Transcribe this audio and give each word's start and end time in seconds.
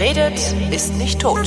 Wer 0.00 0.16
redet, 0.16 0.54
ist 0.72 0.94
nicht 0.94 1.20
tot. 1.20 1.46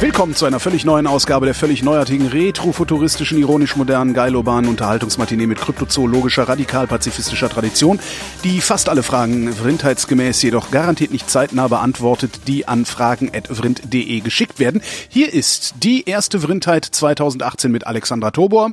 Willkommen 0.00 0.34
zu 0.34 0.44
einer 0.44 0.60
völlig 0.60 0.84
neuen 0.84 1.06
Ausgabe 1.06 1.46
der 1.46 1.54
völlig 1.54 1.82
neuartigen, 1.82 2.26
retrofuturistischen, 2.26 3.38
ironisch-modernen, 3.38 4.12
geil-urbanen 4.12 4.68
Unterhaltungsmatinee 4.68 5.46
mit 5.46 5.58
kryptozoologischer, 5.58 6.46
radikal-pazifistischer 6.46 7.48
Tradition, 7.48 8.00
die 8.44 8.60
fast 8.60 8.90
alle 8.90 9.02
Fragen 9.02 9.50
vrindheitsgemäß 9.50 10.42
jedoch 10.42 10.70
garantiert 10.70 11.10
nicht 11.10 11.30
zeitnah 11.30 11.68
beantwortet, 11.68 12.40
die 12.46 12.68
an 12.68 12.84
fragen.vrind.de 12.84 14.20
geschickt 14.20 14.58
werden. 14.58 14.82
Hier 15.08 15.32
ist 15.32 15.76
die 15.82 16.04
erste 16.04 16.40
Vrindheit 16.40 16.84
2018 16.84 17.72
mit 17.72 17.86
Alexandra 17.86 18.30
Tobor. 18.30 18.72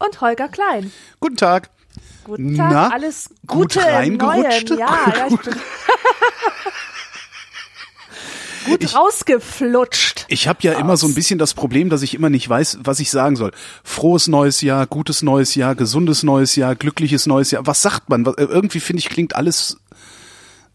Und 0.00 0.20
Holger 0.20 0.48
Klein. 0.48 0.90
Guten 1.20 1.36
Tag. 1.36 1.70
Guten 2.24 2.56
Tag, 2.56 2.70
Na, 2.72 2.88
alles 2.90 3.28
gut 3.46 3.74
Gute 3.74 3.80
im 3.80 3.86
reingerutscht? 4.20 4.70
Neuen. 4.70 4.80
Ja, 4.80 5.26
bin 5.28 5.38
gut 8.66 8.82
Ich- 8.84 8.94
rausgeflutscht. 8.96 10.24
Ich 10.28 10.48
habe 10.48 10.58
ja 10.62 10.72
immer 10.74 10.96
so 10.96 11.06
ein 11.06 11.14
bisschen 11.14 11.38
das 11.38 11.54
Problem, 11.54 11.90
dass 11.90 12.02
ich 12.02 12.14
immer 12.14 12.30
nicht 12.30 12.48
weiß, 12.48 12.78
was 12.82 13.00
ich 13.00 13.10
sagen 13.10 13.36
soll. 13.36 13.52
Frohes 13.82 14.26
neues 14.26 14.60
Jahr, 14.62 14.86
gutes 14.86 15.22
neues 15.22 15.54
Jahr, 15.54 15.74
gesundes 15.74 16.22
neues 16.22 16.56
Jahr, 16.56 16.74
glückliches 16.74 17.26
neues 17.26 17.50
Jahr. 17.50 17.66
Was 17.66 17.82
sagt 17.82 18.08
man? 18.08 18.24
Äh, 18.24 18.32
Irgendwie 18.38 18.80
finde 18.80 19.00
ich 19.00 19.08
klingt 19.10 19.36
alles 19.36 19.76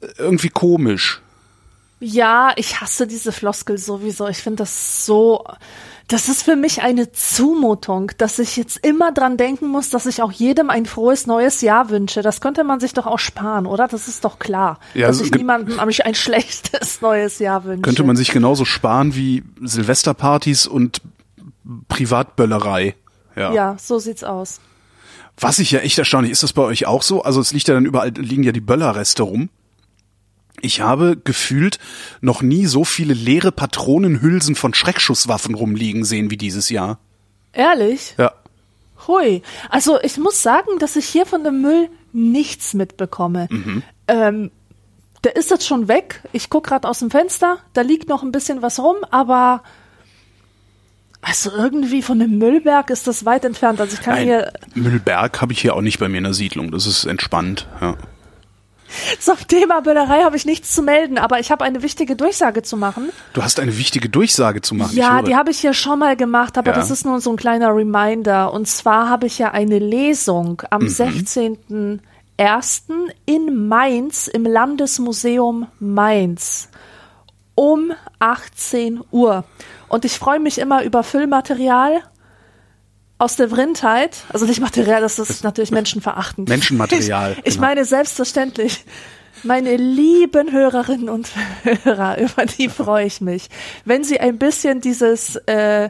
äh, 0.02 0.08
irgendwie 0.18 0.50
komisch. 0.50 1.22
Ja, 2.00 2.54
ich 2.56 2.80
hasse 2.80 3.08
diese 3.08 3.32
Floskel 3.32 3.78
sowieso. 3.78 4.28
Ich 4.28 4.38
finde 4.38 4.58
das 4.64 5.06
so, 5.06 5.44
das 6.08 6.30
ist 6.30 6.44
für 6.44 6.56
mich 6.56 6.82
eine 6.82 7.12
Zumutung, 7.12 8.12
dass 8.18 8.40
ich 8.40 8.56
jetzt 8.58 8.78
immer 8.86 9.12
dran 9.12 9.36
denken 9.38 9.68
muss, 9.68 9.90
dass 9.90 10.06
ich 10.06 10.22
auch 10.22 10.32
jedem 10.32 10.70
ein 10.70 10.86
frohes 10.86 11.28
neues 11.28 11.62
Jahr 11.62 11.90
wünsche. 11.90 12.22
Das 12.22 12.42
könnte 12.42 12.64
man 12.64 12.80
sich 12.80 12.94
doch 12.94 13.06
auch 13.06 13.20
sparen, 13.20 13.66
oder? 13.66 13.88
Das 13.88 14.08
ist 14.08 14.24
doch 14.24 14.40
klar, 14.40 14.80
Ja, 14.94 15.08
dass 15.08 15.20
ich 15.22 15.32
niemandem 15.32 15.78
ein 15.80 16.16
schlechtes 16.16 17.02
neues 17.02 17.40
Jahr 17.40 17.66
wünsche. 17.66 17.82
Könnte 17.82 18.04
man 18.04 18.16
sich 18.16 18.32
genauso 18.32 18.66
sparen 18.66 19.14
wie 19.16 19.44
Silvesterpartys 19.62 20.68
und 20.68 21.02
Privatböllerei. 21.90 22.96
Ja. 23.36 23.54
Ja, 23.54 23.78
so 23.80 24.00
sieht's 24.00 24.24
aus. 24.24 24.60
Was 25.40 25.60
ich 25.60 25.72
ja 25.72 25.80
echt 25.80 25.98
erstaunlich, 25.98 26.32
ist 26.32 26.44
das 26.44 26.54
bei 26.54 26.64
euch 26.64 26.86
auch 26.88 27.04
so? 27.04 27.24
Also 27.24 27.40
es 27.40 27.54
liegt 27.54 27.68
ja 27.68 27.74
dann 27.74 27.86
überall, 27.86 28.10
liegen 28.10 28.44
ja 28.44 28.52
die 28.52 28.62
Böllerreste 28.62 29.24
rum. 29.24 29.50
Ich 30.62 30.82
habe 30.82 31.18
gefühlt 31.24 31.80
noch 32.22 32.42
nie 32.42 32.66
so 32.66 32.84
viele 32.84 33.14
leere 33.14 33.52
Patronenhülsen 33.52 34.56
von 34.56 34.74
Schreckschusswaffen 34.74 35.56
rumliegen 35.56 36.06
sehen 36.06 36.32
wie 36.32 36.38
dieses 36.38 36.70
Jahr. 36.70 37.00
Ehrlich? 37.54 38.16
Ja. 38.18 38.34
Hui. 39.08 39.42
Also 39.70 40.00
ich 40.02 40.18
muss 40.18 40.44
sagen, 40.44 40.80
dass 40.80 40.96
ich 40.96 41.06
hier 41.06 41.26
von 41.26 41.44
dem 41.44 41.62
Müll 41.62 41.90
nichts 42.12 42.74
mitbekomme. 42.74 43.48
Ähm, 44.08 44.52
der 45.24 45.36
ist 45.36 45.52
jetzt 45.52 45.68
schon 45.68 45.88
weg. 45.88 46.22
Ich 46.32 46.50
guck 46.50 46.68
gerade 46.68 46.88
aus 46.88 47.00
dem 47.00 47.12
Fenster. 47.12 47.58
Da 47.74 47.82
liegt 47.82 48.10
noch 48.10 48.24
ein 48.24 48.32
bisschen 48.32 48.62
was 48.62 48.80
rum, 48.80 48.98
aber 49.10 49.64
also 51.22 51.52
irgendwie 51.52 52.02
von 52.02 52.20
dem 52.20 52.38
Müllberg 52.38 52.90
ist 52.90 53.08
das 53.08 53.26
weit 53.26 53.44
entfernt. 53.44 53.82
Also 53.82 53.96
ich 53.96 54.02
kann 54.02 54.16
Nein, 54.16 54.24
hier 54.26 54.54
Müllberg 54.76 55.42
habe 55.42 55.52
ich 55.52 55.62
hier 55.62 55.76
auch 55.76 55.82
nicht 55.82 56.00
bei 56.00 56.08
mir 56.08 56.20
in 56.20 56.24
der 56.24 56.34
Siedlung. 56.34 56.72
Das 56.72 56.86
ist 56.86 57.06
entspannt. 57.06 57.68
Ja. 57.82 57.98
zum 59.20 59.36
Thema 59.48 59.82
Böllerei 59.82 60.24
habe 60.24 60.36
ich 60.36 60.46
nichts 60.46 60.74
zu 60.74 60.82
melden, 60.82 61.18
aber 61.18 61.40
ich 61.40 61.52
habe 61.52 61.64
eine 61.64 61.82
wichtige 61.84 62.16
Durchsage 62.16 62.62
zu 62.64 62.78
machen. 62.78 63.10
Du 63.34 63.44
hast 63.44 63.60
eine 63.60 63.78
wichtige 63.78 64.10
Durchsage 64.10 64.62
zu 64.62 64.76
machen. 64.76 64.96
Ja, 64.96 65.22
die 65.22 65.36
habe 65.36 65.52
ich 65.52 65.60
hier 65.60 65.74
schon 65.74 66.00
mal 66.00 66.16
gemacht, 66.16 66.58
aber 66.58 66.72
Ja. 66.72 66.78
das 66.78 66.92
ist 66.92 67.06
nur 67.06 67.20
so 67.22 67.32
ein 67.32 67.38
kleiner 67.38 67.76
Reminder. 67.76 68.54
Und 68.54 68.68
zwar 68.68 69.10
habe 69.10 69.28
ich 69.28 69.38
ja 69.40 69.52
eine 69.52 69.80
Lesung 69.80 70.62
am 70.70 70.84
Mhm. 70.84 70.88
16.01. 70.88 73.10
in 73.26 73.68
Mainz 73.68 74.28
im 74.28 74.46
Landesmuseum 74.46 75.68
Mainz 75.80 76.70
um 77.56 77.92
18 78.20 79.02
Uhr. 79.12 79.44
Und 79.90 80.06
ich 80.06 80.18
freue 80.18 80.40
mich 80.40 80.60
immer 80.60 80.84
über 80.84 81.04
Füllmaterial 81.04 82.02
aus 83.20 83.36
der 83.36 83.50
Vrindheit. 83.50 84.18
Also 84.34 84.46
nicht 84.46 84.62
Material, 84.62 85.02
das 85.02 85.20
ist 85.20 85.44
natürlich 85.44 85.72
menschenverachtend. 85.72 86.50
Menschenmaterial, 86.50 87.34
Ich, 87.34 87.38
ich 87.40 87.54
genau. 87.56 87.68
meine 87.68 87.86
selbstverständlich. 87.86 88.84
Meine 89.44 89.78
lieben 89.78 90.52
Hörerinnen 90.52 91.08
und 91.08 91.30
Hörer, 91.64 92.18
über 92.20 92.46
die 92.46 92.68
freue 92.68 93.06
ich 93.06 93.22
mich. 93.22 93.50
Wenn 93.86 94.04
Sie 94.04 94.20
ein 94.20 94.38
bisschen 94.38 94.82
dieses 94.82 95.38
äh, 95.46 95.90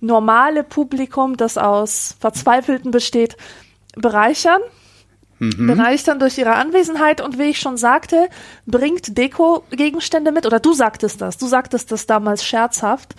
normale 0.00 0.64
Publikum, 0.64 1.36
das 1.38 1.56
aus 1.56 2.16
Verzweifelten 2.20 2.90
besteht, 2.90 3.36
bereichern, 3.94 4.60
Mhm. 5.42 5.68
bereichern 5.68 6.18
durch 6.18 6.36
ihre 6.36 6.52
Anwesenheit 6.56 7.22
und 7.22 7.38
wie 7.38 7.44
ich 7.44 7.60
schon 7.60 7.78
sagte, 7.78 8.28
bringt 8.66 9.16
Deko-Gegenstände 9.16 10.32
mit. 10.32 10.44
Oder 10.44 10.60
du 10.60 10.74
sagtest 10.74 11.22
das. 11.22 11.38
Du 11.38 11.46
sagtest 11.46 11.90
das 11.92 12.04
damals 12.04 12.44
scherzhaft, 12.44 13.14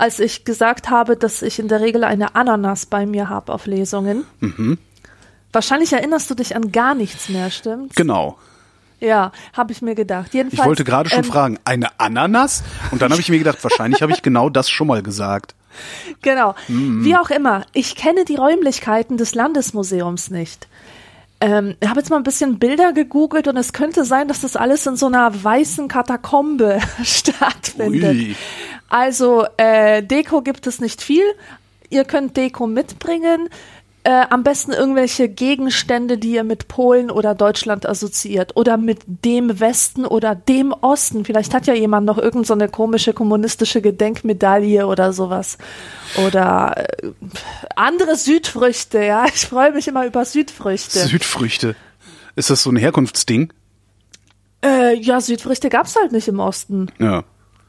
als 0.00 0.18
ich 0.18 0.44
gesagt 0.44 0.88
habe, 0.88 1.16
dass 1.16 1.42
ich 1.42 1.58
in 1.58 1.68
der 1.68 1.80
Regel 1.80 2.04
eine 2.04 2.34
Ananas 2.34 2.86
bei 2.86 3.04
mir 3.04 3.28
habe 3.28 3.52
auf 3.52 3.66
Lesungen. 3.66 4.24
Mhm. 4.40 4.78
Wahrscheinlich 5.52 5.92
erinnerst 5.92 6.30
du 6.30 6.34
dich 6.34 6.56
an 6.56 6.72
gar 6.72 6.94
nichts 6.94 7.28
mehr, 7.28 7.50
stimmt? 7.50 7.94
Genau. 7.96 8.38
Ja, 9.00 9.32
habe 9.52 9.72
ich 9.72 9.82
mir 9.82 9.94
gedacht. 9.94 10.32
Jedenfalls, 10.32 10.60
Ich 10.60 10.66
wollte 10.66 10.84
gerade 10.84 11.10
schon 11.10 11.24
ähm, 11.24 11.24
fragen, 11.24 11.58
eine 11.64 11.98
Ananas? 11.98 12.62
Und 12.90 13.02
dann 13.02 13.10
habe 13.10 13.20
ich 13.20 13.28
mir 13.28 13.38
gedacht, 13.38 13.58
wahrscheinlich 13.62 14.00
habe 14.02 14.12
ich 14.12 14.22
genau 14.22 14.48
das 14.48 14.70
schon 14.70 14.86
mal 14.86 15.02
gesagt. 15.02 15.54
Genau. 16.22 16.54
Mhm. 16.68 17.04
Wie 17.04 17.16
auch 17.16 17.30
immer, 17.30 17.66
ich 17.72 17.94
kenne 17.94 18.24
die 18.24 18.36
Räumlichkeiten 18.36 19.16
des 19.16 19.34
Landesmuseums 19.34 20.30
nicht. 20.30 20.66
Ähm, 21.40 21.76
ich 21.80 21.88
habe 21.88 22.00
jetzt 22.00 22.10
mal 22.10 22.16
ein 22.16 22.22
bisschen 22.22 22.58
Bilder 22.58 22.92
gegoogelt 22.92 23.48
und 23.48 23.56
es 23.56 23.72
könnte 23.72 24.04
sein, 24.04 24.28
dass 24.28 24.42
das 24.42 24.56
alles 24.56 24.86
in 24.86 24.96
so 24.96 25.06
einer 25.06 25.42
weißen 25.42 25.88
Katakombe 25.88 26.80
stattfindet. 27.02 28.14
Ui. 28.14 28.36
Also 28.88 29.46
äh, 29.56 30.02
Deko 30.02 30.42
gibt 30.42 30.66
es 30.66 30.80
nicht 30.80 31.02
viel. 31.02 31.24
Ihr 31.88 32.04
könnt 32.04 32.36
Deko 32.36 32.66
mitbringen. 32.66 33.48
Äh, 34.02 34.26
am 34.30 34.42
besten 34.42 34.72
irgendwelche 34.72 35.28
Gegenstände, 35.28 36.16
die 36.16 36.32
ihr 36.32 36.44
mit 36.44 36.68
Polen 36.68 37.10
oder 37.10 37.34
Deutschland 37.34 37.86
assoziiert 37.86 38.56
oder 38.56 38.78
mit 38.78 39.00
dem 39.06 39.60
Westen 39.60 40.06
oder 40.06 40.34
dem 40.34 40.72
Osten. 40.72 41.24
Vielleicht 41.26 41.52
hat 41.52 41.66
ja 41.66 41.74
jemand 41.74 42.06
noch 42.06 42.16
irgend 42.16 42.46
so 42.46 42.54
eine 42.54 42.68
komische 42.68 43.12
kommunistische 43.12 43.82
Gedenkmedaille 43.82 44.86
oder 44.86 45.12
sowas. 45.12 45.58
Oder 46.26 46.88
äh, 47.02 47.12
andere 47.76 48.16
Südfrüchte, 48.16 49.04
ja. 49.04 49.26
Ich 49.26 49.46
freue 49.46 49.72
mich 49.72 49.86
immer 49.86 50.06
über 50.06 50.24
Südfrüchte. 50.24 51.00
Südfrüchte. 51.00 51.76
Ist 52.36 52.48
das 52.48 52.62
so 52.62 52.70
ein 52.70 52.76
Herkunftsding? 52.76 53.52
äh, 54.64 54.96
ja, 54.96 55.20
Südfrüchte 55.20 55.68
gab's 55.68 55.96
halt 55.96 56.12
nicht 56.12 56.28
im 56.28 56.40
Osten. 56.40 56.90
Ja. 56.98 57.24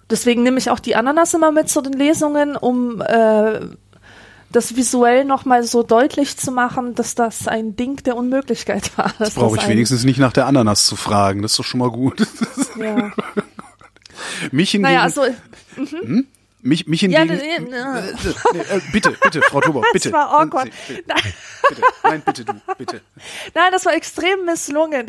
Deswegen 0.09 0.43
nehme 0.43 0.57
ich 0.57 0.69
auch 0.69 0.79
die 0.79 0.95
Ananas 0.95 1.33
immer 1.33 1.51
mit 1.51 1.69
zu 1.69 1.81
den 1.81 1.93
Lesungen, 1.93 2.57
um 2.57 3.01
äh, 3.01 3.61
das 4.51 4.75
visuell 4.75 5.25
nochmal 5.25 5.63
so 5.63 5.83
deutlich 5.83 6.37
zu 6.37 6.51
machen, 6.51 6.95
dass 6.95 7.15
das 7.15 7.47
ein 7.47 7.75
Ding 7.75 8.03
der 8.03 8.15
Unmöglichkeit 8.15 8.97
war. 8.97 9.13
Dass 9.19 9.35
Brauche 9.35 9.55
das 9.55 9.65
ich 9.65 9.69
wenigstens 9.69 10.03
nicht 10.03 10.19
nach 10.19 10.33
der 10.33 10.45
Ananas 10.45 10.85
zu 10.85 10.95
fragen. 10.95 11.41
Das 11.41 11.51
ist 11.51 11.59
doch 11.59 11.65
schon 11.65 11.79
mal 11.79 11.91
gut. 11.91 12.25
Ja. 12.79 13.11
mich 14.51 14.71
hingegen, 14.71 14.93
Naja, 14.93 15.01
also 15.01 15.25
mich, 16.63 16.85
mich 16.85 17.01
ja, 17.01 17.19
hingegen, 17.21 17.37
nee, 17.37 17.59
nee. 17.59 17.69
Nee, 18.53 18.59
äh, 18.59 18.81
bitte, 18.91 19.17
bitte, 19.23 19.41
Frau 19.41 19.61
Tuber, 19.61 19.81
bitte. 19.93 20.11
war 20.11 20.41
awkward. 20.41 20.69
Bitte, 20.87 21.03
bitte. 21.69 21.81
Nein, 22.03 22.21
bitte 22.23 22.45
du, 22.45 22.53
bitte. 22.77 23.01
Nein, 23.55 23.71
das 23.71 23.85
war 23.85 23.95
extrem 23.95 24.45
misslungen. 24.45 25.07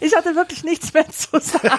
Ich 0.00 0.14
hatte 0.14 0.34
wirklich 0.34 0.64
nichts 0.64 0.92
mehr 0.94 1.08
zu 1.08 1.38
sagen. 1.40 1.70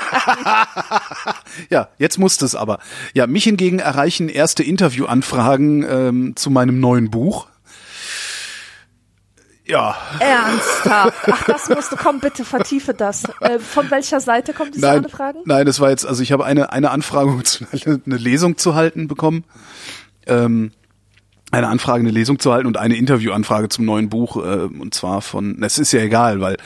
Ja, 1.70 1.90
jetzt 1.98 2.18
musste 2.18 2.46
es 2.46 2.56
aber. 2.56 2.80
Ja, 3.14 3.28
mich 3.28 3.44
hingegen 3.44 3.80
erreichen 3.80 4.30
erste 4.30 4.64
Interviewanfragen 4.64 5.84
ähm, 5.84 6.36
zu 6.36 6.50
meinem 6.50 6.80
neuen 6.80 7.10
Buch. 7.12 7.48
Ja, 9.66 9.96
Ernsthaft. 10.20 11.18
Ach, 11.32 11.44
das 11.44 11.70
musst 11.70 11.92
du, 11.92 11.96
komm 11.96 12.20
bitte, 12.20 12.44
vertiefe 12.44 12.94
das. 12.94 13.24
Äh, 13.42 13.60
von 13.60 13.90
welcher 13.92 14.20
Seite 14.20 14.54
kommt 14.54 14.76
diese 14.76 14.86
nein, 14.86 15.06
Anfragen? 15.06 15.40
nein, 15.46 15.66
das 15.66 15.80
war 15.80 15.90
jetzt, 15.92 16.06
also 16.06 16.24
ich 16.24 16.32
habe 16.32 16.46
eine 16.46 16.72
eine 16.74 16.90
Anfrage, 16.92 17.42
zu- 17.44 17.66
eine 17.86 18.18
Lesung 18.18 18.58
zu 18.58 18.76
halten 18.76 19.08
bekommen. 19.08 19.44
Ähm, 20.26 20.72
eine 21.52 21.68
Anfrage, 21.68 22.00
eine 22.00 22.12
Lesung 22.12 22.40
zu 22.40 22.52
halten 22.54 22.66
und 22.68 22.78
eine 22.78 22.96
Interviewanfrage 22.96 23.70
zum 23.70 23.86
neuen 23.86 24.10
Buch, 24.10 24.38
äh, 24.38 24.40
und 24.40 24.94
zwar 24.94 25.22
von, 25.22 25.62
es 25.64 25.78
ist 25.78 25.92
ja 25.92 26.00
egal, 26.00 26.40
weil 26.42 26.58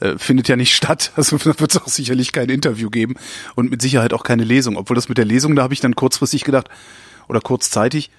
äh, 0.00 0.18
findet 0.18 0.48
ja 0.48 0.56
nicht 0.56 0.74
statt, 0.76 1.12
also 1.16 1.36
da 1.38 1.58
wird 1.58 1.70
es 1.74 1.80
auch 1.82 1.88
sicherlich 1.88 2.32
kein 2.32 2.48
Interview 2.50 2.90
geben 2.90 3.14
und 3.54 3.70
mit 3.70 3.80
Sicherheit 3.82 4.12
auch 4.12 4.22
keine 4.22 4.44
Lesung, 4.44 4.76
obwohl 4.76 4.94
das 4.94 5.08
mit 5.08 5.18
der 5.18 5.24
Lesung, 5.24 5.56
da 5.56 5.62
habe 5.62 5.74
ich 5.74 5.80
dann 5.80 5.96
kurzfristig 5.96 6.44
gedacht, 6.44 6.68
oder 7.28 7.40
kurzzeitig, 7.40 8.10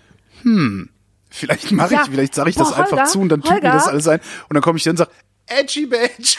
hm, 0.42 0.90
vielleicht 1.30 1.72
mache 1.72 1.94
Ja. 1.94 2.02
ich, 2.04 2.10
vielleicht 2.10 2.34
sage 2.36 2.50
ich 2.50 2.56
das 2.56 2.70
Boah, 2.70 2.78
einfach 2.80 2.98
Holger, 2.98 3.06
zu 3.06 3.20
und 3.20 3.30
dann 3.30 3.42
tut 3.42 3.62
mir 3.62 3.72
das 3.72 3.88
alles 3.88 4.08
ein 4.08 4.20
und 4.50 4.56
dann 4.56 4.64
komme 4.64 4.78
ich 4.78 4.84
dann 4.84 4.92
und 4.94 4.98
sage, 4.98 5.12
Edgy 5.48 5.86
Badge. 5.86 6.38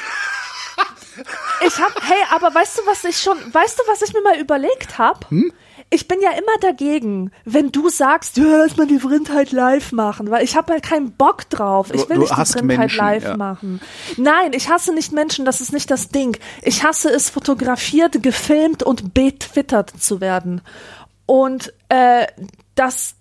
Ich 1.66 1.78
hab, 1.78 1.94
hey, 2.02 2.22
aber 2.34 2.54
weißt 2.54 2.78
du, 2.78 2.82
was 2.86 3.02
ich 3.04 3.16
schon, 3.18 3.38
weißt 3.52 3.78
du, 3.78 3.82
was 3.90 4.02
ich 4.02 4.12
mir 4.12 4.20
mal 4.20 4.38
überlegt 4.38 4.98
habe? 4.98 5.20
Hm? 5.30 5.52
Ich 5.90 6.08
bin 6.08 6.20
ja 6.20 6.30
immer 6.32 6.58
dagegen, 6.60 7.30
wenn 7.44 7.70
du 7.70 7.88
sagst, 7.88 8.36
ja, 8.36 8.44
lass 8.44 8.76
mal 8.76 8.86
die 8.86 8.98
Vrindheit 8.98 9.52
live 9.52 9.92
machen, 9.92 10.30
weil 10.30 10.42
ich 10.44 10.56
habe 10.56 10.72
halt 10.72 10.82
keinen 10.84 11.12
Bock 11.12 11.48
drauf. 11.50 11.92
Ich 11.94 12.02
Du- 12.02 12.08
will 12.08 12.16
du 12.16 12.22
nicht 12.22 12.32
die 12.36 12.44
Vrindheit 12.52 12.78
Menschen, 12.78 12.98
live 12.98 13.24
ja. 13.24 13.36
machen. 13.36 13.80
Nein, 14.16 14.52
ich 14.52 14.68
hasse 14.68 14.92
nicht 14.92 15.12
Menschen, 15.12 15.44
das 15.44 15.60
ist 15.60 15.72
nicht 15.72 15.90
das 15.90 16.08
Ding. 16.08 16.36
Ich 16.62 16.82
hasse 16.84 17.10
es, 17.10 17.30
fotografiert, 17.30 18.22
gefilmt 18.22 18.82
und 18.82 19.14
betwittert 19.14 19.90
zu 19.98 20.20
werden. 20.20 20.60
Und 21.26 21.72
äh, 21.88 22.26
das 22.74 23.15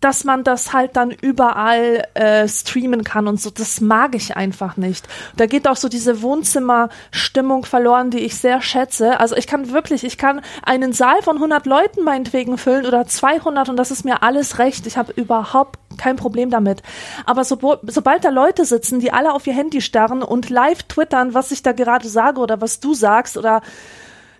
dass 0.00 0.24
man 0.24 0.44
das 0.44 0.72
halt 0.72 0.96
dann 0.96 1.10
überall 1.10 2.04
äh, 2.14 2.46
streamen 2.46 3.02
kann 3.02 3.26
und 3.26 3.40
so, 3.40 3.50
das 3.50 3.80
mag 3.80 4.14
ich 4.14 4.36
einfach 4.36 4.76
nicht. 4.76 5.08
Da 5.36 5.46
geht 5.46 5.66
auch 5.66 5.76
so 5.76 5.88
diese 5.88 6.22
Wohnzimmerstimmung 6.22 7.64
verloren, 7.64 8.10
die 8.10 8.20
ich 8.20 8.36
sehr 8.36 8.62
schätze. 8.62 9.18
Also 9.18 9.36
ich 9.36 9.46
kann 9.46 9.72
wirklich, 9.72 10.04
ich 10.04 10.16
kann 10.16 10.40
einen 10.62 10.92
Saal 10.92 11.20
von 11.22 11.36
100 11.36 11.66
Leuten 11.66 12.04
meinetwegen 12.04 12.58
füllen 12.58 12.86
oder 12.86 13.06
200 13.06 13.68
und 13.68 13.76
das 13.76 13.90
ist 13.90 14.04
mir 14.04 14.22
alles 14.22 14.58
recht. 14.58 14.86
Ich 14.86 14.96
habe 14.96 15.12
überhaupt 15.12 15.78
kein 15.96 16.14
Problem 16.14 16.50
damit. 16.50 16.82
Aber 17.26 17.42
so, 17.44 17.58
sobald 17.82 18.24
da 18.24 18.30
Leute 18.30 18.64
sitzen, 18.64 19.00
die 19.00 19.12
alle 19.12 19.32
auf 19.32 19.46
ihr 19.48 19.54
Handy 19.54 19.80
starren 19.80 20.22
und 20.22 20.48
live 20.48 20.84
twittern, 20.84 21.34
was 21.34 21.50
ich 21.50 21.62
da 21.62 21.72
gerade 21.72 22.08
sage 22.08 22.40
oder 22.40 22.60
was 22.60 22.78
du 22.78 22.94
sagst 22.94 23.36
oder 23.36 23.62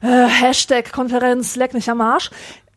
äh, 0.00 0.06
Hashtag 0.06 0.92
Konferenz, 0.92 1.56
leck 1.56 1.74
mich 1.74 1.90
am 1.90 2.00
Arsch, 2.00 2.30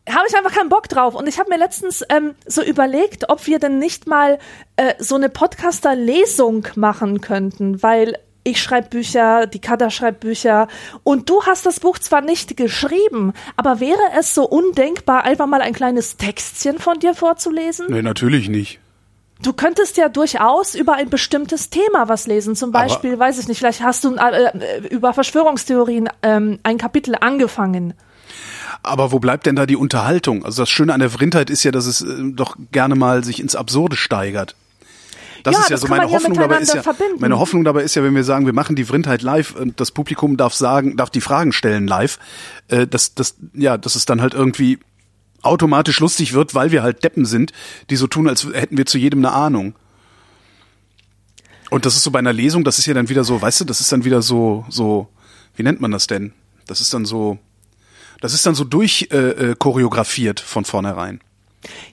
habe 0.08 0.26
ich 0.28 0.36
einfach 0.36 0.52
keinen 0.52 0.68
Bock 0.68 0.88
drauf. 0.88 1.14
Und 1.14 1.28
ich 1.28 1.38
habe 1.38 1.48
mir 1.50 1.58
letztens 1.58 2.04
ähm, 2.08 2.34
so 2.46 2.62
überlegt, 2.62 3.28
ob 3.30 3.46
wir 3.46 3.58
denn 3.58 3.78
nicht 3.78 4.06
mal 4.06 4.38
äh, 4.76 4.94
so 4.98 5.14
eine 5.14 5.28
Podcaster-Lesung 5.28 6.68
machen 6.74 7.20
könnten, 7.20 7.82
weil 7.82 8.18
ich 8.44 8.60
schreibe 8.60 8.88
Bücher, 8.88 9.46
die 9.46 9.60
Kada 9.60 9.90
schreibt 9.90 10.20
Bücher 10.20 10.66
und 11.04 11.30
du 11.30 11.44
hast 11.44 11.64
das 11.64 11.78
Buch 11.78 11.98
zwar 11.98 12.22
nicht 12.22 12.56
geschrieben, 12.56 13.34
aber 13.56 13.78
wäre 13.78 14.00
es 14.18 14.34
so 14.34 14.42
undenkbar, 14.48 15.22
einfach 15.24 15.46
mal 15.46 15.60
ein 15.60 15.72
kleines 15.72 16.16
Textchen 16.16 16.80
von 16.80 16.98
dir 16.98 17.14
vorzulesen? 17.14 17.86
Nee, 17.88 18.02
natürlich 18.02 18.48
nicht. 18.48 18.80
Du 19.42 19.52
könntest 19.52 19.96
ja 19.96 20.08
durchaus 20.08 20.74
über 20.74 20.94
ein 20.94 21.10
bestimmtes 21.10 21.68
Thema 21.70 22.08
was 22.08 22.26
lesen. 22.26 22.54
Zum 22.54 22.70
Aber- 22.74 22.84
Beispiel, 22.84 23.18
weiß 23.18 23.38
ich 23.38 23.48
nicht, 23.48 23.58
vielleicht 23.58 23.82
hast 23.82 24.04
du 24.04 24.14
äh, 24.14 24.44
äh, 24.46 24.86
über 24.88 25.12
Verschwörungstheorien 25.12 26.08
ähm, 26.22 26.58
ein 26.62 26.78
Kapitel 26.78 27.16
angefangen. 27.20 27.94
Aber 28.82 29.12
wo 29.12 29.18
bleibt 29.18 29.46
denn 29.46 29.56
da 29.56 29.66
die 29.66 29.76
Unterhaltung? 29.76 30.44
Also 30.44 30.62
das 30.62 30.70
Schöne 30.70 30.92
an 30.94 31.00
der 31.00 31.10
Vrindheit 31.10 31.50
ist 31.50 31.62
ja, 31.64 31.70
dass 31.70 31.86
es 31.86 32.00
äh, 32.02 32.06
doch 32.32 32.56
gerne 32.72 32.94
mal 32.94 33.24
sich 33.24 33.40
ins 33.40 33.56
Absurde 33.56 33.96
steigert. 33.96 34.54
Das 35.42 35.54
Ja, 35.54 35.60
ist 35.60 35.70
ja 35.70 35.74
das 35.74 35.80
so 35.82 35.88
meine 35.88 36.04
ja 36.06 36.10
Hoffnung 36.10 36.34
dabei 36.34 36.58
ist 36.60 36.72
ja 36.74 36.82
verbinden. 36.82 37.16
meine 37.20 37.38
Hoffnung 37.38 37.64
dabei 37.64 37.82
ist 37.82 37.94
ja, 37.96 38.02
wenn 38.04 38.14
wir 38.14 38.22
sagen, 38.24 38.46
wir 38.46 38.52
machen 38.52 38.76
die 38.76 38.84
Vrindheit 38.84 39.22
live 39.22 39.56
und 39.56 39.80
das 39.80 39.90
Publikum 39.90 40.36
darf 40.36 40.54
sagen, 40.54 40.96
darf 40.96 41.10
die 41.10 41.20
Fragen 41.20 41.52
stellen 41.52 41.86
live, 41.88 42.18
äh, 42.68 42.86
dass 42.86 43.14
das 43.14 43.34
ja, 43.54 43.76
dass 43.76 43.96
es 43.96 44.06
dann 44.06 44.20
halt 44.20 44.34
irgendwie 44.34 44.78
automatisch 45.42 45.98
lustig 45.98 46.32
wird, 46.32 46.54
weil 46.54 46.70
wir 46.70 46.84
halt 46.84 47.02
Deppen 47.02 47.24
sind, 47.24 47.52
die 47.90 47.96
so 47.96 48.06
tun, 48.06 48.28
als 48.28 48.44
hätten 48.52 48.76
wir 48.78 48.86
zu 48.86 48.98
jedem 48.98 49.18
eine 49.24 49.32
Ahnung. 49.34 49.74
Und 51.70 51.86
das 51.86 51.96
ist 51.96 52.04
so 52.04 52.10
bei 52.12 52.20
einer 52.20 52.32
Lesung, 52.32 52.62
das 52.62 52.78
ist 52.78 52.86
ja 52.86 52.94
dann 52.94 53.08
wieder 53.08 53.24
so, 53.24 53.42
weißt 53.42 53.62
du, 53.62 53.64
das 53.64 53.80
ist 53.80 53.90
dann 53.90 54.04
wieder 54.04 54.22
so 54.22 54.64
so 54.68 55.08
wie 55.56 55.62
nennt 55.64 55.80
man 55.80 55.90
das 55.90 56.06
denn? 56.06 56.32
Das 56.66 56.80
ist 56.80 56.94
dann 56.94 57.04
so 57.04 57.38
das 58.22 58.34
ist 58.34 58.46
dann 58.46 58.54
so 58.54 58.62
durch 58.62 59.08
äh, 59.10 59.16
äh, 59.16 59.54
choreografiert 59.56 60.38
von 60.38 60.64
vornherein. 60.64 61.20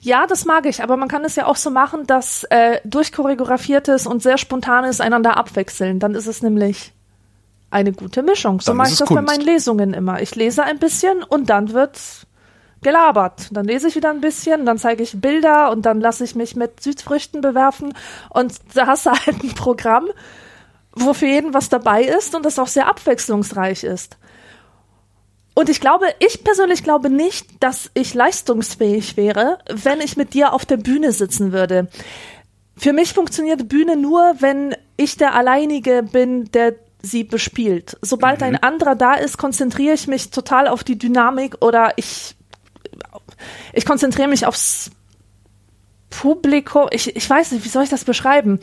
Ja, 0.00 0.26
das 0.26 0.44
mag 0.44 0.64
ich, 0.66 0.82
aber 0.82 0.96
man 0.96 1.08
kann 1.08 1.24
es 1.24 1.34
ja 1.34 1.46
auch 1.46 1.56
so 1.56 1.70
machen, 1.70 2.06
dass 2.06 2.44
äh, 2.44 2.80
durchchoreografiertes 2.84 4.06
und 4.06 4.22
sehr 4.22 4.38
spontanes 4.38 5.00
einander 5.00 5.36
abwechseln. 5.36 5.98
Dann 5.98 6.14
ist 6.14 6.28
es 6.28 6.40
nämlich 6.40 6.92
eine 7.70 7.92
gute 7.92 8.22
Mischung. 8.22 8.60
So 8.60 8.70
Dann 8.70 8.76
mache 8.76 8.90
ich 8.90 8.98
das 8.98 9.08
bei 9.08 9.16
Kunst. 9.16 9.30
meinen 9.30 9.44
Lesungen 9.44 9.92
immer. 9.92 10.22
Ich 10.22 10.36
lese 10.36 10.62
ein 10.62 10.78
bisschen 10.78 11.24
und 11.24 11.50
dann 11.50 11.72
wird 11.72 11.98
gelabert. 12.82 13.48
Dann 13.50 13.66
lese 13.66 13.88
ich 13.88 13.96
wieder 13.96 14.10
ein 14.10 14.20
bisschen, 14.20 14.66
dann 14.66 14.78
zeige 14.78 15.02
ich 15.02 15.20
Bilder 15.20 15.72
und 15.72 15.82
dann 15.84 16.00
lasse 16.00 16.22
ich 16.22 16.36
mich 16.36 16.54
mit 16.54 16.80
Südfrüchten 16.80 17.40
bewerfen. 17.40 17.92
Und 18.28 18.54
da 18.74 18.86
hast 18.86 19.06
du 19.06 19.10
halt 19.10 19.42
ein 19.42 19.54
Programm, 19.56 20.06
wo 20.92 21.12
für 21.12 21.26
jeden 21.26 21.54
was 21.54 21.68
dabei 21.68 22.04
ist 22.04 22.36
und 22.36 22.46
das 22.46 22.58
auch 22.60 22.68
sehr 22.68 22.88
abwechslungsreich 22.88 23.82
ist. 23.82 24.16
Und 25.54 25.68
ich 25.68 25.80
glaube, 25.80 26.06
ich 26.20 26.44
persönlich 26.44 26.84
glaube 26.84 27.10
nicht, 27.10 27.62
dass 27.62 27.90
ich 27.94 28.14
leistungsfähig 28.14 29.16
wäre, 29.16 29.58
wenn 29.68 30.00
ich 30.00 30.16
mit 30.16 30.34
dir 30.34 30.52
auf 30.52 30.64
der 30.64 30.76
Bühne 30.76 31.12
sitzen 31.12 31.52
würde. 31.52 31.88
Für 32.76 32.92
mich 32.92 33.12
funktioniert 33.12 33.68
Bühne 33.68 33.96
nur, 33.96 34.36
wenn 34.38 34.74
ich 34.96 35.16
der 35.16 35.34
Alleinige 35.34 36.02
bin, 36.02 36.50
der 36.52 36.76
sie 37.02 37.24
bespielt. 37.24 37.98
Sobald 38.02 38.42
ein 38.42 38.62
anderer 38.62 38.94
da 38.94 39.14
ist, 39.14 39.38
konzentriere 39.38 39.94
ich 39.94 40.06
mich 40.06 40.30
total 40.30 40.68
auf 40.68 40.84
die 40.84 40.98
Dynamik 40.98 41.56
oder 41.60 41.92
ich, 41.96 42.36
ich 43.72 43.84
konzentriere 43.84 44.28
mich 44.28 44.46
aufs 44.46 44.90
Publikum. 46.10 46.88
Ich, 46.90 47.14
ich 47.16 47.28
weiß 47.28 47.52
nicht, 47.52 47.64
wie 47.64 47.68
soll 47.68 47.84
ich 47.84 47.90
das 47.90 48.04
beschreiben? 48.04 48.60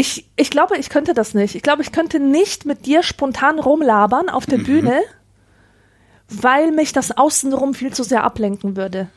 Ich, 0.00 0.26
ich 0.36 0.50
glaube, 0.50 0.78
ich 0.78 0.88
könnte 0.88 1.12
das 1.12 1.34
nicht. 1.34 1.54
Ich 1.54 1.62
glaube, 1.62 1.82
ich 1.82 1.92
könnte 1.92 2.18
nicht 2.20 2.64
mit 2.64 2.86
dir 2.86 3.02
spontan 3.02 3.58
rumlabern 3.58 4.28
auf 4.30 4.46
der 4.46 4.56
Bühne, 4.58 5.00
weil 6.28 6.70
mich 6.72 6.92
das 6.92 7.10
Außenrum 7.16 7.74
viel 7.74 7.92
zu 7.92 8.02
sehr 8.02 8.24
ablenken 8.24 8.76
würde. 8.76 9.08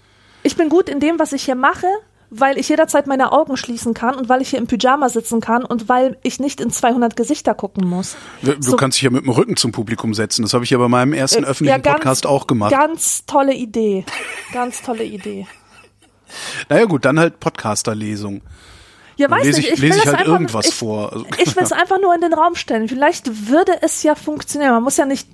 Ich 0.43 0.57
bin 0.57 0.67
gut 0.69 0.89
in 0.89 0.99
dem, 0.99 1.19
was 1.19 1.31
ich 1.31 1.43
hier 1.43 1.55
mache, 1.55 1.87
weil 2.29 2.57
ich 2.57 2.67
jederzeit 2.67 3.07
meine 3.07 3.31
Augen 3.31 3.55
schließen 3.55 3.93
kann 3.93 4.15
und 4.15 4.27
weil 4.27 4.41
ich 4.41 4.49
hier 4.49 4.59
im 4.59 4.67
Pyjama 4.67 5.07
sitzen 5.07 5.39
kann 5.39 5.63
und 5.63 5.87
weil 5.87 6.17
ich 6.23 6.39
nicht 6.39 6.59
in 6.59 6.71
200 6.71 7.15
Gesichter 7.15 7.53
gucken 7.53 7.87
muss. 7.87 8.17
Du 8.41 8.53
So- 8.59 8.75
kannst 8.75 8.97
dich 8.97 9.03
ja 9.03 9.09
mit 9.11 9.23
dem 9.23 9.29
Rücken 9.29 9.55
zum 9.55 9.71
Publikum 9.71 10.13
setzen. 10.13 10.41
Das 10.41 10.53
habe 10.53 10.63
ich 10.65 10.71
ja 10.71 10.79
bei 10.79 10.87
meinem 10.89 11.13
ersten 11.13 11.43
Äh, 11.43 11.47
öffentlichen 11.47 11.77
ja, 11.77 11.81
ganz- 11.81 11.95
Podcast 11.99 12.25
auch 12.25 12.47
gemacht. 12.47 12.71
Ganz 12.71 13.25
tolle 13.25 13.53
Idee. 13.53 14.03
Ganz 14.51 14.81
tolle 14.81 15.03
Idee. 15.05 15.47
Naja 16.67 16.85
gut, 16.85 17.05
dann 17.05 17.19
halt 17.19 17.39
Podcaster-Lesung. 17.39 18.41
Ja, 19.17 19.29
weiß 19.29 19.43
lese 19.45 19.57
nicht. 19.59 19.67
ich- 19.67 19.73
Ich 19.75 19.79
lese 19.81 19.99
ich 19.99 20.05
halt 20.05 20.17
einfach, 20.19 20.31
irgendwas 20.33 20.67
ich, 20.67 20.73
vor. 20.75 21.13
Also- 21.13 21.25
ich 21.37 21.55
will 21.55 21.63
es 21.63 21.71
einfach 21.73 21.99
nur 22.01 22.13
in 22.15 22.21
den 22.21 22.33
Raum 22.33 22.55
stellen. 22.55 22.87
Vielleicht 22.87 23.49
würde 23.49 23.71
es 23.81 24.01
ja 24.03 24.15
funktionieren. 24.15 24.71
Man 24.73 24.83
muss 24.83 24.97
ja 24.97 25.05
nicht, 25.05 25.27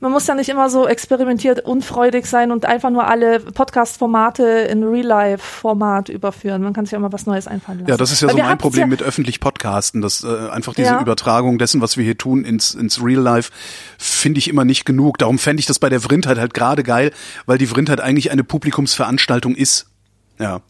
man 0.00 0.12
muss 0.12 0.26
ja 0.28 0.36
nicht 0.36 0.48
immer 0.48 0.70
so 0.70 0.86
experimentiert 0.86 1.64
unfreudig 1.64 2.26
sein 2.26 2.52
und 2.52 2.64
einfach 2.66 2.90
nur 2.90 3.08
alle 3.08 3.40
Podcast-Formate 3.40 4.44
in 4.44 4.84
Real-Life-Format 4.84 6.08
überführen. 6.08 6.62
Man 6.62 6.72
kann 6.72 6.84
sich 6.86 6.92
ja 6.92 6.98
immer 6.98 7.12
was 7.12 7.26
Neues 7.26 7.48
einfallen 7.48 7.80
lassen. 7.80 7.90
Ja, 7.90 7.96
das 7.96 8.12
ist 8.12 8.20
ja 8.22 8.28
Weil 8.28 8.36
so 8.36 8.42
mein 8.42 8.58
Problem 8.58 8.82
ja, 8.82 8.86
mit 8.86 9.02
öffentlich 9.02 9.40
Podcasten, 9.40 10.00
dass 10.00 10.22
äh, 10.22 10.50
einfach 10.50 10.74
diese 10.74 10.90
Ja. 10.92 11.00
Übertragung 11.00 11.58
dessen, 11.58 11.80
was 11.80 11.96
wir 11.96 12.04
hier 12.04 12.16
tun, 12.16 12.44
ins, 12.44 12.74
ins 12.74 13.02
Real 13.02 13.20
Life, 13.20 13.50
finde 13.98 14.38
ich 14.38 14.46
immer 14.48 14.64
nicht 14.64 14.84
genug. 14.84 15.18
Darum 15.18 15.38
fände 15.38 15.58
ich 15.60 15.66
das 15.66 15.80
bei 15.80 15.88
der 15.88 16.00
Vrindheit 16.00 16.38
halt 16.38 16.54
gerade 16.54 16.84
geil, 16.84 17.10
weil 17.46 17.58
die 17.58 17.66
Vrindheit 17.66 18.00
eigentlich 18.00 18.30
eine 18.30 18.44
Publikumsveranstaltung 18.44 19.56
ist. 19.56 19.86
Ja. 20.38 20.60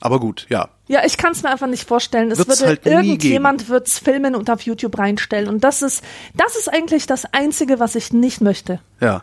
Aber 0.00 0.20
gut, 0.20 0.46
ja. 0.48 0.68
Ja, 0.88 1.04
ich 1.04 1.16
kann 1.16 1.32
es 1.32 1.42
mir 1.42 1.50
einfach 1.50 1.66
nicht 1.66 1.88
vorstellen. 1.88 2.30
Es 2.30 2.38
Wird's 2.38 2.60
würde 2.60 2.66
halt 2.66 2.86
irgendjemand 2.86 3.68
wird's 3.68 3.98
filmen 3.98 4.34
und 4.34 4.50
auf 4.50 4.60
YouTube 4.62 4.98
reinstellen. 4.98 5.48
Und 5.48 5.64
das 5.64 5.82
ist, 5.82 6.04
das 6.34 6.54
ist 6.56 6.72
eigentlich 6.72 7.06
das 7.06 7.24
Einzige, 7.32 7.80
was 7.80 7.94
ich 7.94 8.12
nicht 8.12 8.40
möchte. 8.40 8.80
Ja. 9.00 9.22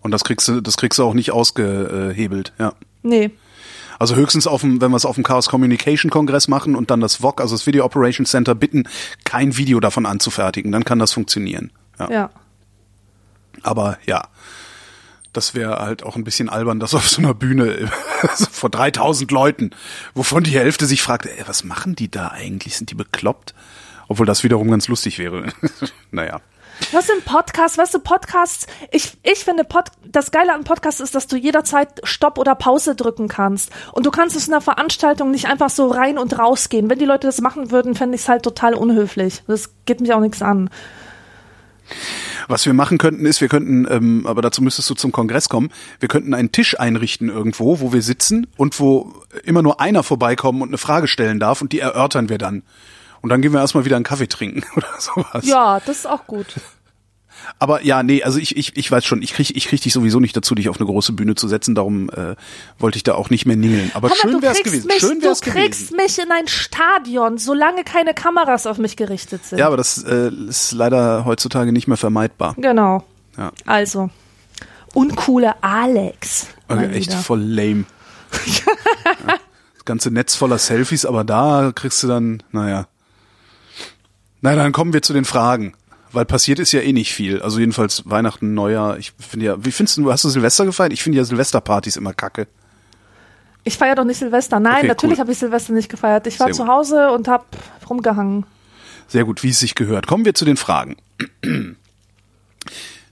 Und 0.00 0.12
das 0.12 0.24
kriegst 0.24 0.48
du, 0.48 0.60
das 0.60 0.76
kriegst 0.76 0.98
du 0.98 1.04
auch 1.04 1.14
nicht 1.14 1.32
ausgehebelt, 1.32 2.52
ja. 2.58 2.72
Nee. 3.02 3.30
Also 3.98 4.14
höchstens 4.14 4.46
auf 4.46 4.60
dem, 4.60 4.80
wenn 4.80 4.90
wir 4.90 4.96
es 4.96 5.06
auf 5.06 5.14
dem 5.14 5.24
Chaos 5.24 5.48
Communication 5.48 6.10
Kongress 6.10 6.48
machen 6.48 6.76
und 6.76 6.90
dann 6.90 7.00
das 7.00 7.22
VOC, 7.22 7.40
also 7.40 7.54
das 7.54 7.66
Video 7.66 7.84
Operations 7.84 8.30
Center, 8.30 8.54
bitten, 8.54 8.84
kein 9.24 9.56
Video 9.56 9.80
davon 9.80 10.06
anzufertigen, 10.06 10.70
dann 10.70 10.84
kann 10.84 10.98
das 10.98 11.12
funktionieren. 11.12 11.72
Ja. 11.98 12.10
Ja. 12.10 12.30
Aber 13.62 13.98
ja, 14.06 14.28
das 15.36 15.54
wäre 15.54 15.78
halt 15.78 16.02
auch 16.02 16.16
ein 16.16 16.24
bisschen 16.24 16.48
albern, 16.48 16.80
das 16.80 16.94
auf 16.94 17.08
so 17.08 17.20
einer 17.20 17.34
Bühne 17.34 17.90
vor 18.50 18.70
3000 18.70 19.30
Leuten, 19.30 19.70
wovon 20.14 20.42
die 20.42 20.58
Hälfte 20.58 20.86
sich 20.86 21.02
fragt, 21.02 21.26
ey, 21.26 21.44
was 21.46 21.64
machen 21.64 21.94
die 21.94 22.10
da 22.10 22.28
eigentlich? 22.28 22.76
Sind 22.76 22.90
die 22.90 22.94
bekloppt? 22.94 23.54
Obwohl 24.08 24.26
das 24.26 24.44
wiederum 24.44 24.70
ganz 24.70 24.88
lustig 24.88 25.18
wäre. 25.18 25.52
naja. 26.10 26.40
Was 26.92 27.06
sind 27.06 27.24
Podcasts? 27.24 27.78
Weißt 27.78 27.94
du, 27.94 27.98
Podcasts, 27.98 28.66
ich, 28.90 29.16
ich 29.22 29.44
finde, 29.44 29.64
Pod, 29.64 29.86
das 30.04 30.30
Geile 30.30 30.52
an 30.52 30.64
Podcasts 30.64 31.00
ist, 31.00 31.14
dass 31.14 31.26
du 31.26 31.36
jederzeit 31.36 31.88
Stopp 32.04 32.38
oder 32.38 32.54
Pause 32.54 32.94
drücken 32.94 33.28
kannst. 33.28 33.70
Und 33.92 34.06
du 34.06 34.10
kannst 34.10 34.36
aus 34.36 34.48
einer 34.48 34.60
Veranstaltung 34.60 35.30
nicht 35.30 35.46
einfach 35.46 35.70
so 35.70 35.88
rein 35.88 36.18
und 36.18 36.38
raus 36.38 36.68
gehen. 36.68 36.90
Wenn 36.90 36.98
die 36.98 37.06
Leute 37.06 37.26
das 37.26 37.40
machen 37.40 37.70
würden, 37.70 37.94
fände 37.94 38.14
ich 38.14 38.22
es 38.22 38.28
halt 38.28 38.42
total 38.42 38.74
unhöflich. 38.74 39.42
Das 39.46 39.70
geht 39.86 40.00
mich 40.00 40.12
auch 40.12 40.20
nichts 40.20 40.42
an. 40.42 40.70
Was 42.48 42.66
wir 42.66 42.74
machen 42.74 42.98
könnten, 42.98 43.26
ist, 43.26 43.40
wir 43.40 43.48
könnten, 43.48 43.86
ähm, 43.90 44.26
aber 44.26 44.42
dazu 44.42 44.62
müsstest 44.62 44.88
du 44.90 44.94
zum 44.94 45.12
Kongress 45.12 45.48
kommen, 45.48 45.70
wir 46.00 46.08
könnten 46.08 46.34
einen 46.34 46.52
Tisch 46.52 46.78
einrichten 46.78 47.28
irgendwo, 47.28 47.80
wo 47.80 47.92
wir 47.92 48.02
sitzen 48.02 48.46
und 48.56 48.78
wo 48.78 49.14
immer 49.44 49.62
nur 49.62 49.80
einer 49.80 50.02
vorbeikommen 50.02 50.62
und 50.62 50.68
eine 50.68 50.78
Frage 50.78 51.08
stellen 51.08 51.40
darf 51.40 51.60
und 51.60 51.72
die 51.72 51.80
erörtern 51.80 52.28
wir 52.28 52.38
dann. 52.38 52.62
Und 53.22 53.30
dann 53.30 53.42
gehen 53.42 53.52
wir 53.52 53.60
erstmal 53.60 53.84
wieder 53.84 53.96
einen 53.96 54.04
Kaffee 54.04 54.28
trinken 54.28 54.62
oder 54.76 54.88
sowas. 54.98 55.44
Ja, 55.46 55.80
das 55.80 55.98
ist 55.98 56.06
auch 56.06 56.26
gut. 56.26 56.46
Aber 57.58 57.84
ja, 57.84 58.02
nee, 58.02 58.22
also 58.22 58.38
ich, 58.38 58.56
ich, 58.56 58.76
ich 58.76 58.90
weiß 58.90 59.04
schon, 59.04 59.22
ich 59.22 59.32
krieg, 59.32 59.56
ich 59.56 59.66
krieg 59.66 59.80
dich 59.80 59.92
sowieso 59.92 60.20
nicht 60.20 60.36
dazu, 60.36 60.54
dich 60.54 60.68
auf 60.68 60.78
eine 60.78 60.86
große 60.86 61.12
Bühne 61.12 61.34
zu 61.34 61.48
setzen, 61.48 61.74
darum 61.74 62.10
äh, 62.10 62.36
wollte 62.78 62.96
ich 62.96 63.02
da 63.02 63.14
auch 63.14 63.30
nicht 63.30 63.46
mehr 63.46 63.56
ningeln. 63.56 63.90
Aber 63.94 64.10
Hammer, 64.10 64.20
schön 64.20 64.42
wär's 64.42 64.62
gewesen. 64.62 64.86
Mich, 64.86 64.98
schön 64.98 65.22
wär's 65.22 65.40
du 65.40 65.50
kriegst 65.50 65.90
gewesen. 65.90 65.96
mich 65.96 66.18
in 66.18 66.32
ein 66.32 66.48
Stadion, 66.48 67.38
solange 67.38 67.84
keine 67.84 68.14
Kameras 68.14 68.66
auf 68.66 68.78
mich 68.78 68.96
gerichtet 68.96 69.44
sind. 69.44 69.58
Ja, 69.58 69.66
aber 69.68 69.76
das 69.76 70.02
äh, 70.02 70.30
ist 70.48 70.72
leider 70.72 71.24
heutzutage 71.24 71.72
nicht 71.72 71.86
mehr 71.86 71.96
vermeidbar. 71.96 72.54
Genau. 72.58 73.04
Ja. 73.36 73.52
Also, 73.64 74.10
uncoole 74.94 75.62
Alex. 75.62 76.48
Okay, 76.68 76.90
echt 76.92 77.10
wieder. 77.10 77.18
voll 77.18 77.42
lame. 77.42 77.84
ja. 78.46 79.34
Das 79.74 79.84
ganze 79.84 80.10
Netz 80.10 80.34
voller 80.34 80.58
Selfies, 80.58 81.04
aber 81.06 81.24
da 81.24 81.72
kriegst 81.74 82.02
du 82.02 82.08
dann, 82.08 82.42
naja. 82.52 82.86
Na, 84.40 84.54
dann 84.54 84.72
kommen 84.72 84.92
wir 84.92 85.02
zu 85.02 85.12
den 85.12 85.24
Fragen. 85.24 85.74
Weil 86.16 86.24
passiert 86.24 86.58
ist 86.60 86.72
ja 86.72 86.80
eh 86.80 86.94
nicht 86.94 87.12
viel. 87.12 87.42
Also 87.42 87.58
jedenfalls 87.58 88.04
Weihnachten, 88.06 88.54
Neujahr. 88.54 88.96
Ich 88.96 89.12
finde 89.18 89.44
ja, 89.44 89.62
wie 89.62 89.70
findest 89.70 89.98
du, 89.98 90.10
hast 90.10 90.24
du 90.24 90.30
Silvester 90.30 90.64
gefeiert? 90.64 90.94
Ich 90.94 91.02
finde 91.02 91.18
ja 91.18 91.24
Silvesterpartys 91.24 91.96
immer 91.96 92.14
kacke. 92.14 92.46
Ich 93.64 93.76
feiere 93.76 93.96
doch 93.96 94.04
nicht 94.04 94.16
Silvester. 94.16 94.58
Nein, 94.58 94.78
Okay, 94.78 94.86
natürlich 94.86 95.16
cool. 95.18 95.20
habe 95.20 95.32
ich 95.32 95.38
Silvester 95.38 95.74
nicht 95.74 95.90
gefeiert. 95.90 96.26
Ich 96.26 96.40
war 96.40 96.46
Sehr 96.46 96.54
zu 96.54 96.62
gut. 96.62 96.70
Hause 96.72 97.10
und 97.10 97.28
habe 97.28 97.44
rumgehangen. 97.90 98.46
Sehr 99.08 99.24
gut, 99.24 99.42
wie 99.42 99.50
es 99.50 99.60
sich 99.60 99.74
gehört. 99.74 100.06
Kommen 100.06 100.24
wir 100.24 100.32
zu 100.32 100.46
den 100.46 100.56
Fragen. 100.56 100.96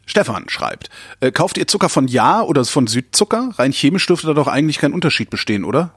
Stefan 0.07 0.49
schreibt, 0.49 0.89
äh, 1.21 1.31
kauft 1.31 1.59
ihr 1.59 1.67
Zucker 1.67 1.91
von 1.91 2.09
Ja 2.09 2.41
oder 2.41 2.65
von 2.65 2.87
Südzucker? 2.87 3.51
Rein 3.59 3.73
chemisch 3.73 4.07
dürfte 4.07 4.29
da 4.29 4.33
doch 4.33 4.49
eigentlich 4.49 4.79
kein 4.79 4.95
Unterschied 4.95 5.29
bestehen, 5.29 5.65
oder? 5.67 5.93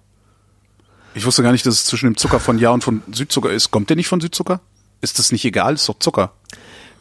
Ich 1.15 1.25
wusste 1.25 1.41
gar 1.41 1.53
nicht, 1.53 1.65
dass 1.65 1.75
es 1.75 1.85
zwischen 1.85 2.07
dem 2.07 2.17
Zucker 2.17 2.41
von 2.41 2.59
Ja 2.59 2.71
und 2.71 2.83
von 2.83 3.01
Südzucker 3.13 3.49
ist. 3.49 3.71
Kommt 3.71 3.89
der 3.89 3.95
nicht 3.95 4.09
von 4.09 4.19
Südzucker? 4.19 4.59
Ist 4.99 5.19
das 5.19 5.31
nicht 5.31 5.45
egal? 5.45 5.75
Ist 5.75 5.87
doch 5.87 5.99
Zucker. 5.99 6.33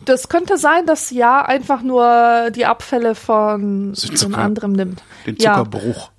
Das 0.07 0.29
könnte 0.29 0.57
sein, 0.57 0.87
dass 0.87 1.11
ja 1.11 1.43
einfach 1.43 1.83
nur 1.83 2.51
die 2.51 2.65
Abfälle 2.65 3.15
von 3.15 3.93
dem 3.95 4.35
anderen 4.35 4.73
nimmt. 4.73 5.03
Den 5.27 5.37
ja. 5.37 5.53
Zuckerbruch. 5.53 6.11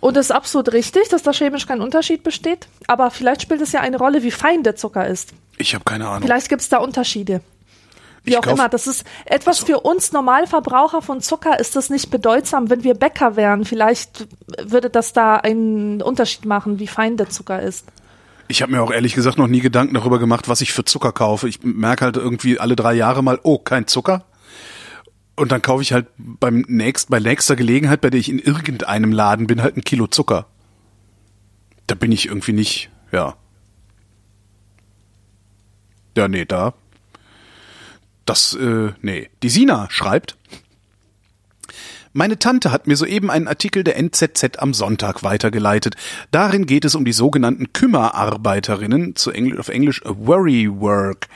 Und 0.00 0.16
es 0.16 0.26
ist 0.26 0.30
absolut 0.30 0.72
richtig, 0.72 1.08
dass 1.08 1.22
da 1.22 1.32
chemisch 1.32 1.66
kein 1.66 1.80
Unterschied 1.80 2.22
besteht. 2.22 2.68
Aber 2.86 3.10
vielleicht 3.10 3.42
spielt 3.42 3.60
es 3.60 3.72
ja 3.72 3.80
eine 3.80 3.98
Rolle, 3.98 4.22
wie 4.22 4.30
fein 4.30 4.62
der 4.62 4.76
Zucker 4.76 5.06
ist. 5.06 5.32
Ich 5.58 5.74
habe 5.74 5.84
keine 5.84 6.08
Ahnung. 6.08 6.22
Vielleicht 6.22 6.48
gibt 6.48 6.62
es 6.62 6.68
da 6.68 6.78
Unterschiede. 6.78 7.42
Wie 8.24 8.32
Ich 8.32 8.38
auch 8.38 8.46
immer, 8.46 8.68
das 8.68 8.86
ist 8.86 9.04
etwas 9.24 9.60
für 9.60 9.80
uns 9.80 10.12
Normalverbraucher 10.12 11.00
von 11.00 11.20
Zucker 11.20 11.58
ist 11.58 11.76
das 11.76 11.88
nicht 11.88 12.10
bedeutsam. 12.10 12.68
Wenn 12.68 12.84
wir 12.84 12.94
Bäcker 12.94 13.36
wären, 13.36 13.64
vielleicht 13.64 14.26
würde 14.62 14.90
das 14.90 15.12
da 15.12 15.36
einen 15.36 16.02
Unterschied 16.02 16.44
machen, 16.44 16.78
wie 16.78 16.86
fein 16.86 17.16
der 17.16 17.30
Zucker 17.30 17.62
ist. 17.62 17.86
Ich 18.50 18.62
habe 18.62 18.72
mir 18.72 18.82
auch 18.82 18.90
ehrlich 18.90 19.14
gesagt 19.14 19.38
noch 19.38 19.46
nie 19.46 19.60
Gedanken 19.60 19.94
darüber 19.94 20.18
gemacht, 20.18 20.48
was 20.48 20.60
ich 20.60 20.72
für 20.72 20.84
Zucker 20.84 21.12
kaufe. 21.12 21.48
Ich 21.48 21.62
merke 21.62 22.04
halt 22.04 22.16
irgendwie 22.16 22.58
alle 22.58 22.74
drei 22.74 22.94
Jahre 22.94 23.22
mal, 23.22 23.38
oh, 23.44 23.58
kein 23.58 23.86
Zucker. 23.86 24.24
Und 25.36 25.52
dann 25.52 25.62
kaufe 25.62 25.82
ich 25.82 25.92
halt 25.92 26.08
beim 26.18 26.64
nächst, 26.66 27.10
bei 27.10 27.20
nächster 27.20 27.54
Gelegenheit, 27.54 28.00
bei 28.00 28.10
der 28.10 28.18
ich 28.18 28.28
in 28.28 28.40
irgendeinem 28.40 29.12
Laden 29.12 29.46
bin, 29.46 29.62
halt 29.62 29.76
ein 29.76 29.84
Kilo 29.84 30.08
Zucker. 30.08 30.48
Da 31.86 31.94
bin 31.94 32.10
ich 32.10 32.26
irgendwie 32.26 32.52
nicht, 32.52 32.90
ja. 33.12 33.36
Ja, 36.16 36.26
nee, 36.26 36.44
da. 36.44 36.74
Das, 38.26 38.54
äh, 38.54 38.94
nee. 39.00 39.30
Die 39.44 39.48
Sina 39.48 39.86
schreibt, 39.90 40.36
meine 42.12 42.38
Tante 42.38 42.72
hat 42.72 42.86
mir 42.86 42.96
soeben 42.96 43.30
einen 43.30 43.46
Artikel 43.46 43.84
der 43.84 43.96
NZZ 43.96 44.58
am 44.58 44.74
Sonntag 44.74 45.22
weitergeleitet. 45.22 45.94
Darin 46.30 46.66
geht 46.66 46.84
es 46.84 46.94
um 46.94 47.04
die 47.04 47.12
sogenannten 47.12 47.72
Kümmerarbeiterinnen, 47.72 49.14
zu 49.14 49.30
Engl 49.30 49.58
auf 49.60 49.68
Englisch 49.68 50.02
Worry 50.04 50.68
Work. 50.68 51.28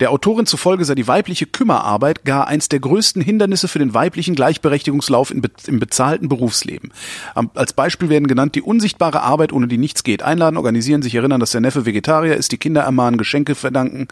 Der 0.00 0.10
Autorin 0.10 0.46
zufolge 0.46 0.84
sei 0.84 0.94
die 0.94 1.06
weibliche 1.06 1.46
Kümmerarbeit 1.46 2.24
gar 2.24 2.46
eins 2.46 2.68
der 2.68 2.80
größten 2.80 3.20
Hindernisse 3.20 3.68
für 3.68 3.78
den 3.78 3.92
weiblichen 3.92 4.34
Gleichberechtigungslauf 4.34 5.30
in 5.30 5.42
be 5.42 5.50
im 5.66 5.78
bezahlten 5.78 6.28
Berufsleben. 6.28 6.92
Am, 7.34 7.50
als 7.54 7.72
Beispiel 7.72 8.08
werden 8.08 8.26
genannt 8.26 8.54
die 8.54 8.62
unsichtbare 8.62 9.20
Arbeit, 9.20 9.52
ohne 9.52 9.68
die 9.68 9.78
nichts 9.78 10.04
geht. 10.04 10.22
Einladen, 10.22 10.56
organisieren, 10.56 11.02
sich 11.02 11.14
erinnern, 11.14 11.40
dass 11.40 11.52
der 11.52 11.60
Neffe 11.60 11.86
Vegetarier 11.86 12.36
ist, 12.36 12.52
die 12.52 12.58
Kinder 12.58 12.82
ermahnen, 12.82 13.18
Geschenke 13.18 13.54
verdanken, 13.54 14.08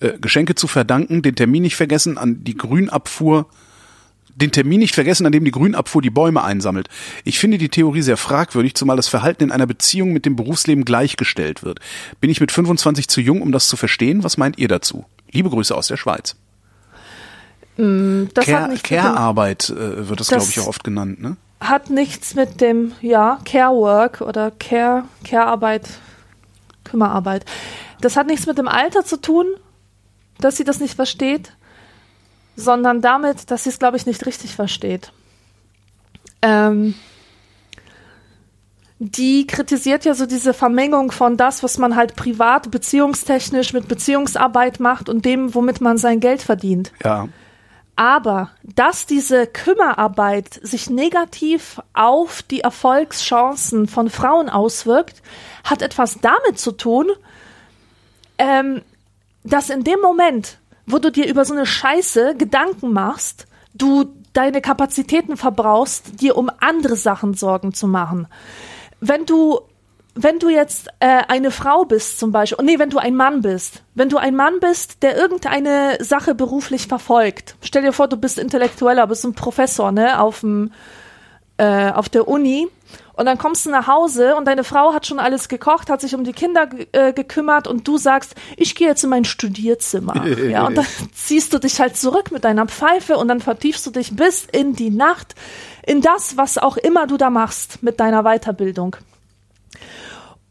äh, 0.00 0.18
Geschenke 0.20 0.54
zu 0.54 0.66
verdanken, 0.66 1.22
den 1.22 1.34
Termin 1.34 1.62
nicht 1.62 1.76
vergessen, 1.76 2.18
an 2.18 2.44
die 2.44 2.56
Grünabfuhr 2.56 3.46
den 4.36 4.52
Termin 4.52 4.78
nicht 4.80 4.94
vergessen, 4.94 5.26
an 5.26 5.32
dem 5.32 5.44
die 5.44 5.50
Grünabfuhr 5.50 6.02
die 6.02 6.10
Bäume 6.10 6.44
einsammelt. 6.44 6.88
Ich 7.24 7.38
finde 7.38 7.58
die 7.58 7.68
Theorie 7.70 8.02
sehr 8.02 8.16
fragwürdig, 8.16 8.74
zumal 8.74 8.96
das 8.96 9.08
Verhalten 9.08 9.44
in 9.44 9.50
einer 9.50 9.66
Beziehung 9.66 10.12
mit 10.12 10.26
dem 10.26 10.36
Berufsleben 10.36 10.84
gleichgestellt 10.84 11.62
wird. 11.62 11.80
Bin 12.20 12.30
ich 12.30 12.40
mit 12.40 12.52
25 12.52 13.08
zu 13.08 13.20
jung, 13.20 13.42
um 13.42 13.50
das 13.50 13.66
zu 13.68 13.76
verstehen? 13.76 14.22
Was 14.24 14.36
meint 14.36 14.58
ihr 14.58 14.68
dazu? 14.68 15.04
Liebe 15.32 15.50
Grüße 15.50 15.74
aus 15.74 15.88
der 15.88 15.96
Schweiz. 15.96 16.36
Das 17.76 18.44
Care- 18.46 18.62
hat, 18.62 18.70
nichts 18.70 18.90
mit 18.90 18.98
dem, 18.98 19.02
Care-Arbeit 19.04 19.70
äh, 19.70 20.08
wird 20.08 20.20
das, 20.20 20.28
Das- 20.28 20.38
glaube 20.38 20.50
ich, 20.50 20.60
auch 20.60 20.68
oft 20.68 20.84
genannt. 20.84 21.20
Ne? 21.20 21.36
hat 21.58 21.88
nichts 21.88 22.34
mit 22.34 22.60
dem, 22.60 22.92
ja, 23.00 23.38
Care 23.46 23.72
Work 23.74 24.20
oder 24.20 24.50
Care, 24.50 25.04
Care-Arbeit, 25.24 25.88
Kümmerarbeit. 26.84 27.46
Das 28.02 28.14
hat 28.16 28.26
nichts 28.26 28.46
mit 28.46 28.58
dem 28.58 28.68
Alter 28.68 29.04
zu 29.06 29.18
tun, 29.20 29.46
dass 30.38 30.58
sie 30.58 30.64
das 30.64 30.80
nicht 30.80 30.94
versteht, 30.94 31.52
sondern 32.56 33.00
damit, 33.00 33.50
dass 33.50 33.64
sie 33.64 33.70
es, 33.70 33.78
glaube 33.78 33.96
ich, 33.96 34.06
nicht 34.06 34.26
richtig 34.26 34.56
versteht. 34.56 35.12
Ähm, 36.42 36.94
die 38.98 39.46
kritisiert 39.46 40.06
ja 40.06 40.14
so 40.14 40.24
diese 40.24 40.54
Vermengung 40.54 41.12
von 41.12 41.36
das, 41.36 41.62
was 41.62 41.76
man 41.76 41.96
halt 41.96 42.16
privat, 42.16 42.70
beziehungstechnisch 42.70 43.74
mit 43.74 43.88
Beziehungsarbeit 43.88 44.80
macht 44.80 45.08
und 45.10 45.24
dem, 45.24 45.54
womit 45.54 45.82
man 45.82 45.98
sein 45.98 46.18
Geld 46.18 46.40
verdient. 46.40 46.92
Ja. 47.04 47.28
Aber 47.94 48.50
dass 48.62 49.06
diese 49.06 49.46
Kümmerarbeit 49.46 50.60
sich 50.62 50.90
negativ 50.90 51.80
auf 51.94 52.42
die 52.42 52.60
Erfolgschancen 52.60 53.86
von 53.86 54.10
Frauen 54.10 54.48
auswirkt, 54.48 55.22
hat 55.64 55.82
etwas 55.82 56.18
damit 56.20 56.58
zu 56.58 56.72
tun, 56.72 57.08
ähm, 58.38 58.82
dass 59.44 59.70
in 59.70 59.84
dem 59.84 60.00
Moment, 60.00 60.58
wo 60.86 60.98
du 60.98 61.10
dir 61.10 61.28
über 61.28 61.44
so 61.44 61.54
eine 61.54 61.66
Scheiße 61.66 62.36
Gedanken 62.36 62.92
machst, 62.92 63.46
du 63.74 64.14
deine 64.32 64.60
Kapazitäten 64.60 65.36
verbrauchst, 65.36 66.20
dir 66.20 66.36
um 66.36 66.50
andere 66.60 66.96
Sachen 66.96 67.34
Sorgen 67.34 67.72
zu 67.72 67.86
machen. 67.86 68.28
Wenn 69.00 69.26
du 69.26 69.60
wenn 70.18 70.38
du 70.38 70.48
jetzt 70.48 70.88
äh, 70.98 71.22
eine 71.28 71.50
Frau 71.50 71.84
bist 71.84 72.18
zum 72.18 72.32
Beispiel, 72.32 72.64
nee, 72.64 72.78
wenn 72.78 72.88
du 72.88 72.96
ein 72.96 73.14
Mann 73.14 73.42
bist, 73.42 73.82
wenn 73.94 74.08
du 74.08 74.16
ein 74.16 74.34
Mann 74.34 74.60
bist, 74.60 75.02
der 75.02 75.14
irgendeine 75.14 75.98
Sache 76.00 76.34
beruflich 76.34 76.86
verfolgt, 76.86 77.54
stell 77.60 77.82
dir 77.82 77.92
vor, 77.92 78.08
du 78.08 78.16
bist 78.16 78.38
Intellektueller, 78.38 79.06
bist 79.06 79.26
ein 79.26 79.34
Professor, 79.34 79.92
ne, 79.92 80.18
auf 80.18 80.40
dem, 80.40 80.72
äh, 81.58 81.90
auf 81.90 82.08
der 82.08 82.28
Uni, 82.28 82.66
und 83.16 83.24
dann 83.24 83.38
kommst 83.38 83.64
du 83.64 83.70
nach 83.70 83.86
Hause 83.86 84.36
und 84.36 84.44
deine 84.44 84.62
Frau 84.62 84.92
hat 84.92 85.06
schon 85.06 85.18
alles 85.18 85.48
gekocht, 85.48 85.88
hat 85.88 86.02
sich 86.02 86.14
um 86.14 86.22
die 86.22 86.34
Kinder 86.34 86.68
äh, 86.92 87.14
gekümmert 87.14 87.66
und 87.66 87.88
du 87.88 87.96
sagst, 87.96 88.34
ich 88.56 88.74
gehe 88.74 88.88
jetzt 88.88 89.02
in 89.04 89.10
mein 89.10 89.24
Studierzimmer. 89.24 90.26
ja, 90.48 90.66
und 90.66 90.76
dann 90.76 90.86
ziehst 91.14 91.52
du 91.54 91.58
dich 91.58 91.80
halt 91.80 91.96
zurück 91.96 92.30
mit 92.30 92.44
deiner 92.44 92.66
Pfeife 92.66 93.16
und 93.16 93.28
dann 93.28 93.40
vertiefst 93.40 93.86
du 93.86 93.90
dich 93.90 94.14
bis 94.14 94.44
in 94.44 94.74
die 94.74 94.90
Nacht 94.90 95.34
in 95.86 96.02
das, 96.02 96.36
was 96.36 96.58
auch 96.58 96.76
immer 96.76 97.06
du 97.06 97.16
da 97.16 97.30
machst 97.30 97.82
mit 97.82 98.00
deiner 98.00 98.22
Weiterbildung. 98.22 98.96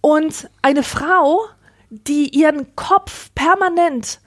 Und 0.02 0.50
eine 0.62 0.84
Frau, 0.84 1.46
die 1.90 2.30
ihren 2.30 2.76
Kopf 2.76 3.30
permanent 3.36 4.20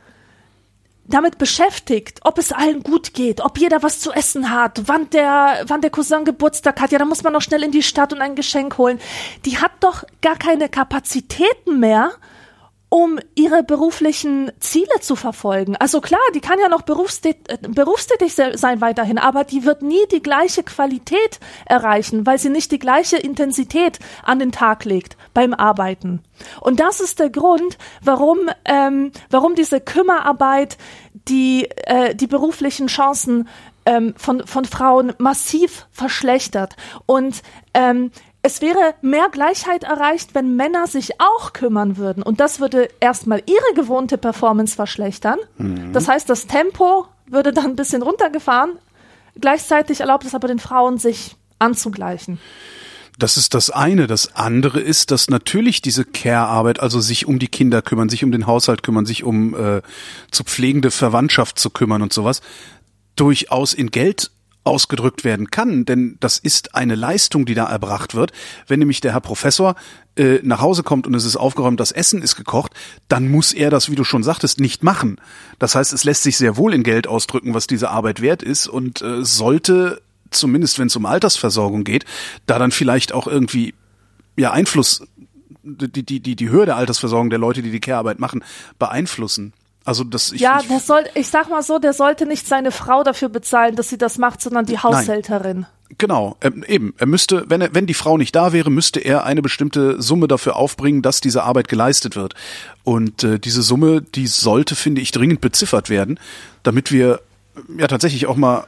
damit 1.08 1.38
beschäftigt, 1.38 2.20
ob 2.24 2.38
es 2.38 2.52
allen 2.52 2.82
gut 2.82 3.14
geht, 3.14 3.40
ob 3.40 3.58
jeder 3.58 3.82
was 3.82 4.00
zu 4.00 4.12
essen 4.12 4.50
hat, 4.50 4.82
wann 4.86 5.08
der, 5.10 5.64
wann 5.66 5.80
der 5.80 5.90
Cousin 5.90 6.24
Geburtstag 6.24 6.80
hat, 6.80 6.92
ja, 6.92 6.98
da 6.98 7.04
muss 7.04 7.22
man 7.22 7.32
noch 7.32 7.42
schnell 7.42 7.62
in 7.62 7.72
die 7.72 7.82
Stadt 7.82 8.12
und 8.12 8.20
ein 8.20 8.34
Geschenk 8.34 8.78
holen. 8.78 9.00
Die 9.44 9.58
hat 9.58 9.72
doch 9.80 10.04
gar 10.20 10.36
keine 10.36 10.68
Kapazitäten 10.68 11.80
mehr, 11.80 12.12
um 12.90 13.18
ihre 13.34 13.62
beruflichen 13.62 14.50
Ziele 14.60 15.00
zu 15.00 15.14
verfolgen. 15.14 15.76
Also 15.76 16.00
klar, 16.00 16.20
die 16.34 16.40
kann 16.40 16.58
ja 16.58 16.68
noch 16.68 16.82
äh, 16.82 17.34
berufstätig 17.68 18.34
se- 18.34 18.56
sein 18.56 18.80
weiterhin, 18.80 19.18
aber 19.18 19.44
die 19.44 19.64
wird 19.64 19.82
nie 19.82 20.06
die 20.10 20.22
gleiche 20.22 20.62
Qualität 20.62 21.38
erreichen, 21.66 22.24
weil 22.24 22.38
sie 22.38 22.48
nicht 22.48 22.72
die 22.72 22.78
gleiche 22.78 23.18
Intensität 23.18 23.98
an 24.22 24.38
den 24.38 24.52
Tag 24.52 24.86
legt 24.86 25.16
beim 25.34 25.52
Arbeiten. 25.52 26.22
Und 26.60 26.80
das 26.80 27.00
ist 27.00 27.18
der 27.18 27.30
Grund, 27.30 27.76
warum, 28.02 28.38
ähm, 28.64 29.12
warum 29.28 29.54
diese 29.54 29.80
Kümmerarbeit 29.80 30.78
die, 31.12 31.68
äh, 31.84 32.14
die 32.14 32.26
beruflichen 32.26 32.86
Chancen 32.86 33.48
ähm, 33.84 34.14
von, 34.16 34.46
von 34.46 34.64
Frauen 34.64 35.12
massiv 35.18 35.86
verschlechtert. 35.90 36.76
Und 37.06 37.42
ähm, 37.74 38.12
es 38.42 38.60
wäre 38.60 38.94
mehr 39.02 39.28
Gleichheit 39.30 39.84
erreicht, 39.84 40.34
wenn 40.34 40.54
Männer 40.56 40.86
sich 40.86 41.20
auch 41.20 41.52
kümmern 41.52 41.96
würden. 41.96 42.22
Und 42.22 42.40
das 42.40 42.60
würde 42.60 42.88
erstmal 43.00 43.42
ihre 43.46 43.74
gewohnte 43.74 44.16
Performance 44.16 44.76
verschlechtern. 44.76 45.38
Das 45.92 46.08
heißt, 46.08 46.30
das 46.30 46.46
Tempo 46.46 47.06
würde 47.26 47.52
dann 47.52 47.66
ein 47.66 47.76
bisschen 47.76 48.02
runtergefahren. 48.02 48.78
Gleichzeitig 49.40 50.00
erlaubt 50.00 50.24
es 50.24 50.34
aber 50.34 50.48
den 50.48 50.58
Frauen, 50.58 50.98
sich 50.98 51.36
anzugleichen. 51.58 52.38
Das 53.18 53.36
ist 53.36 53.54
das 53.54 53.70
eine. 53.70 54.06
Das 54.06 54.36
andere 54.36 54.80
ist, 54.80 55.10
dass 55.10 55.28
natürlich 55.28 55.82
diese 55.82 56.04
Care-Arbeit, 56.04 56.78
also 56.78 57.00
sich 57.00 57.26
um 57.26 57.40
die 57.40 57.48
Kinder 57.48 57.82
kümmern, 57.82 58.08
sich 58.08 58.22
um 58.22 58.30
den 58.30 58.46
Haushalt 58.46 58.84
kümmern, 58.84 59.06
sich 59.06 59.24
um 59.24 59.54
äh, 59.54 59.82
zu 60.30 60.44
pflegende 60.44 60.92
Verwandtschaft 60.92 61.58
zu 61.58 61.70
kümmern 61.70 62.02
und 62.02 62.12
sowas, 62.12 62.40
durchaus 63.16 63.74
in 63.74 63.90
Geld 63.90 64.30
ausgedrückt 64.64 65.24
werden 65.24 65.50
kann, 65.50 65.84
denn 65.84 66.16
das 66.20 66.38
ist 66.38 66.74
eine 66.74 66.94
Leistung, 66.94 67.46
die 67.46 67.54
da 67.54 67.66
erbracht 67.66 68.14
wird. 68.14 68.32
Wenn 68.66 68.80
nämlich 68.80 69.00
der 69.00 69.12
Herr 69.12 69.20
Professor 69.20 69.76
äh, 70.16 70.40
nach 70.42 70.60
Hause 70.60 70.82
kommt 70.82 71.06
und 71.06 71.14
es 71.14 71.24
ist 71.24 71.36
aufgeräumt, 71.36 71.80
das 71.80 71.92
Essen 71.92 72.22
ist 72.22 72.36
gekocht, 72.36 72.72
dann 73.08 73.30
muss 73.30 73.52
er 73.52 73.70
das, 73.70 73.90
wie 73.90 73.94
du 73.94 74.04
schon 74.04 74.22
sagtest, 74.22 74.60
nicht 74.60 74.82
machen. 74.82 75.20
Das 75.58 75.74
heißt, 75.74 75.92
es 75.92 76.04
lässt 76.04 76.22
sich 76.22 76.36
sehr 76.36 76.56
wohl 76.56 76.74
in 76.74 76.82
Geld 76.82 77.06
ausdrücken, 77.06 77.54
was 77.54 77.66
diese 77.66 77.90
Arbeit 77.90 78.20
wert 78.20 78.42
ist 78.42 78.66
und 78.66 79.00
äh, 79.00 79.24
sollte, 79.24 80.02
zumindest 80.30 80.78
wenn 80.78 80.88
es 80.88 80.96
um 80.96 81.06
Altersversorgung 81.06 81.84
geht, 81.84 82.04
da 82.46 82.58
dann 82.58 82.70
vielleicht 82.70 83.12
auch 83.12 83.26
irgendwie 83.26 83.74
ja 84.36 84.52
Einfluss 84.52 85.02
die, 85.62 86.02
die, 86.02 86.20
die, 86.20 86.36
die 86.36 86.48
Höhe 86.48 86.66
der 86.66 86.76
Altersversorgung 86.76 87.30
der 87.30 87.38
Leute, 87.38 87.62
die 87.62 87.70
die 87.70 87.80
Care-Arbeit 87.80 88.18
machen, 88.18 88.44
beeinflussen. 88.78 89.52
Also 89.88 90.04
das 90.04 90.32
ich, 90.32 90.42
ja, 90.42 90.60
ich, 90.60 90.68
der 90.68 90.80
soll, 90.80 91.04
ich 91.14 91.28
sag 91.28 91.48
mal 91.48 91.62
so, 91.62 91.78
der 91.78 91.94
sollte 91.94 92.26
nicht 92.26 92.46
seine 92.46 92.72
Frau 92.72 93.04
dafür 93.04 93.30
bezahlen, 93.30 93.74
dass 93.74 93.88
sie 93.88 93.96
das 93.96 94.18
macht, 94.18 94.42
sondern 94.42 94.66
die 94.66 94.76
Haushälterin. 94.78 95.64
Genau, 95.96 96.36
ähm, 96.42 96.62
eben. 96.68 96.92
Er 96.98 97.06
müsste, 97.06 97.46
wenn 97.48 97.62
er, 97.62 97.74
wenn 97.74 97.86
die 97.86 97.94
Frau 97.94 98.18
nicht 98.18 98.36
da 98.36 98.52
wäre, 98.52 98.70
müsste 98.70 99.00
er 99.00 99.24
eine 99.24 99.40
bestimmte 99.40 100.02
Summe 100.02 100.28
dafür 100.28 100.56
aufbringen, 100.56 101.00
dass 101.00 101.22
diese 101.22 101.42
Arbeit 101.42 101.68
geleistet 101.68 102.16
wird. 102.16 102.34
Und 102.84 103.24
äh, 103.24 103.38
diese 103.38 103.62
Summe, 103.62 104.02
die 104.02 104.26
sollte, 104.26 104.76
finde 104.76 105.00
ich, 105.00 105.10
dringend 105.10 105.40
beziffert 105.40 105.88
werden, 105.88 106.20
damit 106.64 106.92
wir 106.92 107.22
ja 107.78 107.86
tatsächlich 107.86 108.26
auch 108.26 108.36
mal 108.36 108.66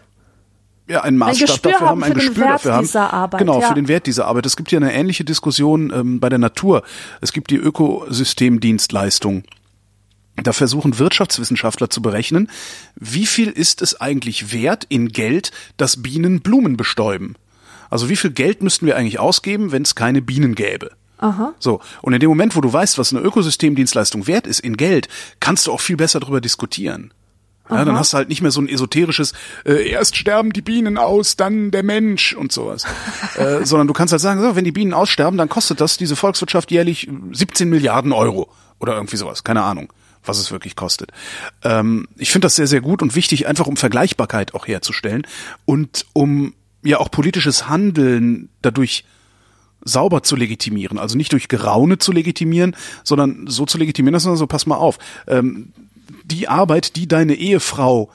ja, 0.88 1.02
einen 1.02 1.18
Maßstab 1.18 1.48
Gespür 1.48 1.72
dafür 1.72 1.86
haben 1.86 2.02
ein 2.02 2.12
für 2.12 2.18
den 2.18 2.28
Gespür 2.28 2.44
Wert 2.44 2.54
dafür 2.54 2.72
haben. 2.72 2.86
dieser 2.86 3.12
Arbeit, 3.12 3.38
genau, 3.40 3.60
ja. 3.60 3.68
für 3.68 3.74
den 3.74 3.88
Wert 3.88 4.06
dieser 4.06 4.24
Arbeit. 4.26 4.46
Es 4.46 4.56
gibt 4.56 4.72
ja 4.72 4.78
eine 4.78 4.94
ähnliche 4.94 5.24
Diskussion 5.24 5.92
ähm, 5.94 6.18
bei 6.18 6.30
der 6.30 6.38
Natur. 6.38 6.82
Es 7.20 7.34
gibt 7.34 7.50
die 7.50 7.56
Ökosystemdienstleistung. 7.56 9.44
Da 10.36 10.52
versuchen 10.52 10.98
Wirtschaftswissenschaftler 10.98 11.90
zu 11.90 12.02
berechnen, 12.02 12.50
wie 12.96 13.26
viel 13.26 13.48
ist 13.48 13.82
es 13.82 14.00
eigentlich 14.00 14.52
wert 14.52 14.84
in 14.88 15.08
Geld, 15.08 15.50
dass 15.76 16.02
Bienen 16.02 16.40
Blumen 16.40 16.76
bestäuben. 16.76 17.34
Also 17.90 18.08
wie 18.08 18.16
viel 18.16 18.30
Geld 18.30 18.62
müssten 18.62 18.86
wir 18.86 18.96
eigentlich 18.96 19.18
ausgeben, 19.18 19.72
wenn 19.72 19.82
es 19.82 19.94
keine 19.94 20.22
Bienen 20.22 20.54
gäbe? 20.54 20.92
Aha. 21.18 21.52
So, 21.58 21.80
und 22.00 22.14
in 22.14 22.20
dem 22.20 22.30
Moment, 22.30 22.56
wo 22.56 22.62
du 22.62 22.72
weißt, 22.72 22.96
was 22.96 23.12
eine 23.12 23.22
Ökosystemdienstleistung 23.22 24.26
wert 24.26 24.46
ist 24.46 24.60
in 24.60 24.76
Geld, 24.76 25.08
kannst 25.40 25.66
du 25.66 25.72
auch 25.72 25.80
viel 25.80 25.96
besser 25.96 26.20
darüber 26.20 26.40
diskutieren. 26.40 27.12
Ja, 27.68 27.84
dann 27.84 27.96
hast 27.96 28.12
du 28.12 28.16
halt 28.16 28.28
nicht 28.28 28.42
mehr 28.42 28.50
so 28.50 28.60
ein 28.60 28.68
esoterisches, 28.68 29.32
äh, 29.64 29.88
erst 29.88 30.16
sterben 30.16 30.52
die 30.52 30.62
Bienen 30.62 30.98
aus, 30.98 31.36
dann 31.36 31.70
der 31.70 31.84
Mensch 31.84 32.32
und 32.32 32.50
sowas. 32.50 32.84
äh, 33.36 33.64
sondern 33.64 33.86
du 33.86 33.92
kannst 33.92 34.10
halt 34.10 34.20
sagen, 34.20 34.40
so, 34.40 34.56
wenn 34.56 34.64
die 34.64 34.72
Bienen 34.72 34.92
aussterben, 34.92 35.38
dann 35.38 35.48
kostet 35.48 35.80
das 35.80 35.96
diese 35.96 36.16
Volkswirtschaft 36.16 36.72
jährlich 36.72 37.08
17 37.30 37.68
Milliarden 37.68 38.12
Euro 38.12 38.50
oder 38.80 38.94
irgendwie 38.94 39.16
sowas, 39.16 39.44
keine 39.44 39.62
Ahnung 39.62 39.92
was 40.24 40.38
es 40.38 40.50
wirklich 40.50 40.76
kostet. 40.76 41.12
Ähm, 41.62 42.08
ich 42.16 42.30
finde 42.30 42.46
das 42.46 42.56
sehr, 42.56 42.66
sehr 42.66 42.80
gut 42.80 43.02
und 43.02 43.14
wichtig, 43.14 43.46
einfach 43.46 43.66
um 43.66 43.76
Vergleichbarkeit 43.76 44.54
auch 44.54 44.66
herzustellen 44.66 45.26
und 45.64 46.06
um 46.12 46.54
ja 46.82 46.98
auch 46.98 47.10
politisches 47.10 47.68
Handeln 47.68 48.48
dadurch 48.62 49.04
sauber 49.82 50.22
zu 50.22 50.36
legitimieren. 50.36 50.98
Also 50.98 51.16
nicht 51.16 51.32
durch 51.32 51.48
Geraune 51.48 51.98
zu 51.98 52.12
legitimieren, 52.12 52.76
sondern 53.02 53.46
so 53.46 53.66
zu 53.66 53.78
legitimieren, 53.78 54.12
dass 54.12 54.26
man 54.26 54.36
so, 54.36 54.46
pass 54.46 54.66
mal 54.66 54.76
auf, 54.76 54.98
ähm, 55.26 55.72
die 56.24 56.48
Arbeit, 56.48 56.96
die 56.96 57.08
deine 57.08 57.34
Ehefrau 57.34 58.10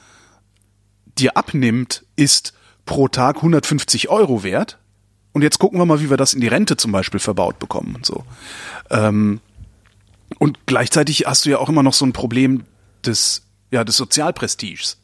dir 1.18 1.38
abnimmt, 1.38 2.06
ist 2.16 2.54
pro 2.86 3.08
Tag 3.08 3.38
150 3.38 4.10
Euro 4.10 4.44
wert. 4.44 4.78
Und 5.34 5.42
jetzt 5.42 5.60
gucken 5.60 5.80
wir 5.80 5.86
mal, 5.86 6.02
wie 6.02 6.10
wir 6.10 6.18
das 6.18 6.34
in 6.34 6.42
die 6.42 6.48
Rente 6.48 6.78
zum 6.78 6.92
Beispiel 6.92 7.20
verbaut 7.20 7.60
bekommen 7.60 7.96
und 7.96 8.06
so. 8.06 8.24
Ähm, 8.90 9.42
und 10.40 10.66
gleichzeitig 10.66 11.26
hast 11.26 11.46
du 11.46 11.50
ja 11.52 11.60
auch 11.60 11.70
immer 11.70 11.84
noch 11.84 11.94
so 11.94 12.06
ein 12.06 12.14
Problem 12.14 12.64
des, 13.06 13.44
ja, 13.72 13.84
des 13.84 13.98
Sozialprestiges. 13.98 14.98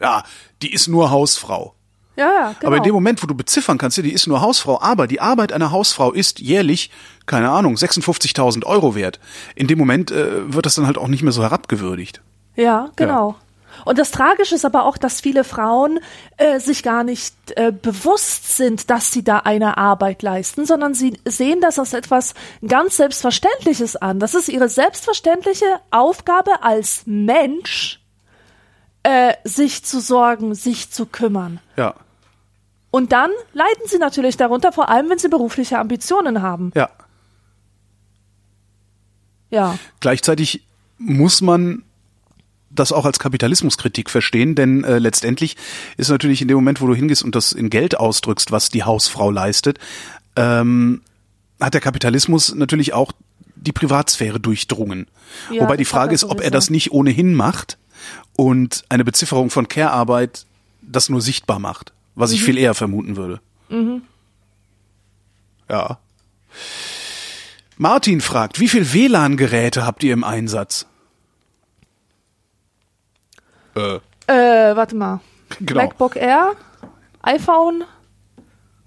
Ja, 0.00 0.24
die 0.62 0.72
ist 0.72 0.88
nur 0.88 1.10
Hausfrau. 1.10 1.74
Ja, 2.16 2.32
ja, 2.32 2.54
genau. 2.58 2.68
Aber 2.68 2.78
in 2.78 2.82
dem 2.82 2.94
Moment, 2.94 3.22
wo 3.22 3.26
du 3.26 3.34
beziffern 3.34 3.76
kannst, 3.76 3.98
ja, 3.98 4.02
die 4.02 4.12
ist 4.12 4.26
nur 4.26 4.40
Hausfrau, 4.40 4.80
aber 4.80 5.06
die 5.06 5.20
Arbeit 5.20 5.52
einer 5.52 5.70
Hausfrau 5.70 6.12
ist 6.12 6.40
jährlich, 6.40 6.90
keine 7.26 7.50
Ahnung, 7.50 7.74
56.000 7.74 8.64
Euro 8.64 8.94
wert. 8.94 9.20
In 9.54 9.66
dem 9.66 9.78
Moment 9.78 10.10
äh, 10.10 10.52
wird 10.52 10.64
das 10.64 10.76
dann 10.76 10.86
halt 10.86 10.96
auch 10.96 11.08
nicht 11.08 11.22
mehr 11.22 11.32
so 11.32 11.42
herabgewürdigt. 11.42 12.22
Ja, 12.54 12.90
genau. 12.96 13.36
Und 13.84 13.98
das 13.98 14.10
Tragische 14.10 14.54
ist 14.54 14.64
aber 14.64 14.84
auch, 14.84 14.96
dass 14.96 15.20
viele 15.20 15.44
Frauen 15.44 16.00
äh, 16.36 16.58
sich 16.60 16.82
gar 16.82 17.04
nicht 17.04 17.34
äh, 17.56 17.72
bewusst 17.72 18.56
sind, 18.56 18.90
dass 18.90 19.12
sie 19.12 19.22
da 19.22 19.38
eine 19.40 19.76
Arbeit 19.76 20.22
leisten, 20.22 20.66
sondern 20.66 20.94
sie 20.94 21.20
sehen 21.24 21.60
das 21.60 21.78
als 21.78 21.92
etwas 21.92 22.34
ganz 22.66 22.96
Selbstverständliches 22.96 23.96
an. 23.96 24.18
Das 24.18 24.34
ist 24.34 24.48
ihre 24.48 24.68
selbstverständliche 24.68 25.66
Aufgabe 25.90 26.62
als 26.62 27.02
Mensch, 27.06 28.00
äh, 29.02 29.34
sich 29.44 29.84
zu 29.84 30.00
sorgen, 30.00 30.54
sich 30.54 30.90
zu 30.90 31.06
kümmern. 31.06 31.60
Ja, 31.76 31.94
Und 32.90 33.12
dann 33.12 33.30
leiden 33.52 33.82
sie 33.86 33.98
natürlich 33.98 34.36
darunter, 34.36 34.72
vor 34.72 34.88
allem 34.88 35.10
wenn 35.10 35.18
sie 35.18 35.28
berufliche 35.28 35.78
Ambitionen 35.78 36.42
haben. 36.42 36.72
ja. 36.74 36.88
Ja. 39.48 39.78
Gleichzeitig 40.00 40.64
muss 40.98 41.40
man 41.40 41.84
das 42.78 42.92
auch 42.92 43.04
als 43.04 43.18
Kapitalismuskritik 43.18 44.08
verstehen, 44.10 44.54
denn 44.54 44.84
äh, 44.84 44.98
letztendlich 44.98 45.56
ist 45.96 46.08
natürlich 46.10 46.42
in 46.42 46.48
dem 46.48 46.56
Moment, 46.56 46.80
wo 46.80 46.86
du 46.86 46.94
hingehst 46.94 47.22
und 47.24 47.34
das 47.34 47.52
in 47.52 47.70
Geld 47.70 47.98
ausdrückst, 47.98 48.52
was 48.52 48.68
die 48.70 48.84
Hausfrau 48.84 49.30
leistet, 49.30 49.78
ähm, 50.36 51.02
hat 51.60 51.74
der 51.74 51.80
Kapitalismus 51.80 52.54
natürlich 52.54 52.92
auch 52.92 53.12
die 53.56 53.72
Privatsphäre 53.72 54.38
durchdrungen. 54.38 55.08
Ja, 55.50 55.62
Wobei 55.62 55.76
die 55.76 55.84
Frage 55.86 56.14
ist, 56.14 56.24
ob 56.24 56.40
er 56.40 56.50
das 56.50 56.70
nicht 56.70 56.92
ohnehin 56.92 57.34
macht 57.34 57.78
und 58.36 58.84
eine 58.88 59.04
Bezifferung 59.04 59.50
von 59.50 59.66
Care-Arbeit 59.68 60.46
das 60.82 61.08
nur 61.08 61.20
sichtbar 61.20 61.58
macht, 61.58 61.92
was 62.14 62.30
Mhm. 62.30 62.36
ich 62.36 62.44
viel 62.44 62.58
eher 62.58 62.74
vermuten 62.74 63.16
würde. 63.16 63.40
Ja. 65.68 65.98
Martin 67.78 68.20
fragt, 68.20 68.60
wie 68.60 68.68
viel 68.68 68.92
WLAN-Geräte 68.92 69.84
habt 69.84 70.04
ihr 70.04 70.12
im 70.12 70.24
Einsatz? 70.24 70.86
Äh, 73.76 74.00
Äh, 74.26 74.76
warte 74.76 74.96
mal. 74.96 75.20
genau. 75.60 75.82
MacBook 75.82 76.16
Air, 76.16 76.52
iPhone, 77.22 77.84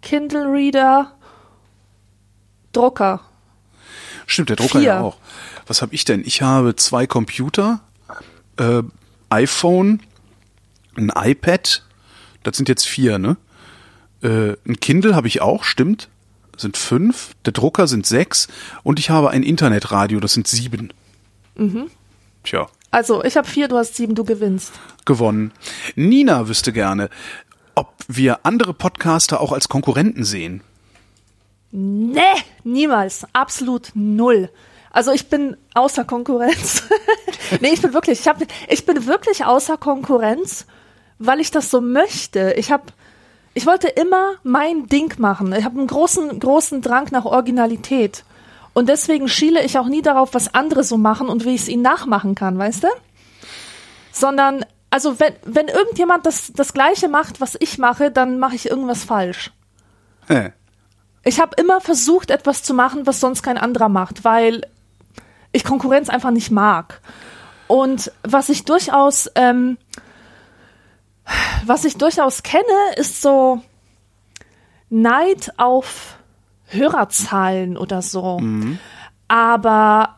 Kindle 0.01 0.45
Reader, 0.51 1.13
Drucker. 2.73 3.21
Stimmt, 4.25 4.49
der 4.49 4.55
Drucker 4.57 4.79
Vier. 4.79 4.87
ja 4.87 5.01
auch. 5.01 5.17
Was 5.67 5.81
habe 5.81 5.93
ich 5.93 6.03
denn? 6.05 6.21
Ich 6.25 6.41
habe 6.41 6.75
zwei 6.75 7.07
Computer, 7.07 7.79
äh, 8.57 8.81
iPhone, 9.29 10.01
ein 10.97 11.11
iPad, 11.15 11.83
das 12.43 12.57
sind 12.57 12.69
jetzt 12.69 12.87
vier, 12.87 13.19
ne? 13.19 13.37
Äh, 14.21 14.55
ein 14.67 14.79
Kindle 14.79 15.15
habe 15.15 15.27
ich 15.27 15.41
auch, 15.41 15.63
stimmt. 15.63 16.09
Sind 16.57 16.75
fünf. 16.75 17.35
Der 17.45 17.53
Drucker 17.53 17.87
sind 17.87 18.05
sechs. 18.05 18.49
Und 18.83 18.99
ich 18.99 19.09
habe 19.09 19.29
ein 19.29 19.43
Internetradio, 19.43 20.19
das 20.19 20.33
sind 20.33 20.45
sieben. 20.47 20.91
Mhm. 21.55 21.89
Tja, 22.43 22.67
Also, 22.91 23.23
ich 23.23 23.37
habe 23.37 23.47
vier, 23.47 23.67
du 23.67 23.77
hast 23.77 23.95
sieben, 23.95 24.15
du 24.15 24.23
gewinnst. 24.23 24.73
gewonnen. 25.05 25.51
Nina 25.95 26.47
wüsste 26.47 26.73
gerne, 26.73 27.09
ob 27.75 27.93
wir 28.07 28.39
andere 28.43 28.73
Podcaster 28.73 29.41
auch 29.41 29.51
als 29.51 29.69
Konkurrenten 29.69 30.23
sehen. 30.23 30.61
Nee, 31.71 32.21
niemals. 32.63 33.25
Absolut 33.33 33.91
null. 33.93 34.49
Also 34.91 35.11
ich 35.11 35.29
bin 35.29 35.55
außer 35.75 36.03
Konkurrenz. 36.03 36.83
nee, 37.61 37.69
ich 37.71 37.81
bin 37.81 37.93
wirklich, 37.93 38.21
ich, 38.21 38.27
hab, 38.27 38.37
ich 38.67 38.85
bin 38.85 39.05
wirklich 39.05 39.45
außer 39.45 39.77
Konkurrenz, 39.77 40.65
weil 41.19 41.39
ich 41.39 41.51
das 41.51 41.69
so 41.69 41.79
möchte. 41.79 42.53
Ich 42.57 42.71
habe, 42.71 42.85
ich 43.53 43.67
wollte 43.67 43.87
immer 43.87 44.33
mein 44.43 44.87
Ding 44.87 45.13
machen. 45.19 45.53
Ich 45.53 45.63
habe 45.63 45.77
einen 45.77 45.87
großen, 45.87 46.39
großen 46.39 46.81
Drang 46.81 47.07
nach 47.11 47.25
Originalität. 47.25 48.23
Und 48.79 48.87
deswegen 48.87 49.27
schiele 49.27 49.61
ich 49.65 49.77
auch 49.77 49.87
nie 49.87 50.01
darauf, 50.01 50.33
was 50.33 50.53
andere 50.53 50.85
so 50.85 50.95
machen 50.97 51.27
und 51.27 51.43
wie 51.43 51.53
ich 51.53 51.63
es 51.63 51.67
ihnen 51.67 51.81
nachmachen 51.81 52.33
kann, 52.33 52.57
weißt 52.57 52.83
du? 52.83 52.87
Sondern, 54.13 54.63
also 54.89 55.19
wenn, 55.19 55.33
wenn 55.43 55.67
irgendjemand 55.67 56.25
das, 56.25 56.53
das 56.55 56.71
Gleiche 56.71 57.09
macht, 57.09 57.41
was 57.41 57.57
ich 57.59 57.77
mache, 57.77 58.09
dann 58.09 58.39
mache 58.39 58.55
ich 58.55 58.69
irgendwas 58.69 59.03
falsch. 59.03 59.51
Hä. 60.27 60.53
Ich 61.25 61.41
habe 61.41 61.57
immer 61.57 61.81
versucht, 61.81 62.31
etwas 62.31 62.63
zu 62.63 62.73
machen, 62.73 63.05
was 63.05 63.19
sonst 63.19 63.43
kein 63.43 63.57
anderer 63.57 63.89
macht, 63.89 64.23
weil 64.23 64.61
ich 65.51 65.65
Konkurrenz 65.65 66.07
einfach 66.07 66.31
nicht 66.31 66.49
mag. 66.49 67.01
Und 67.67 68.13
was 68.23 68.47
ich 68.47 68.63
durchaus, 68.63 69.29
ähm, 69.35 69.77
was 71.65 71.83
ich 71.83 71.97
durchaus 71.97 72.43
kenne, 72.43 72.93
ist 72.95 73.21
so 73.21 73.61
Neid 74.89 75.51
auf 75.57 76.18
Hörerzahlen 76.69 77.77
oder 77.77 78.01
so. 78.01 78.41
Aber 79.27 80.15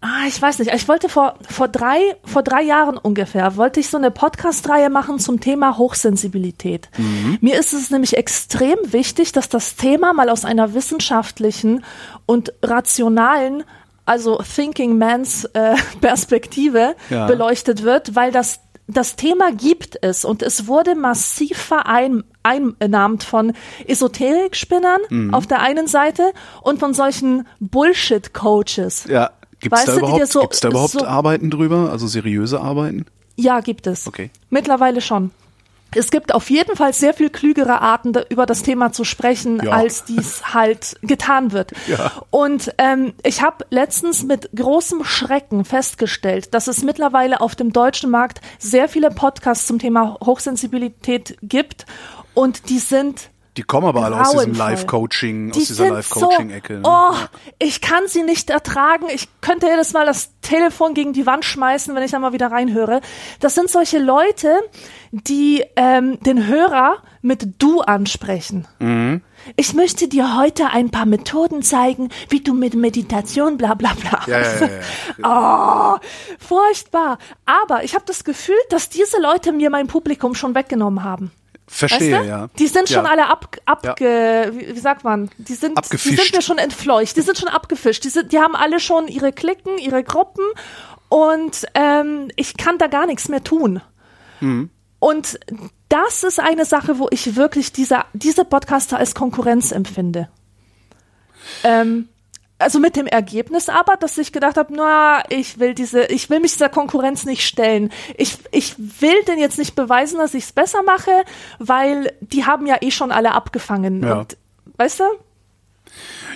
ah, 0.00 0.26
ich 0.28 0.40
weiß 0.40 0.58
nicht. 0.60 0.72
Ich 0.74 0.86
wollte 0.88 1.08
vor 1.08 1.34
vor 1.48 1.68
drei 1.68 1.98
vor 2.24 2.42
drei 2.42 2.62
Jahren 2.62 2.96
ungefähr 2.96 3.56
wollte 3.56 3.80
ich 3.80 3.88
so 3.88 3.96
eine 3.96 4.10
Podcast-Reihe 4.10 4.90
machen 4.90 5.18
zum 5.18 5.40
Thema 5.40 5.76
Hochsensibilität. 5.76 6.88
Mir 7.40 7.58
ist 7.58 7.72
es 7.72 7.90
nämlich 7.90 8.16
extrem 8.16 8.78
wichtig, 8.86 9.32
dass 9.32 9.48
das 9.48 9.76
Thema 9.76 10.12
mal 10.12 10.28
aus 10.30 10.44
einer 10.44 10.74
wissenschaftlichen 10.74 11.84
und 12.26 12.52
rationalen 12.62 13.64
also 14.04 14.38
Thinking 14.38 14.96
Mans 14.96 15.44
äh, 15.52 15.74
Perspektive 16.00 16.96
Ja. 17.10 17.26
beleuchtet 17.26 17.82
wird, 17.82 18.16
weil 18.16 18.32
das 18.32 18.60
das 18.88 19.16
Thema 19.16 19.52
gibt 19.52 19.98
es 20.02 20.24
und 20.24 20.42
es 20.42 20.66
wurde 20.66 20.94
massiv 20.94 21.56
vereinnahmt 21.58 23.22
von 23.22 23.52
Esoterikspinnern 23.86 25.00
Mhm. 25.10 25.34
auf 25.34 25.46
der 25.46 25.60
einen 25.60 25.86
Seite 25.86 26.32
und 26.62 26.80
von 26.80 26.94
solchen 26.94 27.46
Bullshit-Coaches. 27.60 29.04
Ja. 29.08 29.30
Gibt's 29.60 29.78
Weißt 29.78 29.88
da 29.88 29.96
überhaupt, 29.96 30.26
so- 30.28 30.40
gibt's 30.40 30.60
da 30.60 30.68
überhaupt 30.68 30.92
so- 30.92 31.04
Arbeiten 31.04 31.50
drüber? 31.50 31.90
Also 31.90 32.06
seriöse 32.06 32.60
Arbeiten? 32.60 33.06
Ja, 33.36 33.60
gibt 33.60 33.86
es. 33.88 34.06
Okay. 34.06 34.30
Mittlerweile 34.50 35.00
schon. 35.00 35.30
Es 35.94 36.10
gibt 36.10 36.34
auf 36.34 36.50
jeden 36.50 36.76
Fall 36.76 36.92
sehr 36.92 37.14
viel 37.14 37.30
klügere 37.30 37.80
Arten, 37.80 38.12
da, 38.12 38.22
über 38.28 38.44
das 38.46 38.62
Thema 38.62 38.92
zu 38.92 39.04
sprechen, 39.04 39.60
Ja. 39.64 39.72
als 39.72 40.04
dies 40.04 40.54
halt 40.54 40.96
getan 41.02 41.52
wird. 41.52 41.72
Ja. 41.86 42.12
Und 42.30 42.74
ähm, 42.78 43.14
ich 43.24 43.42
habe 43.42 43.64
letztens 43.70 44.22
mit 44.24 44.50
großem 44.54 45.04
Schrecken 45.04 45.64
festgestellt, 45.64 46.52
dass 46.54 46.66
es 46.66 46.82
mittlerweile 46.82 47.40
auf 47.40 47.56
dem 47.56 47.72
deutschen 47.72 48.10
Markt 48.10 48.40
sehr 48.58 48.88
viele 48.88 49.10
Podcasts 49.10 49.66
zum 49.66 49.78
Thema 49.78 50.18
Hochsensibilität 50.24 51.36
gibt 51.42 51.86
und 52.34 52.68
die 52.68 52.78
sind 52.78 53.30
Die 53.58 53.64
kommen 53.64 53.88
aber 53.88 54.04
alle 54.04 54.20
aus 54.20 54.30
diesem. 54.30 54.54
Live-Coaching, 54.54 55.50
aus 55.50 55.54
die 55.54 55.66
dieser 55.66 55.74
sind 55.74 55.94
Live-Coaching-Ecke. 55.94 56.74
So, 56.76 56.80
ne? 56.80 56.88
oh, 56.88 57.16
ich 57.58 57.80
kann 57.80 58.06
sie 58.06 58.22
nicht 58.22 58.50
ertragen. 58.50 59.06
Ich 59.12 59.28
könnte 59.40 59.66
jedes 59.66 59.92
Mal 59.92 60.06
das 60.06 60.30
Telefon 60.42 60.94
gegen 60.94 61.12
die 61.12 61.26
Wand 61.26 61.44
schmeißen, 61.44 61.92
wenn 61.92 62.04
ich 62.04 62.12
da 62.12 62.20
mal 62.20 62.32
wieder 62.32 62.52
reinhöre. 62.52 63.00
Das 63.40 63.56
sind 63.56 63.68
solche 63.68 63.98
Leute, 63.98 64.60
die 65.10 65.64
ähm, 65.74 66.20
den 66.20 66.46
Hörer 66.46 66.98
mit 67.20 67.60
du 67.60 67.80
ansprechen. 67.80 68.68
Mhm. 68.78 69.22
Ich 69.56 69.74
möchte 69.74 70.06
dir 70.06 70.36
heute 70.38 70.68
ein 70.70 70.90
paar 70.90 71.06
Methoden 71.06 71.62
zeigen, 71.62 72.10
wie 72.28 72.40
du 72.40 72.54
mit 72.54 72.74
Meditation 72.74 73.56
bla 73.56 73.74
bla 73.74 73.94
bla. 73.94 74.20
Ja, 74.28 74.40
ja, 74.40 74.68
ja. 75.18 75.98
Oh, 75.98 75.98
furchtbar. 76.38 77.18
Aber 77.44 77.82
ich 77.82 77.96
habe 77.96 78.04
das 78.06 78.22
Gefühl, 78.22 78.54
dass 78.70 78.88
diese 78.88 79.20
Leute 79.20 79.50
mir 79.50 79.70
mein 79.70 79.88
Publikum 79.88 80.36
schon 80.36 80.54
weggenommen 80.54 81.02
haben. 81.02 81.32
Verstehe, 81.70 82.12
Weißt 82.16 82.24
du? 82.24 82.28
ja. 82.28 82.48
Die 82.58 82.66
sind 82.66 82.88
schon 82.88 83.04
Ja. 83.04 83.10
alle 83.10 83.28
ab, 83.28 83.56
abge, 83.66 84.52
wie, 84.54 84.74
wie 84.74 84.80
sagt 84.80 85.04
man? 85.04 85.30
Die 85.38 85.54
sind, 85.54 85.72
die 85.72 85.76
Abgefischt. 85.76 86.16
sind 86.22 86.34
mir 86.34 86.42
schon 86.42 86.58
entfleucht. 86.58 87.16
Die 87.16 87.20
sind 87.20 87.38
schon 87.38 87.48
abgefischt. 87.48 88.02
Die 88.04 88.08
sind, 88.08 88.32
die 88.32 88.38
haben 88.38 88.56
alle 88.56 88.80
schon 88.80 89.06
ihre 89.06 89.32
Klicken, 89.32 89.78
ihre 89.78 90.02
Gruppen 90.02 90.44
und 91.10 91.66
ähm, 91.74 92.30
ich 92.36 92.56
kann 92.56 92.78
da 92.78 92.86
gar 92.86 93.06
nichts 93.06 93.28
mehr 93.28 93.44
tun. 93.44 93.80
Mhm. 94.40 94.70
Und 94.98 95.38
das 95.88 96.24
ist 96.24 96.40
eine 96.40 96.64
Sache, 96.64 96.98
wo 96.98 97.06
ich 97.10 97.36
wirklich 97.36 97.72
diese, 97.72 98.00
diese 98.14 98.44
Podcaster 98.44 98.98
als 98.98 99.14
Konkurrenz 99.14 99.70
empfinde. 99.70 100.28
Ähm, 101.64 102.08
also 102.58 102.80
mit 102.80 102.96
dem 102.96 103.06
Ergebnis 103.06 103.68
aber, 103.68 103.96
dass 103.96 104.18
ich 104.18 104.32
gedacht 104.32 104.56
habe, 104.56 104.72
na, 104.74 105.22
ich 105.30 105.58
will 105.58 105.74
diese, 105.74 106.04
ich 106.06 106.28
will 106.28 106.40
mich 106.40 106.52
dieser 106.52 106.68
Konkurrenz 106.68 107.24
nicht 107.24 107.46
stellen. 107.46 107.90
Ich, 108.16 108.38
ich 108.50 108.74
will 108.78 109.22
denn 109.26 109.38
jetzt 109.38 109.58
nicht 109.58 109.76
beweisen, 109.76 110.18
dass 110.18 110.34
ich 110.34 110.44
es 110.44 110.52
besser 110.52 110.82
mache, 110.82 111.10
weil 111.58 112.12
die 112.20 112.44
haben 112.44 112.66
ja 112.66 112.76
eh 112.80 112.90
schon 112.90 113.12
alle 113.12 113.32
abgefangen. 113.32 114.02
Ja. 114.02 114.18
Und 114.18 114.36
weißt 114.76 115.00
du? 115.00 115.04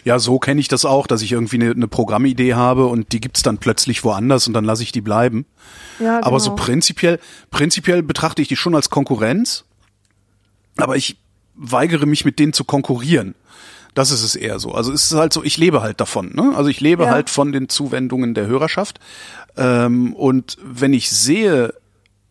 Ja, 0.04 0.18
so 0.18 0.38
kenne 0.38 0.60
ich 0.60 0.68
das 0.68 0.84
auch, 0.84 1.06
dass 1.06 1.22
ich 1.22 1.32
irgendwie 1.32 1.56
eine, 1.56 1.70
eine 1.72 1.88
Programmidee 1.88 2.54
habe 2.54 2.86
und 2.86 3.12
die 3.12 3.20
gibt's 3.20 3.42
dann 3.42 3.58
plötzlich 3.58 4.02
woanders 4.04 4.46
und 4.46 4.54
dann 4.54 4.64
lasse 4.64 4.82
ich 4.82 4.92
die 4.92 5.00
bleiben. 5.00 5.46
Ja, 5.98 6.22
Aber 6.22 6.40
so 6.40 6.50
genau. 6.50 6.62
prinzipiell, 6.62 7.20
prinzipiell 7.50 8.02
betrachte 8.02 8.42
ich 8.42 8.48
die 8.48 8.56
schon 8.56 8.74
als 8.74 8.90
Konkurrenz, 8.90 9.64
aber 10.76 10.96
ich 10.96 11.18
weigere 11.54 12.06
mich 12.06 12.24
mit 12.24 12.38
denen 12.38 12.52
zu 12.52 12.64
konkurrieren. 12.64 13.34
Das 13.94 14.10
ist 14.10 14.22
es 14.22 14.34
eher 14.36 14.58
so. 14.58 14.72
Also 14.72 14.92
es 14.92 15.10
ist 15.10 15.18
halt 15.18 15.32
so, 15.32 15.44
ich 15.44 15.58
lebe 15.58 15.82
halt 15.82 16.00
davon. 16.00 16.32
Ne? 16.34 16.52
Also 16.56 16.70
ich 16.70 16.80
lebe 16.80 17.04
Ja. 17.04 17.10
halt 17.10 17.28
von 17.28 17.52
den 17.52 17.68
Zuwendungen 17.68 18.32
der 18.34 18.46
Hörerschaft. 18.46 18.98
Ähm, 19.56 20.14
und 20.14 20.56
wenn 20.64 20.94
ich 20.94 21.10
sehe, 21.10 21.74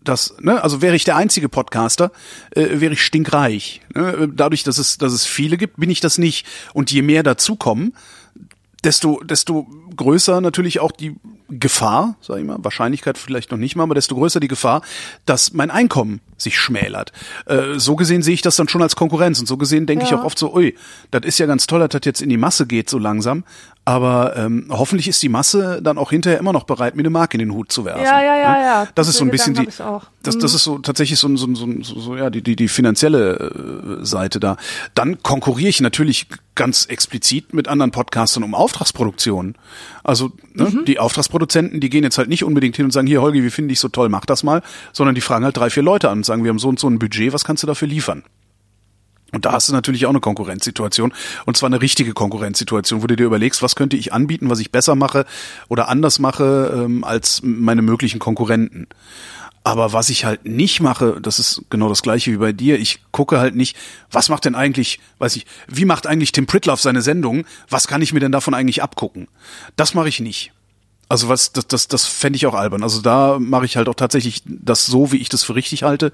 dass, 0.04 0.34
ne, 0.40 0.64
also 0.64 0.82
wäre 0.82 0.96
ich 0.96 1.04
der 1.04 1.16
einzige 1.18 1.50
Podcaster, 1.50 2.12
äh, 2.56 2.80
wäre 2.82 2.94
ich 2.94 3.04
stinkreich. 3.06 3.82
Ne? 3.94 4.30
Dadurch, 4.34 4.64
dass 4.64 4.80
es, 4.80 4.98
dass 4.98 5.14
es 5.14 5.26
viele 5.28 5.58
gibt, 5.58 5.78
bin 5.80 5.92
ich 5.92 6.00
das 6.00 6.18
nicht. 6.18 6.48
Und 6.74 6.90
je 6.92 7.04
mehr 7.04 7.22
dazukommen, 7.22 7.94
desto, 8.84 9.22
desto 9.24 9.68
größer 9.96 10.42
natürlich 10.42 10.80
auch 10.80 10.92
die 10.92 11.16
Gefahr, 11.52 12.16
sag 12.22 12.40
ich 12.40 12.46
mal, 12.46 12.58
Wahrscheinlichkeit 12.62 13.18
vielleicht 13.18 13.52
noch 13.52 13.58
nicht 13.58 13.76
mal, 13.76 13.84
aber 13.84 13.96
desto 13.96 14.16
größer 14.16 14.40
die 14.40 14.48
Gefahr, 14.48 14.82
dass 15.26 15.54
mein 15.54 15.70
Einkommen 15.72 16.22
sich 16.38 16.58
schmälert. 16.60 17.12
Äh, 17.46 17.78
so 17.78 17.96
gesehen 17.96 18.24
sehe 18.24 18.34
ich 18.34 18.42
das 18.42 18.56
dann 18.56 18.68
schon 18.68 18.82
als 18.82 18.96
Konkurrenz 18.96 19.40
und 19.40 19.48
so 19.48 19.58
gesehen 19.58 19.86
denke 19.86 20.06
ich 20.06 20.12
Ja. 20.12 20.20
auch 20.20 20.24
oft 20.26 20.40
so, 20.40 20.54
ui, 20.54 20.76
das 21.12 21.24
ist 21.26 21.38
ja 21.40 21.46
ganz 21.46 21.68
toll, 21.68 21.80
dass 21.82 21.90
das 21.90 22.02
jetzt 22.06 22.22
in 22.22 22.30
die 22.30 22.38
Masse 22.38 22.66
geht 22.66 22.90
so 22.90 22.98
langsam, 22.98 23.44
aber 23.84 24.36
ähm, 24.38 24.68
hoffentlich 24.70 25.08
ist 25.08 25.24
die 25.24 25.30
Masse 25.30 25.82
dann 25.82 25.98
auch 25.98 26.12
hinterher 26.12 26.40
immer 26.40 26.54
noch 26.54 26.66
bereit, 26.66 26.96
mir 26.96 27.02
eine 27.02 27.10
Marke 27.10 27.36
in 27.36 27.40
den 27.40 27.52
Hut 27.52 27.72
zu 27.72 27.84
werfen. 27.84 28.04
Ja, 28.04 28.22
ja, 28.22 28.38
ja, 28.38 28.52
ne? 28.52 28.64
ja. 28.64 28.88
Das 28.94 29.08
ist 29.08 29.18
so 29.18 29.26
ein 29.26 29.32
bisschen 29.32 29.56
die, 29.56 29.68
das, 30.22 30.38
das 30.38 30.54
ist 30.54 30.64
so 30.64 30.78
tatsächlich 30.78 31.18
so, 31.18 31.36
so, 31.36 31.48
so, 31.56 31.68
so 31.82 32.16
ja 32.16 32.30
die, 32.30 32.44
die, 32.44 32.56
die 32.56 32.68
finanzielle 32.68 34.00
äh, 34.02 34.06
Seite 34.06 34.40
da. 34.40 34.58
Dann 34.94 35.24
konkurriere 35.24 35.70
ich 35.70 35.82
natürlich 35.82 36.28
ganz 36.54 36.86
explizit 36.86 37.56
mit 37.56 37.68
anderen 37.68 37.92
Podcastern 37.92 38.44
um 38.44 38.54
Auftragsproduktionen. 38.54 39.56
Also 40.04 40.32
ne, 40.54 40.66
Mhm. 40.66 40.86
die 40.86 41.00
Auftragsproduzenten, 41.00 41.80
die 41.80 41.90
gehen 41.90 42.04
jetzt 42.04 42.20
halt 42.20 42.30
nicht 42.30 42.44
unbedingt 42.44 42.76
hin 42.76 42.86
und 42.86 42.92
sagen, 42.92 43.08
hier 43.08 43.22
Holgi, 43.22 43.44
wie 43.44 43.50
finde 43.50 43.74
ich 43.74 43.80
so 43.80 43.88
toll, 43.88 44.10
mach 44.10 44.26
das 44.26 44.44
mal, 44.44 44.62
sondern 44.94 45.16
die 45.16 45.22
fragen 45.22 45.44
halt 45.44 45.58
drei, 45.58 45.72
vier 45.72 45.84
Leute 45.84 46.10
an 46.10 46.20
und 46.20 46.26
sagen, 46.26 46.44
wir 46.44 46.50
haben 46.50 46.60
so 46.60 46.70
und 46.70 46.80
so 46.80 46.88
ein 46.88 47.00
Budget, 47.00 47.34
was 47.34 47.44
kannst 47.46 47.64
du 47.64 47.68
dafür 47.68 47.88
liefern? 47.88 48.24
Und 49.32 49.46
da 49.46 49.54
hast 49.54 49.70
du 49.70 49.74
natürlich 49.74 50.06
auch 50.06 50.10
eine 50.10 50.20
Konkurrenzsituation. 50.20 51.14
Und 51.46 51.58
zwar 51.58 51.68
eine 51.68 51.82
richtige 51.82 52.14
Konkurrenzsituation, 52.14 53.02
wo 53.02 53.08
du 53.08 53.16
dir 53.16 53.26
überlegst, 53.26 53.62
was 53.62 53.76
könnte 53.76 53.98
ich 53.98 54.14
anbieten, 54.14 54.50
was 54.50 54.60
ich 54.60 54.72
besser 54.72 54.96
mache 54.96 55.26
oder 55.70 55.88
anders 55.88 56.20
mache 56.20 56.84
ähm, 56.86 57.04
als 57.04 57.42
meine 57.44 57.82
möglichen 57.82 58.20
Konkurrenten. 58.20 58.88
Aber 59.64 59.94
was 59.94 60.10
ich 60.10 60.26
halt 60.26 60.46
nicht 60.46 60.82
mache, 60.82 61.20
das 61.22 61.38
ist 61.38 61.64
genau 61.70 61.88
das 61.88 62.02
gleiche 62.02 62.32
wie 62.32 62.38
bei 62.38 62.52
dir. 62.52 62.80
Ich 62.80 63.00
gucke 63.12 63.40
halt 63.40 63.56
nicht, 63.56 63.78
was 64.10 64.30
macht 64.30 64.46
denn 64.46 64.56
eigentlich, 64.56 65.00
weiß 65.20 65.36
ich, 65.36 65.46
wie 65.68 65.86
macht 65.86 66.08
eigentlich 66.08 66.32
Tim 66.32 66.48
Pritloff 66.48 66.82
seine 66.82 67.04
Sendung? 67.04 67.46
Was 67.70 67.88
kann 67.88 68.02
ich 68.02 68.12
mir 68.12 68.20
denn 68.20 68.32
davon 68.32 68.56
eigentlich 68.56 68.82
abgucken? 68.82 69.28
Das 69.76 69.94
mache 69.94 70.10
ich 70.10 70.20
nicht. 70.20 70.52
Also 71.12 71.28
was, 71.28 71.52
das, 71.52 71.68
das, 71.68 71.90
das 71.90 72.06
fände 72.06 72.38
ich 72.38 72.46
auch 72.46 72.54
albern. 72.54 72.84
Also 72.84 73.02
da 73.02 73.38
mache 73.38 73.66
ich 73.66 73.76
halt 73.76 73.90
auch 73.90 73.96
tatsächlich 73.96 74.44
das 74.46 74.86
so, 74.86 75.12
wie 75.12 75.18
ich 75.18 75.28
das 75.28 75.44
für 75.44 75.56
richtig 75.56 75.84
halte 75.84 76.14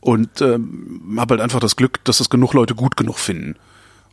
und 0.00 0.40
ähm, 0.40 1.16
habe 1.18 1.34
halt 1.34 1.42
einfach 1.42 1.60
das 1.60 1.76
Glück, 1.76 2.02
dass 2.04 2.16
das 2.16 2.30
genug 2.30 2.54
Leute 2.54 2.74
gut 2.74 2.96
genug 2.96 3.18
finden, 3.18 3.56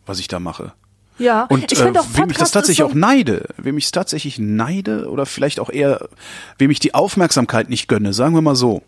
was 0.05 0.19
ich 0.19 0.27
da 0.27 0.41
mache. 0.41 0.73
Ja, 1.19 1.43
Und 1.43 1.71
ich 1.71 1.79
äh, 1.79 1.83
finde 1.83 2.01
auch 2.01 2.07
wem 2.11 2.29
ich 2.29 2.35
das 2.35 2.51
tatsächlich 2.51 2.79
ist 2.79 2.85
auch 2.85 2.91
so, 2.91 2.97
neide, 2.97 3.47
wem 3.55 3.77
ich 3.77 3.85
es 3.85 3.91
tatsächlich 3.91 4.37
neide 4.37 5.09
oder 5.09 5.25
vielleicht 5.25 5.61
auch 5.61 5.69
eher, 5.69 6.09
wem 6.57 6.69
ich 6.69 6.81
die 6.81 6.93
Aufmerksamkeit 6.93 7.69
nicht 7.69 7.87
gönne, 7.87 8.11
sagen 8.11 8.35
wir 8.35 8.41
mal 8.41 8.57
so. 8.57 8.83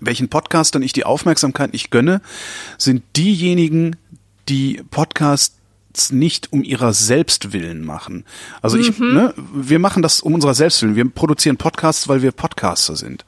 Welchen 0.00 0.28
Podcastern 0.28 0.82
ich 0.82 0.92
die 0.92 1.06
Aufmerksamkeit 1.06 1.72
nicht 1.72 1.90
gönne, 1.90 2.20
sind 2.78 3.02
diejenigen, 3.16 3.96
die 4.48 4.80
Podcasts 5.96 6.12
nicht 6.12 6.52
um 6.52 6.62
ihrer 6.62 6.92
Selbstwillen 6.92 7.84
machen. 7.84 8.24
Also 8.60 8.76
ich, 8.76 8.98
Mhm. 8.98 9.14
ne, 9.14 9.34
wir 9.54 9.78
machen 9.78 10.02
das 10.02 10.20
um 10.20 10.34
unserer 10.34 10.54
Selbstwillen. 10.54 10.94
Wir 10.94 11.08
produzieren 11.08 11.56
Podcasts, 11.56 12.06
weil 12.08 12.20
wir 12.22 12.32
Podcaster 12.32 12.96
sind. 12.96 13.24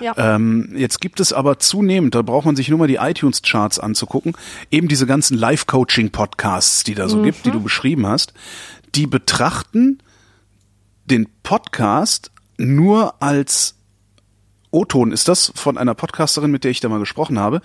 Ja. 0.00 0.14
Ähm, 0.16 0.72
jetzt 0.76 1.00
gibt 1.02 1.20
es 1.20 1.32
aber 1.34 1.58
zunehmend, 1.58 2.14
da 2.14 2.22
braucht 2.22 2.46
man 2.46 2.56
sich 2.56 2.68
nur 2.70 2.78
mal 2.78 2.88
die 2.88 2.96
iTunes-Charts 2.96 3.78
anzugucken, 3.78 4.32
eben 4.70 4.88
diese 4.88 5.06
ganzen 5.06 5.36
Live-Coaching-Podcasts, 5.36 6.84
die 6.84 6.94
da 6.94 7.08
so 7.08 7.22
gibt, 7.22 7.44
die 7.44 7.50
du 7.50 7.60
beschrieben 7.60 8.06
hast, 8.06 8.32
die 8.94 9.06
betrachten 9.06 9.98
den 11.04 11.28
Podcast 11.42 12.30
nur 12.56 13.14
als 13.22 13.74
O-Ton 14.70 15.12
ist 15.12 15.28
das 15.28 15.52
von 15.54 15.78
einer 15.78 15.94
Podcasterin, 15.94 16.50
mit 16.50 16.64
der 16.64 16.70
ich 16.70 16.80
da 16.80 16.88
mal 16.88 16.98
gesprochen 16.98 17.38
habe, 17.38 17.60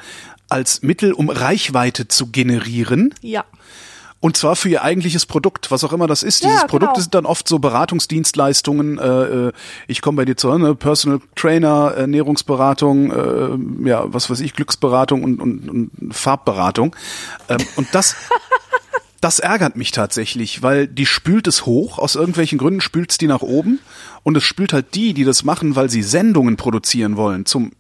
als 0.49 0.81
Mittel, 0.81 1.13
um 1.13 1.29
Reichweite 1.29 2.07
zu 2.09 2.27
generieren. 2.27 3.13
ja. 3.21 3.45
Und 4.21 4.37
zwar 4.37 4.55
für 4.55 4.69
ihr 4.69 4.83
eigentliches 4.83 5.25
Produkt, 5.25 5.71
was 5.71 5.83
auch 5.83 5.93
immer 5.93 6.05
das 6.05 6.21
ist. 6.21 6.43
Ja, 6.43 6.49
Dieses 6.49 6.67
Produkt 6.67 6.93
genau. 6.93 7.01
sind 7.01 7.15
dann 7.15 7.25
oft 7.25 7.47
so 7.47 7.57
Beratungsdienstleistungen. 7.57 8.99
Äh, 8.99 9.07
äh, 9.07 9.51
ich 9.87 10.01
komme 10.01 10.17
bei 10.17 10.25
dir 10.25 10.37
zu, 10.37 10.55
ne? 10.57 10.75
Personal 10.75 11.19
Trainer, 11.35 11.93
Ernährungsberatung, 11.97 13.11
äh, 13.11 13.89
ja, 13.89 14.03
was 14.13 14.29
weiß 14.29 14.39
ich, 14.41 14.53
Glücksberatung 14.53 15.23
und, 15.23 15.39
und, 15.41 15.69
und 15.69 16.13
Farbberatung. 16.13 16.95
Ähm, 17.49 17.57
und 17.77 17.87
das, 17.93 18.15
das 19.21 19.39
ärgert 19.39 19.75
mich 19.75 19.89
tatsächlich, 19.89 20.61
weil 20.61 20.87
die 20.87 21.07
spült 21.07 21.47
es 21.47 21.65
hoch, 21.65 21.97
aus 21.97 22.13
irgendwelchen 22.13 22.59
Gründen 22.59 22.81
spült 22.81 23.09
es 23.09 23.17
die 23.17 23.27
nach 23.27 23.41
oben. 23.41 23.79
Und 24.21 24.37
es 24.37 24.43
spült 24.43 24.71
halt 24.71 24.93
die, 24.93 25.15
die 25.15 25.23
das 25.23 25.43
machen, 25.43 25.75
weil 25.75 25.89
sie 25.89 26.03
Sendungen 26.03 26.57
produzieren 26.57 27.17
wollen, 27.17 27.47
zum 27.47 27.71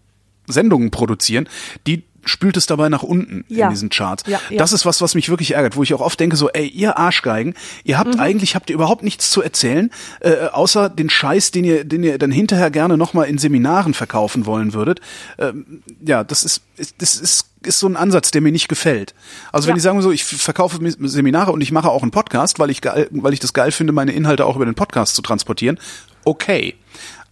Sendungen 0.47 0.89
produzieren, 0.89 1.47
die 1.85 2.03
spült 2.23 2.55
es 2.57 2.65
dabei 2.65 2.89
nach 2.89 3.03
unten 3.03 3.45
Ja. 3.47 3.65
in 3.67 3.71
diesen 3.71 3.89
Charts. 3.89 4.23
Ja, 4.27 4.39
ja. 4.49 4.57
Das 4.57 4.73
ist 4.73 4.85
was, 4.85 5.01
was 5.01 5.15
mich 5.15 5.29
wirklich 5.29 5.55
ärgert, 5.55 5.75
wo 5.75 5.83
ich 5.83 5.93
auch 5.93 6.01
oft 6.01 6.19
denke 6.19 6.35
so, 6.35 6.49
ey, 6.49 6.67
ihr 6.67 6.97
Arschgeigen, 6.97 7.55
ihr 7.83 7.97
habt 7.97 8.13
Mhm. 8.15 8.19
eigentlich, 8.19 8.55
habt 8.55 8.69
ihr 8.69 8.75
überhaupt 8.75 9.03
nichts 9.03 9.31
zu 9.31 9.41
erzählen, 9.41 9.89
äh, 10.19 10.47
außer 10.51 10.89
den 10.89 11.09
Scheiß, 11.09 11.51
den 11.51 11.63
ihr, 11.63 11.83
den 11.83 12.03
ihr 12.03 12.17
dann 12.17 12.31
hinterher 12.31 12.69
gerne 12.69 12.97
nochmal 12.97 13.27
in 13.27 13.37
Seminaren 13.37 13.93
verkaufen 13.93 14.45
wollen 14.45 14.73
würdet. 14.73 15.01
Ähm, 15.39 15.81
ja, 16.05 16.23
das 16.23 16.43
ist, 16.43 16.61
ist, 16.77 16.95
das 16.99 17.15
ist, 17.15 17.47
ist 17.63 17.79
so 17.79 17.87
ein 17.87 17.95
Ansatz, 17.97 18.31
der 18.31 18.41
mir 18.41 18.51
nicht 18.51 18.67
gefällt. 18.67 19.13
Also 19.51 19.67
wenn 19.67 19.71
Ja. 19.73 19.75
die 19.75 19.81
sagen 19.81 20.01
so, 20.01 20.11
ich 20.11 20.23
verkaufe 20.23 20.77
Mi- 20.79 20.95
Seminare 21.07 21.51
und 21.51 21.61
ich 21.61 21.71
mache 21.71 21.89
auch 21.89 22.01
einen 22.01 22.11
Podcast, 22.11 22.59
weil 22.59 22.69
ich 22.69 22.81
geil, 22.81 23.07
weil 23.11 23.33
ich 23.33 23.39
das 23.39 23.53
geil 23.53 23.71
finde, 23.71 23.93
meine 23.93 24.11
Inhalte 24.13 24.45
auch 24.45 24.55
über 24.55 24.65
den 24.65 24.75
Podcast 24.75 25.15
zu 25.15 25.21
transportieren, 25.21 25.79
okay. 26.23 26.75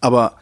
Aber 0.02 0.36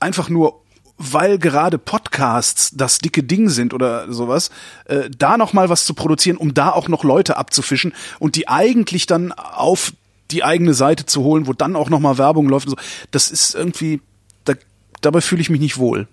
einfach 0.00 0.28
nur 0.28 0.60
weil 0.98 1.38
gerade 1.38 1.78
Podcasts 1.78 2.70
das 2.74 2.98
dicke 2.98 3.22
Ding 3.22 3.48
sind 3.48 3.74
oder 3.74 4.12
sowas, 4.12 4.50
äh, 4.86 5.10
da 5.16 5.36
noch 5.36 5.52
mal 5.52 5.68
was 5.68 5.84
zu 5.84 5.94
produzieren, 5.94 6.36
um 6.36 6.54
da 6.54 6.70
auch 6.70 6.88
noch 6.88 7.04
Leute 7.04 7.36
abzufischen 7.36 7.92
und 8.18 8.36
die 8.36 8.48
eigentlich 8.48 9.06
dann 9.06 9.32
auf 9.32 9.92
die 10.30 10.42
eigene 10.42 10.74
Seite 10.74 11.06
zu 11.06 11.22
holen, 11.22 11.46
wo 11.46 11.52
dann 11.52 11.76
auch 11.76 11.90
noch 11.90 12.00
mal 12.00 12.18
Werbung 12.18 12.48
läuft. 12.48 12.66
Und 12.66 12.78
so. 12.78 12.84
Das 13.10 13.30
ist 13.30 13.54
irgendwie, 13.54 14.00
da, 14.44 14.54
dabei 15.00 15.20
fühle 15.20 15.40
ich 15.40 15.50
mich 15.50 15.60
nicht 15.60 15.78
wohl. 15.78 16.08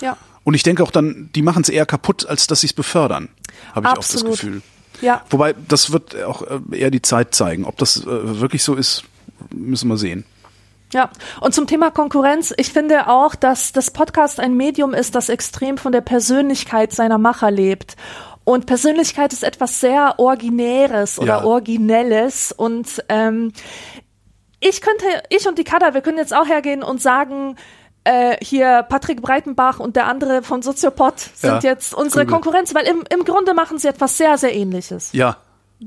Ja. 0.00 0.16
Und 0.44 0.54
ich 0.54 0.62
denke 0.62 0.82
auch 0.82 0.90
dann, 0.90 1.30
die 1.34 1.42
machen 1.42 1.62
es 1.62 1.68
eher 1.68 1.86
kaputt, 1.86 2.26
als 2.26 2.46
dass 2.46 2.60
sie 2.60 2.66
es 2.66 2.72
befördern, 2.72 3.28
habe 3.74 3.88
ich 3.88 3.92
auch 3.92 4.04
das. 4.04 4.24
Gefühl. 4.24 4.62
Ja. 5.00 5.24
Wobei, 5.30 5.54
das 5.68 5.90
wird 5.90 6.22
auch 6.22 6.42
äh, 6.42 6.60
eher 6.78 6.90
die 6.90 7.02
Zeit 7.02 7.34
zeigen. 7.34 7.64
Ob 7.64 7.76
das 7.78 8.04
äh, 8.04 8.40
wirklich 8.40 8.62
so 8.62 8.74
ist, 8.74 9.04
müssen 9.50 9.88
wir 9.88 9.96
sehen. 9.96 10.24
Ja, 10.92 11.10
und 11.40 11.54
zum 11.54 11.66
Thema 11.66 11.90
Konkurrenz, 11.90 12.52
ich 12.56 12.72
finde 12.72 13.08
auch, 13.08 13.34
dass 13.34 13.72
das 13.72 13.90
Podcast 13.90 14.38
ein 14.40 14.54
Medium 14.56 14.92
ist, 14.94 15.14
das 15.14 15.28
extrem 15.28 15.78
von 15.78 15.92
der 15.92 16.02
Persönlichkeit 16.02 16.92
seiner 16.92 17.18
Macher 17.18 17.50
lebt. 17.50 17.96
Und 18.44 18.66
Persönlichkeit 18.66 19.32
ist 19.32 19.44
etwas 19.44 19.80
sehr 19.80 20.18
Originäres 20.18 21.18
oder 21.18 21.38
Ja. 21.38 21.44
Originelles. 21.44 22.52
Und 22.52 23.02
ähm, 23.08 23.52
ich 24.60 24.80
könnte, 24.80 25.04
ich 25.30 25.46
und 25.48 25.58
die 25.58 25.64
Kada, 25.64 25.94
wir 25.94 26.00
können 26.02 26.18
jetzt 26.18 26.34
auch 26.34 26.46
hergehen 26.46 26.82
und 26.82 27.00
sagen, 27.00 27.56
äh, 28.04 28.36
hier 28.44 28.82
Patrick 28.88 29.22
Breitenbach 29.22 29.78
und 29.78 29.94
der 29.96 30.06
andere 30.08 30.42
von 30.42 30.60
Soziopod 30.60 31.20
sind 31.20 31.62
Ja, 31.62 31.70
jetzt 31.70 31.94
unsere. 31.94 32.26
Konkurrenz, 32.26 32.74
weil 32.74 32.86
im, 32.86 33.04
im 33.10 33.24
Grunde 33.24 33.54
machen 33.54 33.78
sie 33.78 33.88
etwas 33.88 34.16
sehr, 34.16 34.36
sehr 34.38 34.54
ähnliches, 34.54 35.12
Ja, 35.12 35.36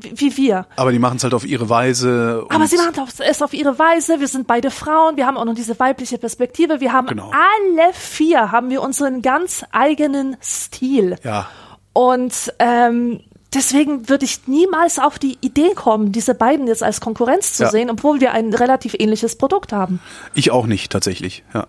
wie, 0.01 0.37
wir. 0.37 0.65
aber 0.75 0.91
die 0.91 0.99
machen 0.99 1.17
es 1.17 1.23
halt 1.23 1.33
auf 1.33 1.45
ihre 1.45 1.69
Weise. 1.69 2.45
Aber 2.49 2.67
sie 2.67 2.77
machen 2.77 2.93
es 3.19 3.41
auf 3.41 3.53
ihre 3.53 3.77
Weise. 3.79 4.19
Wir 4.19 4.27
sind 4.27 4.47
beide 4.47 4.71
Frauen. 4.71 5.17
Wir 5.17 5.25
haben 5.25 5.37
auch 5.37 5.45
noch 5.45 5.55
diese 5.55 5.79
weibliche 5.79 6.17
Perspektive. 6.17 6.79
Wir 6.79 6.93
haben 6.93 7.07
Genau. 7.07 7.31
alle 7.31 7.93
vier 7.93 8.51
haben 8.51 8.69
wir 8.69 8.81
unseren 8.81 9.21
ganz 9.21 9.63
eigenen 9.71 10.37
Stil. 10.41 11.17
Ja, 11.23 11.47
Und 11.93 12.53
ähm, 12.59 13.21
deswegen 13.53 14.09
würde 14.09 14.25
ich 14.25 14.47
niemals 14.47 14.99
auf 14.99 15.17
die 15.19 15.37
Idee 15.41 15.73
kommen, 15.75 16.11
diese 16.11 16.35
beiden 16.35 16.67
jetzt 16.67 16.83
als 16.83 16.99
Konkurrenz 17.01 17.53
zu 17.53 17.63
Ja. 17.63 17.69
sehen, 17.71 17.89
obwohl 17.89 18.19
wir 18.19 18.33
ein 18.33 18.53
relativ 18.53 18.95
ähnliches 18.99 19.37
Produkt 19.37 19.71
haben. 19.71 19.99
ich 20.33 20.51
auch 20.51 20.65
nicht 20.67 20.91
tatsächlich. 20.91 21.43
Ja. 21.53 21.67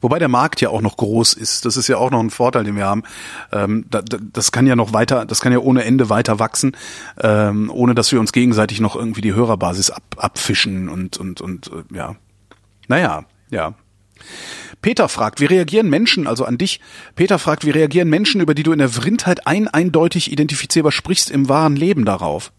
Wobei 0.00 0.18
der 0.18 0.28
Markt 0.28 0.60
ja 0.60 0.70
auch 0.70 0.80
noch 0.80 0.96
groß 0.96 1.34
ist. 1.34 1.64
Das 1.64 1.76
ist 1.76 1.88
ja 1.88 1.98
auch 1.98 2.10
noch 2.10 2.20
ein 2.20 2.30
Vorteil, 2.30 2.64
den 2.64 2.76
wir 2.76 2.86
haben. 2.86 3.02
Ähm, 3.52 3.84
da, 3.90 4.02
da, 4.02 4.18
das 4.20 4.52
kann 4.52 4.66
ja 4.66 4.76
noch 4.76 4.92
weiter, 4.92 5.26
das 5.26 5.40
kann 5.40 5.52
ja 5.52 5.58
ohne 5.58 5.84
Ende 5.84 6.08
weiter 6.08 6.38
wachsen, 6.38 6.76
ähm, 7.20 7.70
ohne 7.72 7.94
dass 7.94 8.10
wir 8.12 8.20
uns 8.20 8.32
gegenseitig 8.32 8.80
noch 8.80 8.96
irgendwie 8.96 9.20
die 9.20 9.34
Hörerbasis 9.34 9.90
ab, 9.90 10.02
abfischen 10.16 10.88
und 10.88 11.18
und 11.18 11.40
und 11.40 11.68
äh, 11.68 11.94
ja. 11.94 12.16
Naja, 12.88 13.24
ja. 13.50 13.74
Peter 14.82 15.08
fragt, 15.08 15.40
wie 15.40 15.46
reagieren 15.46 15.88
Menschen, 15.90 16.26
also 16.26 16.44
an 16.44 16.56
dich, 16.56 16.80
Peter 17.14 17.38
fragt, 17.38 17.66
wie 17.66 17.70
reagieren 17.70 18.08
Menschen, 18.08 18.40
über 18.40 18.54
die 18.54 18.62
du 18.62 18.72
in 18.72 18.78
der 18.78 18.88
Vrindheit 18.88 19.46
ein 19.46 19.68
eindeutig 19.68 20.32
identifizierbar 20.32 20.92
sprichst, 20.92 21.30
im 21.30 21.48
wahren 21.48 21.76
Leben 21.76 22.04
darauf? 22.04 22.52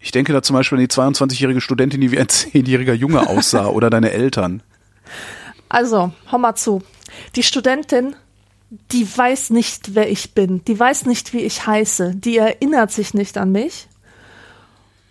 Ich 0.00 0.10
denke 0.10 0.32
da 0.32 0.42
zum 0.42 0.54
Beispiel 0.54 0.78
an 0.78 0.84
die 0.84 0.90
22-jährige 0.92 1.60
Studentin, 1.60 2.00
die 2.00 2.10
wie 2.10 2.18
ein 2.18 2.26
10-jähriger 2.28 2.94
Junge 2.94 3.28
aussah, 3.28 3.66
oder 3.66 3.90
deine 3.90 4.10
Eltern. 4.10 4.62
Also, 5.68 6.12
hör 6.30 6.38
mal 6.38 6.54
zu. 6.54 6.82
Die 7.34 7.42
Studentin, 7.42 8.16
die 8.92 9.06
weiß 9.16 9.50
nicht, 9.50 9.94
wer 9.94 10.10
ich 10.10 10.34
bin. 10.34 10.64
Die 10.64 10.78
weiß 10.78 11.06
nicht, 11.06 11.32
wie 11.32 11.40
ich 11.40 11.66
heiße. 11.66 12.14
Die 12.16 12.36
erinnert 12.36 12.92
sich 12.92 13.14
nicht 13.14 13.38
an 13.38 13.52
mich. 13.52 13.88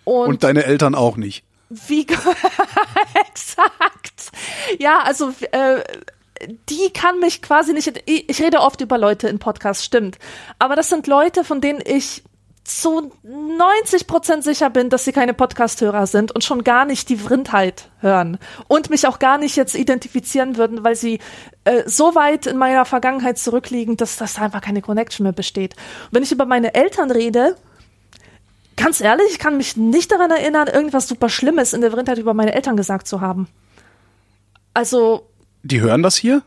Und 0.04 0.44
deine 0.44 0.66
Eltern 0.66 0.96
auch 0.96 1.18
nicht. 1.18 1.44
Wie 1.70 2.02
exakt. 3.28 4.32
Ja, 4.78 5.00
also 5.00 5.34
äh, 5.52 5.82
die 6.70 6.92
kann 6.94 7.20
mich 7.20 7.42
quasi 7.42 7.74
nicht. 7.74 8.02
Ich, 8.06 8.30
ich 8.30 8.42
rede 8.42 8.60
oft 8.60 8.82
über 8.82 8.98
Leute 8.98 9.28
in 9.28 9.40
Podcasts, 9.40 9.84
stimmt. 9.84 10.20
Aber 10.60 10.76
das 10.76 10.90
sind 10.90 11.08
Leute, 11.08 11.44
von 11.44 11.62
denen 11.62 11.82
ich 11.84 12.24
zu 12.66 13.12
90 13.24 14.08
Prozent 14.08 14.44
sicher 14.44 14.70
bin, 14.70 14.90
dass 14.90 15.06
sie 15.06 15.12
keine 15.12 15.34
Podcast-Hörer 15.34 16.08
sind 16.08 16.32
und 16.32 16.44
schon 16.44 16.64
gar 16.64 16.86
nicht 16.86 17.10
die 17.10 17.18
Vrindheit 17.18 17.90
hören 18.00 18.40
und 18.68 18.90
mich 18.90 19.08
auch 19.08 19.20
gar 19.20 19.38
nicht 19.38 19.56
jetzt 19.56 19.76
identifizieren 19.76 20.58
würden, 20.58 20.84
weil 20.84 20.96
sie 20.96 21.20
äh, 21.64 21.84
so 21.86 22.16
weit 22.16 22.48
in 22.48 22.58
meiner 22.58 22.86
Vergangenheit 22.86 23.38
zurückliegen, 23.38 23.98
dass 23.98 24.18
das 24.18 24.38
einfach 24.40 24.62
keine 24.62 24.82
Connection 24.82 25.24
mehr 25.24 25.32
besteht. 25.34 25.76
Und 25.76 26.14
wenn 26.14 26.24
ich 26.24 26.32
über 26.32 26.46
meine 26.46 26.74
Eltern 26.74 27.12
rede, 27.12 27.56
Ganz 28.78 29.00
ehrlich, 29.00 29.28
ich 29.32 29.40
kann 29.40 29.56
mich 29.58 29.78
nicht 29.78 30.12
daran 30.12 30.32
erinnern, 30.32 30.68
irgendwas 30.68 31.08
super 31.08 31.30
Schlimmes 31.30 31.72
in 31.72 31.80
der 31.80 31.92
Vrindheit 31.92 32.18
über 32.18 32.34
meine 32.34 32.54
Eltern 32.54 32.76
gesagt 32.76 33.08
zu 33.08 33.22
haben. 33.22 33.48
Also, 34.74 35.30
Die 35.64 35.80
hören 35.80 36.04
das 36.04 36.18
hier? 36.18 36.42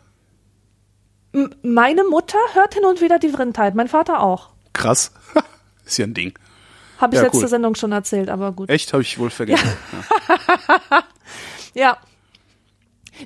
meine 1.62 2.04
Mutter 2.04 2.38
hört 2.54 2.74
hin 2.74 2.84
und 2.84 3.00
wieder 3.00 3.18
die 3.18 3.30
Vrindheit, 3.30 3.74
mein 3.74 3.88
Vater 3.88 4.20
auch. 4.20 4.50
Krass. 4.72 5.12
Ist 5.88 5.96
ja 5.98 6.04
ein 6.06 6.14
Ding. 6.14 6.38
Habe 6.98 7.14
ich 7.14 7.18
Ja, 7.18 7.24
letzte 7.26 7.42
cool. 7.42 7.48
Sendung 7.48 7.74
schon 7.74 7.92
erzählt, 7.92 8.28
aber 8.28 8.52
gut. 8.52 8.68
Echt? 8.70 8.92
Habe 8.92 9.02
ich 9.02 9.18
wohl 9.18 9.30
vergessen. 9.30 9.68
Ja. 11.74 11.98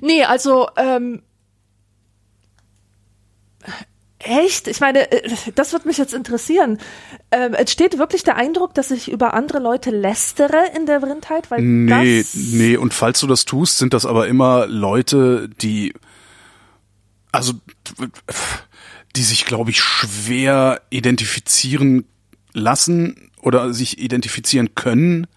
Nee, 0.01 0.23
also, 0.25 0.67
ähm, 0.75 1.23
echt? 4.19 4.67
Ich 4.67 4.79
meine, 4.79 5.11
äh, 5.11 5.29
das 5.55 5.73
wird 5.73 5.85
mich 5.85 5.97
jetzt 5.97 6.13
interessieren. 6.13 6.77
Ähm, 7.31 7.53
entsteht 7.53 7.97
wirklich 7.97 8.23
der 8.23 8.35
Eindruck, 8.35 8.73
dass 8.75 8.91
ich 8.91 9.09
über 9.11 9.33
andere 9.33 9.59
Leute 9.59 9.89
lästere 9.89 10.65
in 10.75 10.85
der 10.85 11.01
Vrindheit? 11.01 11.49
Weil 11.49 11.61
Nee, 11.61 12.23
nee, 12.33 12.77
und 12.77 12.93
falls 12.93 13.19
du 13.21 13.27
das 13.27 13.45
tust, 13.45 13.77
sind 13.77 13.93
das 13.93 14.05
aber 14.05 14.27
immer 14.27 14.67
Leute, 14.67 15.49
die, 15.61 15.93
also, 17.31 17.53
die 19.15 19.23
sich, 19.23 19.45
glaube 19.45 19.71
ich, 19.71 19.81
schwer 19.81 20.81
identifizieren 20.89 22.05
lassen 22.53 23.31
oder 23.41 23.73
sich 23.73 23.99
identifizieren 23.99 24.75
können. 24.75 25.27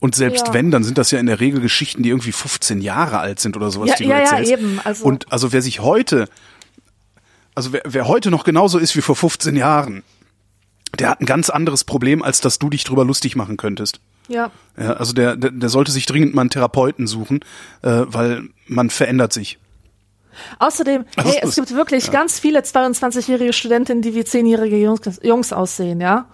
Und 0.00 0.14
selbst 0.16 0.48
Ja. 0.48 0.54
wenn, 0.54 0.70
dann 0.70 0.82
sind 0.84 0.98
das 0.98 1.10
ja 1.12 1.20
in 1.20 1.26
der 1.26 1.38
Regel 1.40 1.60
Geschichten, 1.60 2.02
die 2.02 2.08
irgendwie 2.08 2.32
15 2.32 2.80
Jahre 2.80 3.18
alt 3.18 3.38
sind 3.40 3.56
oder 3.56 3.70
sowas, 3.70 3.90
Ja, 3.90 3.96
die 3.96 4.04
du 4.04 4.10
ja, 4.10 4.18
ja, 4.18 4.22
erzählst. 4.30 4.52
eben, 4.52 4.80
also- 4.82 5.04
Und 5.04 5.30
also 5.32 5.52
wer 5.52 5.62
sich 5.62 5.80
heute, 5.80 6.28
also 7.54 7.72
wer, 7.72 7.82
wer 7.84 8.08
heute 8.08 8.30
noch 8.30 8.44
genauso 8.44 8.78
ist 8.78 8.96
wie 8.96 9.00
vor 9.02 9.14
15 9.16 9.54
Jahren, 9.56 10.02
der 10.98 11.08
hat 11.10 11.20
ein 11.20 11.26
ganz 11.26 11.50
anderes 11.50 11.84
Problem, 11.84 12.22
als 12.22 12.40
dass 12.40 12.58
du 12.58 12.68
dich 12.68 12.84
drüber 12.84 13.04
lustig 13.04 13.36
machen 13.36 13.56
könntest. 13.56 14.00
Ja. 14.28 14.50
Ja, 14.76 14.94
also 14.94 15.12
der, 15.12 15.36
der, 15.36 15.50
der 15.50 15.68
sollte 15.68 15.90
sich 15.92 16.06
dringend 16.06 16.34
mal 16.34 16.42
einen 16.42 16.50
Therapeuten 16.50 17.06
suchen, 17.06 17.40
äh, 17.82 18.02
weil 18.06 18.44
man 18.66 18.90
verändert 18.90 19.32
sich. 19.32 19.58
Außerdem, 20.58 21.04
hey, 21.16 21.40
es 21.42 21.54
gibt 21.56 21.74
wirklich 21.74 22.10
ganz 22.10 22.38
viele 22.38 22.60
22-jährige 22.60 23.52
Studentinnen, 23.52 24.02
die 24.02 24.14
wie 24.14 24.20
10-jährige 24.22 24.78
Jungs, 24.80 25.00
Jungs 25.22 25.52
aussehen, 25.52 26.00
ja? 26.00 26.26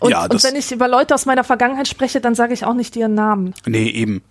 Und, 0.00 0.10
Ja, 0.10 0.24
und 0.26 0.42
wenn 0.44 0.56
ich 0.56 0.70
über 0.70 0.88
Leute 0.88 1.14
aus 1.14 1.26
meiner 1.26 1.44
Vergangenheit 1.44 1.88
spreche, 1.88 2.20
dann 2.20 2.34
sage 2.34 2.54
ich 2.54 2.64
auch 2.64 2.74
nicht 2.74 2.94
ihren 2.96 3.14
Namen. 3.14 3.54
Nee, 3.66 3.88
eben. 3.90 4.22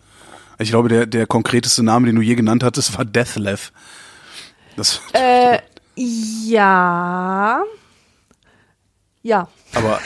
Ich 0.59 0.69
glaube, 0.69 0.89
der, 0.89 1.05
der 1.05 1.27
konkreteste 1.27 1.83
Name, 1.83 2.07
den 2.07 2.15
du 2.15 2.21
je 2.21 2.35
genannt 2.35 2.63
hattest, 2.63 2.97
war 2.97 3.05
Deathlev. 3.05 3.71
Das, 4.75 5.01
Äh, 5.13 5.59
ja. 5.95 7.63
Ja. 9.23 9.47
aber, 9.73 9.99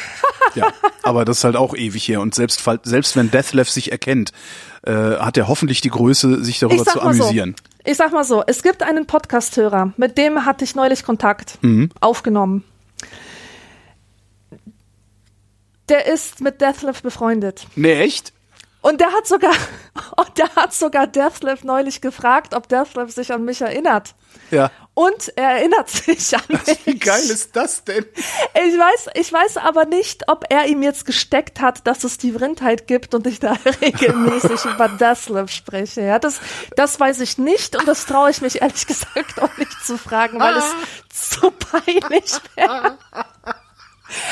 ja, 0.55 0.67
aber 1.03 1.25
das 1.25 1.39
ist 1.39 1.43
halt 1.43 1.55
auch 1.55 1.75
ewig 1.75 2.07
her. 2.07 2.21
Und 2.21 2.33
selbst, 2.33 2.63
selbst 2.83 3.15
wenn 3.15 3.29
Deathlev 3.29 3.69
sich 3.69 3.91
erkennt, 3.91 4.31
äh, 4.83 4.91
hat 4.91 5.37
er 5.37 5.47
hoffentlich 5.47 5.81
die 5.81 5.89
Größe, 5.89 6.43
sich 6.43 6.59
darüber 6.59 6.85
zu 6.85 6.97
mal 6.99 7.13
so. 7.13 7.23
amüsieren. 7.23 7.55
Ich 7.83 7.97
sag 7.97 8.11
mal 8.13 8.23
so, 8.23 8.43
es 8.45 8.63
gibt 8.63 8.83
einen 8.83 9.05
Podcast-Hörer, 9.05 9.93
mit 9.97 10.17
dem 10.17 10.45
hatte 10.45 10.63
ich 10.63 10.75
neulich 10.75 11.03
Kontakt 11.03 11.57
aufgenommen. 11.99 12.63
Der 15.91 16.05
ist 16.05 16.39
mit 16.39 16.61
Deathlift 16.61 17.03
befreundet. 17.03 17.67
Nee, 17.75 17.99
echt? 18.01 18.31
Und 18.79 19.01
der 19.01 19.11
hat 19.11 19.27
sogar, 19.27 19.53
und 20.15 20.37
der 20.37 20.55
hat 20.55 20.73
sogar 20.73 21.05
Deathlift 21.05 21.65
neulich 21.65 21.99
gefragt, 21.99 22.55
ob 22.55 22.69
Deathlift 22.69 23.13
sich 23.13 23.33
an 23.33 23.43
mich 23.43 23.59
erinnert. 23.59 24.15
Ja. 24.51 24.71
Und 24.93 25.33
er 25.35 25.57
erinnert 25.57 25.89
sich 25.89 26.33
an 26.33 26.43
mich. 26.47 26.85
Wie 26.85 26.97
geil 26.97 27.21
ist 27.21 27.57
das 27.57 27.83
denn? 27.83 28.05
Ich 28.53 28.77
weiß, 28.79 29.07
ich 29.15 29.33
weiß 29.33 29.57
aber 29.57 29.83
nicht, 29.83 30.29
ob 30.29 30.45
er 30.49 30.67
ihm 30.67 30.81
jetzt 30.81 31.05
gesteckt 31.05 31.59
hat, 31.59 31.85
dass 31.85 32.05
es 32.05 32.17
die 32.17 32.31
Vrindheit 32.31 32.87
gibt 32.87 33.13
und 33.13 33.27
ich 33.27 33.41
da 33.41 33.57
regelmäßig 33.81 34.63
über 34.63 34.87
Deathlift 34.87 35.53
spreche. 35.53 36.01
Ja, 36.03 36.19
das, 36.19 36.39
das 36.77 36.97
weiß 37.01 37.19
ich 37.19 37.37
nicht 37.37 37.75
und 37.75 37.85
das 37.85 38.05
traue 38.05 38.31
ich 38.31 38.39
mich 38.39 38.61
ehrlich 38.61 38.87
gesagt 38.87 39.41
auch 39.41 39.57
nicht 39.57 39.85
zu 39.85 39.97
fragen, 39.97 40.39
weil 40.39 40.55
es 40.55 40.73
zu 41.09 41.51
peinlich 41.51 42.31
wäre. 42.55 42.97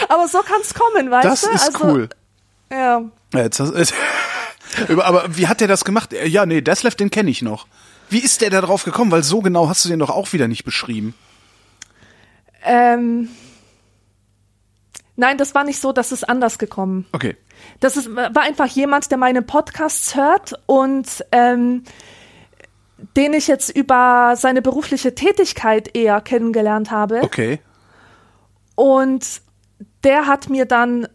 Aber 0.07 0.27
so 0.27 0.39
kann 0.39 0.61
es 0.61 0.73
kommen, 0.73 1.11
weißt 1.11 1.25
Das 1.25 1.41
du? 1.41 1.49
ist 1.51 1.75
also, 1.75 1.85
cool. 1.85 2.09
Ja. 2.71 3.03
Jetzt 3.33 3.59
hast, 3.59 3.93
aber, 4.89 5.35
wie 5.35 5.47
hat 5.47 5.61
der 5.61 5.67
das 5.67 5.85
gemacht? 5.85 6.13
Ja, 6.13 6.45
nee, 6.45 6.61
Deathlev, 6.61 6.95
den 6.95 7.09
kenne 7.09 7.29
ich 7.29 7.41
noch. 7.41 7.67
Wie 8.09 8.19
ist 8.19 8.41
der 8.41 8.49
da 8.49 8.61
drauf 8.61 8.83
gekommen? 8.83 9.11
Weil 9.11 9.23
so 9.23 9.41
genau 9.41 9.69
hast 9.69 9.85
du 9.85 9.89
den 9.89 9.99
doch 9.99 10.09
auch 10.09 10.33
wieder 10.33 10.47
nicht 10.47 10.63
beschrieben. 10.63 11.13
Ähm, 12.63 13.29
nein, 15.15 15.37
das 15.37 15.55
war 15.55 15.63
nicht 15.63 15.79
so, 15.79 15.91
das 15.91 16.11
ist 16.11 16.27
anders 16.27 16.57
gekommen. 16.57 17.05
Okay. 17.11 17.37
Das 17.79 17.97
ist, 17.97 18.15
war 18.15 18.41
einfach 18.41 18.67
jemand, 18.67 19.11
der 19.11 19.17
meine 19.17 19.41
Podcasts 19.41 20.15
hört 20.15 20.53
und 20.65 21.23
ähm, 21.31 21.83
den 23.15 23.33
ich 23.33 23.47
jetzt 23.47 23.69
über 23.69 24.33
seine 24.35 24.61
berufliche 24.61 25.15
Tätigkeit 25.15 25.95
eher 25.95 26.19
kennengelernt 26.21 26.91
habe. 26.91 27.21
Okay. 27.21 27.59
Und 28.75 29.41
der 30.03 30.27
hat 30.27 30.49
mir 30.49 30.65
dann 30.65 31.07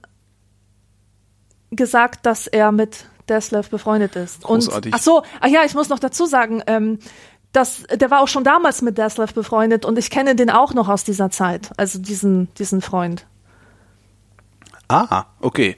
gesagt, 1.71 2.27
dass 2.27 2.47
er 2.47 2.73
mit 2.73 3.07
Deslav 3.29 3.71
befreundet 3.71 4.17
ist. 4.17 4.43
Großartig. 4.43 4.93
Und 4.93 4.99
ach 4.99 5.03
so, 5.03 5.23
ach 5.41 5.49
ja, 5.49 5.65
ich 5.65 5.75
muss 5.75 5.89
noch 5.89 5.99
dazu 5.99 6.27
sagen, 6.27 6.63
ähm, 6.67 6.99
dass 7.53 7.85
der 7.85 8.11
war 8.11 8.21
auch 8.21 8.29
schon 8.29 8.45
damals 8.45 8.83
mit 8.83 8.99
Deslav 8.99 9.33
befreundet 9.33 9.85
und 9.85 9.99
ich 9.99 10.11
kenne 10.11 10.35
den 10.35 10.51
auch 10.51 10.75
noch 10.75 10.89
aus 10.89 11.05
dieser 11.05 11.31
Zeit, 11.31 11.71
also 11.77 11.99
diesen 11.99 12.53
diesen 12.55 12.83
Freund. 12.83 13.27
Ah, 14.89 15.27
okay. 15.41 15.77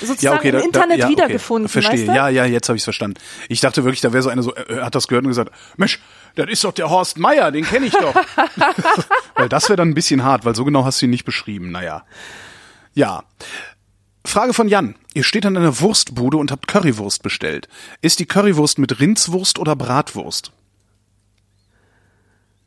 Sozusagen 0.00 0.20
Ja, 0.24 0.34
okay, 0.34 0.48
im 0.48 0.54
da, 0.54 0.60
Internet 0.60 0.98
da, 1.00 1.04
ja, 1.04 1.08
wiedergefunden, 1.08 1.66
Okay. 1.66 1.72
Verstehe. 1.82 2.06
weißt 2.06 2.08
du? 2.08 2.14
Ja, 2.14 2.28
ja, 2.28 2.44
jetzt 2.44 2.68
habe 2.68 2.76
ich 2.76 2.80
es 2.80 2.84
verstanden. 2.84 3.18
Ich 3.48 3.60
dachte 3.60 3.84
wirklich, 3.84 4.00
da 4.00 4.12
wäre 4.12 4.22
so 4.22 4.28
eine 4.28 4.42
so, 4.42 4.54
äh, 4.54 4.80
hat 4.80 4.94
das 4.94 5.08
gehört 5.08 5.24
und 5.24 5.30
gesagt, 5.30 5.52
Mensch, 5.76 6.00
das 6.34 6.48
ist 6.48 6.64
doch 6.64 6.72
der 6.72 6.90
Horst 6.90 7.18
Meier, 7.18 7.50
den 7.50 7.64
kenne 7.64 7.86
ich 7.86 7.92
doch. 7.94 8.14
weil 9.34 9.48
das 9.48 9.68
wäre 9.68 9.76
dann 9.76 9.88
ein 9.90 9.94
bisschen 9.94 10.22
hart, 10.24 10.44
weil 10.44 10.54
so 10.54 10.64
genau 10.64 10.84
hast 10.84 11.00
du 11.02 11.06
ihn 11.06 11.10
nicht 11.10 11.24
beschrieben. 11.24 11.70
Naja. 11.72 12.04
Ja. 12.94 13.24
Frage 14.24 14.52
von 14.52 14.68
Jan. 14.68 14.94
Ihr 15.14 15.24
steht 15.24 15.46
an 15.46 15.56
einer 15.56 15.80
Wurstbude 15.80 16.36
und 16.36 16.52
habt 16.52 16.68
Currywurst 16.68 17.22
bestellt. 17.22 17.68
Ist 18.02 18.18
die 18.20 18.26
Currywurst 18.26 18.78
mit 18.78 19.00
Rindswurst 19.00 19.58
oder 19.58 19.74
Bratwurst? 19.74 20.52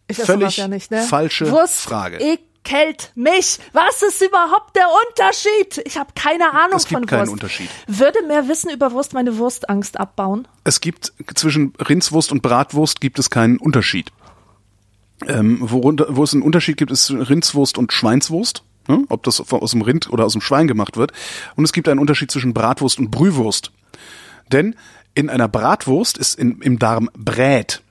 Ich 0.07 0.17
Völlig 0.17 0.57
ja 0.57 0.67
nicht, 0.67 0.91
ne? 0.91 1.03
falsche 1.03 1.49
Wurst 1.51 1.79
Frage. 1.81 2.17
Ekelt 2.63 3.11
mich. 3.15 3.59
Was 3.73 4.01
ist 4.01 4.21
überhaupt 4.21 4.75
der 4.75 4.87
Unterschied? 5.07 5.81
Ich 5.85 5.97
habe 5.97 6.11
keine 6.15 6.51
Ahnung 6.51 6.77
Es 6.77 6.85
gibt 6.85 6.99
von 6.99 7.05
keinen 7.05 7.21
Wurst. 7.21 7.33
Unterschied. 7.33 7.69
Würde 7.87 8.21
mehr 8.27 8.47
Wissen 8.47 8.71
über 8.71 8.91
Wurst 8.91 9.13
meine 9.13 9.37
Wurstangst 9.37 9.99
abbauen? 9.99 10.47
Es 10.63 10.81
gibt 10.81 11.13
zwischen 11.35 11.73
Rindswurst 11.77 12.31
und 12.31 12.41
Bratwurst 12.41 13.01
gibt 13.01 13.19
es 13.19 13.29
keinen 13.29 13.57
Unterschied. 13.57 14.11
Ähm, 15.27 15.57
worunter, 15.61 16.07
wo 16.09 16.23
es 16.23 16.33
einen 16.33 16.41
Unterschied 16.41 16.77
gibt, 16.77 16.91
ist 16.91 17.11
Rindswurst 17.11 17.77
und 17.77 17.93
Schweinswurst. 17.93 18.63
Ne? 18.87 19.03
Ob 19.09 19.23
das 19.23 19.39
aus 19.51 19.71
dem 19.71 19.81
Rind 19.81 20.09
oder 20.09 20.25
aus 20.25 20.33
dem 20.33 20.41
Schwein 20.41 20.67
gemacht 20.67 20.97
wird. 20.97 21.11
Und 21.55 21.63
es 21.63 21.73
gibt 21.73 21.87
einen 21.87 21.99
Unterschied 21.99 22.31
zwischen 22.31 22.53
Bratwurst 22.53 22.97
und 22.99 23.11
Brühwurst. 23.11 23.71
Denn 24.51 24.75
in 25.13 25.29
einer 25.29 25.47
Bratwurst 25.47 26.17
ist 26.17 26.39
in, 26.39 26.59
im 26.61 26.79
Darm 26.79 27.09
Brät. 27.13 27.81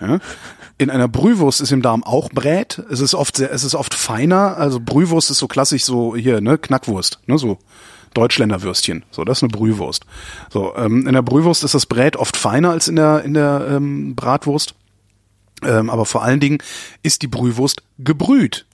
Ja? 0.00 0.20
In 0.76 0.90
einer 0.90 1.08
Brühwurst 1.08 1.60
ist 1.60 1.72
im 1.72 1.82
Darm 1.82 2.02
auch 2.02 2.30
Brät. 2.30 2.82
Es 2.90 3.00
ist 3.00 3.14
oft 3.14 3.36
sehr, 3.36 3.52
es 3.52 3.62
ist 3.62 3.74
oft 3.74 3.94
feiner. 3.94 4.56
Also 4.56 4.80
Brühwurst 4.80 5.30
ist 5.30 5.38
so 5.38 5.46
klassisch 5.46 5.84
so 5.84 6.16
hier, 6.16 6.40
ne, 6.40 6.58
Knackwurst, 6.58 7.20
ne, 7.26 7.38
so 7.38 7.58
Deutschländerwürstchen. 8.14 9.04
So, 9.10 9.24
das 9.24 9.38
ist 9.38 9.42
eine 9.44 9.50
Brühwurst. 9.50 10.04
So, 10.50 10.74
ähm, 10.76 11.06
in 11.06 11.12
der 11.12 11.22
Brühwurst 11.22 11.62
ist 11.62 11.74
das 11.74 11.86
Brät 11.86 12.16
oft 12.16 12.36
feiner 12.36 12.70
als 12.70 12.88
in 12.88 12.96
der 12.96 13.22
in 13.22 13.34
der 13.34 13.66
ähm, 13.70 14.14
Bratwurst. 14.16 14.74
Ähm, 15.62 15.90
aber 15.90 16.06
vor 16.06 16.22
allen 16.22 16.40
Dingen 16.40 16.58
ist 17.02 17.22
die 17.22 17.28
Brühwurst 17.28 17.82
gebrüht, 17.98 18.66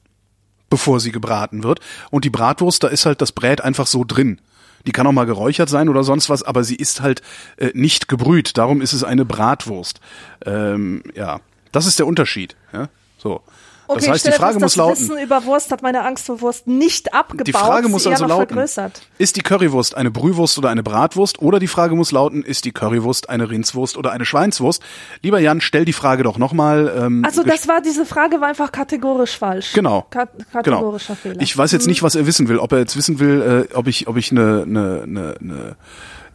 bevor 0.70 1.00
sie 1.00 1.12
gebraten 1.12 1.62
wird. 1.62 1.80
Und 2.10 2.24
die 2.24 2.30
Bratwurst, 2.30 2.82
da 2.82 2.88
ist 2.88 3.04
halt 3.06 3.20
das 3.20 3.32
Brät 3.32 3.60
einfach 3.60 3.86
so 3.86 4.04
drin. 4.04 4.40
Die 4.86 4.92
kann 4.92 5.06
auch 5.06 5.12
mal 5.12 5.26
geräuchert 5.26 5.68
sein 5.68 5.90
oder 5.90 6.04
sonst 6.04 6.30
was, 6.30 6.42
aber 6.42 6.64
sie 6.64 6.76
ist 6.76 7.02
halt 7.02 7.20
äh, 7.58 7.70
nicht 7.74 8.08
gebrüht. 8.08 8.56
Darum 8.56 8.80
ist 8.80 8.94
es 8.94 9.04
eine 9.04 9.26
Bratwurst. 9.26 10.00
Ähm, 10.46 11.02
ja, 11.14 11.40
das 11.72 11.86
ist 11.86 11.98
der 11.98 12.06
Unterschied. 12.06 12.56
Ja? 12.72 12.88
So. 13.18 13.42
Okay, 13.90 14.02
das 14.02 14.08
heißt, 14.08 14.26
die 14.28 14.32
Frage 14.32 14.54
muss 14.54 14.62
das 14.62 14.76
lauten. 14.76 15.00
Wissen 15.00 15.18
über 15.18 15.44
Wurst 15.46 15.72
hat 15.72 15.82
meine 15.82 16.04
Angst 16.04 16.26
vor 16.26 16.40
Wurst 16.42 16.68
nicht 16.68 17.12
abgebaut. 17.12 17.48
Die 17.48 17.52
Frage 17.52 17.88
muss 17.88 18.06
also 18.06 18.24
lauten, 18.24 18.54
vergrößert. 18.54 19.02
ist 19.18 19.34
die 19.34 19.40
Currywurst 19.40 19.96
eine 19.96 20.12
Brühwurst 20.12 20.58
oder 20.58 20.68
eine 20.68 20.84
Bratwurst? 20.84 21.42
Oder 21.42 21.58
die 21.58 21.66
Frage 21.66 21.96
muss 21.96 22.12
lauten, 22.12 22.44
ist 22.44 22.66
die 22.66 22.70
Currywurst 22.70 23.28
eine 23.28 23.50
Rindswurst 23.50 23.96
oder 23.96 24.12
eine 24.12 24.24
Schweinswurst? 24.24 24.80
Lieber 25.22 25.40
Jan, 25.40 25.60
stell 25.60 25.84
die 25.84 25.92
Frage 25.92 26.22
doch 26.22 26.38
nochmal. 26.38 26.94
Ähm, 26.96 27.24
Also 27.24 27.42
das 27.42 27.66
war 27.66 27.80
diese 27.80 28.06
Frage 28.06 28.40
war 28.40 28.46
einfach 28.46 28.70
kategorisch 28.70 29.36
falsch. 29.36 29.72
Genau. 29.72 30.06
Ka 30.08 30.28
kategorischer 30.52 31.14
genau. 31.14 31.34
Fehler. 31.34 31.42
Ich 31.42 31.58
weiß 31.58 31.72
jetzt 31.72 31.88
nicht, 31.88 32.04
was 32.04 32.14
er 32.14 32.26
wissen 32.26 32.48
will. 32.48 32.60
Ob 32.60 32.70
er 32.70 32.78
jetzt 32.78 32.96
wissen 32.96 33.18
will, 33.18 33.66
äh, 33.72 33.74
ob 33.74 33.88
ich, 33.88 34.06
ob 34.06 34.16
ich 34.16 34.30
eine, 34.30 34.62
eine, 34.62 35.02
eine, 35.02 35.34
eine 35.40 35.76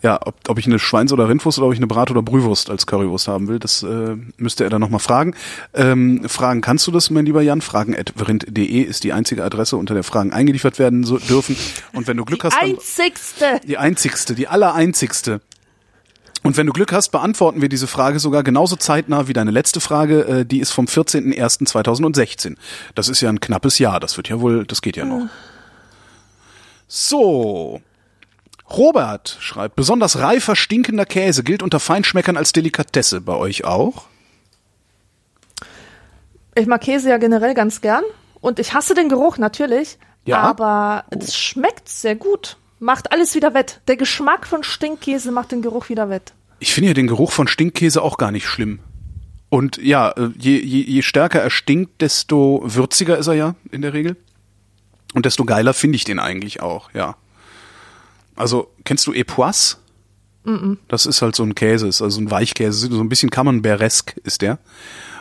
ja, 0.05 0.19
ob, 0.23 0.35
ob 0.47 0.59
ich 0.59 0.67
eine 0.67 0.77
Schweins- 0.77 1.11
oder 1.11 1.27
Rindwurst 1.27 1.57
oder 1.57 1.65
ob 1.65 1.73
ich 1.73 1.79
eine 1.79 1.87
Brat- 1.87 2.11
oder 2.11 2.21
Brühwurst 2.21 2.69
als 2.69 2.85
Currywurst 2.85 3.27
haben 3.27 3.47
will, 3.47 3.57
das 3.57 3.81
äh, 3.81 4.15
müsste 4.37 4.63
er 4.63 4.69
dann 4.69 4.79
nochmal 4.79 4.99
fragen. 4.99 5.33
Ähm, 5.73 6.29
fragen 6.29 6.61
kannst 6.61 6.85
du 6.85 6.91
das, 6.91 7.09
mein 7.09 7.25
lieber 7.25 7.41
Jan? 7.41 7.59
Fragen.vrind.de 7.61 8.81
ist 8.81 9.03
die 9.03 9.13
einzige 9.13 9.43
Adresse, 9.43 9.77
unter 9.77 9.95
der 9.95 10.03
Fragen 10.03 10.31
eingeliefert 10.31 10.77
werden 10.77 11.03
so, 11.03 11.17
dürfen. 11.17 11.57
Und 11.93 12.05
wenn 12.05 12.17
du 12.17 12.23
Glück 12.23 12.41
Die 12.41 12.47
hast, 12.47 12.61
dann, 12.61 12.69
einzigste. 12.69 13.59
die 13.67 13.79
einzigste, 13.79 14.35
die 14.35 14.47
allereinzigste. 14.47 15.41
Und 16.43 16.55
wenn 16.55 16.67
du 16.67 16.73
Glück 16.73 16.93
hast, 16.93 17.09
beantworten 17.09 17.63
wir 17.63 17.69
diese 17.69 17.87
Frage 17.87 18.19
sogar 18.19 18.43
genauso 18.43 18.75
zeitnah 18.75 19.27
wie 19.27 19.33
deine 19.33 19.49
letzte 19.49 19.79
Frage. 19.79 20.27
Äh, 20.27 20.45
die 20.45 20.59
ist 20.59 20.69
vom 20.69 20.85
14.01.2016. 20.85 22.57
Das 22.93 23.09
ist 23.09 23.21
ja 23.21 23.29
ein 23.29 23.39
knappes 23.39 23.79
Jahr. 23.79 23.99
Das 23.99 24.17
wird 24.17 24.29
ja 24.29 24.39
wohl, 24.39 24.67
das 24.67 24.83
geht 24.83 24.97
ja 24.97 25.05
noch. 25.05 25.25
So. 26.87 27.81
Robert 28.69 29.37
schreibt, 29.39 29.75
besonders 29.75 30.17
reifer, 30.19 30.55
stinkender 30.55 31.05
Käse 31.05 31.43
gilt 31.43 31.61
unter 31.61 31.79
Feinschmeckern 31.79 32.35
als 32.37 32.51
Delikatesse. 32.51 33.21
Bei 33.21 33.33
euch 33.35 33.63
auch? 33.65 34.05
Ich 36.55 36.67
mag 36.67 36.81
Käse 36.81 37.09
ja 37.09 37.17
generell 37.17 37.53
ganz 37.53 37.81
gern 37.81 38.03
und 38.41 38.59
ich 38.59 38.73
hasse 38.73 38.93
den 38.95 39.09
Geruch 39.09 39.37
natürlich, 39.37 39.97
Ja? 40.25 40.39
aber 40.39 41.05
es 41.09 41.35
schmeckt 41.37 41.89
sehr 41.89 42.15
gut. 42.15 42.57
Macht 42.79 43.11
alles 43.11 43.35
wieder 43.35 43.53
wett. 43.53 43.81
Der 43.87 43.97
Geschmack 43.97 44.47
von 44.47 44.63
Stinkkäse 44.63 45.31
macht 45.31 45.51
den 45.51 45.61
Geruch 45.61 45.89
wieder 45.89 46.09
wett. 46.09 46.33
Ich 46.59 46.73
finde 46.73 46.89
ja 46.89 46.93
den 46.93 47.07
Geruch 47.07 47.31
von 47.31 47.47
Stinkkäse 47.47 48.01
auch 48.01 48.17
gar 48.17 48.31
nicht 48.31 48.47
schlimm. 48.47 48.79
Und 49.49 49.77
ja, 49.77 50.11
äh, 50.11 50.29
je, 50.37 50.59
je, 50.59 50.81
je 50.81 51.01
stärker 51.01 51.41
er 51.41 51.49
stinkt, 51.49 52.01
desto 52.01 52.61
würziger 52.65 53.17
ist 53.17 53.27
er 53.27 53.33
ja 53.33 53.55
in 53.71 53.81
der 53.81 53.93
Regel. 53.93 54.17
Und 55.13 55.25
desto 55.25 55.45
geiler 55.45 55.73
finde 55.73 55.95
ich 55.97 56.03
den 56.03 56.19
eigentlich 56.19 56.61
auch, 56.61 56.91
ja. 56.93 57.15
Also, 58.35 58.71
kennst 58.83 59.07
du 59.07 59.13
Epoisse? 59.13 59.77
Das 60.87 61.05
ist 61.05 61.21
halt 61.21 61.35
so 61.35 61.43
ein 61.43 61.55
Käse, 61.55 61.87
ist 61.87 62.01
also 62.01 62.21
ein 62.21 62.29
Weichkäse, 62.29 62.87
so 62.91 63.01
ein 63.01 63.09
bisschen 63.09 63.29
Camembert-esk 63.29 64.15
ist 64.23 64.41
der. 64.41 64.59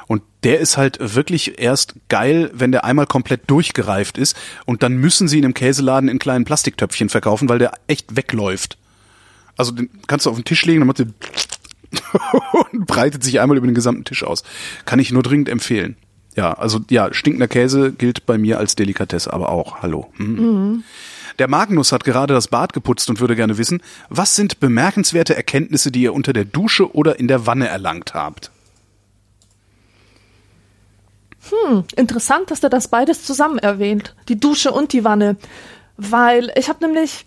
Und 0.06 0.22
der 0.42 0.60
ist 0.60 0.76
halt 0.76 0.98
wirklich 1.00 1.58
erst 1.58 1.94
geil, 2.08 2.50
wenn 2.52 2.72
der 2.72 2.84
einmal 2.84 3.06
komplett 3.06 3.50
durchgereift 3.50 4.18
ist. 4.18 4.36
Und 4.66 4.82
dann 4.82 4.96
müssen 4.96 5.28
sie 5.28 5.38
ihn 5.38 5.44
im 5.44 5.54
Käseladen 5.54 6.10
in 6.10 6.18
kleinen 6.18 6.44
Plastiktöpfchen 6.44 7.08
verkaufen, 7.08 7.48
weil 7.48 7.58
der 7.58 7.72
echt 7.86 8.14
wegläuft. 8.14 8.76
Also 9.56 9.72
den 9.72 9.88
kannst 10.06 10.26
du 10.26 10.30
auf 10.30 10.36
den 10.36 10.44
Tisch 10.44 10.66
legen, 10.66 10.80
dann 10.80 10.88
macht 10.88 10.98
der 10.98 11.06
und 12.72 12.86
breitet 12.86 13.24
sich 13.24 13.40
einmal 13.40 13.56
über 13.56 13.66
den 13.66 13.74
gesamten 13.74 14.04
Tisch 14.04 14.24
aus. 14.24 14.42
Kann 14.84 14.98
ich 14.98 15.12
nur 15.12 15.22
dringend 15.22 15.48
empfehlen. 15.48 15.96
Ja, 16.36 16.52
also 16.52 16.80
ja, 16.90 17.14
stinkender 17.14 17.48
Käse 17.48 17.92
gilt 17.92 18.26
bei 18.26 18.36
mir 18.36 18.58
als 18.58 18.74
Delikatesse, 18.74 19.32
aber 19.32 19.50
auch. 19.50 19.82
Hallo. 19.82 20.12
Mhm. 20.18 20.82
Der 21.38 21.48
Magnus 21.48 21.92
hat 21.92 22.04
gerade 22.04 22.34
das 22.34 22.48
Bad 22.48 22.72
geputzt 22.72 23.10
und 23.10 23.20
würde 23.20 23.36
gerne 23.36 23.58
wissen, 23.58 23.82
was 24.08 24.36
sind 24.36 24.60
bemerkenswerte 24.60 25.34
Erkenntnisse, 25.34 25.90
die 25.90 26.02
ihr 26.02 26.14
unter 26.14 26.32
der 26.32 26.44
Dusche 26.44 26.94
oder 26.94 27.18
in 27.18 27.28
der 27.28 27.46
Wanne 27.46 27.68
erlangt 27.68 28.14
habt? 28.14 28.50
Interessant, 31.96 32.50
dass 32.50 32.62
er 32.62 32.70
das 32.70 32.88
beides 32.88 33.24
zusammen 33.24 33.58
erwähnt, 33.58 34.14
die 34.28 34.40
Dusche 34.40 34.72
und 34.72 34.92
die 34.92 35.04
Wanne, 35.04 35.36
weil 35.96 36.50
ich 36.56 36.68
habe 36.68 36.84
nämlich 36.84 37.26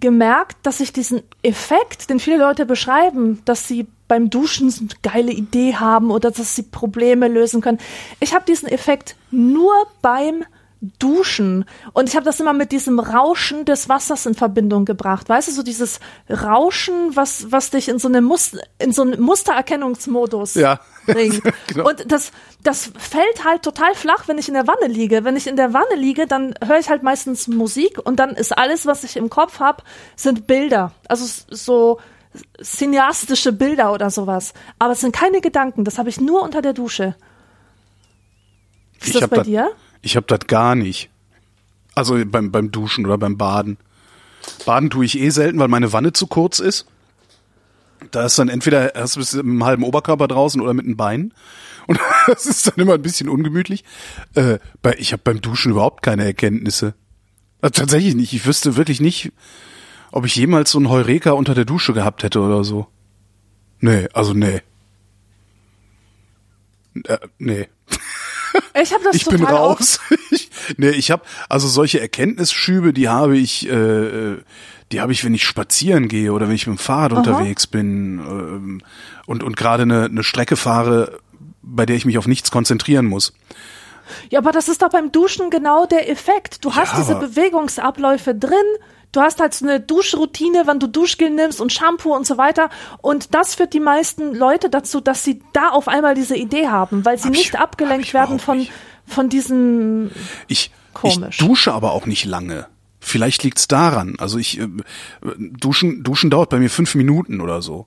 gemerkt, 0.00 0.56
dass 0.62 0.78
ich 0.78 0.92
diesen 0.92 1.22
Effekt, 1.42 2.10
den 2.10 2.20
viele 2.20 2.38
Leute 2.38 2.64
beschreiben, 2.64 3.42
dass 3.44 3.66
sie 3.66 3.88
beim 4.06 4.30
Duschen 4.30 4.72
eine 4.78 4.88
geile 5.02 5.32
Idee 5.32 5.74
haben 5.74 6.10
oder 6.10 6.30
dass 6.30 6.54
sie 6.54 6.62
Probleme 6.62 7.26
lösen 7.26 7.60
können. 7.60 7.78
Ich 8.20 8.34
habe 8.34 8.44
diesen 8.46 8.68
Effekt 8.68 9.16
nur 9.32 9.74
beim 10.00 10.44
Duschen 10.80 11.64
und 11.92 12.08
ich 12.08 12.14
habe 12.14 12.24
das 12.24 12.38
immer 12.38 12.52
mit 12.52 12.70
diesem 12.70 13.00
Rauschen 13.00 13.64
des 13.64 13.88
Wassers 13.88 14.26
in 14.26 14.34
Verbindung 14.34 14.84
gebracht. 14.84 15.28
Weißt 15.28 15.48
du, 15.48 15.52
so 15.52 15.64
dieses 15.64 15.98
Rauschen, 16.30 17.16
was 17.16 17.50
was 17.50 17.70
dich 17.70 17.88
in 17.88 17.98
so 17.98 18.06
eine 18.06 18.20
Muster 18.20 18.60
in 18.78 18.92
so 18.92 19.02
einen 19.02 19.20
Mustererkennungsmodus 19.20 20.54
Ja. 20.54 20.78
bringt. 21.06 21.42
Genau. 21.66 21.88
Und 21.88 22.10
das 22.12 22.30
das 22.62 22.92
fällt 22.96 23.44
halt 23.44 23.62
total 23.62 23.94
flach, 23.96 24.28
wenn 24.28 24.38
ich 24.38 24.46
in 24.46 24.54
der 24.54 24.68
Wanne 24.68 24.86
liege. 24.86 25.24
Wenn 25.24 25.36
ich 25.36 25.48
in 25.48 25.56
der 25.56 25.72
Wanne 25.74 25.96
liege, 25.96 26.26
dann 26.28 26.54
höre 26.64 26.78
ich 26.78 26.88
halt 26.90 27.02
meistens 27.02 27.48
Musik 27.48 27.98
und 28.04 28.20
dann 28.20 28.30
ist 28.30 28.56
alles, 28.56 28.86
was 28.86 29.02
ich 29.02 29.16
im 29.16 29.30
Kopf 29.30 29.58
habe, 29.58 29.82
sind 30.14 30.46
Bilder. 30.46 30.92
Also 31.08 31.24
so 31.50 31.98
cineastische 32.62 33.52
Bilder 33.52 33.92
oder 33.92 34.10
sowas. 34.10 34.52
Aber 34.78 34.92
es 34.92 35.00
sind 35.00 35.12
keine 35.12 35.40
Gedanken. 35.40 35.82
Das 35.84 35.98
habe 35.98 36.08
ich 36.08 36.20
nur 36.20 36.42
unter 36.42 36.62
der 36.62 36.72
Dusche. 36.72 37.16
Ist 39.00 39.14
das 39.16 39.22
hab 39.22 39.30
bei 39.30 39.36
dat- 39.38 39.46
dir? 39.46 39.70
Ich 40.02 40.16
habe 40.16 40.26
das 40.26 40.40
gar 40.46 40.74
nicht. 40.74 41.10
Also 41.94 42.16
beim, 42.24 42.52
beim 42.52 42.70
Duschen 42.70 43.06
oder 43.06 43.18
beim 43.18 43.36
Baden. 43.36 43.76
Baden 44.64 44.90
tue 44.90 45.04
ich 45.04 45.18
eh 45.18 45.30
selten, 45.30 45.58
weil 45.58 45.68
meine 45.68 45.92
Wanne 45.92 46.12
zu 46.12 46.26
kurz 46.26 46.60
ist. 46.60 46.86
Da 48.12 48.24
ist 48.24 48.38
dann 48.38 48.48
entweder 48.48 48.94
es 48.94 49.16
mit 49.16 49.44
einem 49.44 49.64
halben 49.64 49.82
Oberkörper 49.82 50.28
draußen 50.28 50.60
oder 50.60 50.74
mit 50.74 50.86
den 50.86 50.96
Beinen. 50.96 51.34
Und 51.86 51.98
das 52.26 52.46
ist 52.46 52.66
dann 52.68 52.76
immer 52.76 52.94
ein 52.94 53.02
bisschen 53.02 53.28
ungemütlich. 53.28 53.84
Äh, 54.34 54.58
ich 54.98 55.12
habe 55.12 55.22
beim 55.24 55.40
Duschen 55.40 55.72
überhaupt 55.72 56.02
keine 56.02 56.24
Erkenntnisse. 56.24 56.94
Also 57.60 57.80
tatsächlich 57.80 58.14
nicht. 58.14 58.32
Ich 58.32 58.46
wüsste 58.46 58.76
wirklich 58.76 59.00
nicht, 59.00 59.32
ob 60.12 60.24
ich 60.24 60.36
jemals 60.36 60.70
so 60.70 60.78
einen 60.78 60.88
Heureka 60.88 61.32
unter 61.32 61.54
der 61.54 61.64
Dusche 61.64 61.92
gehabt 61.92 62.22
hätte 62.22 62.40
oder 62.40 62.62
so. 62.62 62.86
Nee, 63.80 64.08
also 64.12 64.34
nee. 64.34 64.62
Äh, 67.04 67.18
nee. 67.38 67.68
Ich 68.80 68.92
habe 68.92 69.04
das 69.04 69.16
ich 69.16 69.24
bin 69.26 69.44
raus. 69.44 70.00
ich, 70.30 70.50
nee, 70.76 70.90
ich 70.90 71.10
habe 71.10 71.22
also 71.48 71.68
solche 71.68 72.00
Erkenntnisschübe, 72.00 72.92
die 72.92 73.08
habe 73.08 73.36
ich, 73.36 73.68
äh, 73.68 74.36
die 74.92 75.00
habe 75.00 75.12
ich, 75.12 75.24
wenn 75.24 75.34
ich 75.34 75.44
spazieren 75.44 76.08
gehe 76.08 76.32
oder 76.32 76.48
wenn 76.48 76.54
ich 76.54 76.66
mit 76.66 76.78
dem 76.78 76.80
Fahrrad 76.80 77.12
unterwegs 77.12 77.66
bin 77.66 78.18
ähm, 78.18 78.82
und 79.26 79.42
und 79.42 79.56
gerade 79.56 79.82
eine, 79.84 80.04
eine 80.04 80.22
Strecke 80.22 80.56
fahre, 80.56 81.18
bei 81.62 81.86
der 81.86 81.96
ich 81.96 82.04
mich 82.04 82.18
auf 82.18 82.26
nichts 82.26 82.50
konzentrieren 82.50 83.06
muss. 83.06 83.32
Ja, 84.30 84.38
aber 84.38 84.52
das 84.52 84.68
ist 84.68 84.82
doch 84.82 84.90
beim 84.90 85.12
Duschen 85.12 85.50
genau 85.50 85.86
der 85.86 86.10
Effekt. 86.10 86.64
Du 86.64 86.74
hast 86.74 86.92
Ja, 86.92 86.98
diese 86.98 87.14
Bewegungsabläufe 87.16 88.34
drin. 88.34 88.52
Du 89.12 89.20
hast 89.20 89.40
halt 89.40 89.54
so 89.54 89.64
eine 89.66 89.80
Duschroutine, 89.80 90.62
wann 90.66 90.80
du 90.80 90.86
Duschgel 90.86 91.30
nimmst 91.30 91.60
und 91.60 91.72
Shampoo 91.72 92.14
und 92.14 92.26
so 92.26 92.36
weiter. 92.36 92.68
Und 93.00 93.34
das 93.34 93.54
führt 93.54 93.72
die 93.72 93.80
meisten 93.80 94.34
Leute 94.34 94.68
dazu, 94.68 95.00
dass 95.00 95.24
sie 95.24 95.40
da 95.54 95.70
auf 95.70 95.88
einmal 95.88 96.14
diese 96.14 96.36
Idee 96.36 96.68
haben, 96.68 97.04
weil 97.04 97.16
sie 97.18 97.24
Hab 97.28 97.32
ich- 97.32 97.38
nicht 97.38 97.56
abgelenkt 97.58 98.06
ich 98.06 98.14
werden 98.14 98.24
überhaupt 98.36 98.42
von, 98.44 98.58
nicht. 98.58 98.72
von 99.06 99.28
diesem, 99.30 100.10
Ich, 100.46 100.70
Komisch. 100.92 101.38
ich 101.40 101.46
dusche 101.46 101.72
aber 101.72 101.92
auch 101.92 102.04
nicht 102.06 102.26
lange. 102.26 102.66
Vielleicht 103.00 103.44
liegt's 103.44 103.66
daran. 103.68 104.16
Also 104.18 104.38
ich 104.38 104.58
äh, 104.60 104.68
duschen 105.38 106.02
duschen 106.02 106.30
dauert 106.30 106.50
bei 106.50 106.58
mir 106.58 106.68
fünf 106.68 106.94
Minuten 106.94 107.40
oder 107.40 107.62
so. 107.62 107.86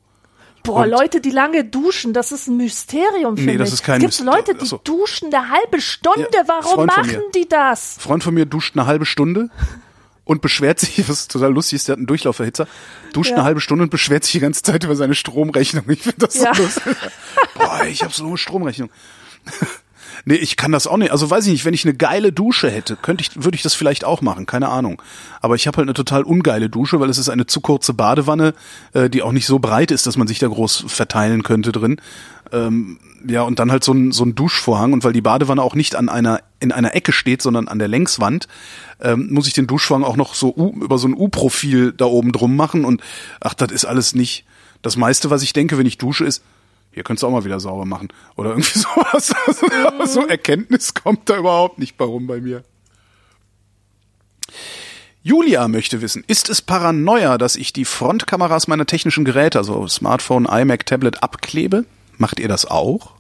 boah, 0.64 0.84
Und- 0.84 0.90
Leute, 0.90 1.22
die 1.22 1.30
lange 1.32 1.64
duschen, 1.66 2.14
das 2.14 2.32
ist 2.32 2.48
ein 2.48 2.58
Mysterium 2.58 3.36
für 3.38 3.44
Nee, 3.44 3.52
mich. 3.52 3.60
das 3.60 3.74
ist 3.74 3.84
kein 3.84 3.98
es 3.98 4.02
gibt 4.02 4.14
Myster- 4.14 4.26
Leute, 4.38 4.56
die 4.56 4.62
Achso. 4.62 4.78
duschen 4.84 5.32
eine 5.34 5.50
halbe 5.50 5.82
Stunde. 5.82 6.28
Ja, 6.34 6.44
Warum 6.48 6.86
machen 6.88 7.22
die 7.36 7.48
das? 7.48 7.98
Freund 8.00 8.24
von 8.24 8.34
mir 8.34 8.46
duscht 8.46 8.76
eine 8.76 8.88
halbe 8.88 9.06
Stunde 9.06 9.50
und 10.32 10.42
beschwert 10.42 10.80
sich, 10.80 11.04
was 11.10 11.28
total 11.28 11.52
lustig 11.54 11.76
ist, 11.78 11.88
der 11.88 11.94
hat 11.94 11.98
einen 11.98 12.08
Durchlauferhitzer, 12.08 12.68
duscht 13.14 13.32
Ja. 13.32 13.38
eine 13.38 13.46
halbe 13.46 13.62
Stunde 13.62 13.84
und 13.84 13.90
beschwert 13.90 14.24
sich 14.24 14.32
die 14.32 14.40
ganze 14.40 14.64
Zeit 14.64 14.84
über 14.84 14.96
seine 14.96 15.14
Stromrechnung. 15.14 15.84
Ich 15.90 16.02
finde 16.02 16.20
das 16.26 16.34
so 16.36 16.46
Ja. 16.46 16.54
lustig. 16.56 16.96
Boah, 17.56 17.84
ich 17.86 18.02
habe 18.04 18.14
so 18.14 18.26
eine 18.28 18.38
Stromrechnung. 18.38 18.90
Nee, 20.26 20.36
ich 20.36 20.56
kann 20.58 20.72
das 20.72 20.88
auch 20.88 20.98
nicht. 20.98 21.12
Also 21.12 21.30
weiß 21.30 21.46
ich 21.46 21.52
nicht, 21.52 21.66
wenn 21.66 21.74
ich 21.74 21.86
eine 21.86 21.96
geile 21.96 22.32
Dusche 22.32 22.70
hätte, 22.70 22.96
könnte 22.96 23.24
ich, 23.24 23.44
würde 23.44 23.56
ich 23.56 23.64
das 23.64 23.74
vielleicht 23.74 24.04
auch 24.04 24.22
machen, 24.22 24.46
keine 24.46 24.70
Ahnung. 24.70 25.02
Aber 25.42 25.56
ich 25.56 25.68
habe 25.68 25.78
halt 25.78 25.88
eine 25.88 25.94
total 25.94 26.24
ungeile 26.24 26.70
Dusche, 26.70 27.00
weil 27.00 27.10
es 27.10 27.18
ist 27.18 27.30
eine 27.30 27.48
zu 27.48 27.62
kurze 27.62 27.94
Badewanne, 27.94 28.54
äh, 28.94 29.10
die 29.10 29.24
auch 29.24 29.32
nicht 29.32 29.48
so 29.48 29.60
breit 29.60 29.92
ist, 29.92 30.06
dass 30.06 30.18
man 30.18 30.28
sich 30.28 30.40
da 30.40 30.48
groß 30.48 30.86
verteilen 30.88 31.44
könnte 31.44 31.72
drin. 31.72 32.00
Ähm, 32.52 33.00
ja, 33.28 33.44
und 33.44 33.60
dann 33.60 33.72
halt 33.72 33.84
so 33.84 33.94
ein, 33.94 34.12
so 34.12 34.24
ein 34.24 34.36
Duschvorhang. 34.36 34.94
Und 34.94 35.04
weil 35.04 35.14
die 35.14 35.22
Badewanne 35.22 35.62
auch 35.62 35.76
nicht 35.76 35.96
an 35.96 36.10
einer, 36.10 36.42
in 36.60 36.72
einer 36.72 36.96
Ecke 36.96 37.12
steht, 37.12 37.42
sondern 37.42 37.68
an 37.68 37.80
der 37.80 37.88
Längswand, 37.88 38.48
ähm, 39.02 39.30
muss 39.32 39.48
ich 39.48 39.54
den 39.54 39.68
Duschvorhang 39.68 40.04
auch 40.04 40.18
noch 40.18 40.36
so 40.36 40.54
U, 40.56 40.82
über 40.82 40.98
so 40.98 41.08
ein 41.08 41.16
U-Profil 41.16 41.94
da 41.94 42.06
oben 42.06 42.32
drum 42.32 42.56
machen. 42.56 42.86
Und 42.86 43.02
ach, 43.40 43.54
das 43.54 43.72
ist 43.72 43.86
alles 43.86 44.14
nicht. 44.16 44.46
Das 44.82 44.98
meiste, 44.98 45.30
was 45.30 45.44
ich 45.44 45.54
denke, 45.54 45.78
wenn 45.78 45.86
ich 45.86 45.98
dusche, 45.98 46.26
ist, 46.26 46.44
hier 46.92 47.04
könntest 47.04 47.24
du 47.24 47.28
auch 47.28 47.32
mal 47.32 47.46
wieder 47.46 47.60
sauber 47.60 47.86
machen. 47.86 48.10
Oder 48.36 48.52
irgendwie 48.52 48.78
sowas. 48.80 49.34
So 50.06 50.28
Erkenntnis 50.28 50.94
kommt 50.94 51.30
da 51.30 51.38
überhaupt 51.38 51.80
nicht 51.80 51.98
bei 51.98 52.06
rum 52.06 52.28
bei 52.28 52.42
mir. 52.42 52.64
Julia 55.24 55.68
möchte 55.68 56.02
wissen, 56.02 56.24
ist 56.26 56.50
es 56.50 56.62
Paranoia, 56.62 57.38
dass 57.38 57.56
ich 57.56 57.74
die 57.74 57.86
Frontkameras 57.86 58.68
meiner 58.68 58.88
technischen 58.88 59.24
Geräte, 59.24 59.60
also 59.60 59.88
Smartphone, 59.88 60.46
iMac, 60.46 60.86
Tablet, 60.88 61.22
abklebe? 61.22 61.86
Macht 62.18 62.40
ihr 62.40 62.48
das 62.48 62.66
auch? 62.66 63.14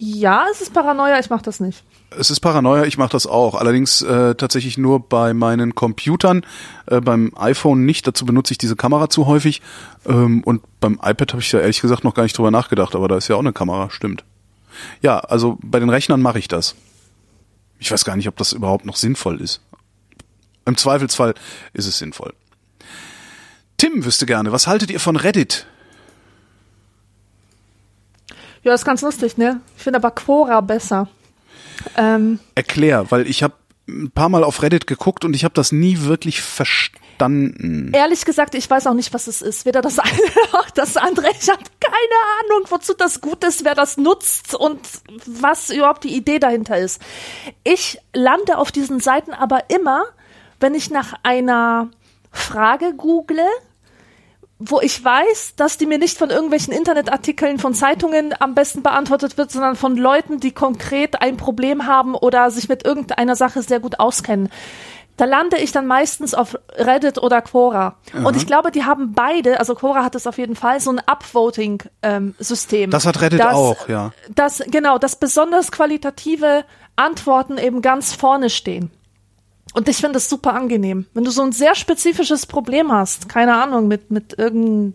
Ja, 0.00 0.46
es 0.50 0.60
ist 0.60 0.72
Paranoia, 0.72 1.18
ich 1.18 1.28
mach 1.28 1.42
das 1.42 1.58
nicht. 1.58 1.82
Es 2.10 2.30
ist 2.30 2.40
Paranoia, 2.40 2.84
ich 2.84 2.98
mache 2.98 3.10
das 3.10 3.26
auch. 3.26 3.54
Allerdings 3.54 4.00
äh, 4.02 4.34
tatsächlich 4.34 4.78
nur 4.78 5.00
bei 5.00 5.34
meinen 5.34 5.74
Computern, 5.74 6.46
äh, 6.86 7.00
beim 7.00 7.32
iPhone 7.36 7.84
nicht. 7.84 8.06
Dazu 8.06 8.24
benutze 8.24 8.52
ich 8.52 8.58
diese 8.58 8.76
Kamera 8.76 9.10
zu 9.10 9.26
häufig. 9.26 9.60
Ähm, 10.06 10.42
und 10.44 10.62
beim 10.80 10.94
iPad 11.02 11.32
habe 11.32 11.42
ich 11.42 11.50
ja 11.50 11.60
ehrlich 11.60 11.80
gesagt 11.80 12.04
noch 12.04 12.14
gar 12.14 12.22
nicht 12.22 12.38
drüber 12.38 12.50
nachgedacht, 12.50 12.94
aber 12.94 13.08
da 13.08 13.16
ist 13.16 13.28
ja 13.28 13.36
auch 13.36 13.40
eine 13.40 13.52
Kamera, 13.52 13.90
stimmt. 13.90 14.24
Ja, 15.02 15.18
also 15.18 15.58
bei 15.62 15.80
den 15.80 15.90
Rechnern 15.90 16.22
mache 16.22 16.38
ich 16.38 16.48
das. 16.48 16.76
Ich 17.80 17.90
weiß 17.90 18.04
gar 18.04 18.16
nicht, 18.16 18.28
ob 18.28 18.36
das 18.36 18.52
überhaupt 18.52 18.86
noch 18.86 18.96
sinnvoll 18.96 19.40
ist. 19.40 19.60
Im 20.64 20.76
Zweifelsfall 20.76 21.34
ist 21.72 21.86
es 21.86 21.98
sinnvoll. 21.98 22.34
Tim 23.78 24.04
wüsste 24.04 24.26
gerne, 24.26 24.52
was 24.52 24.66
haltet 24.66 24.90
ihr 24.90 25.00
von 25.00 25.16
Reddit? 25.16 25.66
Ja, 28.68 28.74
ist 28.74 28.84
ganz 28.84 29.00
lustig, 29.00 29.38
ne? 29.38 29.62
Ich 29.78 29.82
finde 29.82 29.96
aber 29.96 30.10
Quora 30.10 30.60
besser. 30.60 31.08
Ähm, 31.96 32.38
Erklär, 32.54 33.10
weil 33.10 33.26
ich 33.26 33.42
habe 33.42 33.54
ein 33.88 34.10
paar 34.10 34.28
Mal 34.28 34.44
auf 34.44 34.60
Reddit 34.60 34.86
geguckt 34.86 35.24
und 35.24 35.34
ich 35.34 35.42
habe 35.42 35.54
das 35.54 35.72
nie 35.72 36.02
wirklich 36.02 36.42
verstanden. 36.42 37.92
ehrlich 37.94 38.26
gesagt, 38.26 38.54
ich 38.54 38.68
weiß 38.68 38.86
auch 38.86 38.92
nicht, 38.92 39.14
was 39.14 39.26
es 39.26 39.40
ist. 39.40 39.64
Weder 39.64 39.80
das 39.80 39.98
eine 39.98 40.12
noch 40.52 40.68
das 40.68 40.98
andere. 40.98 41.28
Ich 41.40 41.48
habe 41.48 41.62
keine 41.80 42.52
Ahnung, 42.56 42.66
wozu 42.68 42.92
das 42.92 43.22
gut 43.22 43.42
ist, 43.42 43.64
wer 43.64 43.74
das 43.74 43.96
nutzt 43.96 44.54
und 44.54 44.80
was 45.24 45.70
überhaupt 45.70 46.04
die 46.04 46.14
Idee 46.14 46.38
dahinter 46.38 46.76
ist. 46.76 47.00
Ich 47.64 47.98
lande 48.12 48.58
auf 48.58 48.70
diesen 48.70 49.00
Seiten 49.00 49.32
aber 49.32 49.70
immer, 49.70 50.04
wenn 50.60 50.74
ich 50.74 50.90
nach 50.90 51.14
einer 51.22 51.88
Frage 52.30 52.92
google, 52.94 53.46
wo 54.58 54.80
ich 54.80 55.04
weiß, 55.04 55.54
dass 55.56 55.78
die 55.78 55.86
mir 55.86 55.98
nicht 55.98 56.18
von 56.18 56.30
irgendwelchen 56.30 56.72
Internetartikeln 56.72 57.58
von 57.58 57.74
Zeitungen 57.74 58.34
am 58.38 58.54
besten 58.54 58.82
beantwortet 58.82 59.38
wird, 59.38 59.52
sondern 59.52 59.76
von 59.76 59.96
Leuten, 59.96 60.40
die 60.40 60.50
konkret 60.52 61.22
ein 61.22 61.36
Problem 61.36 61.86
haben 61.86 62.14
oder 62.14 62.50
sich 62.50 62.68
mit 62.68 62.84
irgendeiner 62.84 63.36
Sache 63.36 63.62
sehr 63.62 63.78
gut 63.78 64.00
auskennen. 64.00 64.48
Da 65.16 65.24
lande 65.24 65.58
ich 65.58 65.72
dann 65.72 65.86
meistens 65.86 66.32
auf 66.32 66.56
Reddit 66.76 67.18
oder 67.18 67.42
Quora. 67.42 67.96
Und 68.22 68.36
ich 68.36 68.46
glaube, 68.46 68.70
die 68.70 68.84
haben 68.84 69.14
beide, 69.14 69.58
also 69.58 69.74
Quora 69.74 70.04
hat 70.04 70.14
es 70.14 70.28
auf 70.28 70.38
jeden 70.38 70.54
Fall, 70.54 70.78
so 70.80 70.92
ein 70.92 71.00
Upvoting-System. 71.00 72.90
Das 72.92 73.04
hat 73.04 73.20
Reddit 73.20 73.40
das, 73.40 73.54
auch, 73.54 73.88
ja. 73.88 74.12
Das, 74.32 74.62
genau, 74.68 74.96
dass 74.98 75.16
besonders 75.16 75.72
qualitative 75.72 76.64
Antworten 76.94 77.58
eben 77.58 77.82
ganz 77.82 78.14
vorne 78.14 78.48
stehen. 78.48 78.92
Und 79.74 79.88
ich 79.88 79.96
finde 79.98 80.14
das 80.14 80.28
super 80.28 80.54
angenehm. 80.54 81.06
Wenn 81.14 81.24
du 81.24 81.30
so 81.30 81.42
ein 81.42 81.52
sehr 81.52 81.74
spezifisches 81.74 82.46
Problem 82.46 82.90
hast, 82.90 83.28
keine 83.28 83.62
Ahnung, 83.62 83.86
mit, 83.88 84.10
mit 84.10 84.38
irgendein, 84.38 84.94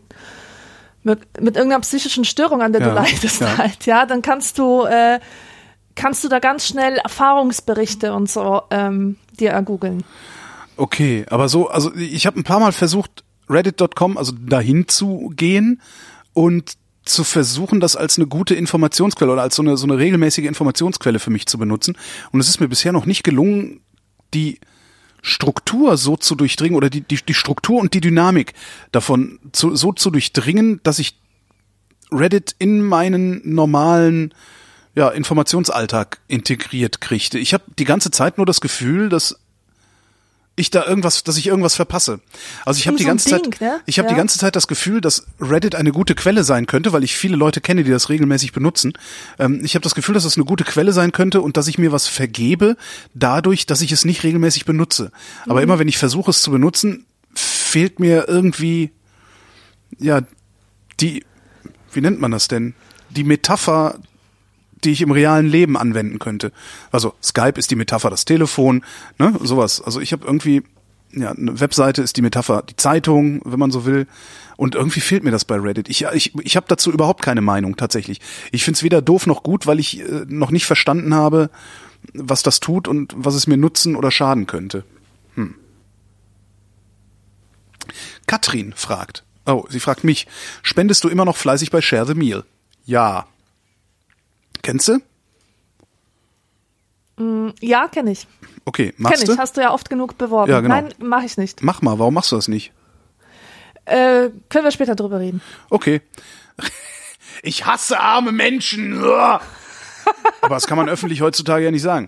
mit, 1.03 1.19
mit 1.41 1.55
irgendeiner 1.55 1.81
psychischen 1.81 2.25
Störung, 2.25 2.61
an 2.61 2.73
der 2.73 2.81
Ja, 2.81 2.89
du 2.89 2.95
leidest 2.95 3.41
ja. 3.41 3.57
halt, 3.57 3.85
ja, 3.85 4.05
dann 4.05 4.21
kannst 4.21 4.57
du, 4.57 4.83
äh, 4.85 5.19
kannst 5.95 6.23
du 6.23 6.27
da 6.27 6.39
ganz 6.39 6.67
schnell 6.67 6.97
Erfahrungsberichte 6.97 8.13
und 8.13 8.29
so 8.29 8.63
ähm, 8.71 9.17
dir 9.39 9.51
ergoogeln. 9.51 10.03
Okay, 10.75 11.25
aber 11.29 11.49
so, 11.49 11.69
also 11.69 11.93
ich 11.95 12.25
habe 12.25 12.39
ein 12.39 12.43
paar 12.43 12.59
Mal 12.59 12.71
versucht, 12.71 13.23
reddit.com, 13.49 14.17
also 14.17 14.33
dahin 14.33 14.87
zu 14.87 15.31
gehen 15.35 15.81
und 16.33 16.73
zu 17.05 17.23
versuchen, 17.23 17.79
das 17.79 17.95
als 17.95 18.17
eine 18.17 18.27
gute 18.27 18.55
Informationsquelle 18.55 19.31
oder 19.31 19.41
als 19.41 19.55
so 19.55 19.61
eine, 19.61 19.77
so 19.77 19.85
eine 19.85 19.97
regelmäßige 19.97 20.45
Informationsquelle 20.45 21.19
für 21.19 21.29
mich 21.29 21.45
zu 21.45 21.57
benutzen. 21.57 21.97
Und 22.31 22.39
es 22.39 22.47
ist 22.47 22.59
mir 22.59 22.69
bisher 22.69 22.93
noch 22.93 23.05
nicht 23.05 23.23
gelungen, 23.23 23.81
die 24.33 24.59
Struktur 25.21 25.97
so 25.97 26.17
zu 26.17 26.35
durchdringen 26.35 26.75
oder 26.75 26.89
die, 26.89 27.01
die, 27.01 27.17
die 27.17 27.33
Struktur 27.33 27.79
und 27.79 27.93
die 27.93 28.01
Dynamik 28.01 28.53
davon 28.91 29.39
zu, 29.53 29.75
so 29.75 29.93
zu 29.93 30.11
durchdringen, 30.11 30.81
dass 30.83 30.99
ich 30.99 31.17
Reddit 32.11 32.55
in 32.59 32.81
meinen 32.81 33.41
normalen 33.43 34.33
ja, 34.95 35.09
Informationsalltag 35.09 36.19
integriert 36.27 37.01
kriegte. 37.01 37.39
Ich 37.39 37.53
habe 37.53 37.63
die 37.79 37.85
ganze 37.85 38.11
Zeit 38.11 38.37
nur 38.37 38.45
das 38.45 38.61
Gefühl, 38.61 39.09
dass 39.09 39.39
ich 40.55 40.69
da 40.69 40.85
irgendwas, 40.85 41.23
dass 41.23 41.37
ich 41.37 41.47
irgendwas 41.47 41.73
verpasse. 41.75 42.19
Also 42.63 42.77
ich 42.79 42.85
habe 42.87 42.95
die 42.97 43.03
so 43.03 43.09
ganze 43.09 43.29
Ding, 43.29 43.51
Zeit, 43.53 43.61
ne? 43.61 43.79
ich 43.87 43.97
habe 43.97 44.07
Ja. 44.07 44.13
die 44.13 44.17
ganze 44.17 44.37
Zeit 44.37 44.55
das 44.55 44.67
Gefühl, 44.67 45.01
dass 45.01 45.25
Reddit 45.41 45.73
eine 45.73 45.91
gute 45.91 46.13
Quelle 46.13 46.43
sein 46.43 46.67
könnte, 46.67 46.93
weil 46.93 47.03
ich 47.03 47.15
viele 47.17 47.35
Leute 47.35 47.59
kenne, 47.59 47.83
die 47.83 47.89
das 47.89 48.09
regelmäßig 48.09 48.51
benutzen. 48.53 48.93
Ähm, 49.39 49.61
ich 49.65 49.73
habe 49.73 49.81
das 49.83 49.95
Gefühl, 49.95 50.13
dass 50.13 50.25
es 50.25 50.35
eine 50.37 50.45
gute 50.45 50.63
Quelle 50.63 50.93
sein 50.93 51.11
könnte 51.11 51.41
und 51.41 51.57
dass 51.57 51.67
ich 51.67 51.79
mir 51.79 51.91
was 51.91 52.07
vergebe, 52.07 52.77
dadurch, 53.15 53.65
dass 53.65 53.81
ich 53.81 53.91
es 53.91 54.05
nicht 54.05 54.21
regelmäßig 54.23 54.65
benutze. 54.65 55.11
Aber 55.45 55.55
Mhm. 55.55 55.63
immer 55.63 55.79
wenn 55.79 55.87
ich 55.87 55.97
versuche 55.97 56.29
es 56.29 56.41
zu 56.43 56.51
benutzen, 56.51 57.07
fehlt 57.33 57.99
mir 57.99 58.27
irgendwie 58.27 58.91
ja 59.97 60.21
die, 60.99 61.25
wie 61.93 62.01
nennt 62.01 62.21
man 62.21 62.29
das 62.29 62.47
denn? 62.47 62.75
Die 63.09 63.23
Metapher 63.23 63.97
die 64.85 64.91
ich 64.91 65.01
im 65.01 65.11
realen 65.11 65.47
Leben 65.47 65.77
anwenden 65.77 66.19
könnte. 66.19 66.51
Also 66.91 67.13
Skype 67.21 67.57
ist 67.57 67.71
die 67.71 67.75
Metapher 67.75 68.09
das 68.09 68.25
Telefon, 68.25 68.83
ne, 69.17 69.33
sowas. 69.41 69.81
Also 69.81 69.99
ich 69.99 70.11
habe 70.11 70.25
irgendwie 70.25 70.63
ja, 71.15 71.31
eine 71.31 71.59
Webseite 71.59 72.01
ist 72.01 72.17
die 72.17 72.21
Metapher 72.21 72.63
die 72.63 72.75
Zeitung, 72.75 73.41
wenn 73.45 73.59
man 73.59 73.71
so 73.71 73.85
will. 73.85 74.07
Und 74.57 74.75
irgendwie 74.75 74.99
fehlt 74.99 75.23
mir 75.23 75.31
das 75.31 75.45
bei 75.45 75.57
Reddit. 75.57 75.89
Ich, 75.89 76.05
ich, 76.13 76.33
ich 76.41 76.55
habe 76.55 76.65
dazu 76.67 76.91
überhaupt 76.91 77.23
keine 77.23 77.41
Meinung 77.41 77.75
tatsächlich. 77.75 78.21
Ich 78.51 78.63
find's 78.63 78.83
weder 78.83 79.01
doof 79.01 79.25
noch 79.25 79.43
gut, 79.43 79.67
weil 79.67 79.79
ich 79.79 79.99
äh, 79.99 80.25
noch 80.27 80.51
nicht 80.51 80.65
verstanden 80.65 81.13
habe, 81.13 81.49
was 82.13 82.43
das 82.43 82.59
tut 82.59 82.87
und 82.87 83.13
was 83.15 83.35
es 83.35 83.47
mir 83.47 83.57
nutzen 83.57 83.95
oder 83.95 84.11
schaden 84.11 84.47
könnte. 84.47 84.83
Hm. 85.35 85.55
Katrin 88.27 88.73
fragt. 88.75 89.23
Oh, 89.45 89.65
sie 89.69 89.79
fragt 89.79 90.03
mich, 90.03 90.27
spendest 90.61 91.03
du 91.03 91.09
immer 91.09 91.25
noch 91.25 91.35
fleißig 91.37 91.71
bei 91.71 91.81
Share 91.81 92.05
the 92.05 92.13
Meal? 92.13 92.43
Ja. 92.85 93.27
Kennst 94.63 94.87
du? 94.87 94.99
Ja, 97.61 97.87
kenne 97.89 98.11
ich. 98.11 98.27
Okay, 98.65 98.93
machst 98.97 99.19
Kenne 99.19 99.29
ich, 99.29 99.35
du? 99.35 99.41
hast 99.41 99.57
du 99.57 99.61
ja 99.61 99.71
oft 99.71 99.89
genug 99.89 100.17
beworben. 100.17 100.49
Ja, 100.51 100.61
genau. 100.61 100.73
Nein, 100.73 100.93
mache 100.99 101.25
ich 101.25 101.37
nicht. 101.37 101.61
Mach 101.61 101.81
mal, 101.83 101.99
warum 101.99 102.15
machst 102.15 102.31
du 102.31 102.35
das 102.35 102.47
nicht? 102.47 102.71
Äh, 103.85 104.29
können 104.49 104.63
wir 104.63 104.71
später 104.71 104.95
drüber 104.95 105.19
reden. 105.19 105.41
Okay. 105.69 106.01
Ich 107.45 107.65
hasse 107.65 107.99
arme 107.99 108.31
Menschen. 108.31 109.03
Aber 109.03 109.41
das 110.49 110.65
kann 110.65 110.77
man 110.77 110.87
öffentlich 110.87 111.19
heutzutage 111.19 111.65
ja 111.65 111.71
nicht 111.71 111.81
sagen. 111.81 112.07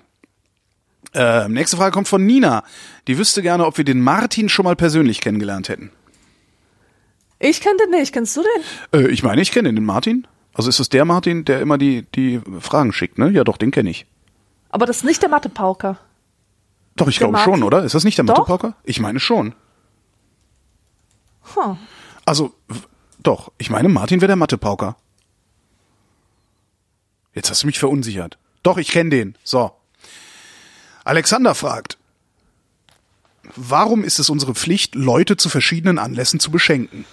Äh, 1.14 1.50
nächste 1.50 1.76
Frage 1.76 1.92
kommt 1.92 2.08
von 2.08 2.26
Nina. 2.26 2.64
Die 3.08 3.18
wüsste 3.18 3.42
gerne, 3.42 3.66
ob 3.66 3.78
wir 3.78 3.84
den 3.84 4.00
Martin 4.00 4.48
schon 4.48 4.64
mal 4.64 4.78
persönlich 4.78 5.20
kennengelernt 5.20 5.68
hätten. 5.68 5.92
Ich 7.40 7.60
kenne 7.60 7.76
den 7.78 7.90
nicht. 7.90 8.14
Kennst 8.14 8.38
du 8.38 8.44
den? 8.44 9.02
Äh, 9.02 9.08
ich 9.10 9.24
meine, 9.24 9.42
ich 9.42 9.52
kenne 9.52 9.74
den 9.74 9.84
Martin. 9.84 10.26
Also 10.56 10.70
ist 10.70 10.80
es 10.80 10.88
der 10.88 11.04
Martin, 11.04 11.44
der 11.44 11.60
immer 11.60 11.78
die, 11.78 12.04
die 12.16 12.42
Fragen 12.62 12.94
schickt, 12.94 13.18
ne? 13.18 13.30
Ja, 13.30 13.44
doch, 13.44 13.58
den 13.58 13.72
kenne 13.72 13.90
ich. 13.90 14.06
Aber 14.70 14.86
das 14.86 14.98
ist 14.98 15.04
nicht 15.04 15.22
der 15.22 15.28
Mathepauker. 15.28 16.00
Doch, 16.96 17.10
ich 17.10 17.18
glaube 17.18 17.38
schon, 17.40 17.62
oder? 17.62 17.84
Ist 17.84 17.94
das 17.94 18.06
nicht 18.06 18.18
der. 18.18 18.24
Mathepauker? 18.24 18.74
Ich 18.86 19.02
meine 19.02 19.20
schon. 19.20 19.54
Huh. 21.56 21.76
Also, 22.26 22.54
doch, 23.20 23.52
ich 23.58 23.70
meine, 23.70 23.90
Martin 23.90 24.22
wäre 24.22 24.30
der 24.30 24.38
Mathepauker. 24.38 24.96
Jetzt 27.34 27.50
hast 27.50 27.64
du 27.64 27.68
mich 27.68 27.78
verunsichert. 27.78 28.38
Doch, 28.64 28.78
ich 28.78 28.88
kenne 28.88 29.10
den. 29.10 29.38
So. 29.44 29.74
Alexander 31.04 31.54
fragt, 31.54 31.98
warum 33.58 34.06
ist 34.06 34.20
es 34.20 34.30
unsere 34.30 34.56
Pflicht, 34.56 34.96
Leute 34.96 35.36
zu 35.36 35.50
verschiedenen 35.50 36.00
Anlässen 36.00 36.40
zu 36.40 36.50
beschenken? 36.50 37.04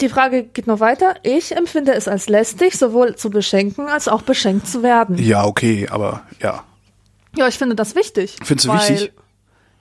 Die 0.00 0.08
Frage 0.08 0.44
geht 0.44 0.66
noch 0.66 0.80
weiter. 0.80 1.14
Ich 1.22 1.56
empfinde 1.56 1.94
es 1.94 2.08
als 2.08 2.28
lästig, 2.28 2.76
sowohl 2.76 3.16
zu 3.16 3.30
beschenken 3.30 3.88
als 3.88 4.08
auch 4.08 4.22
beschenkt 4.22 4.68
zu 4.68 4.82
werden. 4.82 5.18
Ja, 5.18 5.44
okay, 5.44 5.88
aber 5.90 6.22
ja. 6.40 6.64
Ja, 7.36 7.48
ich 7.48 7.58
finde 7.58 7.74
das 7.74 7.94
wichtig. 7.94 8.36
Findest 8.42 8.68
du 8.68 8.72
wichtig? 8.72 9.12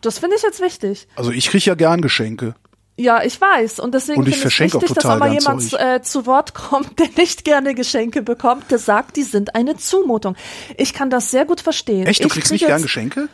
Das 0.01 0.19
finde 0.19 0.35
ich 0.35 0.43
jetzt 0.43 0.61
wichtig. 0.61 1.07
Also 1.15 1.31
ich 1.31 1.47
kriege 1.49 1.65
ja 1.65 1.75
gern 1.75 2.01
Geschenke. 2.01 2.55
Ja, 2.97 3.23
ich 3.23 3.39
weiß. 3.39 3.79
Und 3.79 3.93
deswegen 3.93 4.19
Und 4.19 4.27
ich 4.27 4.37
finde 4.37 4.49
ich 4.49 4.73
auch 4.73 4.81
wichtig, 4.81 4.95
dass 4.95 5.19
gern 5.19 5.33
jemand 5.33 5.73
äh, 5.73 6.01
zu 6.01 6.25
Wort 6.25 6.53
kommt, 6.53 6.97
der 6.99 7.09
nicht 7.17 7.43
gerne 7.43 7.75
Geschenke 7.75 8.21
bekommt, 8.21 8.71
der 8.71 8.79
sagt, 8.79 9.17
die 9.17 9.23
sind 9.23 9.53
eine 9.55 9.75
Zumutung. 9.75 10.35
Ich 10.77 10.93
kann 10.93 11.09
das 11.09 11.29
sehr 11.31 11.45
gut 11.45 11.59
verstehen. 11.59 12.05
Echt, 12.07 12.21
du 12.21 12.27
ich 12.27 12.33
kriegst 12.33 12.49
krieg 12.49 12.61
nicht 12.61 12.67
gern 12.67 12.81
Geschenke? 12.81 13.27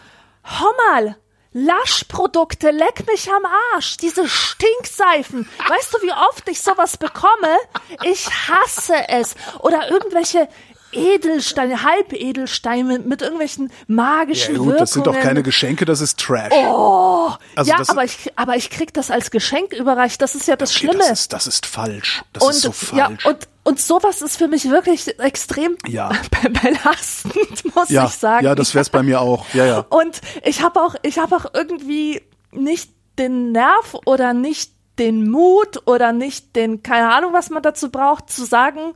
Hör 0.44 0.72
mal, 0.90 1.16
Laschprodukte, 1.54 2.72
leck 2.72 3.06
mich 3.08 3.30
am 3.30 3.44
Arsch. 3.74 3.98
Diese 3.98 4.26
Stinkseifen. 4.28 5.50
Weißt 5.68 5.94
du, 5.94 6.02
wie 6.02 6.14
oft 6.14 6.48
ich 6.48 6.62
sowas 6.62 6.98
bekomme? 6.98 7.58
Ich 8.04 8.30
hasse 8.30 9.10
es. 9.10 9.36
Oder 9.60 9.90
irgendwelche 9.90 10.48
Edelsteine, 10.94 11.84
Halbedelsteine 11.84 13.00
mit 13.00 13.22
irgendwelchen 13.22 13.72
magischen 13.88 14.54
Ja 14.54 14.58
gut, 14.58 14.68
Wirkungen. 14.68 14.80
das 14.80 14.92
sind 14.92 15.08
doch 15.08 15.20
keine 15.20 15.44
Geschenke, 15.44 15.86
das 15.86 16.02
ist 16.02 16.20
Trash. 16.20 16.52
Oh, 16.54 17.30
Also 17.56 17.72
ja, 17.72 17.78
aber 17.88 18.04
ich, 18.04 18.32
aber 18.36 18.56
ich 18.56 18.70
krieg 18.70 18.94
das 18.94 19.12
als 19.12 19.32
Geschenk 19.32 19.74
überreicht. 19.74 20.22
Das 20.22 20.36
ist 20.36 20.48
ja 20.48 20.56
das 20.56 20.72
Okay, 20.72 20.80
Schlimme. 20.88 21.00
Das 21.00 21.12
ist, 21.12 21.34
das 21.34 21.48
ist 21.48 21.66
falsch. 21.66 22.24
Das 22.34 22.44
und, 22.44 22.50
ist 22.52 22.62
so 22.62 22.96
ja, 22.96 23.06
falsch. 23.08 23.26
und, 23.26 23.48
und 23.64 23.80
sowas 23.80 24.22
ist 24.22 24.38
für 24.38 24.48
mich 24.48 24.70
wirklich 24.70 25.20
extrem 25.20 25.78
Ja. 25.88 26.10
be- 26.44 26.50
belastend, 26.50 27.76
muss 27.76 27.90
ja, 27.90 28.06
ich 28.06 28.12
sagen. 28.14 28.46
ja, 28.46 28.56
das 28.56 28.74
wär's 28.76 28.90
bei 28.90 29.04
mir 29.04 29.22
auch. 29.22 29.46
Ja, 29.54 29.66
ja. 29.66 29.86
Und 29.90 30.22
ich 30.44 30.62
habe 30.62 30.82
auch, 30.82 30.96
ich 31.04 31.20
habe 31.20 31.36
auch 31.36 31.46
irgendwie 31.54 32.22
nicht 32.52 32.92
den 33.18 33.52
Nerv 33.52 33.96
oder 34.06 34.34
nicht 34.34 34.74
den 35.00 35.30
Mut 35.30 35.82
oder 35.86 36.12
nicht 36.12 36.56
den, 36.56 36.84
keine 36.84 37.12
Ahnung, 37.14 37.34
was 37.34 37.50
man 37.50 37.64
dazu 37.64 37.90
braucht, 37.90 38.30
zu 38.30 38.44
sagen, 38.46 38.94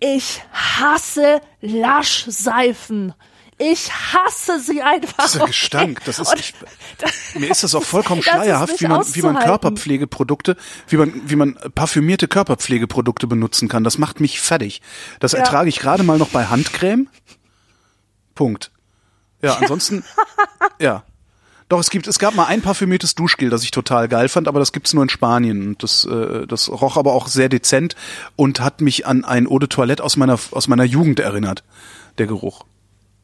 ich 0.00 0.42
hasse 0.52 1.40
Laschseifen. 1.60 3.14
Ich 3.62 3.92
hasse 3.92 4.58
sie 4.58 4.80
einfach. 4.80 5.22
Dieser 5.26 5.44
Gestank, 5.44 6.00
das 6.06 6.18
ist 6.18 6.34
nicht, 6.34 6.54
mir 7.34 7.50
ist 7.50 7.62
das 7.62 7.74
auch 7.74 7.82
vollkommen 7.82 8.22
schleierhaft, 8.22 8.80
wie 8.80 8.86
man, 8.88 9.04
wie 9.14 9.20
man. 9.20 9.38
Körperpflegeprodukte, 9.38 10.56
wie 10.88 10.96
man, 10.96 11.12
wie 11.26 11.36
man 11.36 11.58
parfümierte 11.74 12.26
Körperpflegeprodukte 12.26 13.26
benutzen 13.26 13.68
kann. 13.68 13.84
Das 13.84 13.98
macht 13.98 14.18
mich 14.18 14.40
fertig. 14.40 14.80
Das 15.20 15.32
Ja. 15.32 15.40
ertrage 15.40 15.68
ich 15.68 15.78
gerade 15.78 16.02
mal 16.04 16.16
noch 16.16 16.30
bei 16.30 16.46
Handcreme. 16.46 17.08
Punkt. 18.34 18.70
Ja, 19.42 19.56
ansonsten, 19.56 20.04
ja. 20.80 21.04
Doch, 21.70 21.78
es 21.78 21.90
gibt, 21.90 22.08
es 22.08 22.18
gab 22.18 22.34
mal 22.34 22.46
ein 22.46 22.62
parfümiertes 22.62 23.14
Duschgel, 23.14 23.48
das 23.48 23.62
ich 23.62 23.70
total 23.70 24.08
geil 24.08 24.28
fand, 24.28 24.48
aber 24.48 24.58
das 24.58 24.72
gibt's 24.72 24.92
nur 24.92 25.04
in 25.04 25.08
Spanien. 25.08 25.68
Und 25.68 25.82
das, 25.84 26.04
äh, 26.04 26.44
das 26.48 26.68
roch 26.68 26.96
aber 26.96 27.12
auch 27.12 27.28
sehr 27.28 27.48
dezent 27.48 27.94
und 28.34 28.58
hat 28.58 28.80
mich 28.80 29.06
an 29.06 29.24
ein 29.24 29.46
Eau 29.46 29.60
de 29.60 29.68
Toilette 29.68 30.02
aus 30.02 30.16
meiner, 30.16 30.36
aus 30.50 30.66
meiner 30.66 30.82
Jugend 30.82 31.20
erinnert, 31.20 31.62
der 32.18 32.26
Geruch. 32.26 32.64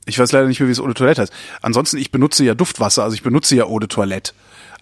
Ich 0.04 0.16
weiß 0.20 0.30
leider 0.30 0.46
nicht 0.46 0.60
mehr, 0.60 0.68
wie 0.68 0.72
es 0.72 0.78
Eau 0.78 0.86
de 0.86 0.94
Toilette 0.94 1.22
heißt. 1.22 1.32
Ansonsten, 1.60 1.96
ich 1.98 2.12
benutze 2.12 2.44
ja 2.44 2.54
Duftwasser, 2.54 3.02
also 3.02 3.14
ich 3.14 3.24
benutze 3.24 3.56
ja 3.56 3.64
Eau 3.64 3.80
de 3.80 3.88
Toilette. 3.88 4.32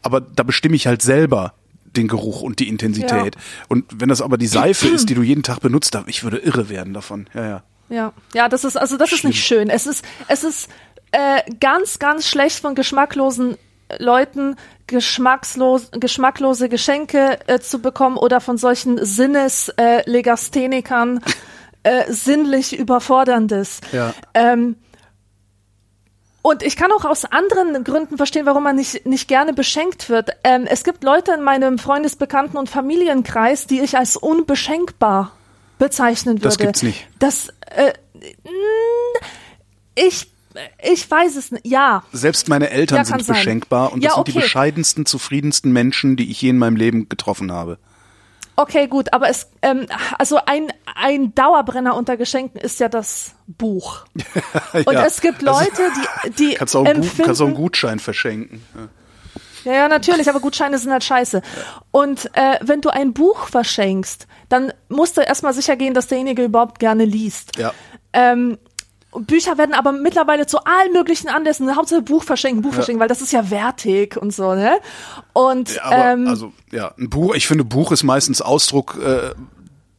Aber 0.02 0.20
da 0.20 0.42
bestimme 0.42 0.76
ich 0.76 0.86
halt 0.86 1.00
selber 1.00 1.54
den 1.86 2.06
Geruch 2.06 2.42
und 2.42 2.58
die 2.58 2.68
Intensität. 2.68 3.34
Ja. 3.34 3.40
Und 3.68 3.86
wenn 3.94 4.10
das 4.10 4.20
aber 4.20 4.36
die 4.36 4.46
Seife 4.46 4.88
ist, 4.88 5.08
die 5.08 5.14
du 5.14 5.22
jeden 5.22 5.42
Tag 5.42 5.60
benutzt, 5.60 5.98
ich 6.06 6.22
würde 6.22 6.36
irre 6.36 6.68
werden 6.68 6.92
davon. 6.92 7.28
Ja, 7.32 7.46
ja. 7.46 7.62
Ja, 7.88 8.12
ja, 8.32 8.48
das 8.48 8.64
ist 8.64 8.76
also 8.76 8.96
das 8.96 9.12
ist 9.12 9.24
nicht 9.24 9.44
schön. 9.44 9.68
Es 9.68 9.86
ist 9.86 10.04
es 10.26 10.42
ist 10.42 10.68
äh, 11.14 11.42
ganz 11.60 11.98
ganz 11.98 12.26
schlecht 12.26 12.60
von 12.60 12.74
geschmacklosen 12.74 13.58
Leuten 13.98 14.56
geschmackslos, 14.86 15.90
geschmacklose 15.92 16.68
Geschenke 16.68 17.38
äh, 17.46 17.60
zu 17.60 17.80
bekommen 17.80 18.16
oder 18.16 18.40
von 18.40 18.58
solchen 18.58 19.04
Sinneslegasthenikern 19.04 21.18
äh, 21.18 21.20
äh, 21.84 22.12
sinnlich 22.12 22.78
überforderndes. 22.78 23.80
Ja. 23.92 24.12
Ähm, 24.34 24.76
und 26.42 26.62
ich 26.62 26.76
kann 26.76 26.92
auch 26.92 27.06
aus 27.06 27.24
anderen 27.24 27.84
Gründen 27.84 28.18
verstehen, 28.18 28.44
warum 28.44 28.64
man 28.64 28.76
nicht, 28.76 29.06
nicht 29.06 29.28
gerne 29.28 29.54
beschenkt 29.54 30.10
wird. 30.10 30.32
Ähm, 30.44 30.66
es 30.68 30.84
gibt 30.84 31.02
Leute 31.02 31.32
in 31.32 31.42
meinem 31.42 31.78
Freundesbekannten- 31.78 32.58
und 32.58 32.68
Familienkreis, 32.68 33.66
die 33.66 33.80
ich 33.80 33.96
als 33.96 34.16
unbeschenkbar 34.16 35.32
bezeichnen 35.78 36.34
würde. 36.34 36.44
Das 36.44 36.58
gibt's 36.58 36.82
nicht. 36.82 37.08
Das, 37.18 37.48
äh, 37.70 37.94
ich, 39.94 40.33
ich 40.82 41.10
weiß 41.10 41.36
es 41.36 41.50
nicht. 41.50 41.66
Ja. 41.66 42.02
Selbst 42.12 42.48
meine 42.48 42.70
Eltern 42.70 42.98
Ja, 42.98 43.04
sind 43.04 43.24
sein. 43.24 43.36
beschenkbar 43.36 43.92
und 43.92 44.04
das 44.04 44.10
Ja, 44.10 44.14
sind 44.16 44.28
die 44.28 44.32
okay. 44.32 44.40
bescheidensten, 44.40 45.06
zufriedensten 45.06 45.72
Menschen, 45.72 46.16
die 46.16 46.30
ich 46.30 46.40
je 46.42 46.50
in 46.50 46.58
meinem 46.58 46.76
Leben 46.76 47.08
getroffen 47.08 47.50
habe. 47.52 47.78
Okay, 48.56 48.86
gut, 48.86 49.12
aber 49.12 49.28
es, 49.28 49.48
ähm, 49.62 49.86
also 50.16 50.38
ein, 50.46 50.72
ein 50.94 51.34
Dauerbrenner 51.34 51.96
unter 51.96 52.16
Geschenken 52.16 52.60
ist 52.60 52.78
ja 52.78 52.88
das 52.88 53.34
Buch. 53.48 54.04
Und 54.72 54.92
Ja, 54.92 55.04
es 55.06 55.20
gibt 55.20 55.46
also- 55.46 55.60
Leute, 55.60 55.82
die, 56.26 56.30
die 56.50 56.54
Kannst 56.54 56.74
du 56.74 56.78
auch, 56.78 56.86
empfinden, 56.86 57.22
kannst 57.24 57.42
auch 57.42 57.46
einen 57.46 57.54
Gutschein 57.56 57.98
verschenken. 57.98 58.62
Ja. 58.74 58.88
Ja, 59.64 59.72
ja, 59.72 59.88
natürlich, 59.88 60.28
aber 60.28 60.40
Gutscheine 60.40 60.78
sind 60.78 60.92
halt 60.92 61.02
scheiße. 61.04 61.40
Und 61.90 62.26
äh, 62.34 62.58
wenn 62.60 62.82
du 62.82 62.90
ein 62.90 63.14
Buch 63.14 63.48
verschenkst, 63.48 64.26
dann 64.50 64.74
musst 64.90 65.16
du 65.16 65.22
erstmal 65.22 65.54
sicher 65.54 65.74
gehen, 65.76 65.94
dass 65.94 66.06
derjenige 66.06 66.44
überhaupt 66.44 66.78
gerne 66.78 67.06
liest. 67.06 67.56
Ja. 67.56 67.72
Ähm, 68.12 68.58
Bücher 69.20 69.58
werden 69.58 69.74
aber 69.74 69.92
mittlerweile 69.92 70.46
zu 70.46 70.58
allen 70.64 70.92
möglichen 70.92 71.28
Anlässen, 71.28 71.74
Hauptsache 71.76 72.02
Buch 72.02 72.24
verschenken, 72.24 72.62
Buch 72.62 72.74
verschenken, 72.74 73.00
weil 73.00 73.08
das 73.08 73.22
ist 73.22 73.32
ja 73.32 73.50
wertig 73.50 74.16
und 74.16 74.32
so, 74.32 74.54
ne? 74.54 74.78
Und 75.32 75.74
Ja, 75.74 75.84
aber 75.84 76.12
ähm, 76.12 76.28
also 76.28 76.52
ja, 76.72 76.92
ein 76.98 77.10
Buch, 77.10 77.34
ich 77.34 77.46
finde 77.46 77.64
Buch 77.64 77.92
ist 77.92 78.02
meistens 78.02 78.42
Ausdruck 78.42 78.98
äh, 79.02 79.34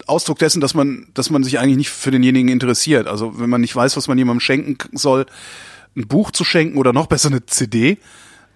Ausdruck 0.08 0.40
dessen, 0.40 0.62
dass 0.62 0.74
man 0.74 1.08
dass 1.14 1.30
man 1.30 1.44
sich 1.44 1.60
eigentlich 1.60 1.78
nicht 1.78 1.90
für 1.90 2.12
denjenigen 2.12 2.50
interessiert. 2.50 3.08
Also, 3.08 3.40
wenn 3.40 3.50
man 3.50 3.62
nicht 3.62 3.76
weiß, 3.76 3.98
was 3.98 4.08
man 4.08 4.18
jemandem 4.18 4.42
schenken 4.42 4.98
soll, 4.98 5.26
ein 5.96 6.08
Buch 6.08 6.32
zu 6.32 6.44
schenken 6.44 6.78
oder 6.78 6.94
noch 6.94 7.08
besser 7.08 7.30
eine 7.30 7.46
CD, 7.46 7.98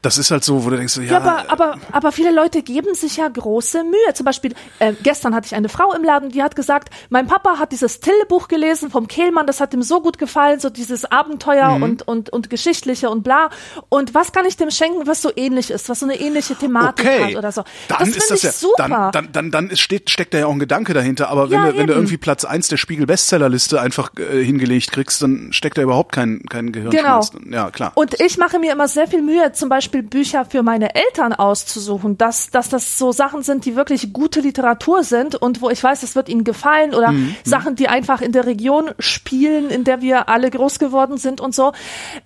das 0.01 0.17
ist 0.17 0.31
halt 0.31 0.43
so, 0.43 0.63
wo 0.65 0.69
du 0.69 0.77
denkst, 0.77 0.97
ja, 0.97 1.03
Ja, 1.03 1.17
aber, 1.17 1.45
aber, 1.51 1.75
aber 1.91 2.11
viele 2.11 2.31
Leute 2.31 2.61
geben 2.61 2.93
sich 2.95 3.17
ja 3.17 3.27
große 3.27 3.83
Mühe. 3.83 4.13
Zum 4.13 4.25
Beispiel, 4.25 4.53
äh, 4.79 4.93
gestern 5.03 5.35
hatte 5.35 5.47
ich 5.47 5.55
eine 5.55 5.69
Frau 5.69 5.93
im 5.93 6.03
Laden, 6.03 6.29
die 6.29 6.41
hat 6.43 6.55
gesagt, 6.55 6.89
mein 7.09 7.27
Papa 7.27 7.59
hat 7.59 7.71
dieses 7.71 7.99
Tille-Buch 7.99 8.47
gelesen 8.47 8.89
vom 8.91 9.07
Kehlmann, 9.07 9.45
das 9.47 9.59
hat 9.59 9.73
ihm 9.73 9.81
so 9.83 10.01
gut 10.01 10.17
gefallen, 10.17 10.59
so 10.59 10.69
dieses 10.69 11.05
Abenteuer 11.11 11.77
Mhm. 11.77 11.83
und, 11.83 12.07
und, 12.07 12.29
und 12.29 12.49
Geschichtliche 12.49 13.09
und 13.09 13.23
bla. 13.23 13.49
Und 13.89 14.13
was 14.13 14.31
kann 14.31 14.45
ich 14.45 14.55
dem 14.57 14.71
schenken, 14.71 15.05
was 15.07 15.21
so 15.21 15.31
ähnlich 15.35 15.69
ist, 15.71 15.89
was 15.89 15.99
so 15.99 16.05
eine 16.05 16.19
ähnliche 16.19 16.55
Thematik 16.55 17.05
okay, 17.05 17.23
hat 17.25 17.35
oder 17.35 17.51
so. 17.51 17.63
dann 17.87 17.97
das 17.99 18.09
ist 18.09 18.31
das 18.31 18.41
ja, 18.43 18.51
super. 18.51 18.87
dann 18.87 19.11
dann 19.11 19.31
dann 19.33 19.51
dann 19.51 19.69
ist, 19.69 19.81
steht, 19.81 20.09
steckt 20.09 20.33
da 20.33 20.37
ja 20.39 20.45
auch 20.45 20.51
ein 20.53 20.59
Gedanke 20.59 20.93
dahinter. 20.93 21.29
Aber 21.29 21.49
wenn 21.49 21.57
Ja, 21.59 21.71
du 21.71 21.77
wenn 21.77 21.87
du 21.87 21.93
irgendwie 21.93 22.17
Platz 22.17 22.45
eins 22.45 22.67
der 22.69 22.77
Spiegel 22.77 23.05
Bestsellerliste 23.05 23.81
einfach 23.81 24.11
äh, 24.17 24.43
hingelegt 24.43 24.91
kriegst, 24.91 25.21
dann 25.21 25.51
steckt 25.51 25.77
da 25.77 25.81
überhaupt 25.81 26.13
kein 26.13 26.41
kein 26.49 26.71
Gehirnschmalz. 26.71 27.31
Genau. 27.31 27.55
Ja 27.55 27.71
klar. 27.71 27.91
Und 27.95 28.19
ich 28.21 28.37
mache 28.37 28.59
mir 28.59 28.71
immer 28.71 28.87
sehr 28.87 29.07
viel 29.07 29.21
Mühe, 29.21 29.51
zum 29.51 29.67
Beispiel 29.69 29.88
Bücher 29.89 30.45
für 30.45 30.63
meine 30.63 30.95
Eltern 30.95 31.33
auszusuchen, 31.33 32.17
dass, 32.17 32.49
dass 32.49 32.69
das 32.69 32.97
so 32.97 33.11
Sachen 33.11 33.43
sind, 33.43 33.65
die 33.65 33.75
wirklich 33.75 34.13
gute 34.13 34.39
Literatur 34.39 35.03
sind 35.03 35.35
und 35.35 35.61
wo 35.61 35.69
ich 35.69 35.83
weiß, 35.83 36.03
es 36.03 36.15
wird 36.15 36.29
ihnen 36.29 36.43
gefallen 36.43 36.93
oder 36.93 37.11
Mhm. 37.11 37.35
Sachen, 37.43 37.75
die 37.75 37.87
einfach 37.87 38.21
in 38.21 38.31
der 38.31 38.45
Region 38.45 38.91
spielen, 38.99 39.69
in 39.69 39.83
der 39.83 40.01
wir 40.01 40.29
alle 40.29 40.49
groß 40.49 40.79
geworden 40.79 41.17
sind 41.17 41.41
und 41.41 41.53
so. 41.55 41.73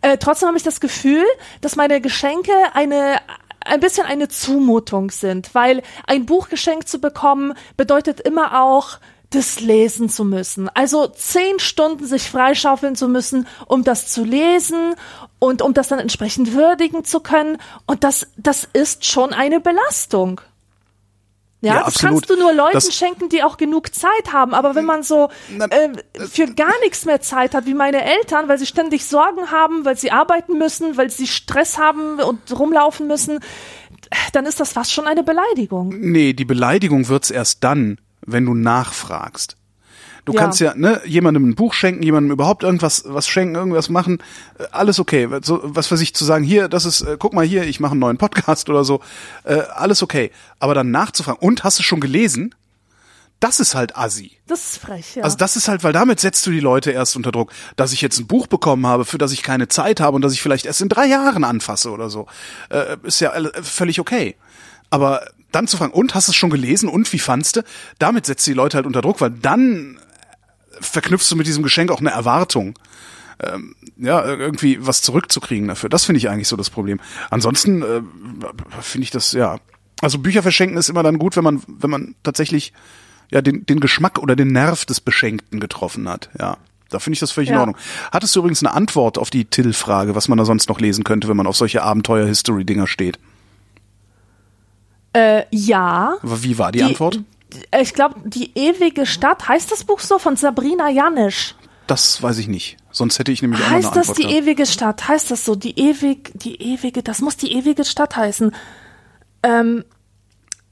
Äh, 0.02 0.18
trotzdem 0.18 0.48
habe 0.48 0.58
ich 0.58 0.64
das 0.64 0.80
Gefühl, 0.80 1.24
dass 1.62 1.76
meine 1.76 2.02
Geschenke 2.02 2.52
eine 2.74 3.20
ein 3.66 3.80
bisschen 3.80 4.06
eine 4.06 4.28
Zumutung 4.28 5.10
sind, 5.10 5.56
weil 5.56 5.84
ein 6.06 6.26
Buch 6.26 6.50
geschenkt 6.50 6.90
zu 6.90 7.00
bekommen 7.00 7.54
bedeutet 7.78 8.20
immer 8.20 8.62
auch 8.62 8.98
das 9.36 9.60
lesen 9.60 10.10
zu 10.10 10.24
müssen. 10.26 10.70
Also 10.70 11.08
zehn 11.08 11.60
Stunden 11.60 12.06
sich 12.06 12.30
freischaufeln 12.30 12.96
zu 12.96 13.08
müssen, 13.08 13.48
um 13.68 13.84
das 13.84 14.08
zu 14.08 14.24
lesen 14.24 14.96
und 15.40 15.62
um 15.62 15.74
das 15.74 15.88
dann 15.88 16.00
entsprechend 16.00 16.54
würdigen 16.54 17.04
zu 17.04 17.20
können. 17.20 17.58
Und 17.86 18.04
das, 18.04 18.28
das 18.38 18.68
ist 18.74 19.06
schon 19.06 19.34
eine 19.34 19.60
Belastung. 19.60 20.42
Ja, 21.62 21.76
Ja, 21.76 21.80
das 21.80 21.96
absolut. 21.96 22.14
kannst 22.16 22.30
du 22.30 22.36
nur 22.36 22.54
Leuten 22.54 22.74
Das- 22.74 22.94
schenken, 22.94 23.30
die 23.30 23.42
auch 23.42 23.56
genug 23.58 23.96
Zeit 23.96 24.34
haben. 24.34 24.54
Aber 24.54 24.76
wenn 24.76 24.84
man 24.86 25.02
so 25.02 25.30
Na, 25.50 25.66
äh, 25.68 25.90
für 26.30 26.48
gar 26.54 26.78
nichts 26.82 27.06
mehr 27.06 27.22
Zeit 27.22 27.56
hat, 27.56 27.66
wie 27.66 27.74
meine 27.74 28.04
Eltern, 28.04 28.50
weil 28.50 28.58
sie 28.58 28.66
ständig 28.66 29.06
Sorgen 29.06 29.50
haben, 29.50 29.86
weil 29.86 29.96
sie 29.98 30.12
arbeiten 30.12 30.58
müssen, 30.58 30.98
weil 30.98 31.10
sie 31.10 31.26
Stress 31.28 31.78
haben 31.78 32.20
und 32.20 32.40
rumlaufen 32.60 33.08
müssen, 33.08 33.40
dann 34.34 34.46
ist 34.46 34.60
das 34.60 34.74
fast 34.74 34.92
schon 34.92 35.08
eine 35.08 35.24
Beleidigung. 35.24 35.94
Nee, 35.98 36.34
die 36.34 36.44
Beleidigung 36.46 37.08
wird's 37.08 37.32
erst 37.32 37.64
dann, 37.64 37.98
wenn 38.26 38.46
du 38.46 38.54
nachfragst. 38.54 39.58
Du 40.26 40.32
Ja. 40.34 40.40
kannst 40.40 40.62
ja 40.62 40.74
ne, 40.76 41.02
jemandem 41.06 41.50
ein 41.50 41.56
Buch 41.56 41.74
schenken, 41.74 42.02
jemandem 42.02 42.32
überhaupt 42.32 42.64
irgendwas 42.64 43.04
was 43.06 43.28
schenken, 43.28 43.56
irgendwas 43.56 43.90
machen, 43.90 44.20
äh, 44.58 44.64
alles 44.72 44.98
okay. 45.00 45.28
So, 45.42 45.60
was 45.64 45.88
für 45.88 45.98
sich 45.98 46.16
zu 46.16 46.24
sagen, 46.24 46.46
hier, 46.46 46.70
das 46.70 46.86
ist, 46.86 47.02
äh, 47.02 47.18
guck 47.20 47.34
mal 47.34 47.46
hier, 47.46 47.64
ich 47.66 47.82
mache 47.82 47.92
einen 47.92 48.00
neuen 48.00 48.18
Podcast 48.18 48.70
oder 48.70 48.86
so, 48.86 49.02
äh, 49.44 49.56
alles 49.76 50.02
okay. 50.02 50.32
Aber 50.60 50.74
dann 50.76 50.92
nachzufragen, 50.92 51.42
und 51.46 51.66
hast 51.66 51.78
du 51.80 51.84
schon 51.84 52.00
gelesen? 52.00 52.56
Das 53.42 53.60
ist 53.60 53.76
halt 53.76 53.98
assi. 53.98 54.32
Das 54.48 54.64
ist 54.64 54.78
frech, 54.78 55.16
ja. 55.16 55.24
Also 55.24 55.36
das 55.36 55.58
ist 55.58 55.68
halt, 55.68 55.84
weil 55.84 55.92
damit 55.92 56.22
setzt 56.22 56.46
du 56.48 56.52
die 56.52 56.62
Leute 56.62 56.92
erst 56.92 57.18
unter 57.18 57.34
Druck, 57.34 57.52
dass 57.76 57.92
ich 57.92 58.00
jetzt 58.00 58.18
ein 58.18 58.26
Buch 58.28 58.48
bekommen 58.48 58.88
habe, 58.88 59.04
für 59.04 59.18
das 59.18 59.34
ich 59.34 59.44
keine 59.44 59.68
Zeit 59.68 60.00
habe 60.00 60.16
und 60.16 60.22
das 60.22 60.32
ich 60.32 60.42
vielleicht 60.42 60.66
erst 60.66 60.80
in 60.80 60.88
drei 60.88 61.08
Jahren 61.08 61.44
anfasse 61.44 61.92
oder 61.92 62.10
so, 62.10 62.28
äh, 62.70 62.96
ist 63.04 63.20
ja 63.20 63.32
alle- 63.32 63.52
völlig 63.62 64.00
okay. 64.00 64.38
Aber 64.90 65.28
dann 65.54 65.68
zu 65.68 65.78
fragen, 65.78 65.94
und 65.94 66.16
hast 66.16 66.28
du 66.28 66.32
es 66.32 66.36
schon 66.36 66.50
gelesen 66.50 66.90
und 66.90 67.12
wie 67.14 67.20
fandst 67.20 67.56
du? 67.56 67.64
Damit 68.00 68.26
setzt 68.26 68.46
die 68.48 68.54
Leute 68.54 68.78
halt 68.78 68.86
unter 68.86 69.02
Druck, 69.02 69.22
weil 69.22 69.32
dann 69.32 69.98
verknüpfst 70.82 71.30
du 71.32 71.36
mit 71.36 71.48
diesem 71.48 71.64
Geschenk 71.64 71.92
auch 71.92 72.00
eine 72.00 72.12
Erwartung. 72.12 72.78
Ähm, 73.42 73.76
ja, 73.98 74.26
irgendwie 74.26 74.86
was 74.86 75.02
zurückzukriegen 75.02 75.68
dafür. 75.68 75.90
Das 75.90 76.06
finde 76.06 76.18
ich 76.18 76.30
eigentlich 76.30 76.48
so 76.48 76.56
das 76.56 76.70
Problem. 76.70 77.00
Ansonsten 77.30 77.82
äh, 77.82 78.02
finde 78.82 79.04
ich 79.04 79.12
das, 79.12 79.32
ja. 79.34 79.58
Also 80.02 80.20
Bücher 80.20 80.44
verschenken 80.44 80.78
ist 80.78 80.90
immer 80.90 81.04
dann 81.04 81.18
gut, 81.18 81.36
wenn 81.36 81.44
man, 81.44 81.62
wenn 81.68 81.90
man 81.90 82.16
tatsächlich 82.24 82.74
ja 83.32 83.42
den, 83.42 83.66
den 83.66 83.80
Geschmack 83.80 84.20
oder 84.20 84.36
den 84.36 84.50
Nerv 84.50 84.86
des 84.86 85.02
Beschenkten 85.02 85.60
getroffen 85.60 86.08
hat. 86.10 86.30
Ja. 86.40 86.58
Da 86.90 87.00
finde 87.00 87.16
ich 87.16 87.20
das 87.20 87.32
völlig 87.32 87.50
in 87.50 87.56
Ja. 87.56 87.62
Ordnung. 87.62 87.78
Hattest 88.12 88.36
du 88.36 88.40
übrigens 88.40 88.62
eine 88.64 88.74
Antwort 88.74 89.18
auf 89.18 89.32
die 89.32 89.46
Till-Frage, 89.46 90.14
was 90.16 90.28
man 90.28 90.38
da 90.38 90.46
sonst 90.46 90.70
noch 90.70 90.80
lesen 90.80 91.04
könnte, 91.04 91.28
wenn 91.28 91.38
man 91.38 91.48
auf 91.48 91.56
solche 91.56 91.82
Abenteuer-History-Dinger 91.82 92.86
steht? 92.86 93.18
Äh, 95.14 95.44
ja. 95.52 96.16
Wie 96.22 96.58
war 96.58 96.72
die, 96.72 96.80
Die- 96.80 96.86
Antwort? 96.86 97.20
Ich 97.80 97.94
glaube, 97.94 98.16
die 98.26 98.52
ewige 98.58 99.06
Stadt, 99.06 99.48
heißt 99.48 99.72
das 99.72 99.84
Buch 99.84 100.00
so 100.00 100.18
von 100.18 100.36
Sabrina 100.36 100.90
Janisch? 100.90 101.56
Das 101.86 102.22
weiß 102.24 102.40
ich 102.40 102.48
nicht. 102.48 102.78
Sonst 102.92 103.20
hätte 103.20 103.32
ich 103.32 103.42
nämlich 103.44 103.62
auch 103.62 103.66
noch 103.66 103.72
Heißt 103.72 103.88
eine 103.92 103.96
das 103.96 104.10
Antwort 104.10 104.18
die 104.18 104.22
gehabt. 104.24 104.38
ewige 104.48 104.66
Stadt? 104.66 105.08
Heißt 105.08 105.30
das 105.32 105.46
so? 105.46 105.56
Die 105.56 105.78
ewig, 105.80 106.32
die 106.34 106.56
ewige, 106.62 107.04
das 107.04 107.22
muss 107.22 107.38
die 107.38 107.52
ewige 107.54 107.86
Stadt 107.86 108.16
heißen. 108.16 108.56
Ähm, 109.44 109.84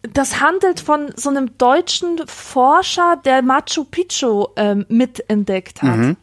das 0.01 0.39
handelt 0.41 0.79
von 0.79 1.11
so 1.15 1.29
einem 1.29 1.55
deutschen 1.59 2.19
Forscher, 2.27 3.17
der 3.23 3.43
Machu 3.43 3.83
Picchu 3.83 4.47
ähm, 4.55 4.85
mitentdeckt 4.89 5.83
hat. 5.83 5.97
Mhm. 5.97 6.17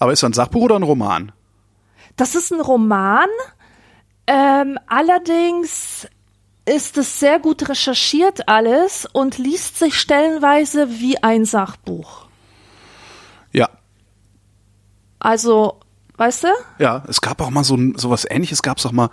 Aber 0.00 0.12
ist 0.12 0.22
das 0.24 0.30
ein 0.30 0.32
Sachbuch 0.32 0.62
oder 0.62 0.76
ein 0.76 0.82
Roman? 0.82 1.30
Das 2.16 2.34
ist 2.34 2.50
ein 2.52 2.60
Roman. 2.60 3.28
Ähm, 4.26 4.78
allerdings 4.88 6.08
ist 6.70 6.96
es 6.98 7.18
sehr 7.18 7.40
gut 7.40 7.68
recherchiert 7.68 8.48
alles 8.48 9.06
und 9.12 9.38
liest 9.38 9.78
sich 9.78 9.98
stellenweise 9.98 10.88
wie 11.00 11.22
ein 11.22 11.44
Sachbuch. 11.44 12.26
Ja. 13.52 13.68
Also, 15.18 15.80
weißt 16.16 16.44
du? 16.44 16.48
Ja, 16.78 17.02
es 17.08 17.20
gab 17.20 17.40
auch 17.40 17.50
mal 17.50 17.64
so 17.64 17.74
ein, 17.76 17.98
sowas 17.98 18.24
ähnliches 18.28 18.62
gab 18.62 18.78
es 18.78 18.86
auch 18.86 18.92
mal 18.92 19.10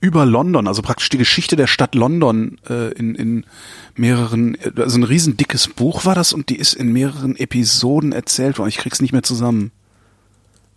über 0.00 0.26
London, 0.26 0.66
also 0.66 0.82
praktisch 0.82 1.08
die 1.10 1.18
Geschichte 1.18 1.56
der 1.56 1.66
Stadt 1.66 1.94
London 1.94 2.58
äh, 2.68 2.92
in, 2.92 3.14
in 3.14 3.46
mehreren, 3.94 4.56
also 4.76 4.98
ein 4.98 5.04
riesen 5.04 5.36
dickes 5.36 5.68
Buch 5.68 6.04
war 6.04 6.14
das 6.14 6.32
und 6.32 6.48
die 6.48 6.56
ist 6.56 6.74
in 6.74 6.92
mehreren 6.92 7.36
Episoden 7.36 8.12
erzählt 8.12 8.58
worden. 8.58 8.68
Ich 8.68 8.78
krieg's 8.78 9.00
nicht 9.00 9.12
mehr 9.12 9.22
zusammen. 9.22 9.72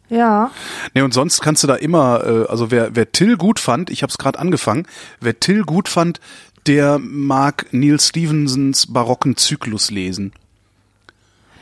Ja. 0.10 0.52
Nee, 0.94 1.02
und 1.02 1.14
sonst 1.14 1.42
kannst 1.42 1.64
du 1.64 1.68
da 1.68 1.76
immer, 1.76 2.24
äh, 2.26 2.46
also 2.48 2.72
wer, 2.72 2.96
wer 2.96 3.12
Till 3.12 3.38
gut 3.38 3.60
fand, 3.60 3.90
ich 3.90 4.04
habe 4.04 4.12
es 4.12 4.18
gerade 4.18 4.40
angefangen, 4.40 4.88
wer 5.20 5.40
Till 5.40 5.64
gut 5.64 5.90
fand, 5.90 6.20
der 6.66 7.00
mag 7.00 7.68
Neil 7.72 8.00
Stevensons 8.00 8.88
barocken 8.88 9.38
Zyklus 9.38 9.92
lesen. 9.92 10.34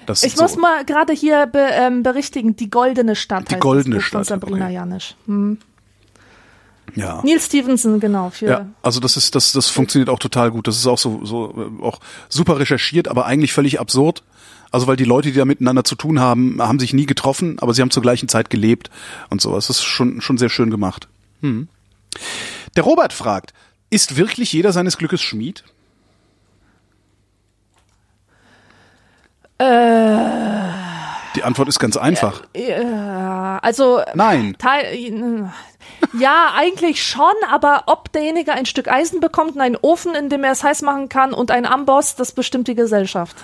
Das 0.06 0.24
Ich 0.24 0.36
so, 0.36 0.44
muss 0.44 0.56
mal 0.58 0.86
gerade 0.86 1.14
hier 1.14 1.48
be, 1.48 1.60
ähm, 1.60 2.04
berichtigen, 2.04 2.56
die 2.56 2.70
goldene 2.70 3.16
Stadt. 3.16 3.50
Die 3.50 3.56
goldene 3.56 3.96
Buch 3.96 4.04
Von 4.04 4.24
Stadt, 4.24 4.26
Sabrina 4.28 4.66
okay. 4.66 4.74
Janisch. 4.76 5.16
Hm. 5.26 5.58
ja. 6.96 7.22
Neil 7.24 7.40
Stevenson, 7.40 8.00
genau. 8.00 8.30
Für, 8.30 8.46
Ja, 8.46 8.66
also 8.84 9.00
das 9.00 9.18
ist 9.18 9.36
das 9.36 9.52
das 9.52 9.70
funktioniert 9.70 10.10
auch 10.10 10.20
total 10.20 10.52
gut. 10.52 10.68
Das 10.68 10.78
ist 10.78 10.86
auch 10.86 11.00
so 11.00 11.26
so 11.26 11.54
äh, 11.58 11.84
auch 11.84 12.00
super 12.30 12.60
recherchiert, 12.60 13.08
aber 13.08 13.26
eigentlich 13.26 13.54
völlig 13.54 13.80
absurd. 13.80 14.24
Also 14.76 14.88
weil 14.88 14.98
die 14.98 15.06
Leute, 15.06 15.32
die 15.32 15.38
da 15.38 15.46
miteinander 15.46 15.86
zu 15.86 15.96
tun 15.96 16.20
haben, 16.20 16.62
haben 16.62 16.80
sich 16.80 16.92
nie 16.92 17.06
getroffen, 17.06 17.60
aber 17.62 17.74
sie 17.74 17.82
haben 17.82 17.92
zur 17.92 18.04
gleichen 18.04 18.28
Zeit 18.28 18.50
gelebt 18.50 18.90
und 19.30 19.40
sowas. 19.40 19.68
Das 19.68 19.78
ist 19.78 19.86
schon 19.86 20.20
schon 20.20 20.38
sehr 20.38 20.50
schön 20.50 20.70
gemacht. 20.70 21.08
Hm. 21.40 21.70
Der 22.76 22.84
Robert 22.84 23.14
fragt: 23.14 23.54
Ist 23.90 24.18
wirklich 24.18 24.52
jeder 24.52 24.74
seines 24.74 24.98
Glückes 24.98 25.22
Schmied? 25.22 25.64
Die 29.62 31.44
Antwort 31.44 31.70
ist 31.70 31.80
ganz 31.80 31.96
einfach. 31.96 32.42
Ja, 32.54 33.60
also 33.60 34.02
Nein. 34.14 34.58
Teil, 34.58 35.54
ja, 36.20 36.52
eigentlich 36.54 37.02
schon, 37.02 37.34
aber 37.50 37.84
ob 37.86 38.12
derjenige 38.12 38.52
ein 38.52 38.66
Stück 38.66 38.90
Eisen 38.90 39.22
bekommt 39.22 39.56
und 39.56 39.62
einen 39.62 39.78
Ofen, 39.78 40.16
in 40.16 40.28
dem 40.28 40.44
er 40.44 40.52
es 40.52 40.66
heiß 40.66 40.82
machen 40.82 41.08
kann 41.08 41.34
und 41.34 41.50
einen 41.50 41.66
Amboss, 41.66 42.18
das 42.18 42.34
bestimmt 42.34 42.68
die 42.68 42.76
Gesellschaft. 42.76 43.38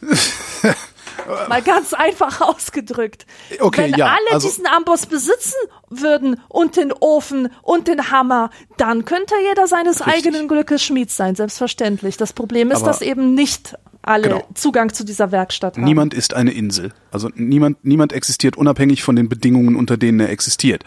Mal 1.48 1.62
ganz 1.62 1.92
einfach 1.92 2.40
ausgedrückt. 2.40 3.26
Okay, 3.60 3.82
Wenn 3.92 3.94
ja, 3.98 4.06
alle 4.06 4.34
also- 4.34 4.48
diesen 4.48 4.66
Amboss 4.66 5.06
besitzen 5.06 5.54
würden 5.88 6.40
und 6.48 6.76
den 6.76 6.92
Ofen 6.92 7.48
und 7.62 7.88
den 7.88 8.10
Hammer, 8.10 8.50
dann 8.78 9.04
könnte 9.04 9.34
jeder 9.48 9.66
seines 9.66 10.06
Richtig. 10.06 10.26
eigenen 10.26 10.48
Glückes 10.48 10.82
Schmied 10.82 11.10
sein, 11.10 11.34
selbstverständlich. 11.36 12.16
Das 12.16 12.32
Problem 12.32 12.70
ist, 12.70 12.78
Aber- 12.78 12.86
dass 12.86 13.02
eben 13.02 13.34
nicht 13.34 13.74
alle 14.02 14.28
Genau. 14.28 14.48
Zugang 14.54 14.92
zu 14.94 15.04
dieser 15.04 15.30
Werkstatt 15.30 15.76
haben. 15.76 15.84
Niemand 15.84 16.14
ist 16.14 16.32
eine 16.34 16.52
Insel. 16.52 16.92
Also 17.12 17.28
niemand, 17.34 17.84
niemand 17.84 18.14
existiert 18.14 18.56
unabhängig 18.56 19.02
von 19.02 19.14
den 19.14 19.28
Bedingungen, 19.28 19.76
unter 19.76 19.98
denen 19.98 20.20
er 20.20 20.30
existiert. 20.30 20.84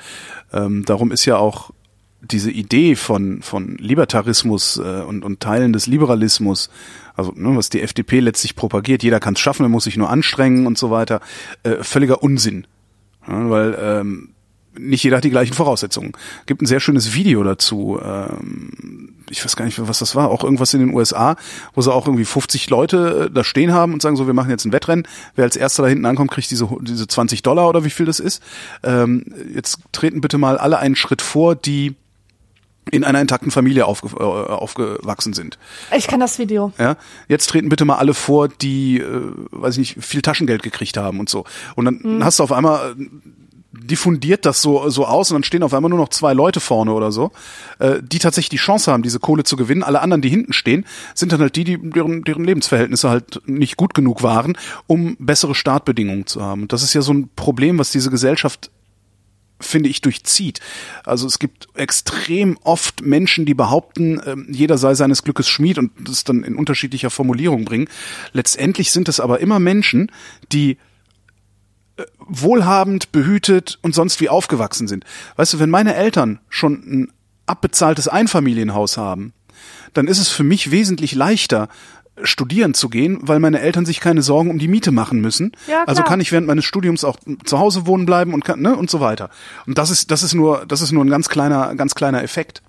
Ähm, 0.51 0.83
darum 0.85 1.11
ist 1.11 1.25
ja 1.25 1.37
auch 1.37 1.69
diese 2.21 2.49
Idee 2.49 2.95
von, 2.95 3.43
von 3.43 3.75
Libertarismus 3.77 4.77
äh, 4.77 5.01
und, 5.03 5.23
und 5.23 5.41
Teilen 5.41 5.73
des 5.73 5.85
Liberalismus, 5.85 6.69
also 7.15 7.33
ne, 7.35 7.55
was 7.55 7.69
die 7.69 7.81
FDP 7.81 8.19
letztlich 8.19 8.55
propagiert, 8.55 9.03
jeder 9.03 9.19
kann 9.19 9.35
es 9.35 9.39
schaffen, 9.39 9.63
er 9.63 9.69
muss 9.69 9.85
sich 9.85 9.97
nur 9.97 10.09
anstrengen 10.09 10.67
und 10.67 10.77
so 10.77 10.91
weiter, 10.91 11.21
äh, 11.63 11.83
völliger 11.83 12.23
Unsinn. 12.23 12.67
Ja, 13.27 13.49
weil 13.49 13.77
ähm, 13.79 14.29
nicht 14.77 15.03
jeder 15.03 15.17
hat 15.17 15.23
die 15.23 15.29
gleichen 15.29 15.53
Voraussetzungen. 15.53 16.13
Gibt 16.45 16.61
ein 16.61 16.65
sehr 16.65 16.79
schönes 16.79 17.13
Video 17.13 17.43
dazu. 17.43 17.99
Ähm, 18.03 19.13
ich 19.29 19.43
weiß 19.43 19.55
gar 19.55 19.65
nicht, 19.65 19.79
was 19.87 19.99
das 19.99 20.15
war. 20.15 20.29
Auch 20.29 20.43
irgendwas 20.43 20.73
in 20.73 20.79
den 20.79 20.93
USA, 20.93 21.35
wo 21.73 21.81
sie 21.81 21.93
auch 21.93 22.07
irgendwie 22.07 22.25
50 22.25 22.69
Leute 22.69 23.27
äh, 23.29 23.33
da 23.33 23.43
stehen 23.43 23.71
haben 23.71 23.93
und 23.93 24.01
sagen 24.01 24.15
so, 24.15 24.27
wir 24.27 24.33
machen 24.33 24.49
jetzt 24.49 24.65
ein 24.65 24.71
Wettrennen. 24.71 25.07
Wer 25.35 25.45
als 25.45 25.55
erster 25.55 25.83
da 25.83 25.89
hinten 25.89 26.05
ankommt, 26.05 26.31
kriegt 26.31 26.49
diese 26.49 26.67
diese 26.81 27.07
20 27.07 27.43
Dollar 27.43 27.69
oder 27.69 27.85
wie 27.85 27.89
viel 27.89 28.05
das 28.05 28.19
ist. 28.19 28.41
Ähm, 28.83 29.25
jetzt 29.53 29.79
treten 29.91 30.21
bitte 30.21 30.37
mal 30.37 30.57
alle 30.57 30.79
einen 30.79 30.95
Schritt 30.95 31.21
vor, 31.21 31.55
die 31.55 31.95
in 32.91 33.03
einer 33.03 33.21
intakten 33.21 33.51
Familie 33.51 33.85
aufge 33.85 34.09
äh, 34.17 34.23
aufgewachsen 34.23 35.33
sind. 35.33 35.57
Ich 35.95 36.07
kann 36.07 36.19
das 36.19 36.39
Video. 36.39 36.71
Ja, 36.77 36.97
jetzt 37.27 37.49
treten 37.49 37.69
bitte 37.69 37.85
mal 37.85 37.97
alle 37.97 38.13
vor, 38.13 38.47
die, 38.47 38.99
äh, 38.99 39.31
weiß 39.51 39.77
ich 39.77 39.95
nicht, 39.95 40.05
viel 40.05 40.21
Taschengeld 40.21 40.63
gekriegt 40.63 40.97
haben 40.97 41.19
und 41.19 41.29
so. 41.29 41.45
Und 41.75 41.85
dann 41.85 42.23
hast 42.23 42.39
du 42.39 42.43
auf 42.43 42.51
einmal 42.51 42.91
äh, 42.91 43.05
diffundiert 43.73 44.45
das 44.45 44.61
so 44.61 44.89
so 44.89 45.05
aus 45.05 45.31
und 45.31 45.35
dann 45.35 45.43
stehen 45.43 45.63
auf 45.63 45.73
einmal 45.73 45.89
nur 45.89 45.99
noch 45.99 46.09
zwei 46.09 46.33
Leute 46.33 46.59
vorne 46.59 46.93
oder 46.93 47.11
so, 47.11 47.31
äh, 47.79 47.95
die 48.01 48.19
tatsächlich 48.19 48.49
die 48.49 48.57
Chance 48.57 48.91
haben, 48.91 49.01
diese 49.01 49.19
Kohle 49.19 49.43
zu 49.43 49.55
gewinnen. 49.55 49.83
Alle 49.83 50.01
anderen, 50.01 50.21
die 50.21 50.29
hinten 50.29 50.53
stehen, 50.53 50.85
sind 51.15 51.31
dann 51.31 51.41
halt 51.41 51.55
die, 51.55 51.63
die 51.63 51.77
deren, 51.77 52.23
deren 52.23 52.43
Lebensverhältnisse 52.43 53.09
halt 53.09 53.41
nicht 53.45 53.77
gut 53.77 53.93
genug 53.93 54.21
waren, 54.21 54.57
um 54.87 55.15
bessere 55.19 55.55
Startbedingungen 55.55 56.27
zu 56.27 56.41
haben. 56.41 56.63
Und 56.63 56.73
das 56.73 56.83
ist 56.83 56.93
ja 56.93 57.01
so 57.01 57.13
ein 57.13 57.29
Problem, 57.35 57.79
was 57.79 57.91
diese 57.91 58.11
Gesellschaft 58.11 58.69
finde 59.65 59.89
ich, 59.89 60.01
durchzieht. 60.01 60.59
Also 61.03 61.27
es 61.27 61.39
gibt 61.39 61.67
extrem 61.75 62.57
oft 62.63 63.01
Menschen, 63.01 63.45
die 63.45 63.53
behaupten, 63.53 64.21
ähm, 64.25 64.47
jeder 64.49 64.77
sei 64.77 64.95
seines 64.95 65.23
Glückes 65.23 65.47
Schmied 65.49 65.77
und 65.77 65.91
das 65.99 66.23
dann 66.23 66.43
in 66.43 66.55
unterschiedlicher 66.55 67.09
Formulierung 67.09 67.65
bringen. 67.65 67.87
Letztendlich 68.31 68.91
sind 68.91 69.09
es 69.09 69.19
aber 69.19 69.39
immer 69.39 69.59
Menschen, 69.59 70.11
die 70.51 70.77
äh, 71.97 72.03
wohlhabend, 72.19 73.11
behütet 73.11 73.79
und 73.81 73.93
sonst 73.93 74.21
wie 74.21 74.29
aufgewachsen 74.29 74.87
sind. 74.87 75.05
Weißt 75.35 75.53
du, 75.53 75.59
wenn 75.59 75.69
meine 75.69 75.95
Eltern 75.95 76.39
schon 76.49 76.73
ein 76.73 77.13
abbezahltes 77.45 78.07
Einfamilienhaus 78.07 78.97
haben, 78.97 79.33
dann 79.93 80.07
ist 80.07 80.19
es 80.19 80.29
für 80.29 80.43
mich 80.43 80.71
wesentlich 80.71 81.13
leichter, 81.13 81.69
studieren 82.21 82.73
zu 82.73 82.89
gehen, 82.89 83.17
weil 83.21 83.39
meine 83.39 83.59
Eltern 83.59 83.85
sich 83.85 83.99
keine 83.99 84.21
Sorgen 84.21 84.49
um 84.51 84.59
die 84.59 84.67
Miete 84.67 84.91
machen 84.91 85.19
müssen. 85.19 85.51
Ja, 85.67 85.83
also 85.85 86.03
kann 86.03 86.19
ich 86.19 86.31
während 86.31 86.45
meines 86.47 86.63
Studiums 86.65 87.03
auch 87.03 87.17
zu 87.43 87.57
Hause 87.59 87.87
wohnen 87.87 88.05
bleiben 88.05 88.33
und 88.33 88.45
kann, 88.45 88.61
ne, 88.61 88.75
und 88.75 88.89
so 88.89 88.99
weiter. 88.99 89.29
Und 89.65 89.77
das 89.77 89.89
ist, 89.89 90.11
das 90.11 90.21
ist 90.21 90.33
nur, 90.35 90.65
das 90.67 90.81
ist 90.81 90.91
nur 90.91 91.03
ein 91.03 91.09
ganz 91.09 91.27
kleiner, 91.27 91.73
ganz 91.75 91.95
kleiner 91.95 92.21
Effekt. 92.21 92.61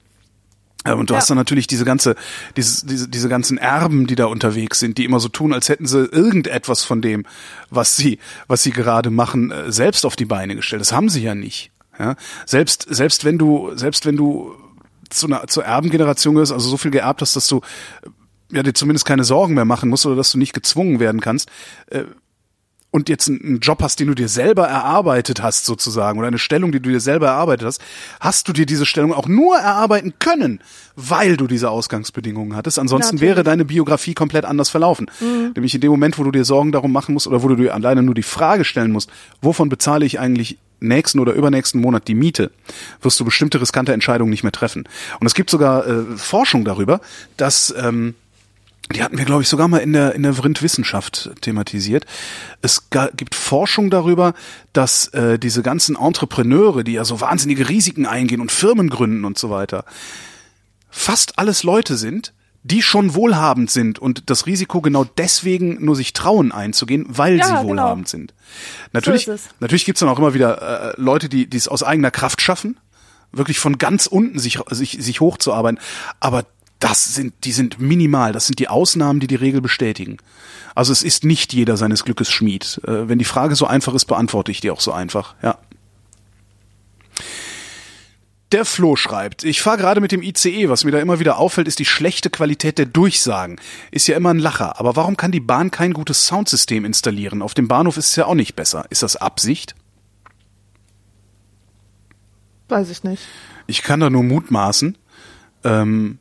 Äh, 0.85 0.93
Und 0.95 1.11
du 1.11 1.15
Ja. 1.15 1.21
hast 1.21 1.29
dann 1.29 1.37
natürlich 1.37 1.67
diese 1.67 1.85
ganze, 1.85 2.15
diese, 2.57 2.87
diese, 2.87 3.09
diese 3.09 3.29
ganzen 3.29 3.59
Erben, 3.59 4.07
die 4.07 4.17
da 4.17 4.27
unterwegs 4.27 4.79
sind, 4.81 4.97
die 4.99 5.05
immer 5.05 5.21
so 5.21 5.29
tun, 5.29 5.53
als 5.53 5.69
hätten 5.69 5.87
sie 5.87 6.05
irgendetwas 6.07 6.83
von 6.85 7.03
dem, 7.03 7.25
was 7.71 7.97
sie, 7.97 8.19
was 8.49 8.63
sie 8.63 8.71
gerade 8.71 9.11
machen, 9.11 9.51
äh, 9.51 9.71
selbst 9.71 10.07
auf 10.07 10.17
die 10.17 10.25
Beine 10.27 10.57
gestellt. 10.57 10.81
Das 10.81 10.93
haben 10.93 11.09
sie 11.11 11.23
ja 11.23 11.35
nicht. 11.35 11.71
Ja? 11.99 12.17
Selbst, 12.47 12.87
selbst 12.89 13.25
wenn 13.27 13.37
du, 13.39 13.73
selbst 13.77 14.07
wenn 14.07 14.17
du 14.17 14.55
zu 15.11 15.27
einer, 15.27 15.47
zur 15.49 15.65
Erbengeneration 15.65 16.35
gehörst, 16.35 16.53
also 16.53 16.69
so 16.69 16.77
viel 16.79 16.91
geerbt 16.91 17.21
hast, 17.21 17.37
dass 17.37 17.47
du 17.47 17.61
ja, 18.55 18.63
dir 18.63 18.75
zumindest 18.75 19.05
keine 19.05 19.25
Sorgen 19.25 19.55
mehr 19.55 19.65
machen 19.65 19.89
musst 19.89 20.07
oder 20.07 20.17
dass 20.17 20.33
du 20.33 20.39
nicht 20.39 20.53
gezwungen 20.53 21.01
werden 21.01 21.21
kannst, 21.21 21.51
äh, 21.91 22.05
und 22.95 23.09
jetzt 23.09 23.29
einen 23.29 23.59
Job 23.59 23.83
hast, 23.83 23.99
den 23.99 24.07
du 24.07 24.15
dir 24.15 24.29
selber 24.29 24.69
erarbeitet 24.69 25.43
hast 25.43 25.65
sozusagen 25.65 26.17
oder 26.17 26.29
eine 26.29 26.39
Stellung, 26.39 26.71
die 26.71 26.79
du 26.79 26.91
dir 26.91 27.01
selber 27.01 27.27
erarbeitet 27.27 27.67
hast, 27.67 27.83
hast 28.21 28.47
du 28.47 28.53
dir 28.53 28.67
diese 28.67 28.87
Stellung 28.87 29.13
auch 29.13 29.27
nur 29.27 29.57
erarbeiten 29.57 30.15
können, 30.21 30.61
weil 30.95 31.37
du 31.37 31.49
diese 31.49 31.71
Ausgangsbedingungen 31.71 32.55
hattest. 32.55 32.79
Ansonsten 32.79 33.17
Natürlich. 33.17 33.31
wäre 33.31 33.43
deine 33.43 33.65
Biografie 33.65 34.15
komplett 34.15 34.45
anders 34.45 34.71
verlaufen. 34.71 35.11
Nämlich 35.21 35.75
in 35.75 35.81
dem 35.81 35.91
Moment, 35.91 36.21
wo 36.21 36.23
du 36.23 36.31
dir 36.31 36.45
Sorgen 36.45 36.71
darum 36.71 36.93
machen 36.93 37.15
musst 37.15 37.27
oder 37.27 37.43
wo 37.43 37.49
du 37.49 37.57
dir 37.57 37.75
alleine 37.75 38.01
nur 38.05 38.15
die 38.15 38.23
Frage 38.23 38.65
stellen 38.65 38.93
musst, 38.93 39.11
wovon 39.43 39.69
bezahle 39.69 40.07
ich 40.07 40.21
eigentlich 40.21 40.59
nächsten 40.79 41.19
oder 41.19 41.33
übernächsten 41.33 41.81
Monat 41.81 42.07
die 42.07 42.15
Miete, 42.15 42.53
wirst 43.03 43.19
du 43.19 43.25
bestimmte 43.25 43.61
riskante 43.61 43.93
Entscheidungen 43.93 44.31
nicht 44.31 44.45
mehr 44.45 44.53
treffen. 44.53 44.85
Und 45.19 45.27
es 45.27 45.35
gibt 45.35 45.51
sogar 45.51 45.85
äh, 45.85 46.05
Forschung 46.17 46.65
darüber, 46.65 47.01
dass 47.37 47.75
ähm, 47.77 48.15
die 48.93 49.03
hatten 49.03 49.17
wir, 49.17 49.25
glaube 49.25 49.43
ich, 49.43 49.49
sogar 49.49 49.69
mal 49.69 49.79
in 49.79 49.93
der, 49.93 50.15
in 50.15 50.23
der 50.23 50.35
Vrind-Wissenschaft 50.35 51.31
thematisiert. 51.41 52.05
Es 52.61 52.89
gibt 53.17 53.35
Forschung 53.35 53.91
darüber, 53.91 54.35
dass 54.73 55.09
äh, 55.09 55.39
diese 55.39 55.63
ganzen 55.63 55.97
Entrepreneure, 55.97 56.85
die 56.85 56.93
ja 56.93 57.05
so 57.05 57.21
wahnsinnige 57.21 57.69
Risiken 57.69 58.07
eingehen 58.07 58.41
und 58.41 58.53
Firmen 58.53 58.91
gründen 58.91 59.25
und 59.25 59.39
so 59.39 59.49
weiter, 59.51 59.85
fast 60.91 61.39
alles 61.39 61.63
Leute 61.63 61.97
sind, 61.97 62.35
die 62.63 62.83
schon 62.83 63.15
wohlhabend 63.15 63.71
sind 63.71 63.99
und 63.99 64.31
das 64.31 64.47
Risiko 64.47 64.81
genau 64.81 65.05
deswegen 65.05 65.85
nur 65.85 65.97
sich 65.97 66.15
trauen 66.15 66.51
einzugehen, 66.51 67.05
weil 67.09 67.37
Ja, 67.39 67.45
sie 67.45 67.53
genau. 67.53 67.65
wohlhabend 67.65 68.09
sind. 68.09 68.33
Natürlich, 68.93 69.27
So 69.27 69.37
natürlich 69.61 69.85
gibt's 69.85 70.01
dann 70.01 70.09
auch 70.09 70.19
immer 70.19 70.33
wieder 70.35 70.93
äh, 70.93 71.01
Leute, 71.01 71.29
die 71.29 71.47
die 71.47 71.57
es 71.57 71.69
aus 71.69 71.83
eigener 71.83 72.11
Kraft 72.11 72.41
schaffen, 72.41 72.79
wirklich 73.33 73.59
von 73.59 73.77
ganz 73.77 74.07
unten 74.07 74.39
sich, 74.39 74.61
sich, 74.71 74.97
sich 75.01 75.21
hochzuarbeiten. 75.21 75.79
Aber 76.21 76.47
das 76.85 77.15
sind, 77.15 77.33
die 77.45 77.53
sind 77.53 77.81
minimal. 77.81 78.33
Das 78.33 78.47
sind 78.47 78.59
die 78.59 78.69
Ausnahmen, 78.69 79.19
die 79.19 79.27
die 79.27 79.37
Regel 79.37 79.63
bestätigen. 79.63 80.19
Also 80.75 80.93
es 80.93 81.03
ist 81.03 81.25
nicht 81.25 81.55
jeder 81.55 81.79
seines 81.79 82.05
Glückes 82.05 82.31
Schmied. 82.31 82.79
Äh, 82.87 83.09
wenn 83.09 83.19
die 83.19 83.25
Frage 83.25 83.57
so 83.57 83.67
einfach 83.67 83.95
ist, 83.95 84.05
beantworte 84.05 84.51
ich 84.51 84.61
die 84.61 84.71
auch 84.71 84.83
so 84.83 84.93
einfach. 84.93 85.35
Ja. 85.43 85.57
Der 88.53 88.67
Flo 88.67 88.97
schreibt, 88.97 89.45
ich 89.45 89.63
fahre 89.63 89.79
gerade 89.79 90.03
mit 90.03 90.13
dem 90.13 90.23
ICE, 90.23 90.69
was 90.69 90.85
mir 90.85 90.91
da 90.91 90.99
immer 90.99 91.19
wieder 91.21 91.39
auffällt, 91.39 91.69
ist 91.69 91.79
die 91.79 91.87
schlechte 91.87 92.29
Qualität 92.29 92.77
der 92.77 92.85
Durchsagen. 92.85 93.59
Ist 93.91 94.07
ja 94.07 94.15
immer 94.15 94.35
ein 94.35 94.39
Lacher, 94.39 94.79
aber 94.79 94.95
warum 94.95 95.17
kann 95.17 95.33
die 95.33 95.41
Bahn 95.41 95.71
kein 95.71 95.95
gutes 95.95 96.27
Soundsystem 96.27 96.85
installieren? 96.85 97.41
Auf 97.41 97.55
dem 97.55 97.67
Bahnhof 97.67 97.97
ist 97.97 98.11
es 98.11 98.17
ja 98.17 98.27
auch 98.27 98.35
nicht 98.35 98.57
besser. 98.57 98.85
Ist 98.91 99.03
das 99.03 99.17
Absicht? 99.17 99.75
Weiß 102.69 102.91
ich 102.91 103.05
nicht. 103.05 103.23
Ich 103.67 103.83
kann 103.83 104.01
da 104.01 104.11
nur 104.11 104.23
mutmaßen, 104.23 104.99
ähm, 105.65 106.19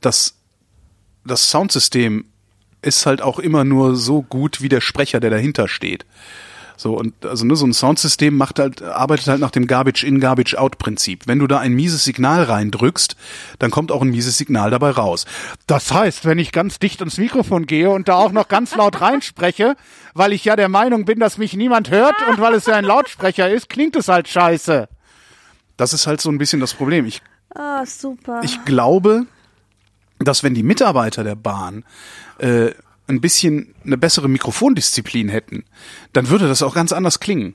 dass 0.00 0.34
das 1.24 1.50
Soundsystem 1.50 2.26
ist 2.82 3.06
halt 3.06 3.20
auch 3.22 3.38
immer 3.38 3.64
nur 3.64 3.96
so 3.96 4.22
gut 4.22 4.62
wie 4.62 4.68
der 4.68 4.80
Sprecher, 4.80 5.20
der 5.20 5.30
dahinter 5.30 5.68
steht. 5.68 6.06
So, 6.78 6.94
und 6.94 7.24
also 7.24 7.46
ne, 7.46 7.56
so 7.56 7.66
ein 7.66 7.72
Soundsystem 7.72 8.36
macht 8.36 8.58
halt, 8.58 8.82
arbeitet 8.82 9.28
halt 9.28 9.40
nach 9.40 9.50
dem 9.50 9.66
Garbage-in, 9.66 10.20
Garbage-out-Prinzip. 10.20 11.26
Wenn 11.26 11.38
du 11.38 11.46
da 11.46 11.58
ein 11.58 11.72
mieses 11.72 12.04
Signal 12.04 12.42
reindrückst, 12.42 13.16
dann 13.58 13.70
kommt 13.70 13.90
auch 13.90 14.02
ein 14.02 14.10
mieses 14.10 14.36
Signal 14.36 14.70
dabei 14.70 14.90
raus. 14.90 15.24
Das 15.66 15.90
heißt, 15.90 16.26
wenn 16.26 16.38
ich 16.38 16.52
ganz 16.52 16.78
dicht 16.78 17.00
ans 17.00 17.16
Mikrofon 17.16 17.66
gehe 17.66 17.88
und 17.88 18.08
da 18.08 18.16
auch 18.16 18.30
noch 18.30 18.48
ganz 18.48 18.76
laut 18.76 19.00
reinspreche, 19.00 19.74
weil 20.12 20.34
ich 20.34 20.44
ja 20.44 20.54
der 20.54 20.68
Meinung 20.68 21.06
bin, 21.06 21.18
dass 21.18 21.38
mich 21.38 21.54
niemand 21.54 21.90
hört 21.90 22.14
und 22.28 22.40
weil 22.40 22.52
es 22.54 22.66
ja 22.66 22.74
ein 22.74 22.84
Lautsprecher 22.84 23.50
ist, 23.50 23.70
klingt 23.70 23.96
es 23.96 24.08
halt 24.08 24.28
scheiße. 24.28 24.86
Das 25.78 25.94
ist 25.94 26.06
halt 26.06 26.20
so 26.20 26.28
ein 26.30 26.38
bisschen 26.38 26.60
das 26.60 26.74
Problem. 26.74 27.06
Ich 27.06 27.22
Ah, 27.54 27.86
super. 27.86 28.42
Ich 28.44 28.66
glaube, 28.66 29.26
dass 30.18 30.42
wenn 30.42 30.54
die 30.54 30.62
Mitarbeiter 30.62 31.24
der 31.24 31.34
Bahn 31.36 31.84
äh, 32.38 32.70
ein 33.08 33.20
bisschen 33.20 33.74
eine 33.84 33.96
bessere 33.98 34.28
Mikrofondisziplin 34.28 35.28
hätten, 35.28 35.64
dann 36.12 36.28
würde 36.28 36.48
das 36.48 36.62
auch 36.62 36.74
ganz 36.74 36.92
anders 36.92 37.20
klingen. 37.20 37.54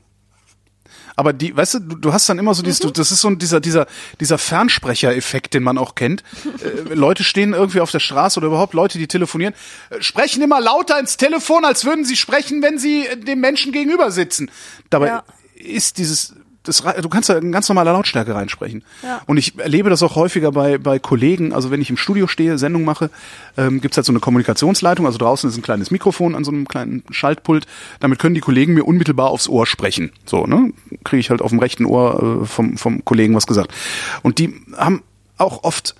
Aber 1.17 1.33
die, 1.33 1.55
weißt 1.55 1.73
du, 1.75 1.79
du, 1.79 1.95
du 1.97 2.13
hast 2.13 2.29
dann 2.29 2.39
immer 2.39 2.53
so 2.53 2.63
dieses, 2.63 2.79
du, 2.79 2.89
das 2.89 3.11
ist 3.11 3.19
so 3.19 3.29
dieser, 3.31 3.59
dieser, 3.59 3.85
dieser 4.21 4.37
Fernsprecher-Effekt, 4.37 5.53
den 5.53 5.61
man 5.61 5.77
auch 5.77 5.95
kennt. 5.95 6.23
Äh, 6.63 6.93
Leute 6.93 7.23
stehen 7.23 7.53
irgendwie 7.53 7.81
auf 7.81 7.91
der 7.91 7.99
Straße 7.99 8.39
oder 8.39 8.47
überhaupt 8.47 8.73
Leute, 8.73 8.97
die 8.97 9.07
telefonieren, 9.07 9.53
äh, 9.89 10.01
sprechen 10.01 10.41
immer 10.41 10.61
lauter 10.61 10.97
ins 10.99 11.17
Telefon, 11.17 11.65
als 11.65 11.83
würden 11.83 12.05
sie 12.05 12.15
sprechen, 12.15 12.61
wenn 12.63 12.79
sie 12.79 13.07
äh, 13.07 13.17
dem 13.17 13.41
Menschen 13.41 13.73
gegenüber 13.73 14.09
sitzen. 14.09 14.49
Dabei 14.89 15.07
Ja. 15.07 15.23
ist 15.55 15.97
dieses, 15.97 16.33
das, 16.63 16.83
du 17.01 17.09
kannst 17.09 17.29
da 17.29 17.37
in 17.37 17.51
ganz 17.51 17.67
normaler 17.69 17.93
Lautstärke 17.93 18.35
reinsprechen. 18.35 18.83
Ja. 19.01 19.21
Und 19.25 19.37
ich 19.37 19.57
erlebe 19.57 19.89
das 19.89 20.03
auch 20.03 20.15
häufiger 20.15 20.51
bei, 20.51 20.77
bei 20.77 20.99
Kollegen, 20.99 21.53
also 21.53 21.71
wenn 21.71 21.81
ich 21.81 21.89
im 21.89 21.97
Studio 21.97 22.27
stehe, 22.27 22.57
Sendung 22.57 22.83
mache, 22.83 23.09
ähm, 23.57 23.81
gibt's 23.81 23.97
halt 23.97 24.05
so 24.05 24.11
eine 24.11 24.19
Kommunikationsleitung, 24.19 25.05
also 25.05 25.17
draußen 25.17 25.49
ist 25.49 25.57
ein 25.57 25.63
kleines 25.63 25.89
Mikrofon 25.89 26.35
an 26.35 26.43
so 26.43 26.51
einem 26.51 26.67
kleinen 26.67 27.03
Schaltpult, 27.09 27.65
damit 27.99 28.19
können 28.19 28.35
die 28.35 28.41
Kollegen 28.41 28.75
mir 28.75 28.83
unmittelbar 28.83 29.29
aufs 29.29 29.49
Ohr 29.49 29.65
sprechen. 29.65 30.11
So, 30.25 30.45
ne? 30.45 30.71
Kriege 31.03 31.19
ich 31.19 31.31
halt 31.31 31.41
auf 31.41 31.49
dem 31.49 31.59
rechten 31.59 31.85
Ohr 31.85 32.41
äh, 32.43 32.45
vom, 32.45 32.77
vom 32.77 33.03
Kollegen 33.05 33.35
was 33.35 33.47
gesagt. 33.47 33.73
Und 34.21 34.37
die 34.37 34.53
haben 34.77 35.01
auch 35.37 35.63
oft 35.63 35.95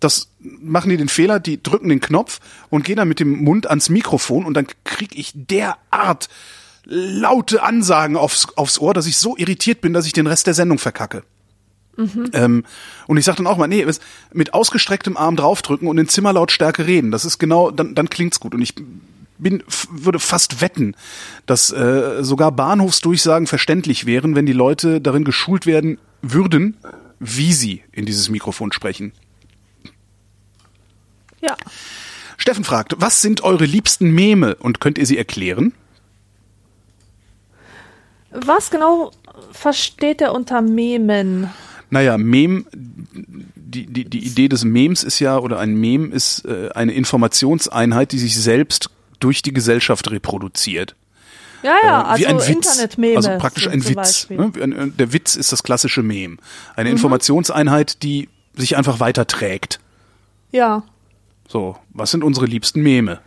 das 0.00 0.28
machen 0.40 0.90
die 0.90 0.96
den 0.96 1.08
Fehler, 1.08 1.40
die 1.40 1.60
drücken 1.60 1.88
den 1.88 2.00
Knopf 2.00 2.38
und 2.70 2.84
gehen 2.84 2.96
dann 2.96 3.08
mit 3.08 3.18
dem 3.18 3.42
Mund 3.42 3.68
ans 3.68 3.88
Mikrofon 3.88 4.44
und 4.44 4.54
dann 4.54 4.66
krieg 4.84 5.18
ich 5.18 5.32
derart 5.34 6.28
laute 6.88 7.62
Ansagen 7.62 8.16
aufs, 8.16 8.48
aufs 8.56 8.78
Ohr, 8.78 8.94
dass 8.94 9.06
ich 9.06 9.18
so 9.18 9.36
irritiert 9.36 9.80
bin, 9.80 9.92
dass 9.92 10.06
ich 10.06 10.12
den 10.12 10.26
Rest 10.26 10.46
der 10.46 10.54
Sendung 10.54 10.78
verkacke. 10.78 11.22
Ähm, 12.32 12.64
und 13.06 13.16
ich 13.16 13.24
sag 13.24 13.36
dann 13.36 13.46
auch 13.46 13.56
mal, 13.56 13.66
nee, 13.66 13.84
mit 14.32 14.54
ausgestrecktem 14.54 15.16
Arm 15.16 15.36
draufdrücken 15.36 15.88
und 15.88 15.98
in 15.98 16.08
Zimmerlautstärke 16.08 16.86
reden. 16.86 17.10
Das 17.10 17.24
ist 17.24 17.38
genau, 17.38 17.70
dann, 17.70 17.94
dann 17.94 18.08
klingt's 18.08 18.40
gut. 18.40 18.54
Und 18.54 18.62
ich 18.62 18.74
bin, 19.38 19.62
würde 19.90 20.20
fast 20.20 20.60
wetten, 20.60 20.94
dass 21.46 21.72
äh, 21.72 22.22
sogar 22.22 22.52
Bahnhofsdurchsagen 22.52 23.46
verständlich 23.46 24.06
wären, 24.06 24.36
wenn 24.36 24.46
die 24.46 24.52
Leute 24.52 25.00
darin 25.00 25.24
geschult 25.24 25.66
werden 25.66 25.98
würden, 26.22 26.76
wie 27.18 27.52
sie 27.52 27.82
in 27.92 28.06
dieses 28.06 28.28
Mikrofon 28.28 28.72
sprechen. 28.72 29.12
ja. 31.40 31.56
Steffen 32.36 32.62
fragt, 32.62 32.94
was 32.98 33.20
sind 33.20 33.42
eure 33.42 33.64
liebsten 33.64 34.12
Meme 34.12 34.54
und 34.54 34.78
könnt 34.78 34.96
ihr 34.96 35.06
sie 35.06 35.18
erklären? 35.18 35.72
Was 38.30 38.70
genau 38.70 39.10
versteht 39.52 40.20
er 40.20 40.34
unter 40.34 40.60
Memen? 40.62 41.50
Naja, 41.90 42.18
Mem, 42.18 42.66
die, 42.74 43.86
die, 43.86 44.04
die 44.04 44.26
Idee 44.26 44.48
des 44.48 44.64
Memes 44.64 45.02
ist 45.04 45.18
ja, 45.20 45.38
oder 45.38 45.58
ein 45.58 45.74
Mem 45.74 46.12
ist 46.12 46.44
äh, 46.44 46.68
eine 46.74 46.92
Informationseinheit, 46.92 48.12
die 48.12 48.18
sich 48.18 48.38
selbst 48.38 48.90
durch 49.20 49.42
die 49.42 49.52
Gesellschaft 49.52 50.10
reproduziert. 50.10 50.94
Ja, 51.62 51.74
ja, 51.82 52.00
Äh, 52.02 52.04
also 52.04 52.22
wie 52.22 52.26
ein 52.26 52.36
Witz. 52.36 52.48
Internetmeme. 52.48 53.16
Also 53.16 53.30
praktisch 53.38 53.66
ein 53.68 53.88
Witz. 53.88 54.28
Ne? 54.30 54.52
Äh, 54.58 54.90
Der 54.98 55.12
Witz 55.12 55.34
ist 55.34 55.50
das 55.50 55.62
klassische 55.62 56.02
Mem. 56.02 56.32
Mhm. 56.32 56.38
Eine 56.76 56.90
Informationseinheit, 56.90 58.02
die 58.02 58.28
sich 58.54 58.76
einfach 58.76 59.00
weiterträgt. 59.00 59.80
Ja. 60.52 60.82
So, 61.48 61.76
was 61.90 62.10
sind 62.10 62.22
unsere 62.22 62.46
liebsten 62.46 62.82
Meme? 62.82 63.20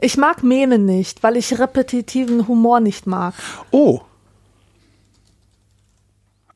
Ich 0.00 0.16
mag 0.16 0.42
Meme 0.42 0.78
nicht, 0.78 1.22
weil 1.22 1.36
ich 1.36 1.58
repetitiven 1.58 2.48
Humor 2.48 2.80
nicht 2.80 3.06
mag. 3.06 3.34
Oh. 3.70 4.00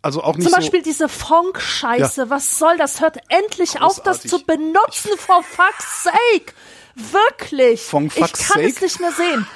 Also 0.02 0.22
auch 0.22 0.34
nicht 0.36 0.44
Zum 0.44 0.50
so. 0.50 0.56
Beispiel 0.56 0.82
diese 0.82 1.08
Funk-Scheiße. 1.08 2.22
Ja. 2.22 2.30
Was 2.30 2.58
soll 2.58 2.76
das? 2.76 3.00
Hört 3.00 3.18
endlich 3.28 3.80
auf, 3.80 4.02
das 4.02 4.22
Großartig. 4.22 4.30
zu 4.30 4.44
benutzen, 4.44 5.10
for 5.16 5.42
fuck's 5.44 6.02
sake. 6.04 6.52
Wirklich. 6.96 7.80
Ich 7.82 7.88
fuck's 7.88 8.48
kann 8.48 8.62
es 8.62 8.74
sake? 8.74 8.84
nicht 8.84 9.00
mehr 9.00 9.12
sehen. 9.12 9.46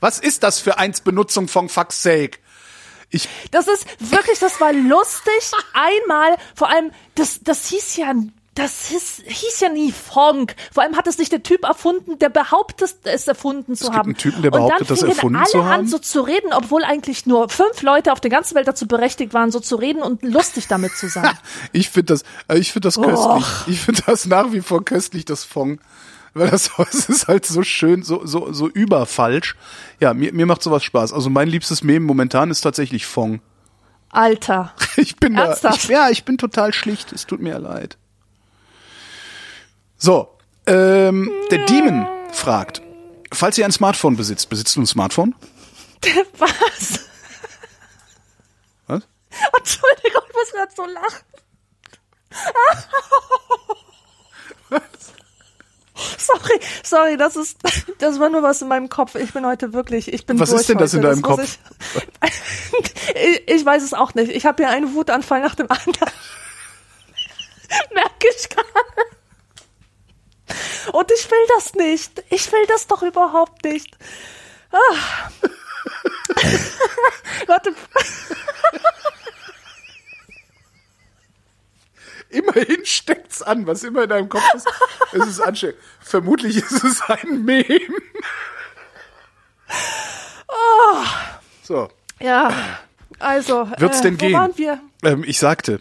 Was 0.00 0.18
ist 0.18 0.42
das 0.42 0.58
für 0.58 0.78
eins 0.78 1.00
Benutzung 1.00 1.48
von 1.48 1.68
fuck's 1.68 2.02
sake? 2.02 2.38
Ich, 3.10 3.28
Das 3.50 3.68
ist 3.68 3.86
wirklich, 3.98 4.38
das 4.38 4.60
war 4.60 4.72
lustig. 4.72 5.50
Einmal, 5.74 6.36
vor 6.54 6.68
allem, 6.70 6.92
das, 7.14 7.40
das 7.42 7.68
hieß 7.68 7.96
ja, 7.96 8.12
das 8.54 8.88
hieß, 8.88 9.22
hieß 9.24 9.60
ja 9.60 9.68
nie 9.70 9.92
Funk. 9.92 10.54
Vor 10.72 10.82
allem 10.82 10.96
hat 10.96 11.06
es 11.06 11.16
nicht 11.16 11.32
der 11.32 11.42
Typ 11.42 11.64
erfunden, 11.64 12.18
der 12.18 12.28
behauptet, 12.28 12.96
es 13.04 13.26
erfunden 13.26 13.76
zu 13.76 13.84
gibt 13.84 13.96
haben. 13.96 14.08
einen 14.10 14.16
Typen, 14.18 14.42
der 14.42 14.52
Und 14.52 14.58
behauptet, 14.58 14.90
das 14.90 15.02
erfunden 15.02 15.36
alle 15.36 15.46
zu 15.46 15.60
an, 15.60 15.66
haben? 15.66 15.88
so 15.88 15.98
zu 15.98 16.20
reden, 16.20 16.52
obwohl 16.52 16.84
eigentlich 16.84 17.24
nur 17.24 17.48
fünf 17.48 17.80
Leute 17.80 18.12
auf 18.12 18.20
der 18.20 18.30
ganzen 18.30 18.54
Welt 18.54 18.68
dazu 18.68 18.86
berechtigt 18.86 19.32
waren, 19.32 19.50
so 19.50 19.58
zu 19.58 19.76
reden 19.76 20.02
und 20.02 20.22
lustig 20.22 20.68
damit 20.68 20.92
zu 20.92 21.08
sein. 21.08 21.30
ich 21.72 21.88
finde 21.88 22.12
das, 22.12 22.24
äh, 22.48 22.58
ich 22.58 22.72
finde 22.72 22.88
das 22.88 23.00
köstlich. 23.00 23.46
Ich 23.68 23.80
finde 23.80 24.02
das 24.04 24.26
nach 24.26 24.52
wie 24.52 24.60
vor 24.60 24.84
köstlich, 24.84 25.24
das 25.24 25.44
Fong. 25.44 25.80
Weil 26.34 26.50
das, 26.50 26.70
das 26.76 27.08
ist 27.08 27.28
halt 27.28 27.46
so 27.46 27.62
schön, 27.62 28.02
so, 28.02 28.26
so, 28.26 28.52
so 28.52 28.68
überfalsch. 28.68 29.56
Ja, 29.98 30.12
mir, 30.12 30.32
mir 30.34 30.44
macht 30.44 30.62
sowas 30.62 30.84
Spaß. 30.84 31.14
Also 31.14 31.30
mein 31.30 31.48
liebstes 31.48 31.82
Meme 31.82 32.04
momentan 32.04 32.50
ist 32.50 32.60
tatsächlich 32.60 33.06
Fong. 33.06 33.40
Alter. 34.10 34.74
Ich 34.96 35.16
bin 35.16 35.36
da, 35.36 35.46
Ernsthaft? 35.46 35.84
ich, 35.84 35.88
ja, 35.88 36.10
ich 36.10 36.24
bin 36.24 36.36
total 36.36 36.74
schlicht. 36.74 37.12
Es 37.12 37.26
tut 37.26 37.40
mir 37.40 37.58
leid. 37.58 37.96
So, 40.02 40.36
ähm, 40.66 41.30
der 41.52 41.64
Demon 41.66 42.08
fragt, 42.32 42.82
falls 43.32 43.56
ihr 43.56 43.64
ein 43.64 43.70
Smartphone 43.70 44.16
besitzt, 44.16 44.48
besitzt 44.48 44.74
du 44.74 44.80
ein 44.80 44.86
Smartphone? 44.86 45.32
Was? 46.38 47.06
Was? 48.88 49.02
Entschuldigung, 49.56 50.22
ich 50.28 50.34
muss 50.34 50.50
gerade 50.50 50.72
so 50.74 50.86
lachen. 50.86 51.24
Sorry, 56.18 56.60
sorry, 56.82 57.16
das 57.16 57.36
ist, 57.36 57.58
das 57.98 58.18
war 58.18 58.28
nur 58.28 58.42
was 58.42 58.60
in 58.60 58.66
meinem 58.66 58.88
Kopf. 58.88 59.14
Ich 59.14 59.32
bin 59.32 59.46
heute 59.46 59.72
wirklich, 59.72 60.12
ich 60.12 60.26
bin 60.26 60.40
Was 60.40 60.50
ist 60.50 60.68
denn 60.68 60.78
das 60.78 60.94
heute. 60.94 60.96
in 60.96 61.02
deinem 61.02 61.20
muss 61.20 61.28
Kopf? 61.28 61.58
Ich, 62.24 62.32
ich, 63.14 63.48
ich 63.54 63.64
weiß 63.64 63.84
es 63.84 63.94
auch 63.94 64.14
nicht. 64.14 64.32
Ich 64.32 64.46
habe 64.46 64.64
hier 64.64 64.72
einen 64.72 64.94
Wutanfall 64.94 65.40
nach 65.42 65.54
dem 65.54 65.70
anderen. 65.70 66.12
Merke 67.92 68.26
ich 68.36 68.48
gerade. 68.48 69.21
Und 70.92 71.10
ich 71.10 71.30
will 71.30 71.46
das 71.54 71.74
nicht. 71.74 72.24
Ich 72.30 72.50
will 72.52 72.66
das 72.66 72.86
doch 72.86 73.02
überhaupt 73.02 73.64
nicht. 73.64 73.96
Ah. 74.70 75.28
Warte, 77.46 77.74
Immerhin 82.30 82.86
steckt's 82.86 83.42
an, 83.42 83.66
was 83.66 83.84
immer 83.84 84.04
in 84.04 84.08
deinem 84.08 84.28
Kopf 84.30 84.42
ist. 84.54 84.66
Es 85.12 85.26
ist 85.26 85.40
ansteckend. 85.40 85.82
Vermutlich 86.00 86.56
ist 86.56 86.82
es 86.82 87.02
ein 87.02 87.44
Mem. 87.44 87.94
So, 91.62 91.88
ja. 92.20 92.52
Also, 93.18 93.68
Wird's 93.78 94.00
äh, 94.00 94.02
denn 94.02 94.18
gehen? 94.18 94.80
ähm, 95.04 95.24
ich 95.26 95.38
sagte, 95.38 95.80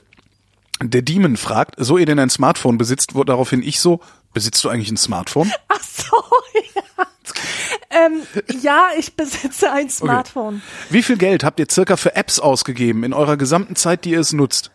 der 0.81 1.01
Demon 1.01 1.37
fragt, 1.37 1.75
so 1.77 1.97
ihr 1.97 2.05
denn 2.05 2.19
ein 2.19 2.29
Smartphone 2.29 2.77
besitzt, 2.77 3.15
wo 3.15 3.23
daraufhin 3.23 3.63
ich 3.63 3.79
so, 3.79 3.99
besitzt 4.33 4.63
du 4.63 4.69
eigentlich 4.69 4.91
ein 4.91 4.97
Smartphone? 4.97 5.51
Ach 5.67 5.81
so, 5.81 6.17
ja. 6.75 7.05
ähm, 7.89 8.21
ja, 8.61 8.89
ich 8.97 9.15
besitze 9.15 9.71
ein 9.71 9.89
Smartphone. 9.89 10.61
Wie 10.89 11.03
viel 11.03 11.17
Geld 11.17 11.43
habt 11.43 11.59
ihr 11.59 11.67
circa 11.69 11.97
für 11.97 12.15
Apps 12.15 12.39
ausgegeben 12.39 13.03
in 13.03 13.13
eurer 13.13 13.37
gesamten 13.37 13.75
Zeit, 13.75 14.05
die 14.05 14.11
ihr 14.11 14.19
es 14.19 14.33
nutzt? 14.33 14.71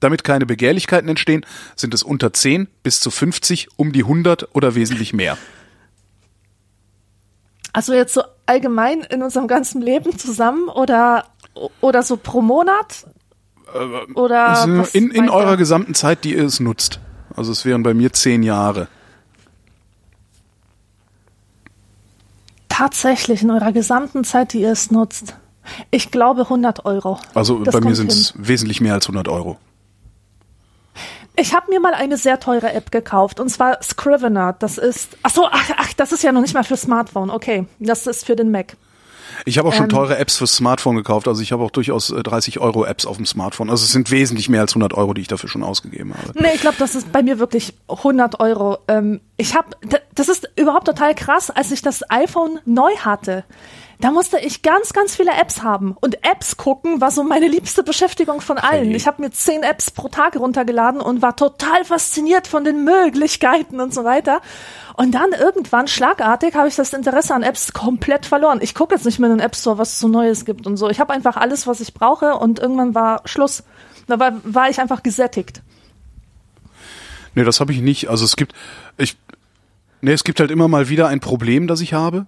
Damit 0.00 0.24
keine 0.24 0.46
Begehrlichkeiten 0.46 1.08
entstehen, 1.08 1.46
sind 1.76 1.94
es 1.94 2.02
unter 2.02 2.32
10 2.32 2.66
bis 2.82 3.00
zu 3.00 3.10
50, 3.10 3.68
um 3.76 3.92
die 3.92 4.02
100 4.02 4.54
oder 4.54 4.74
wesentlich 4.74 5.12
mehr. 5.12 5.38
Also 7.72 7.94
jetzt 7.94 8.12
so 8.12 8.22
allgemein 8.46 9.00
in 9.02 9.22
unserem 9.22 9.46
ganzen 9.46 9.80
Leben 9.80 10.18
zusammen 10.18 10.68
oder 10.68 11.26
oder 11.80 12.02
so 12.02 12.16
pro 12.16 12.40
Monat? 12.40 13.06
Oder 14.14 14.48
Also 14.48 14.84
in, 14.92 15.10
in 15.10 15.28
eurer 15.30 15.52
er? 15.52 15.56
gesamten 15.56 15.94
Zeit, 15.94 16.24
die 16.24 16.34
ihr 16.34 16.44
es 16.44 16.60
nutzt. 16.60 17.00
Also 17.36 17.52
es 17.52 17.64
wären 17.64 17.82
bei 17.82 17.94
mir 17.94 18.12
10 18.12 18.42
Jahre. 18.42 18.88
tatsächlich 22.82 23.42
in 23.42 23.50
eurer 23.50 23.70
gesamten 23.70 24.24
Zeit, 24.24 24.54
die 24.54 24.62
ihr 24.62 24.72
es 24.72 24.90
nutzt. 24.90 25.36
Ich 25.90 26.10
glaube 26.10 26.42
100 26.42 26.84
Euro. 26.84 27.18
Also 27.34 27.62
Das 27.62 27.74
bei 27.74 27.80
mir 27.80 27.94
sind 27.94 28.10
es 28.10 28.34
wesentlich 28.36 28.80
mehr 28.80 28.94
als 28.94 29.06
100 29.06 29.28
Euro. 29.28 29.58
Ich 31.36 31.54
habe 31.54 31.70
mir 31.70 31.80
mal 31.80 31.94
eine 31.94 32.16
sehr 32.16 32.40
teure 32.40 32.72
App 32.72 32.90
gekauft 32.90 33.38
und 33.40 33.50
zwar 33.50 33.80
Scrivener. 33.82 34.54
Das 34.58 34.78
ist 34.78 35.16
ach 35.22 35.30
so, 35.30 35.46
ach, 35.46 35.70
ach, 35.76 35.92
das 35.92 36.12
ist 36.12 36.22
ja 36.22 36.32
noch 36.32 36.40
nicht 36.40 36.54
mal 36.54 36.64
für 36.64 36.76
Smartphone. 36.76 37.30
Okay, 37.30 37.66
das 37.78 38.06
ist 38.06 38.26
für 38.26 38.34
den 38.34 38.50
Mac. 38.50 38.76
Ich 39.44 39.58
habe 39.58 39.68
auch 39.68 39.72
schon 39.72 39.84
Ähm. 39.84 39.90
teure 39.90 40.18
Apps 40.18 40.36
fürs 40.36 40.54
Smartphone 40.56 40.96
gekauft. 40.96 41.28
Also 41.28 41.42
ich 41.42 41.52
habe 41.52 41.62
auch 41.62 41.70
durchaus 41.70 42.10
äh, 42.10 42.22
30 42.22 42.60
Euro 42.60 42.84
Apps 42.84 43.06
auf 43.06 43.16
dem 43.16 43.26
Smartphone. 43.26 43.70
Also 43.70 43.84
es 43.84 43.92
sind 43.92 44.10
wesentlich 44.10 44.48
mehr 44.48 44.60
als 44.60 44.72
100 44.72 44.94
Euro, 44.94 45.14
die 45.14 45.22
ich 45.22 45.28
dafür 45.28 45.48
schon 45.48 45.62
ausgegeben 45.62 46.14
habe. 46.14 46.32
Nee, 46.40 46.50
ich 46.54 46.60
glaube, 46.60 46.76
das 46.78 46.94
ist 46.94 47.12
bei 47.12 47.22
mir 47.22 47.38
wirklich 47.38 47.74
100 47.88 48.40
Euro. 48.40 48.78
Ähm, 48.88 49.20
ich 49.36 49.54
habe, 49.54 49.68
das 50.14 50.28
ist 50.28 50.48
überhaupt 50.56 50.86
total 50.86 51.14
krass, 51.14 51.50
als 51.50 51.70
ich 51.72 51.82
das 51.82 52.08
iPhone 52.10 52.60
neu 52.64 52.90
hatte. 53.00 53.44
Da 54.02 54.10
musste 54.10 54.36
ich 54.40 54.62
ganz, 54.62 54.92
ganz 54.92 55.14
viele 55.14 55.30
Apps 55.30 55.62
haben. 55.62 55.96
Und 56.00 56.16
Apps 56.24 56.56
gucken 56.56 57.00
war 57.00 57.12
so 57.12 57.22
meine 57.22 57.46
liebste 57.46 57.84
Beschäftigung 57.84 58.40
von 58.40 58.58
allen. 58.58 58.88
Hey. 58.88 58.96
Ich 58.96 59.06
habe 59.06 59.22
mir 59.22 59.30
zehn 59.30 59.62
Apps 59.62 59.92
pro 59.92 60.08
Tag 60.08 60.34
runtergeladen 60.34 61.00
und 61.00 61.22
war 61.22 61.36
total 61.36 61.84
fasziniert 61.84 62.48
von 62.48 62.64
den 62.64 62.82
Möglichkeiten 62.82 63.78
und 63.78 63.94
so 63.94 64.02
weiter. 64.02 64.40
Und 64.96 65.12
dann 65.12 65.30
irgendwann, 65.30 65.86
schlagartig, 65.86 66.56
habe 66.56 66.66
ich 66.66 66.74
das 66.74 66.92
Interesse 66.92 67.32
an 67.32 67.44
Apps 67.44 67.72
komplett 67.74 68.26
verloren. 68.26 68.58
Ich 68.60 68.74
gucke 68.74 68.92
jetzt 68.92 69.06
nicht 69.06 69.20
mehr 69.20 69.30
in 69.30 69.38
den 69.38 69.46
App 69.46 69.54
Store, 69.54 69.78
was 69.78 69.92
es 69.92 70.00
so 70.00 70.08
Neues 70.08 70.44
gibt 70.44 70.66
und 70.66 70.76
so. 70.78 70.90
Ich 70.90 70.98
habe 70.98 71.12
einfach 71.12 71.36
alles, 71.36 71.68
was 71.68 71.80
ich 71.80 71.94
brauche 71.94 72.34
und 72.34 72.58
irgendwann 72.58 72.96
war 72.96 73.22
Schluss. 73.24 73.62
Da 74.08 74.18
war, 74.18 74.32
war 74.42 74.68
ich 74.68 74.80
einfach 74.80 75.04
gesättigt. 75.04 75.62
Nee, 77.36 77.44
das 77.44 77.60
habe 77.60 77.70
ich 77.70 77.80
nicht. 77.80 78.10
Also 78.10 78.24
es 78.24 78.34
gibt, 78.34 78.52
ich, 78.98 79.16
nee, 80.00 80.12
es 80.12 80.24
gibt 80.24 80.40
halt 80.40 80.50
immer 80.50 80.66
mal 80.66 80.88
wieder 80.88 81.06
ein 81.06 81.20
Problem, 81.20 81.68
das 81.68 81.80
ich 81.80 81.92
habe, 81.92 82.26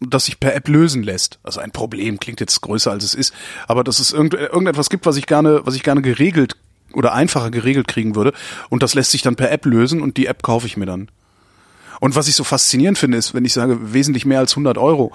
das 0.00 0.24
sich 0.24 0.40
per 0.40 0.54
App 0.54 0.68
lösen 0.68 1.02
lässt. 1.02 1.38
Also 1.42 1.60
ein 1.60 1.70
Problem 1.70 2.18
klingt 2.18 2.40
jetzt 2.40 2.60
größer 2.62 2.90
als 2.90 3.04
es 3.04 3.14
ist, 3.14 3.34
aber 3.68 3.84
dass 3.84 3.98
es 3.98 4.12
irgend, 4.12 4.34
irgendetwas 4.34 4.90
gibt, 4.90 5.06
was 5.06 5.16
ich 5.16 5.26
gerne, 5.26 5.60
was 5.64 5.74
ich 5.74 5.82
gerne 5.82 6.02
geregelt 6.02 6.56
oder 6.92 7.12
einfacher 7.12 7.50
geregelt 7.50 7.86
kriegen 7.86 8.14
würde 8.16 8.32
und 8.70 8.82
das 8.82 8.94
lässt 8.94 9.10
sich 9.10 9.22
dann 9.22 9.36
per 9.36 9.50
App 9.52 9.66
lösen 9.66 10.00
und 10.00 10.16
die 10.16 10.26
App 10.26 10.42
kaufe 10.42 10.66
ich 10.66 10.76
mir 10.76 10.86
dann. 10.86 11.10
Und 12.00 12.16
was 12.16 12.28
ich 12.28 12.34
so 12.34 12.44
faszinierend 12.44 12.98
finde, 12.98 13.18
ist, 13.18 13.34
wenn 13.34 13.44
ich 13.44 13.52
sage, 13.52 13.92
wesentlich 13.92 14.24
mehr 14.24 14.38
als 14.38 14.52
100 14.52 14.78
Euro, 14.78 15.12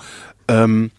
ähm, 0.48 0.92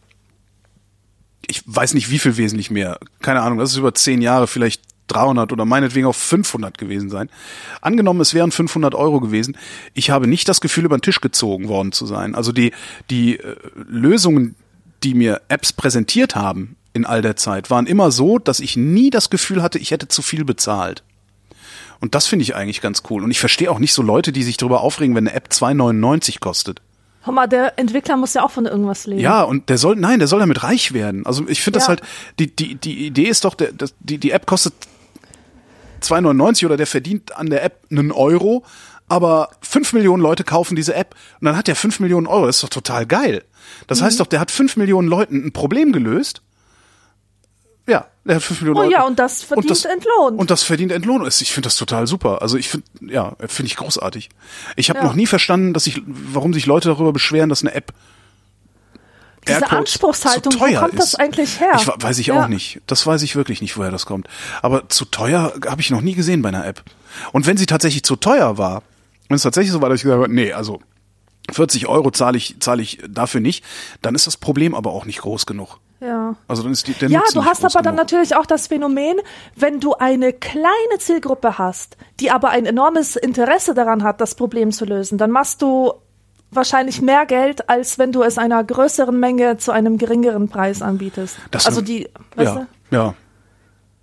ich 1.46 1.62
weiß 1.64 1.94
nicht, 1.94 2.10
wie 2.10 2.18
viel 2.18 2.36
wesentlich 2.36 2.72
mehr. 2.72 2.98
Keine 3.22 3.42
Ahnung, 3.42 3.58
das 3.58 3.70
ist 3.70 3.76
über 3.76 3.94
zehn 3.94 4.20
Jahre 4.20 4.48
vielleicht 4.48 4.82
300 5.08 5.52
oder 5.52 5.64
meinetwegen 5.64 6.06
auch 6.06 6.14
500 6.14 6.78
gewesen 6.78 7.10
sein. 7.10 7.28
Angenommen, 7.80 8.20
es 8.20 8.34
wären 8.34 8.50
500 8.50 8.94
Euro 8.94 9.20
gewesen. 9.20 9.56
Ich 9.94 10.10
habe 10.10 10.26
nicht 10.26 10.48
das 10.48 10.60
Gefühl, 10.60 10.84
über 10.84 10.96
den 10.98 11.02
Tisch 11.02 11.20
gezogen 11.20 11.68
worden 11.68 11.92
zu 11.92 12.06
sein. 12.06 12.34
Also 12.34 12.52
die, 12.52 12.72
die 13.10 13.38
äh, 13.38 13.56
Lösungen, 13.88 14.54
die 15.02 15.14
mir 15.14 15.42
Apps 15.48 15.72
präsentiert 15.72 16.34
haben 16.34 16.76
in 16.92 17.04
all 17.04 17.22
der 17.22 17.36
Zeit, 17.36 17.70
waren 17.70 17.86
immer 17.86 18.10
so, 18.10 18.38
dass 18.38 18.60
ich 18.60 18.76
nie 18.76 19.10
das 19.10 19.30
Gefühl 19.30 19.62
hatte, 19.62 19.78
ich 19.78 19.90
hätte 19.90 20.08
zu 20.08 20.22
viel 20.22 20.44
bezahlt. 20.44 21.02
Und 22.00 22.14
das 22.14 22.26
finde 22.26 22.42
ich 22.42 22.54
eigentlich 22.54 22.80
ganz 22.80 23.02
cool. 23.10 23.22
Und 23.24 23.30
ich 23.30 23.40
verstehe 23.40 23.70
auch 23.70 23.78
nicht 23.78 23.92
so 23.94 24.02
Leute, 24.02 24.32
die 24.32 24.42
sich 24.42 24.56
darüber 24.56 24.82
aufregen, 24.82 25.14
wenn 25.14 25.26
eine 25.28 25.36
App 25.36 25.48
2,99 25.50 26.40
kostet. 26.40 26.82
Hör 27.22 27.32
mal, 27.32 27.46
der 27.48 27.78
Entwickler 27.78 28.16
muss 28.16 28.34
ja 28.34 28.44
auch 28.44 28.50
von 28.50 28.66
irgendwas 28.66 29.06
leben. 29.06 29.20
Ja, 29.20 29.42
und 29.42 29.68
der 29.68 29.78
soll, 29.78 29.96
nein, 29.96 30.18
der 30.20 30.28
soll 30.28 30.38
damit 30.40 30.62
reich 30.62 30.92
werden. 30.92 31.26
Also 31.26 31.48
ich 31.48 31.60
finde 31.62 31.78
das 31.78 31.84
Ja. 31.84 31.88
halt, 31.88 32.02
die, 32.38 32.54
die, 32.54 32.74
die 32.76 33.06
Idee 33.06 33.24
ist 33.24 33.44
doch, 33.44 33.54
der, 33.54 33.72
das, 33.72 33.94
die, 34.00 34.18
die 34.18 34.30
App 34.30 34.46
kostet 34.46 34.74
2,99 36.02 36.66
oder 36.66 36.76
der 36.76 36.86
verdient 36.86 37.36
an 37.36 37.50
der 37.50 37.62
App 37.64 37.84
einen 37.90 38.12
Euro, 38.12 38.64
aber 39.08 39.50
fünf 39.60 39.92
Millionen 39.92 40.22
Leute 40.22 40.42
kaufen 40.44 40.76
diese 40.76 40.94
App 40.94 41.14
und 41.40 41.44
dann 41.46 41.56
hat 41.56 41.68
der 41.68 41.76
fünf 41.76 42.00
Millionen 42.00 42.26
Euro. 42.26 42.46
Das 42.46 42.56
ist 42.56 42.62
doch 42.64 42.68
total 42.68 43.06
geil. 43.06 43.44
Das 43.86 44.00
Mhm. 44.00 44.04
heißt 44.04 44.20
doch, 44.20 44.26
der 44.26 44.40
hat 44.40 44.50
fünf 44.50 44.76
Millionen 44.76 45.08
Leuten 45.08 45.44
ein 45.46 45.52
Problem 45.52 45.92
gelöst. 45.92 46.42
Ja, 47.88 48.06
der 48.24 48.36
hat 48.36 48.42
fünf 48.42 48.60
Millionen 48.62 48.78
Oh 48.80 48.82
Leute. 48.82 48.94
ja, 48.94 49.04
und 49.06 49.18
das 49.20 49.44
verdient 49.44 49.84
entlohnt. 49.84 50.38
Und 50.40 50.50
das 50.50 50.64
verdient 50.64 50.90
entlohnt. 50.90 51.24
Ich 51.40 51.52
finde 51.52 51.68
das 51.68 51.76
total 51.76 52.08
super. 52.08 52.42
Also 52.42 52.56
ich 52.56 52.68
finde, 52.68 52.86
ja, 53.00 53.36
finde 53.46 53.68
ich 53.68 53.76
großartig. 53.76 54.28
Ich 54.74 54.88
habe 54.90 54.98
Ja. 54.98 55.04
noch 55.04 55.14
nie 55.14 55.26
verstanden, 55.28 55.72
dass 55.72 55.86
ich, 55.86 56.02
warum 56.06 56.52
sich 56.52 56.66
Leute 56.66 56.88
darüber 56.88 57.12
beschweren, 57.12 57.48
dass 57.48 57.62
eine 57.62 57.74
App 57.74 57.92
Diese 59.46 59.60
Airquotes 59.60 59.78
Anspruchshaltung, 59.78 60.52
zu 60.52 60.60
wo 60.60 60.64
teuer 60.66 60.80
kommt 60.80 60.98
das 60.98 61.08
ist. 61.08 61.14
eigentlich 61.20 61.60
her? 61.60 61.72
Ich, 61.76 61.86
weiß 61.86 62.18
ich 62.18 62.26
Ja. 62.28 62.42
auch 62.44 62.48
nicht. 62.48 62.80
Das 62.86 63.06
weiß 63.06 63.22
ich 63.22 63.36
wirklich 63.36 63.60
nicht, 63.62 63.76
woher 63.76 63.90
das 63.90 64.06
kommt. 64.06 64.28
Aber 64.62 64.88
zu 64.88 65.04
teuer 65.04 65.52
habe 65.66 65.80
ich 65.80 65.90
noch 65.90 66.00
nie 66.00 66.14
gesehen 66.14 66.42
bei 66.42 66.48
einer 66.50 66.66
App. 66.66 66.82
Und 67.32 67.46
wenn 67.46 67.56
sie 67.56 67.66
tatsächlich 67.66 68.02
zu 68.02 68.16
teuer 68.16 68.58
war, 68.58 68.82
wenn 69.28 69.36
es 69.36 69.42
tatsächlich 69.42 69.72
so 69.72 69.80
war, 69.82 69.88
dass 69.88 69.96
ich 69.98 70.02
gesagt 70.04 70.22
habe, 70.22 70.32
nee, 70.32 70.52
also 70.52 70.80
40 71.52 71.86
Euro 71.86 72.10
zahle 72.10 72.36
ich, 72.38 72.56
zahle 72.60 72.82
ich 72.82 72.98
dafür 73.08 73.40
nicht, 73.40 73.64
dann 74.02 74.14
ist 74.14 74.26
das 74.26 74.36
Problem 74.36 74.74
aber 74.74 74.90
auch 74.92 75.04
nicht 75.04 75.20
groß 75.22 75.46
genug. 75.46 75.78
Ja. 76.00 76.34
Also 76.46 76.62
dann 76.62 76.72
ist 76.72 76.86
die, 76.88 76.92
der 76.92 77.08
Ja, 77.08 77.20
Nutzen 77.20 77.34
du 77.38 77.44
hast 77.46 77.64
aber 77.64 77.72
dann 77.82 77.94
genug. 77.94 77.96
natürlich 77.98 78.36
auch 78.36 78.44
das 78.46 78.66
Phänomen, 78.66 79.16
wenn 79.54 79.80
du 79.80 79.94
eine 79.94 80.32
kleine 80.32 80.66
Zielgruppe 80.98 81.56
hast, 81.56 81.96
die 82.20 82.30
aber 82.30 82.50
ein 82.50 82.66
enormes 82.66 83.16
Interesse 83.16 83.72
daran 83.74 84.02
hat, 84.02 84.20
das 84.20 84.34
Problem 84.34 84.72
zu 84.72 84.84
lösen, 84.84 85.16
dann 85.18 85.30
machst 85.30 85.62
du 85.62 85.94
wahrscheinlich 86.56 87.00
mehr 87.02 87.26
Geld, 87.26 87.68
als 87.68 87.98
wenn 87.98 88.12
du 88.12 88.22
es 88.22 88.38
einer 88.38 88.62
größeren 88.64 89.18
Menge 89.18 89.58
zu 89.58 89.70
einem 89.72 89.98
geringeren 89.98 90.48
Preis 90.48 90.82
anbietest. 90.82 91.36
Das- 91.50 91.66
also 91.66 91.80
die, 91.82 92.08
weißt 92.34 92.54
ja, 92.56 92.66
du, 92.90 92.96
ja. 92.96 93.14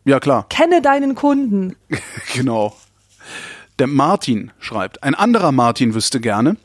Ja, 0.06 0.20
klar. 0.20 0.46
kenne 0.50 0.82
deinen 0.82 1.16
Kunden. 1.16 1.76
Genau. 2.34 2.76
Der 3.80 3.88
Martin 3.88 4.52
schreibt, 4.60 5.02
ein 5.04 5.16
anderer 5.16 5.52
Martin 5.52 5.94
wüsste 5.96 6.20
gerne, 6.22 6.58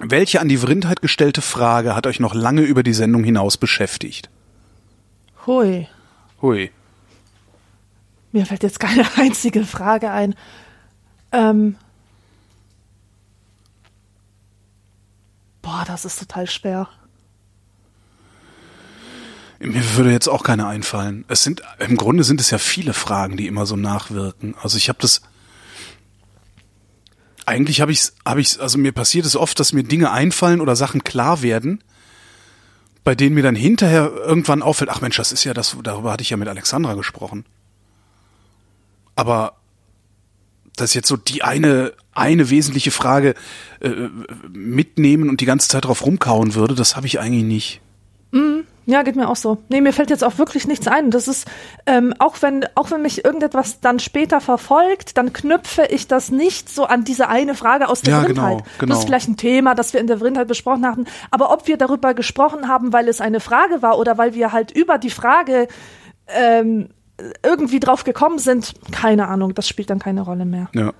welche 0.00 0.40
an 0.40 0.48
die 0.48 0.58
Vrindheit 0.58 1.02
gestellte 1.02 1.40
Frage 1.42 1.96
hat 1.96 2.06
euch 2.06 2.20
noch 2.20 2.34
lange 2.34 2.62
über 2.62 2.82
die 2.82 2.92
Sendung 2.92 3.24
hinaus 3.24 3.56
beschäftigt? 3.56 4.28
Hui. 5.46 5.88
Hui. 6.42 6.70
Mir 8.32 8.44
fällt 8.46 8.62
jetzt 8.62 8.78
keine 8.80 9.06
einzige 9.16 9.64
Frage 9.64 10.10
ein. 10.10 10.34
Ähm. 11.32 11.76
Boah, 15.66 15.82
das 15.84 16.04
ist 16.04 16.20
total 16.20 16.48
schwer. 16.48 16.88
Mir 19.58 19.96
würde 19.96 20.12
jetzt 20.12 20.28
auch 20.28 20.44
keine 20.44 20.68
einfallen. 20.68 21.24
Es 21.26 21.42
sind 21.42 21.60
im 21.80 21.96
Grunde 21.96 22.22
sind 22.22 22.40
es 22.40 22.50
ja 22.50 22.58
viele 22.58 22.92
Fragen, 22.92 23.36
die 23.36 23.48
immer 23.48 23.66
so 23.66 23.74
nachwirken. 23.74 24.54
Also 24.62 24.76
ich 24.76 24.88
habe 24.88 25.00
das 25.00 25.22
eigentlich 27.46 27.80
habe 27.80 27.90
ich's, 27.90 28.14
habe 28.24 28.40
ich's, 28.40 28.60
also 28.60 28.78
mir 28.78 28.92
passiert 28.92 29.26
es 29.26 29.34
oft, 29.34 29.58
dass 29.58 29.72
mir 29.72 29.82
Dinge 29.82 30.12
einfallen 30.12 30.60
oder 30.60 30.76
Sachen 30.76 31.02
klar 31.02 31.42
werden, 31.42 31.82
bei 33.02 33.16
denen 33.16 33.34
mir 33.34 33.42
dann 33.42 33.56
hinterher 33.56 34.12
irgendwann 34.12 34.62
auffällt, 34.62 34.90
ach 34.90 35.00
Mensch, 35.00 35.16
das 35.16 35.32
ist 35.32 35.42
ja 35.42 35.52
das, 35.52 35.76
darüber 35.82 36.12
hatte 36.12 36.22
ich 36.22 36.30
ja 36.30 36.36
mit 36.36 36.48
Alexandra 36.48 36.94
gesprochen. 36.94 37.44
Aber 39.16 39.56
das 40.76 40.90
ist 40.90 40.94
jetzt 40.94 41.08
so 41.08 41.16
die 41.16 41.42
eine, 41.42 41.92
eine 42.14 42.50
wesentliche 42.50 42.90
Frage 42.90 43.34
äh, 43.80 43.90
mitnehmen 44.50 45.28
und 45.28 45.40
die 45.40 45.46
ganze 45.46 45.68
Zeit 45.68 45.84
drauf 45.84 46.04
rumkauen 46.04 46.54
würde, 46.54 46.74
das 46.74 46.96
habe 46.96 47.06
ich 47.06 47.18
eigentlich 47.20 47.44
nicht. 47.44 47.80
Ja, 48.88 49.02
geht 49.02 49.16
mir 49.16 49.28
auch 49.28 49.36
so. 49.36 49.58
Nee, 49.68 49.80
mir 49.80 49.92
fällt 49.92 50.10
jetzt 50.10 50.22
auch 50.22 50.38
wirklich 50.38 50.68
nichts 50.68 50.86
ein. 50.86 51.10
Das 51.10 51.26
ist, 51.26 51.48
ähm, 51.86 52.14
auch 52.20 52.40
wenn, 52.40 52.64
auch 52.76 52.92
wenn 52.92 53.02
mich 53.02 53.24
irgendetwas 53.24 53.80
dann 53.80 53.98
später 53.98 54.40
verfolgt, 54.40 55.18
dann 55.18 55.32
knüpfe 55.32 55.86
ich 55.90 56.06
das 56.06 56.30
nicht 56.30 56.70
so 56.72 56.84
an 56.84 57.02
diese 57.02 57.28
eine 57.28 57.56
Frage 57.56 57.88
aus 57.88 58.02
der 58.02 58.14
Ja, 58.14 58.22
Vrindheit. 58.22 58.58
genau, 58.58 58.66
genau. 58.78 58.90
Das 58.90 59.00
ist 59.00 59.06
vielleicht 59.06 59.28
ein 59.28 59.36
Thema, 59.36 59.74
das 59.74 59.92
wir 59.92 60.00
in 60.00 60.06
der 60.06 60.18
Vrindheit 60.18 60.46
besprochen 60.46 60.86
hatten. 60.86 61.06
Aber 61.32 61.52
ob 61.52 61.66
wir 61.66 61.78
darüber 61.78 62.14
gesprochen 62.14 62.68
haben, 62.68 62.92
weil 62.92 63.08
es 63.08 63.20
eine 63.20 63.40
Frage 63.40 63.82
war 63.82 63.98
oder 63.98 64.18
weil 64.18 64.34
wir 64.34 64.52
halt 64.52 64.70
über 64.70 64.98
die 64.98 65.10
Frage 65.10 65.66
ähm, 66.28 66.90
irgendwie 67.42 67.80
drauf 67.80 68.04
gekommen 68.04 68.38
sind, 68.38 68.74
keine 68.92 69.28
Ahnung, 69.28 69.54
das 69.54 69.68
spielt 69.68 69.90
dann 69.90 69.98
keine 69.98 70.22
Rolle 70.22 70.44
mehr. 70.44 70.68
Ja. 70.74 70.92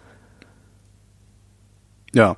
Ja. 2.14 2.36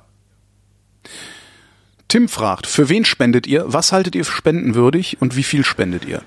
Tim 2.07 2.27
fragt, 2.27 2.67
für 2.67 2.89
wen 2.89 3.05
spendet 3.05 3.47
ihr? 3.47 3.65
Was 3.67 3.91
haltet 3.91 4.15
ihr 4.15 4.25
für 4.25 4.33
spendenwürdig 4.33 5.21
und 5.21 5.35
wie 5.35 5.43
viel 5.43 5.63
spendet 5.63 6.05
ihr? 6.05 6.21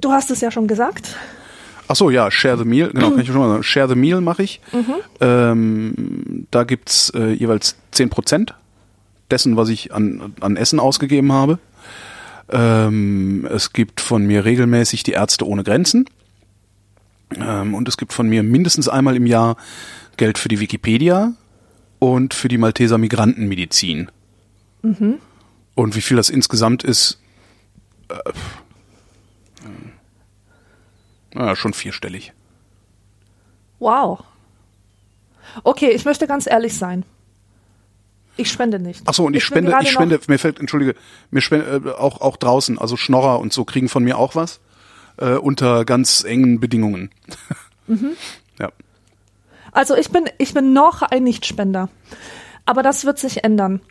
Du 0.00 0.10
hast 0.12 0.30
es 0.30 0.40
ja 0.40 0.50
schon 0.50 0.66
gesagt. 0.66 1.16
Ach 1.86 1.96
so, 1.96 2.10
ja, 2.10 2.30
Share 2.30 2.58
the 2.58 2.64
Meal, 2.64 2.90
genau, 2.90 3.10
kann 3.10 3.20
ich 3.20 3.26
schon 3.32 3.38
mal 3.38 3.48
sagen. 3.48 3.62
Share 3.62 3.88
the 3.88 3.94
Meal 3.94 4.20
mache 4.20 4.42
ich. 4.42 4.60
Ähm, 5.20 6.46
da 6.50 6.64
gibt's 6.64 7.10
äh, 7.10 7.32
jeweils 7.32 7.76
10% 7.94 8.52
dessen, 9.30 9.56
was 9.56 9.68
ich 9.68 9.94
an, 9.94 10.34
an 10.40 10.56
Essen 10.56 10.80
ausgegeben 10.80 11.32
habe. 11.32 11.58
Ähm, 12.50 13.46
es 13.50 13.72
gibt 13.72 14.00
von 14.00 14.26
mir 14.26 14.44
regelmäßig 14.44 15.02
die 15.02 15.12
Ärzte 15.12 15.46
ohne 15.46 15.64
Grenzen. 15.64 16.06
Ähm, 17.36 17.74
und 17.74 17.88
es 17.88 17.96
gibt 17.96 18.12
von 18.12 18.28
mir 18.28 18.42
mindestens 18.42 18.88
einmal 18.88 19.16
im 19.16 19.26
Jahr 19.26 19.56
Geld 20.16 20.38
für 20.38 20.48
die 20.48 20.60
Wikipedia 20.60 21.32
und 21.98 22.34
für 22.34 22.48
die 22.48 22.58
Malteser 22.58 22.98
Migrantenmedizin. 22.98 24.10
Und 25.74 25.96
wie 25.96 26.00
viel 26.00 26.16
das 26.16 26.30
insgesamt 26.30 26.84
ist, 26.84 27.18
äh, 28.08 28.32
na, 31.32 31.56
schon 31.56 31.72
vierstellig. 31.72 32.32
Wow. 33.80 34.22
Okay, 35.64 35.90
ich 35.90 36.04
möchte 36.04 36.26
ganz 36.26 36.46
ehrlich 36.46 36.76
sein. 36.76 37.04
Ich 38.36 38.50
spende 38.50 38.78
nicht. 38.78 39.02
Ach 39.06 39.14
so, 39.14 39.24
und 39.24 39.36
ich, 39.36 39.48
bin 39.48 39.66
spende, 39.66 39.78
ich 39.82 39.90
spende, 39.90 40.20
mir 40.26 40.38
fällt, 40.38 40.58
entschuldige, 40.58 40.94
mir 41.30 41.40
spende 41.40 41.82
äh, 41.84 41.90
auch 41.90 42.20
auch 42.20 42.36
draußen, 42.36 42.78
also 42.78 42.96
Schnorrer 42.96 43.38
und 43.38 43.52
so 43.52 43.64
kriegen 43.64 43.88
von 43.88 44.02
mir 44.02 44.18
auch 44.18 44.34
was 44.34 44.60
äh, 45.18 45.34
unter 45.34 45.84
ganz 45.84 46.24
engen 46.24 46.60
Bedingungen. 46.60 47.10
Mhm. 47.86 48.12
Ja. 48.58 48.72
Also 49.72 49.94
ich 49.94 50.08
bin, 50.08 50.24
ich 50.38 50.54
bin 50.54 50.72
noch 50.72 51.02
ein 51.02 51.22
Nichtspender. 51.22 51.90
Aber 52.64 52.82
das 52.82 53.04
wird 53.04 53.18
sich 53.18 53.44
ändern. 53.44 53.82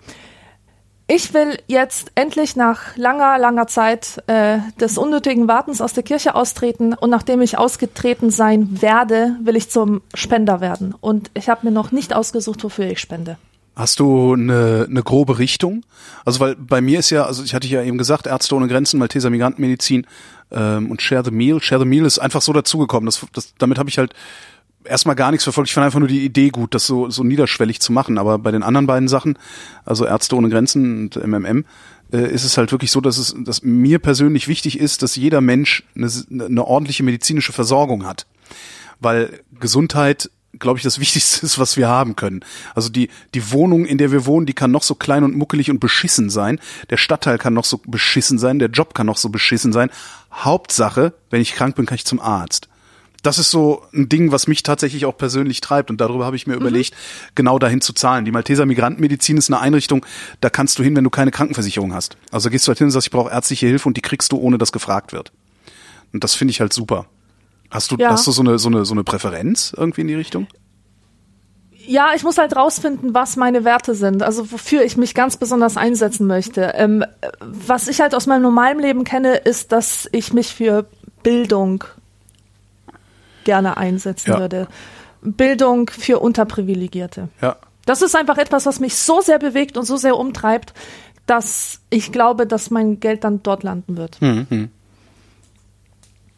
Ich 1.06 1.34
will 1.36 1.60
jetzt 1.68 2.12
endlich 2.16 2.56
nach 2.56 2.98
langer, 2.98 3.38
langer 3.38 3.68
Zeit 3.68 4.24
äh, 4.26 4.58
des 4.80 4.98
unnötigen 4.98 5.48
Wartens 5.48 5.80
aus 5.80 5.94
der 5.94 6.02
Kirche 6.02 6.34
austreten 6.34 6.94
und 6.94 7.12
nachdem 7.12 7.42
ich 7.42 7.60
ausgetreten 7.60 8.32
sein 8.32 8.82
werde, 8.82 9.36
will 9.44 9.56
ich 9.56 9.70
zum 9.70 10.02
Spender 10.16 10.60
werden. 10.60 10.96
Und 11.00 11.30
ich 11.36 11.50
habe 11.50 11.68
mir 11.68 11.72
noch 11.72 11.92
nicht 11.92 12.16
ausgesucht, 12.16 12.64
wofür 12.64 12.86
ich 12.86 13.00
spende. 13.00 13.38
Hast 13.76 14.00
du 14.00 14.34
eine, 14.34 14.86
eine 14.90 15.04
grobe 15.04 15.40
Richtung? 15.40 15.84
Also 16.26 16.40
weil 16.40 16.56
bei 16.56 16.82
mir 16.82 17.00
ist 17.00 17.10
ja, 17.10 17.26
also 17.26 17.44
ich 17.44 17.56
hatte 17.56 17.68
ja 17.68 17.82
eben 17.84 17.98
gesagt, 17.98 18.28
Ärzte 18.28 18.56
ohne 18.56 18.68
Grenzen, 18.68 19.00
Malteser 19.00 19.30
Migrantenmedizin 19.30 20.06
ähm, 20.52 20.92
und 20.92 21.02
Share 21.02 21.24
the 21.26 21.32
Meal. 21.32 21.62
Share 21.62 21.82
the 21.82 21.88
Meal 21.88 22.06
ist 22.06 22.20
einfach 22.20 22.42
so 22.42 22.54
dazugekommen. 22.54 23.06
Das, 23.06 23.26
das, 23.34 23.54
damit 23.58 23.80
habe 23.80 23.90
ich 23.90 23.98
halt 23.98 24.14
erstmal 24.84 25.16
gar 25.16 25.32
nichts 25.32 25.44
verfolgt. 25.44 25.70
Ich 25.70 25.74
fand 25.74 25.86
einfach 25.86 26.00
nur 26.00 26.08
die 26.08 26.24
Idee 26.24 26.50
gut, 26.50 26.76
das 26.76 26.86
so, 26.86 27.10
so 27.10 27.24
niederschwellig 27.24 27.80
zu 27.80 27.92
machen. 27.92 28.18
Aber 28.18 28.38
bei 28.38 28.52
den 28.52 28.64
anderen 28.64 28.86
beiden 28.86 29.08
Sachen, 29.08 29.40
also 29.86 30.06
Ärzte 30.06 30.36
ohne 30.36 30.50
Grenzen 30.50 31.06
und 31.06 31.16
MMM, 31.16 31.66
äh, 32.12 32.32
ist 32.32 32.44
es 32.44 32.58
halt 32.58 32.72
wirklich 32.72 32.92
so, 32.92 33.02
dass 33.02 33.18
es, 33.18 33.36
dass 33.40 33.64
mir 33.64 33.98
persönlich 33.98 34.48
wichtig 34.48 34.80
ist, 34.80 35.02
dass 35.02 35.16
jeder 35.16 35.42
Mensch 35.42 35.84
eine, 35.96 36.10
eine 36.30 36.66
ordentliche 36.66 37.04
medizinische 37.04 37.54
Versorgung 37.54 38.06
hat 38.06 38.28
weil 39.04 39.42
Gesundheit 39.60 40.32
glaube 40.60 40.78
ich, 40.78 40.84
das 40.84 41.00
Wichtigste 41.00 41.46
ist, 41.46 41.60
was 41.60 41.78
wir 41.78 41.88
haben 41.88 42.16
können. 42.16 42.42
Also 42.76 42.90
die, 42.90 43.10
die 43.34 43.52
Wohnung, 43.52 43.86
in 43.86 43.98
der 43.98 44.12
wir 44.12 44.26
wohnen, 44.26 44.46
die 44.46 44.54
kann 44.54 44.72
noch 44.72 44.84
so 44.84 44.96
klein 44.96 45.24
und 45.24 45.36
muckelig 45.36 45.70
und 45.70 45.80
beschissen 45.80 46.30
sein. 46.30 46.60
Der 46.90 46.98
Stadtteil 46.98 47.38
kann 47.38 47.54
noch 47.54 47.66
so 47.66 47.80
beschissen 47.86 48.38
sein. 48.38 48.60
Der 48.60 48.70
Job 48.70 48.94
kann 48.94 49.06
noch 49.06 49.18
so 49.18 49.30
beschissen 49.30 49.74
sein. 49.74 49.90
Hauptsache, 50.32 51.14
wenn 51.30 51.42
ich 51.42 51.54
krank 51.54 51.76
bin, 51.76 51.86
kann 51.86 51.96
ich 51.96 52.06
zum 52.06 52.20
Arzt. 52.20 52.70
Das 53.24 53.40
ist 53.40 53.52
so 53.52 53.86
ein 53.94 54.10
Ding, 54.10 54.34
was 54.34 54.48
mich 54.48 54.64
tatsächlich 54.64 55.06
auch 55.06 55.18
persönlich 55.18 55.62
treibt. 55.62 55.90
Und 55.90 56.02
darüber 56.02 56.26
habe 56.26 56.36
ich 56.36 56.46
mir 56.46 56.56
überlegt, 56.56 56.94
genau 57.36 57.58
dahin 57.58 57.80
zu 57.80 57.94
zahlen. 57.94 58.26
Die 58.26 58.32
Malteser 58.32 58.66
Migrantenmedizin 58.66 59.38
ist 59.38 59.50
eine 59.50 59.62
Einrichtung, 59.62 60.06
da 60.42 60.50
kannst 60.50 60.78
du 60.78 60.84
hin, 60.84 60.94
wenn 60.98 61.06
du 61.06 61.10
keine 61.10 61.32
Krankenversicherung 61.32 61.94
hast. 61.94 62.18
Also 62.32 62.50
gehst 62.50 62.68
du 62.68 62.70
halt 62.70 62.80
hin 62.80 62.86
und 62.86 62.92
sagst, 62.92 63.08
ich 63.08 63.12
brauche 63.12 63.32
ärztliche 63.32 63.66
Hilfe 63.66 63.88
und 63.88 63.96
die 63.96 64.02
kriegst 64.02 64.34
du, 64.34 64.38
ohne 64.38 64.58
dass 64.58 64.74
gefragt 64.74 65.14
wird. 65.14 65.32
Und 66.12 66.26
das 66.26 66.36
finde 66.36 66.52
ich 66.52 66.60
halt 66.60 66.74
super. 66.74 67.08
Hast 67.74 67.92
du, 67.92 67.96
Ja. 67.98 68.12
hast 68.12 68.28
du 68.28 68.32
so 68.32 68.42
eine, 68.44 68.60
so 68.60 68.70
eine, 68.70 68.86
so 68.86 68.94
eine 68.94 69.04
Präferenz 69.04 69.74
irgendwie 69.76 70.02
in 70.02 70.08
die 70.08 70.14
Richtung? 70.14 70.46
Ja, 71.86 72.12
ich 72.16 72.24
muss 72.24 72.38
halt 72.38 72.56
rausfinden, 72.56 73.14
was 73.14 73.36
meine 73.36 73.66
Werte 73.66 73.96
sind, 73.96 74.22
also 74.24 74.52
wofür 74.52 74.84
ich 74.84 74.96
mich 74.96 75.16
ganz 75.16 75.36
besonders 75.38 75.76
einsetzen 75.76 76.28
möchte. 76.28 76.74
Ähm, 76.76 77.02
äh, 77.02 77.08
was 77.42 77.88
ich 77.88 78.00
halt 78.00 78.14
aus 78.16 78.28
meinem 78.28 78.44
normalen 78.44 78.80
Leben 78.80 79.04
kenne, 79.04 79.36
ist, 79.36 79.72
dass 79.72 80.08
ich 80.12 80.32
mich 80.34 80.54
für 80.54 80.86
Bildung 81.24 81.84
gerne 83.44 83.76
einsetzen 83.76 84.32
Ja. 84.32 84.40
würde. 84.40 84.68
Bildung 85.22 85.90
für 85.90 86.20
Unterprivilegierte. 86.20 87.30
Ja. 87.42 87.58
Das 87.86 88.02
ist 88.02 88.16
einfach 88.16 88.38
etwas, 88.38 88.66
was 88.66 88.80
mich 88.80 88.96
so 88.96 89.20
sehr 89.22 89.40
bewegt 89.40 89.76
und 89.76 89.86
so 89.86 89.98
sehr 89.98 90.16
umtreibt, 90.18 90.74
dass 91.26 91.80
ich 91.90 92.12
glaube, 92.12 92.46
dass 92.46 92.70
mein 92.70 93.00
Geld 93.00 93.24
dann 93.24 93.42
dort 93.44 93.64
landen 93.64 93.98
wird. 93.98 94.22
Hm. 94.22 94.70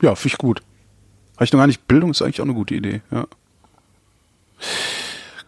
Ja, 0.02 0.16
finde 0.16 0.34
ich 0.34 0.38
gut. 0.40 0.62
Habe 1.36 1.44
ich 1.46 1.52
noch 1.54 1.60
gar 1.60 1.68
nicht. 1.68 1.88
Bildung 1.88 2.12
ist 2.12 2.22
eigentlich 2.22 2.40
auch 2.42 2.46
eine 2.46 2.54
gute 2.54 2.76
Idee, 2.76 3.02
ja. 3.12 3.26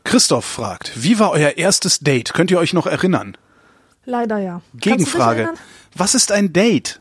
Christoph 0.04 0.46
fragt, 0.46 0.92
wie 0.96 1.20
war 1.20 1.32
euer 1.32 1.58
erstes 1.58 2.00
Date? 2.00 2.34
Könnt 2.34 2.52
ihr 2.52 2.60
euch 2.60 2.74
noch 2.74 2.88
erinnern? 2.88 3.38
Leider 4.06 4.38
ja. 4.40 4.62
Gegenfrage. 4.76 5.50
Was 5.96 6.16
ist 6.16 6.32
ein 6.32 6.54
Date? 6.54 7.00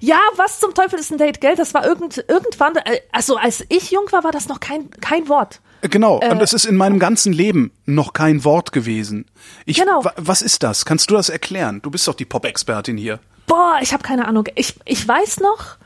Ja, 0.00 0.18
was 0.36 0.60
zum 0.60 0.74
Teufel 0.74 0.98
ist 0.98 1.10
ein 1.10 1.18
Date, 1.18 1.40
gell? 1.40 1.54
Das 1.56 1.74
war 1.74 1.84
irgend, 1.86 2.24
irgendwann, 2.28 2.76
äh, 2.76 3.00
also 3.12 3.36
als 3.36 3.64
ich 3.68 3.90
jung 3.90 4.06
war, 4.10 4.24
war 4.24 4.32
das 4.32 4.48
noch 4.48 4.60
kein, 4.60 4.90
kein 5.00 5.28
Wort. 5.28 5.60
Äh, 5.82 5.88
Genau, 5.88 6.16
und 6.18 6.42
es 6.42 6.52
ist 6.52 6.64
in 6.64 6.76
meinem 6.76 6.98
ganzen 6.98 7.32
Leben 7.32 7.70
noch 7.86 8.12
kein 8.12 8.42
Wort 8.44 8.72
gewesen. 8.72 9.26
Ich, 9.66 9.78
Genau. 9.78 10.04
wa- 10.04 10.12
Was 10.16 10.42
ist 10.42 10.64
das? 10.64 10.84
Kannst 10.84 11.10
du 11.10 11.14
das 11.14 11.28
erklären? 11.28 11.80
Du 11.82 11.90
bist 11.90 12.06
doch 12.08 12.14
die 12.14 12.24
Pop-Expertin 12.24 12.96
hier. 12.96 13.20
Boah, 13.46 13.78
ich 13.80 13.92
habe 13.92 14.02
keine 14.02 14.26
Ahnung. 14.26 14.46
Ich, 14.56 14.74
ich 14.84 15.06
weiß 15.06 15.38
noch, 15.40 15.76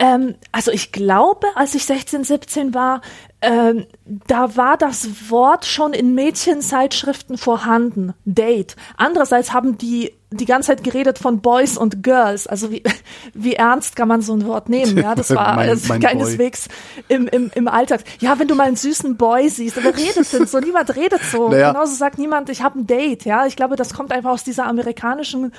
ähm, 0.00 0.34
also 0.50 0.72
ich 0.72 0.90
glaube, 0.92 1.46
als 1.54 1.74
ich 1.74 1.84
16, 1.84 2.24
17 2.24 2.74
war, 2.74 3.02
ähm, 3.42 3.86
da 4.04 4.56
war 4.56 4.76
das 4.76 5.30
Wort 5.30 5.64
schon 5.66 5.92
in 5.92 6.14
Mädchenzeitschriften 6.14 7.38
vorhanden. 7.38 8.14
Date. 8.24 8.76
Andererseits 8.96 9.52
haben 9.52 9.78
die 9.78 10.12
die 10.32 10.44
ganze 10.44 10.68
Zeit 10.68 10.84
geredet 10.84 11.18
von 11.18 11.40
Boys 11.40 11.76
und 11.76 12.02
Girls. 12.02 12.46
Also 12.46 12.70
wie, 12.70 12.82
wie 13.34 13.54
ernst 13.54 13.94
kann 13.96 14.08
man 14.08 14.22
so 14.22 14.32
ein 14.32 14.46
Wort 14.46 14.68
nehmen? 14.68 14.96
Ja, 14.96 15.14
das 15.14 15.30
war 15.34 15.56
Mein- 15.56 15.68
also 15.68 15.88
mein 15.88 16.00
keineswegs 16.00 16.68
im, 17.08 17.26
im, 17.28 17.50
im 17.54 17.68
Alltag. 17.68 18.02
Ja, 18.20 18.38
wenn 18.38 18.48
du 18.48 18.54
mal 18.54 18.68
einen 18.68 18.76
süßen 18.76 19.16
Boy 19.16 19.48
siehst, 19.50 19.76
wer 19.82 19.96
redet 19.96 20.32
denn 20.32 20.46
so? 20.46 20.58
Niemand 20.60 20.94
redet 20.96 21.20
so. 21.24 21.48
Naja. 21.50 21.72
Genauso 21.72 21.94
sagt 21.94 22.18
niemand, 22.18 22.48
ich 22.48 22.62
habe 22.62 22.78
ein 22.78 22.86
Date. 22.86 23.24
Ja, 23.26 23.44
ich 23.46 23.56
glaube, 23.56 23.76
das 23.76 23.92
kommt 23.92 24.12
einfach 24.12 24.30
aus 24.30 24.44
dieser 24.44 24.66
amerikanischen 24.66 25.52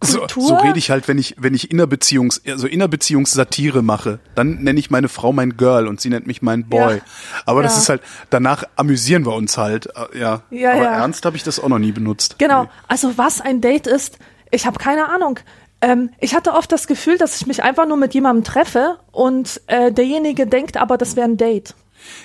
Kultur. 0.00 0.42
so 0.48 0.54
rede 0.56 0.78
ich 0.78 0.90
halt, 0.90 1.08
wenn 1.08 1.18
ich, 1.18 1.34
wenn 1.38 1.54
ich 1.54 1.70
Innerbeziehungs, 1.70 2.42
also 2.46 2.66
Innerbeziehungssatire 2.66 3.82
mache, 3.82 4.18
dann 4.34 4.62
nenne 4.62 4.78
ich 4.78 4.90
meine 4.90 5.08
Frau 5.08 5.32
mein 5.32 5.56
Girl 5.56 5.86
und 5.88 6.00
sie 6.00 6.08
nennt 6.10 6.26
mich 6.26 6.42
mein 6.42 6.68
Boy. 6.68 6.96
Ja. 6.96 7.02
Aber 7.46 7.62
das 7.62 7.74
Ja. 7.74 7.78
ist 7.80 7.88
halt, 7.88 8.02
danach 8.30 8.64
amüsieren 8.76 9.24
wir 9.24 9.34
uns 9.34 9.56
halt, 9.58 9.86
äh, 10.12 10.18
ja. 10.18 10.42
Ja, 10.50 10.72
Aber 10.74 10.84
ernst 10.86 11.24
habe 11.24 11.36
ich 11.36 11.42
das 11.42 11.58
auch 11.60 11.68
noch 11.68 11.78
nie 11.78 11.92
benutzt. 11.92 12.36
Genau. 12.38 12.68
Also 12.88 13.16
was 13.18 13.40
ein 13.40 13.60
Date 13.60 13.86
ist, 13.86 14.18
ich 14.50 14.66
habe 14.66 14.78
keine 14.78 15.08
Ahnung. 15.08 15.40
Ähm, 15.82 16.10
ich 16.20 16.34
hatte 16.34 16.52
oft 16.54 16.72
das 16.72 16.86
Gefühl, 16.86 17.18
dass 17.18 17.36
ich 17.40 17.46
mich 17.46 17.62
einfach 17.62 17.86
nur 17.86 17.96
mit 17.98 18.14
jemandem 18.14 18.44
treffe 18.44 18.98
und 19.12 19.60
äh, 19.66 19.92
derjenige 19.92 20.46
denkt 20.46 20.76
aber, 20.78 20.96
das 20.98 21.16
wäre 21.16 21.26
ein 21.28 21.36
Date. 21.36 21.74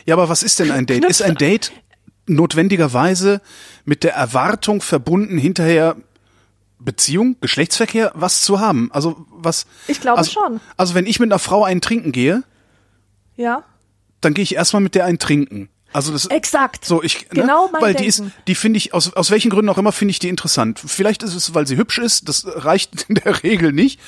Ja, 0.05 0.15
aber 0.15 0.29
was 0.29 0.43
ist 0.43 0.59
denn 0.59 0.71
ein 0.71 0.85
Date? 0.85 1.03
Knüpft- 1.03 1.09
Ist 1.09 1.21
ein 1.23 1.35
Date 1.35 1.71
notwendigerweise 2.27 3.41
mit 3.85 4.03
der 4.03 4.13
Erwartung 4.13 4.81
verbunden, 4.81 5.37
hinterher 5.37 5.95
Beziehung, 6.83 7.37
Geschlechtsverkehr, 7.41 8.11
was 8.15 8.41
zu 8.41 8.59
haben? 8.59 8.89
Also 8.91 9.25
was? 9.29 9.65
Ich 9.87 10.01
glaube 10.01 10.19
also, 10.19 10.31
schon. 10.31 10.59
Also 10.77 10.93
wenn 10.95 11.05
ich 11.05 11.19
mit 11.19 11.31
einer 11.31 11.39
Frau 11.39 11.63
einen 11.63 11.81
trinken 11.81 12.11
gehe, 12.11 12.43
Ja. 13.35 13.63
dann 14.21 14.33
gehe 14.33 14.43
ich 14.43 14.55
erstmal 14.55 14.81
mit 14.81 14.95
der 14.95 15.05
einen 15.05 15.19
trinken. 15.19 15.69
Also 15.93 16.11
das 16.11 16.25
Exakt. 16.27 16.85
So, 16.85 17.03
ich, 17.03 17.27
Genau 17.29 17.65
ne? 17.65 17.71
mein 17.73 17.81
weil 17.81 17.93
die 17.93 18.05
ist, 18.05 18.19
Denken. 18.19 18.33
die 18.47 18.55
finde 18.55 18.77
ich 18.77 18.93
aus 18.93 19.13
aus 19.13 19.31
welchen 19.31 19.49
Gründen 19.49 19.69
auch 19.69 19.77
immer 19.77 19.91
finde 19.91 20.11
ich 20.11 20.19
die 20.19 20.29
interessant. 20.29 20.81
Vielleicht 20.85 21.23
ist 21.23 21.35
es, 21.35 21.53
weil 21.53 21.67
sie 21.67 21.77
hübsch 21.77 21.97
ist. 21.97 22.29
Das 22.29 22.45
reicht 22.47 23.05
in 23.09 23.15
der 23.15 23.43
Regel 23.43 23.73
nicht. 23.73 23.99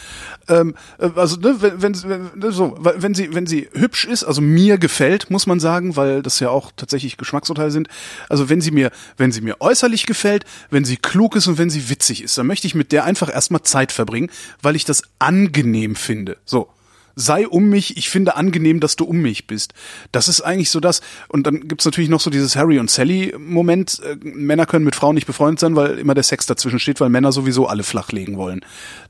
Ähm, 0.48 0.76
äh, 0.98 1.10
also 1.16 1.38
ne, 1.38 1.58
wenn, 1.60 1.82
wenn, 1.82 2.04
wenn 2.04 2.32
ne, 2.36 2.52
so, 2.52 2.78
wenn 2.80 3.14
sie 3.14 3.34
wenn 3.34 3.48
sie 3.48 3.70
hübsch 3.74 4.06
ist, 4.06 4.24
also 4.24 4.42
mir 4.42 4.78
gefällt, 4.78 5.30
muss 5.30 5.46
man 5.46 5.60
sagen, 5.60 5.96
weil 5.96 6.22
das 6.22 6.40
ja 6.40 6.50
auch 6.50 6.72
tatsächlich 6.76 7.18
Geschmacksurteile 7.18 7.72
sind. 7.72 7.88
Also 8.30 8.50
wenn 8.50 8.62
sie 8.62 8.72
mir 8.72 8.92
wenn 9.18 9.32
sie 9.32 9.42
mir 9.42 9.60
äußerlich 9.60 10.06
gefällt, 10.06 10.46
wenn 10.70 10.86
sie 10.86 10.98
klug 10.98 11.36
ist 11.36 11.48
und 11.48 11.58
wenn 11.58 11.70
sie 11.70 11.90
witzig 11.90 12.24
ist, 12.24 12.38
dann 12.38 12.48
möchte 12.48 12.68
ich 12.68 12.76
mit 12.76 12.92
der 12.92 13.04
einfach 13.04 13.34
erstmal 13.34 13.64
Zeit 13.64 13.92
verbringen, 13.92 14.30
weil 14.62 14.76
ich 14.76 14.86
das 14.86 15.04
angenehm 15.20 15.96
finde. 15.96 16.38
So 16.46 16.70
sei 17.16 17.48
um 17.48 17.70
mich, 17.70 17.98
ich 17.98 18.10
finde 18.10 18.36
angenehm, 18.36 18.80
dass 18.80 18.96
du 18.96 19.06
um 19.06 19.18
mich 19.18 19.48
bist. 19.48 19.74
Das 20.12 20.28
ist 20.28 20.42
eigentlich 20.42 20.72
so 20.72 20.80
das. 20.80 21.02
Und 21.28 21.46
dann 21.46 21.68
gibt's 21.68 21.86
natürlich 21.86 22.10
noch 22.10 22.22
so 22.22 22.30
dieses 22.30 22.56
Harry 22.56 22.80
und 22.80 22.90
Sally-Moment. 22.90 24.02
Äh, 24.04 24.16
Männer 24.24 24.66
können 24.66 24.86
mit 24.86 24.96
Frauen 24.96 25.16
nicht 25.16 25.28
befreundet 25.28 25.60
sein, 25.60 25.76
weil 25.76 26.00
immer 26.00 26.16
der 26.16 26.24
Sex 26.24 26.46
dazwischen 26.46 26.80
steht, 26.80 27.00
weil 27.00 27.10
Männer 27.10 27.32
sowieso 27.32 27.68
alle 27.68 27.84
flachlegen 27.84 28.38
wollen. 28.38 28.62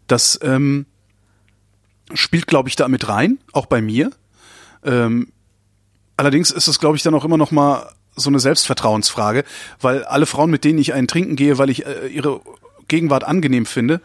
Das 0.08 0.40
ähm, 0.44 0.86
spielt, 2.14 2.48
glaube 2.48 2.70
ich, 2.70 2.76
da 2.76 2.88
mit 2.88 3.08
rein, 3.08 3.40
auch 3.54 3.66
bei 3.66 3.82
mir. 3.82 4.12
Ähm, 4.84 5.30
allerdings 6.18 6.52
ist 6.52 6.68
es, 6.68 6.80
glaube 6.80 6.98
ich, 6.98 7.04
dann 7.04 7.16
auch 7.16 7.26
immer 7.26 7.38
noch 7.38 7.52
mal 7.52 7.90
so 8.16 8.30
eine 8.30 8.40
Selbstvertrauensfrage, 8.40 9.44
weil 9.82 10.04
alle 10.04 10.26
Frauen, 10.26 10.52
mit 10.52 10.64
denen 10.64 10.80
ich 10.80 10.94
einen 10.94 11.08
trinken 11.08 11.36
gehe, 11.36 11.58
weil 11.58 11.70
ich 11.70 11.86
äh, 11.86 12.08
ihre 12.08 12.42
Gegenwart 12.88 13.24
angenehm 13.24 13.66
finde, 13.66 14.02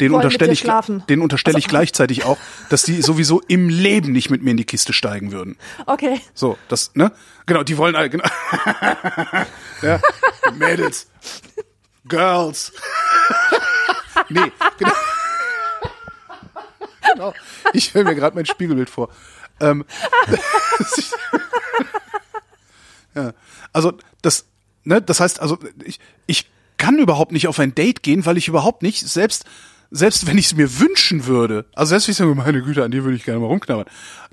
den 0.00 0.12
unterstelle 0.12 0.52
ich, 0.52 0.64
den 1.08 1.20
unterstelle 1.20 1.58
ich 1.58 1.66
gleichzeitig 1.66 2.24
auch, 2.24 2.38
dass 2.68 2.82
die 2.82 3.02
sowieso 3.02 3.40
im 3.48 3.68
Leben 3.68 4.12
nicht 4.12 4.30
mit 4.30 4.42
mir 4.42 4.52
in 4.52 4.56
die 4.56 4.64
Kiste 4.64 4.92
steigen 4.92 5.32
würden. 5.32 5.56
Okay. 5.86 6.20
So, 6.34 6.56
das, 6.68 6.94
ne? 6.94 7.12
Genau, 7.46 7.64
die 7.64 7.76
wollen 7.76 7.96
alle, 7.96 8.08
genau. 8.08 8.24
ja, 9.82 10.00
Mädels. 10.54 11.08
Girls. 12.06 12.72
nee, 14.28 14.52
genau. 14.78 14.92
genau. 17.12 17.34
Ich 17.72 17.86
stelle 17.86 18.04
mir 18.04 18.14
gerade 18.14 18.36
mein 18.36 18.46
Spiegelbild 18.46 18.90
vor. 18.90 19.10
Ähm, 19.60 19.84
ja, 23.14 23.32
also 23.72 23.94
das, 24.22 24.46
ne, 24.84 25.02
das 25.02 25.18
heißt, 25.18 25.40
also 25.40 25.58
ich, 25.84 25.98
ich 26.26 26.48
kann 26.76 26.98
überhaupt 26.98 27.32
nicht 27.32 27.48
auf 27.48 27.58
ein 27.58 27.74
Date 27.74 28.02
gehen, 28.02 28.24
weil 28.24 28.36
ich 28.36 28.48
überhaupt 28.48 28.82
nicht, 28.82 29.06
selbst, 29.06 29.44
selbst 29.90 30.26
wenn 30.26 30.36
ich 30.36 30.46
es 30.46 30.54
mir 30.54 30.80
wünschen 30.80 31.26
würde, 31.26 31.64
also 31.74 31.90
selbst 31.90 32.08
wenn 32.08 32.12
ich 32.12 32.18
sage, 32.18 32.34
meine 32.34 32.62
Güte, 32.62 32.84
an 32.84 32.90
dir 32.90 33.04
würde 33.04 33.16
ich 33.16 33.24
gerne 33.24 33.40
mal 33.40 33.46
rumknabbern, 33.46 33.86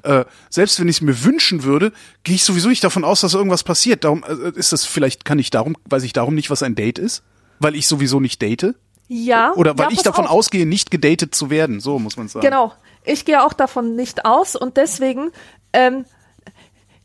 äh, 0.03 0.26
selbst 0.49 0.80
wenn 0.80 0.88
ich 0.88 0.97
es 0.97 1.01
mir 1.01 1.24
wünschen 1.24 1.64
würde, 1.64 1.91
gehe 2.24 2.36
ich 2.36 2.43
sowieso 2.43 2.70
nicht 2.70 2.84
davon 2.84 3.03
aus, 3.03 3.22
dass 3.22 3.34
irgendwas 3.34 3.64
passiert. 3.64 4.03
Darum 4.03 4.24
äh, 4.24 4.58
ist 4.58 4.74
das 4.74 4.86
vielleicht, 4.86 5.26
kann 5.26 5.39
ich 5.39 5.49
darum, 5.49 5.76
weiß 5.86 6.03
ich 6.03 6.14
darum 6.14 6.36
nicht, 6.36 6.49
was 6.49 6.64
ein 6.64 6.76
Date 6.76 6.99
ist? 6.99 7.24
Weil 7.60 7.76
ich 7.76 7.88
sowieso 7.88 8.20
nicht 8.20 8.41
date? 8.41 8.76
Ja. 9.08 9.53
Oder 9.53 9.78
weil 9.78 9.88
ja, 9.88 9.91
ich 9.91 10.01
davon 10.01 10.26
auf. 10.26 10.32
ausgehe, 10.32 10.66
nicht 10.66 10.91
gedatet 10.91 11.36
zu 11.36 11.49
werden, 11.49 11.80
so 11.80 11.99
muss 11.99 12.18
man 12.18 12.28
sagen. 12.28 12.45
Genau. 12.45 12.74
Ich 13.03 13.24
gehe 13.24 13.43
auch 13.43 13.53
davon 13.53 13.95
nicht 13.95 14.26
aus 14.26 14.56
und 14.56 14.78
deswegen, 14.78 15.32
ähm, 15.74 16.06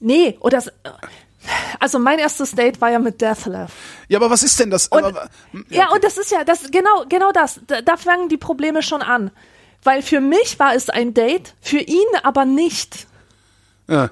nee, 0.01 0.37
oder, 0.41 0.63
also 1.79 1.99
mein 1.99 2.19
erstes 2.19 2.53
Date 2.53 2.81
war 2.81 2.91
ja 2.91 2.99
mit 2.99 3.21
Deathless. 3.21 3.71
Ja, 4.09 4.19
aber 4.19 4.31
was 4.31 4.43
ist 4.43 4.59
denn 4.61 4.71
das? 4.71 4.89
Und, 4.89 5.05
aber, 5.05 5.29
ja, 5.69 5.91
und 5.91 6.03
das 6.05 6.19
ist 6.19 6.31
ja, 6.31 6.45
das, 6.45 6.71
genau, 6.71 7.05
genau 7.09 7.33
das. 7.33 7.61
Da, 7.67 7.81
da 7.81 7.97
fangen 7.97 8.29
die 8.29 8.37
Probleme 8.37 8.83
schon 8.83 9.03
an. 9.03 9.31
Weil 9.83 10.03
für 10.03 10.21
mich 10.21 10.59
war 10.59 10.75
es 10.75 10.91
ein 10.91 11.15
Date, 11.15 11.55
für 11.61 11.79
ihn 11.79 12.07
aber 12.23 12.45
nicht. 12.45 13.07
ja. 13.89 14.11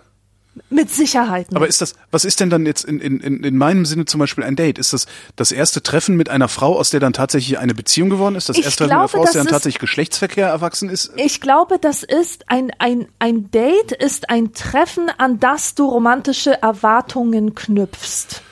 Mit 0.71 0.91
Sicherheit 0.91 1.51
nicht. 1.51 1.57
Aber 1.57 1.67
ist 1.69 1.81
das, 1.81 1.95
was 2.11 2.25
ist 2.25 2.41
denn 2.41 2.51
dann 2.51 2.67
jetzt 2.67 2.85
in, 2.85 3.01
in, 3.01 3.21
in 3.21 3.45
in 3.45 3.57
meinem 3.57 3.85
Sinne 3.85 4.05
zum 4.05 4.19
Beispiel 4.21 4.45
ein 4.45 4.57
Date? 4.57 4.79
Ist 4.79 4.93
das 4.93 5.07
das 5.37 5.53
erste 5.53 5.83
Treffen 5.83 6.17
mit 6.17 6.29
einer 6.29 6.49
Frau, 6.49 6.79
aus 6.79 6.91
der 6.91 7.01
dann 7.01 7.13
tatsächlich 7.13 7.59
eine 7.59 7.75
Beziehung 7.75 8.11
geworden 8.11 8.35
ist? 8.35 8.49
Das 8.49 8.59
Ich 8.59 8.65
erste 8.65 8.85
Treffen 8.85 8.91
mit 8.91 8.99
einer 8.99 9.09
Frau, 9.09 9.23
aus 9.23 9.33
der 9.33 9.45
dann 9.45 9.53
tatsächlich 9.53 9.81
Geschlechtsverkehr 9.81 10.49
erwachsen 10.49 10.89
ist? 10.89 11.13
Ich 11.17 11.41
glaube, 11.41 11.79
das 11.79 12.03
ist 12.03 12.45
ein, 12.49 12.71
ein, 12.79 13.09
ein 13.19 13.51
Date, 13.51 13.93
ist 13.93 14.31
ein 14.31 14.53
Treffen, 14.53 15.11
an 15.19 15.41
das 15.41 15.75
du 15.75 15.87
romantische 15.87 16.63
Erwartungen 16.63 17.55
knüpfst. 17.55 18.43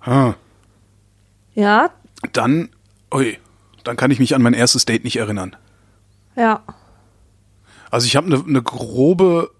Ah, 0.00 0.34
Ja, 1.54 1.90
dann, 2.32 2.70
ui, 3.12 3.38
dann 3.84 3.96
kann 3.96 4.10
ich 4.10 4.18
mich 4.18 4.34
an 4.34 4.42
mein 4.42 4.54
erstes 4.54 4.84
Date 4.84 5.04
nicht 5.04 5.16
erinnern. 5.16 5.56
ja. 6.36 6.62
Also 7.90 8.06
ich 8.06 8.16
habe 8.16 8.26
eine 8.26 8.42
ne 8.44 8.62
grobe, 8.62 9.50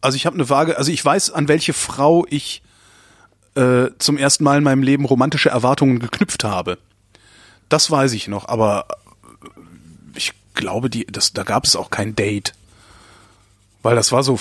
also 0.00 0.16
ich 0.16 0.26
habe 0.26 0.34
eine 0.34 0.48
vage, 0.48 0.76
also 0.76 0.90
ich 0.90 1.04
weiß, 1.04 1.30
an 1.30 1.48
welche 1.48 1.72
Frau 1.72 2.26
ich 2.28 2.62
äh, 3.54 3.88
zum 3.98 4.16
ersten 4.16 4.44
Mal 4.44 4.58
in 4.58 4.64
meinem 4.64 4.82
Leben 4.82 5.04
romantische 5.04 5.48
Erwartungen 5.48 5.98
geknüpft 5.98 6.44
habe. 6.44 6.78
Das 7.68 7.90
weiß 7.90 8.12
ich 8.12 8.28
noch, 8.28 8.48
aber 8.48 8.86
äh, 9.42 9.48
ich 10.16 10.32
glaube, 10.54 10.90
die, 10.90 11.06
das, 11.06 11.32
da 11.32 11.42
gab 11.42 11.64
es 11.64 11.76
auch 11.76 11.90
kein 11.90 12.14
Date. 12.14 12.52
Weil 13.82 13.94
das 13.94 14.10
war 14.10 14.24
so 14.24 14.40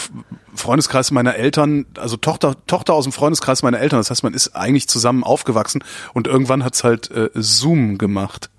Freundeskreis 0.56 1.12
meiner 1.12 1.36
Eltern, 1.36 1.86
also 1.98 2.18
Tochter, 2.18 2.56
Tochter 2.66 2.94
aus 2.94 3.04
dem 3.04 3.14
Freundeskreis 3.14 3.62
meiner 3.62 3.80
Eltern. 3.80 4.00
Das 4.00 4.10
heißt, 4.10 4.24
man 4.24 4.34
ist 4.34 4.56
eigentlich 4.56 4.88
zusammen 4.88 5.24
aufgewachsen 5.24 5.84
und 6.14 6.26
irgendwann 6.26 6.64
hat's 6.64 6.84
halt 6.84 7.12
äh, 7.12 7.30
Zoom 7.36 8.00
gemacht, 8.00 8.50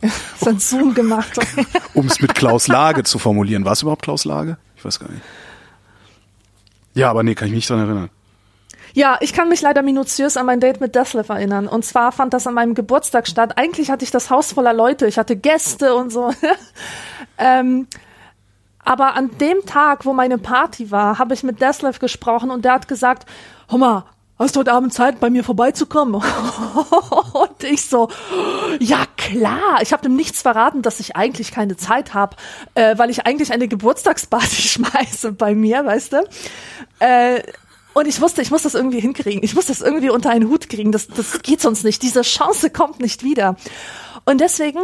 So 0.40 0.50
ein 0.50 0.58
Zoom 0.58 0.94
gemacht. 0.94 1.38
um 1.94 2.06
es 2.06 2.20
mit 2.20 2.34
Klaus 2.34 2.68
Lage 2.68 3.04
zu 3.04 3.18
formulieren. 3.18 3.64
War 3.64 3.72
es 3.72 3.82
überhaupt 3.82 4.02
Klaus 4.02 4.24
Lage? 4.24 4.58
Ich 4.76 4.84
weiß 4.84 5.00
gar 5.00 5.10
nicht. 5.10 5.22
Ja, 6.94 7.10
aber 7.10 7.22
nee, 7.22 7.34
kann 7.34 7.48
ich 7.48 7.52
mich 7.52 7.58
nicht 7.58 7.70
dran 7.70 7.80
erinnern. 7.80 8.10
Ja, 8.94 9.18
ich 9.20 9.34
kann 9.34 9.50
mich 9.50 9.60
leider 9.60 9.82
minutiös 9.82 10.38
an 10.38 10.46
mein 10.46 10.58
Date 10.58 10.80
mit 10.80 10.94
Deathliff 10.94 11.28
erinnern. 11.28 11.68
Und 11.68 11.84
zwar 11.84 12.12
fand 12.12 12.32
das 12.32 12.46
an 12.46 12.54
meinem 12.54 12.74
Geburtstag 12.74 13.28
statt. 13.28 13.58
Eigentlich 13.58 13.90
hatte 13.90 14.04
ich 14.04 14.10
das 14.10 14.30
Haus 14.30 14.52
voller 14.52 14.72
Leute. 14.72 15.06
Ich 15.06 15.18
hatte 15.18 15.36
Gäste 15.36 15.94
und 15.94 16.10
so. 16.10 16.32
ähm, 17.38 17.86
aber 18.78 19.14
an 19.14 19.36
dem 19.38 19.66
Tag, 19.66 20.06
wo 20.06 20.14
meine 20.14 20.38
Party 20.38 20.90
war, 20.90 21.18
habe 21.18 21.34
ich 21.34 21.42
mit 21.42 21.60
Deathliff 21.60 21.98
gesprochen 21.98 22.50
und 22.50 22.64
der 22.64 22.72
hat 22.72 22.88
gesagt, 22.88 23.28
mal, 23.70 24.04
hast 24.38 24.56
du 24.56 24.60
heute 24.60 24.72
Abend 24.72 24.92
Zeit, 24.92 25.20
bei 25.20 25.30
mir 25.30 25.44
vorbeizukommen? 25.44 26.14
und 27.32 27.64
ich 27.64 27.86
so, 27.86 28.08
ja 28.80 29.04
klar. 29.16 29.80
Ich 29.80 29.92
habe 29.92 30.02
dem 30.02 30.16
nichts 30.16 30.42
verraten, 30.42 30.82
dass 30.82 31.00
ich 31.00 31.16
eigentlich 31.16 31.52
keine 31.52 31.76
Zeit 31.76 32.14
habe, 32.14 32.36
äh, 32.74 32.98
weil 32.98 33.10
ich 33.10 33.26
eigentlich 33.26 33.52
eine 33.52 33.68
Geburtstagsparty 33.68 34.62
schmeiße 34.68 35.32
bei 35.32 35.54
mir, 35.54 35.84
weißt 35.84 36.12
du? 36.12 36.28
Äh, 36.98 37.42
und 37.94 38.06
ich 38.06 38.20
wusste, 38.20 38.42
ich 38.42 38.50
muss 38.50 38.62
das 38.62 38.74
irgendwie 38.74 39.00
hinkriegen. 39.00 39.42
Ich 39.42 39.54
muss 39.54 39.66
das 39.66 39.80
irgendwie 39.80 40.10
unter 40.10 40.28
einen 40.28 40.50
Hut 40.50 40.68
kriegen. 40.68 40.92
Das, 40.92 41.08
das 41.08 41.40
geht 41.40 41.62
sonst 41.62 41.82
nicht. 41.82 42.02
Diese 42.02 42.20
Chance 42.20 42.68
kommt 42.68 43.00
nicht 43.00 43.22
wieder. 43.22 43.56
Und 44.28 44.40
deswegen 44.40 44.80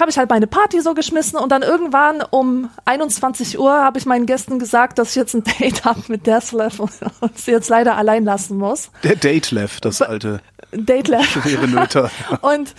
habe 0.00 0.10
ich 0.10 0.16
halt 0.18 0.30
meine 0.30 0.46
Party 0.46 0.80
so 0.80 0.94
geschmissen 0.94 1.38
und 1.38 1.52
dann 1.52 1.62
irgendwann 1.62 2.22
um 2.22 2.70
21 2.86 3.58
Uhr 3.58 3.70
habe 3.70 3.98
ich 3.98 4.06
meinen 4.06 4.24
Gästen 4.24 4.58
gesagt, 4.58 4.98
dass 4.98 5.10
ich 5.10 5.16
jetzt 5.16 5.34
ein 5.34 5.44
Date 5.44 5.84
habe 5.84 6.00
mit 6.08 6.26
Deathlev 6.26 6.80
und, 6.80 6.90
und 7.20 7.38
sie 7.38 7.50
jetzt 7.50 7.68
leider 7.68 7.96
allein 7.96 8.24
lassen 8.24 8.56
muss. 8.56 8.90
Der 9.04 9.14
Datelev, 9.16 9.80
das 9.80 10.00
alte 10.00 10.40
Datelev. 10.72 11.26
schwere 11.26 11.68
Nöter. 11.68 12.10
Und 12.40 12.74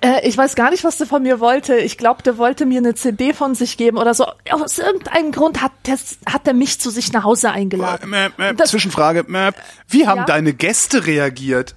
äh, 0.00 0.26
ich 0.26 0.36
weiß 0.38 0.54
gar 0.54 0.70
nicht, 0.70 0.84
was 0.84 0.96
der 0.96 1.06
von 1.06 1.22
mir 1.22 1.40
wollte. 1.40 1.76
Ich 1.76 1.98
glaube, 1.98 2.22
der 2.22 2.38
wollte 2.38 2.64
mir 2.64 2.78
eine 2.78 2.94
CD 2.94 3.34
von 3.34 3.54
sich 3.54 3.76
geben 3.76 3.98
oder 3.98 4.14
so. 4.14 4.24
Aus 4.50 4.78
irgendeinem 4.78 5.32
Grund 5.32 5.60
hat 5.60 5.72
der, 5.86 5.98
hat 6.26 6.46
der 6.46 6.54
mich 6.54 6.80
zu 6.80 6.88
sich 6.88 7.12
nach 7.12 7.24
Hause 7.24 7.50
eingeladen. 7.50 8.08
Mäp, 8.08 8.38
mäp, 8.38 8.56
Das- 8.56 8.70
Zwischenfrage, 8.70 9.24
mäp. 9.28 9.54
wie 9.88 10.06
haben 10.06 10.20
Ja? 10.20 10.24
deine 10.24 10.54
Gäste 10.54 11.06
reagiert? 11.06 11.74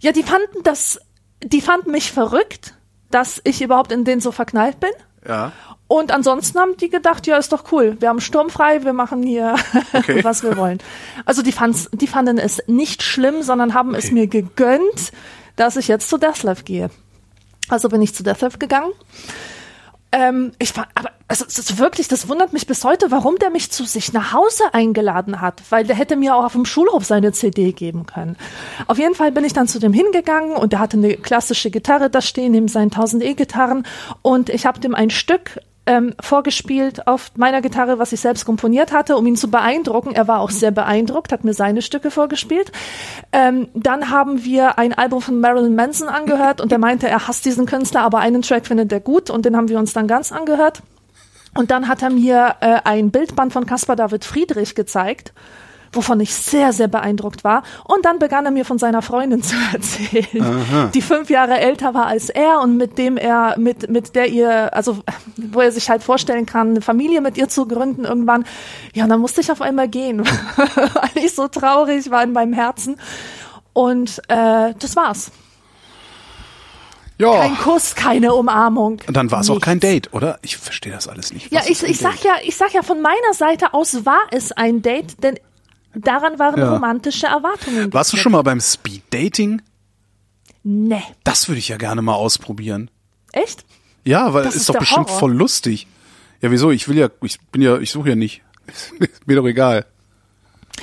Ja, 0.00 0.12
die 0.12 0.22
fanden 0.22 0.62
das, 0.64 0.98
die 1.44 1.60
fanden 1.60 1.90
mich 1.90 2.12
verrückt, 2.12 2.74
dass 3.10 3.40
ich 3.44 3.62
überhaupt 3.62 3.92
in 3.92 4.04
den 4.04 4.20
so 4.20 4.32
verknallt 4.32 4.80
bin. 4.80 4.90
Ja. 5.26 5.52
Und 5.88 6.10
ansonsten 6.10 6.58
haben 6.58 6.76
die 6.78 6.88
gedacht, 6.88 7.26
ja, 7.26 7.36
ist 7.36 7.52
doch 7.52 7.70
cool. 7.70 7.96
Wir 8.00 8.08
haben 8.08 8.20
sturmfrei, 8.20 8.82
wir 8.84 8.94
machen 8.94 9.22
hier, 9.22 9.56
Okay. 9.92 10.24
was 10.24 10.42
wir 10.42 10.56
wollen. 10.56 10.78
Also 11.26 11.42
die, 11.42 11.52
fand's, 11.52 11.90
die 11.92 12.06
fanden 12.06 12.38
es 12.38 12.62
nicht 12.66 13.02
schlimm, 13.02 13.42
sondern 13.42 13.74
haben 13.74 13.94
es 13.94 14.06
Okay. 14.06 14.14
mir 14.14 14.26
gegönnt, 14.26 15.12
dass 15.56 15.76
ich 15.76 15.88
jetzt 15.88 16.08
zu 16.08 16.16
Deathlife 16.16 16.64
gehe. 16.64 16.88
Also 17.68 17.88
bin 17.90 18.00
ich 18.00 18.14
zu 18.14 18.22
Deathlife 18.22 18.56
gegangen. 18.58 18.90
Ähm, 20.12 20.52
ich 20.58 20.76
war, 20.76 20.88
aber 20.94 21.10
also, 21.32 21.46
ist 21.46 21.78
wirklich, 21.78 22.08
das 22.08 22.28
wundert 22.28 22.52
mich 22.52 22.66
bis 22.66 22.84
heute, 22.84 23.10
warum 23.10 23.36
der 23.36 23.48
mich 23.48 23.70
zu 23.70 23.84
sich 23.84 24.12
nach 24.12 24.34
Hause 24.34 24.64
eingeladen 24.74 25.40
hat, 25.40 25.62
weil 25.70 25.84
der 25.84 25.96
hätte 25.96 26.14
mir 26.14 26.36
auch 26.36 26.44
auf 26.44 26.52
dem 26.52 26.66
Schulhof 26.66 27.06
seine 27.06 27.32
CD 27.32 27.72
geben 27.72 28.04
können. 28.04 28.36
Auf 28.86 28.98
jeden 28.98 29.14
Fall 29.14 29.32
bin 29.32 29.42
ich 29.42 29.54
dann 29.54 29.66
zu 29.66 29.78
dem 29.78 29.94
hingegangen 29.94 30.52
und 30.54 30.74
der 30.74 30.80
hatte 30.80 30.98
eine 30.98 31.16
klassische 31.16 31.70
Gitarre 31.70 32.10
da 32.10 32.20
stehen, 32.20 32.52
neben 32.52 32.68
seinen 32.68 32.92
1000 32.92 33.24
E-Gitarren 33.24 33.86
und 34.20 34.50
ich 34.50 34.66
habe 34.66 34.78
dem 34.80 34.94
ein 34.94 35.08
Stück 35.08 35.58
ähm, 35.86 36.14
vorgespielt 36.20 37.06
auf 37.06 37.32
meiner 37.36 37.60
Gitarre, 37.60 37.98
was 37.98 38.12
ich 38.12 38.20
selbst 38.20 38.44
komponiert 38.44 38.92
hatte, 38.92 39.16
um 39.16 39.26
ihn 39.26 39.36
zu 39.36 39.50
beeindrucken. 39.50 40.14
Er 40.14 40.28
war 40.28 40.40
auch 40.40 40.50
sehr 40.50 40.70
beeindruckt, 40.70 41.32
hat 41.32 41.44
mir 41.44 41.54
seine 41.54 41.82
Stücke 41.82 42.10
vorgespielt. 42.10 42.70
Ähm, 43.32 43.68
dann 43.74 44.10
haben 44.10 44.44
wir 44.44 44.78
ein 44.78 44.92
Album 44.92 45.20
von 45.20 45.40
Marilyn 45.40 45.74
Manson 45.74 46.08
angehört 46.08 46.60
und 46.60 46.70
er 46.70 46.78
meinte, 46.78 47.08
er 47.08 47.26
hasst 47.26 47.44
diesen 47.44 47.66
Künstler, 47.66 48.02
aber 48.02 48.18
einen 48.18 48.42
Track 48.42 48.66
findet 48.66 48.92
er 48.92 49.00
gut 49.00 49.30
und 49.30 49.44
den 49.44 49.56
haben 49.56 49.68
wir 49.68 49.78
uns 49.78 49.92
dann 49.92 50.06
ganz 50.06 50.30
angehört. 50.30 50.82
Und 51.54 51.70
dann 51.70 51.88
hat 51.88 52.02
er 52.02 52.10
mir 52.10 52.56
äh, 52.60 52.78
ein 52.84 53.10
Bildband 53.10 53.52
von 53.52 53.66
Caspar 53.66 53.96
David 53.96 54.24
Friedrich 54.24 54.74
gezeigt, 54.74 55.32
wovon 55.92 56.20
ich 56.20 56.34
sehr, 56.34 56.72
sehr 56.72 56.88
beeindruckt 56.88 57.44
war. 57.44 57.62
Und 57.84 58.04
dann 58.04 58.18
begann 58.18 58.44
er 58.44 58.50
mir 58.50 58.64
von 58.64 58.78
seiner 58.78 59.02
Freundin 59.02 59.42
zu 59.42 59.56
erzählen, 59.72 60.90
die 60.94 61.02
fünf 61.02 61.30
Jahre 61.30 61.58
älter 61.58 61.94
war 61.94 62.06
als 62.06 62.30
er 62.30 62.60
und 62.60 62.76
mit 62.76 62.98
dem 62.98 63.16
er, 63.16 63.58
mit, 63.58 63.88
mit 63.90 64.14
der 64.14 64.28
ihr, 64.28 64.74
also 64.74 64.98
wo 65.36 65.60
er 65.60 65.72
sich 65.72 65.90
halt 65.90 66.02
vorstellen 66.02 66.46
kann, 66.46 66.70
eine 66.70 66.80
Familie 66.80 67.20
mit 67.20 67.36
ihr 67.36 67.48
zu 67.48 67.66
gründen 67.66 68.04
irgendwann. 68.04 68.44
Ja, 68.94 69.04
und 69.04 69.10
dann 69.10 69.20
musste 69.20 69.40
ich 69.40 69.52
auf 69.52 69.60
einmal 69.60 69.88
gehen, 69.88 70.20
weil 70.56 71.24
ich 71.24 71.34
so 71.34 71.48
traurig 71.48 72.10
war 72.10 72.22
in 72.22 72.32
meinem 72.32 72.52
Herzen. 72.52 72.96
Und 73.72 74.18
äh, 74.28 74.74
das 74.78 74.96
war's. 74.96 75.30
Ja. 77.18 77.38
Kein 77.38 77.56
Kuss, 77.56 77.94
keine 77.94 78.34
Umarmung. 78.34 79.00
Und 79.06 79.16
dann 79.16 79.30
war 79.30 79.40
es 79.40 79.50
auch 79.50 79.60
kein 79.60 79.78
Date, 79.78 80.12
oder? 80.12 80.38
Ich 80.42 80.56
verstehe 80.56 80.92
das 80.92 81.06
alles 81.06 81.32
nicht. 81.32 81.52
Ja, 81.52 81.60
ich, 81.66 81.82
ich 81.82 81.98
sag 81.98 82.22
ja, 82.24 82.32
ich 82.42 82.56
sag 82.56 82.72
ja 82.72 82.82
von 82.82 83.00
meiner 83.00 83.32
Seite 83.32 83.74
aus 83.74 84.04
war 84.04 84.20
es 84.32 84.50
ein 84.50 84.82
Date, 84.82 85.22
denn 85.22 85.38
daran 85.94 86.38
waren 86.38 86.58
Ja. 86.58 86.72
romantische 86.72 87.26
Erwartungen. 87.26 87.92
Warst 87.92 88.12
du 88.12 88.16
schon 88.16 88.32
mal 88.32 88.42
beim 88.42 88.60
Speed 88.60 89.02
Dating? 89.10 89.62
Nee. 90.62 91.02
Das 91.24 91.48
würde 91.48 91.58
ich 91.58 91.68
ja 91.68 91.76
gerne 91.76 92.02
mal 92.02 92.14
ausprobieren. 92.14 92.90
Echt? 93.32 93.64
Ja, 94.04 94.32
weil 94.34 94.44
Das 94.44 94.54
ist 94.54 94.62
ist 94.62 94.68
doch 94.68 94.78
bestimmt 94.78 95.08
Horror. 95.08 95.18
voll 95.18 95.32
lustig. 95.32 95.86
Ja, 96.40 96.50
wieso? 96.50 96.70
Ich 96.70 96.88
will 96.88 96.98
ja, 96.98 97.08
ich 97.22 97.40
bin 97.52 97.62
ja, 97.62 97.78
ich 97.78 97.90
suche 97.90 98.10
ja 98.10 98.14
nicht. 98.16 98.42
Mir 99.26 99.36
doch 99.36 99.46
egal. 99.46 99.86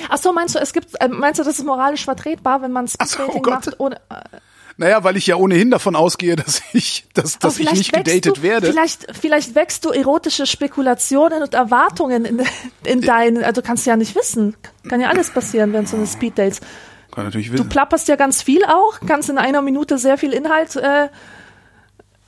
Ach 0.08 0.18
so, 0.18 0.32
meinst 0.32 0.54
du, 0.54 0.58
es 0.58 0.72
gibt, 0.72 0.94
äh, 1.00 1.08
meinst 1.08 1.38
du, 1.40 1.44
das 1.44 1.58
ist 1.58 1.64
moralisch 1.64 2.04
vertretbar, 2.04 2.62
wenn 2.62 2.72
man 2.72 2.86
Ach 2.98 3.06
so, 3.06 3.14
Speeddating 3.24 3.46
oh 3.46 3.50
macht 3.50 3.80
ohne, 3.80 3.96
äh, 4.08 4.38
Naja, 4.80 5.04
weil 5.04 5.18
ich 5.18 5.26
ja 5.26 5.36
ohnehin 5.36 5.70
davon 5.70 5.94
ausgehe, 5.94 6.36
dass 6.44 6.62
ich, 6.72 7.04
dass, 7.12 7.38
dass 7.38 7.58
ich 7.58 7.70
nicht 7.70 7.92
gedatet 7.92 8.38
du, 8.38 8.42
werde. 8.42 8.68
Vielleicht, 8.68 9.06
vielleicht 9.14 9.54
wächst 9.54 9.84
du 9.84 9.90
erotische 9.90 10.46
Spekulationen 10.46 11.42
und 11.42 11.52
Erwartungen 11.52 12.24
in, 12.24 12.42
in 12.84 13.02
deinen, 13.02 13.44
also 13.44 13.60
kannst 13.60 13.84
du 13.84 13.90
ja 13.90 13.96
nicht 13.96 14.16
wissen. 14.16 14.56
Kann 14.88 15.02
ja 15.02 15.10
alles 15.10 15.28
passieren 15.30 15.74
während 15.74 15.86
so 15.86 15.98
eines 15.98 16.14
Speeddates. 16.14 16.60
Kann 17.10 17.26
natürlich 17.26 17.48
Du 17.48 17.52
wissen. 17.54 17.68
plapperst 17.68 18.08
ja 18.08 18.16
ganz 18.16 18.40
viel 18.40 18.64
auch, 18.64 19.00
kannst 19.06 19.28
in 19.28 19.36
einer 19.36 19.60
Minute 19.60 19.98
sehr 19.98 20.16
viel 20.16 20.32
Inhalt 20.32 20.74
äh, 20.76 21.10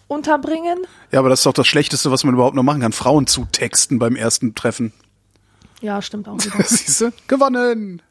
unterbringen. 0.06 0.76
Ja, 1.10 1.20
aber 1.20 1.30
das 1.30 1.40
ist 1.40 1.46
doch 1.46 1.54
das 1.54 1.66
Schlechteste, 1.66 2.10
was 2.10 2.22
man 2.22 2.34
überhaupt 2.34 2.54
noch 2.54 2.62
machen 2.62 2.82
kann. 2.82 2.92
Frauen 2.92 3.26
zutexten 3.26 3.98
beim 3.98 4.14
ersten 4.14 4.54
Treffen. 4.54 4.92
Ja, 5.80 6.02
stimmt 6.02 6.28
auch. 6.28 6.38
Siehst 6.66 7.00
du? 7.00 7.12
Gewonnen. 7.28 8.02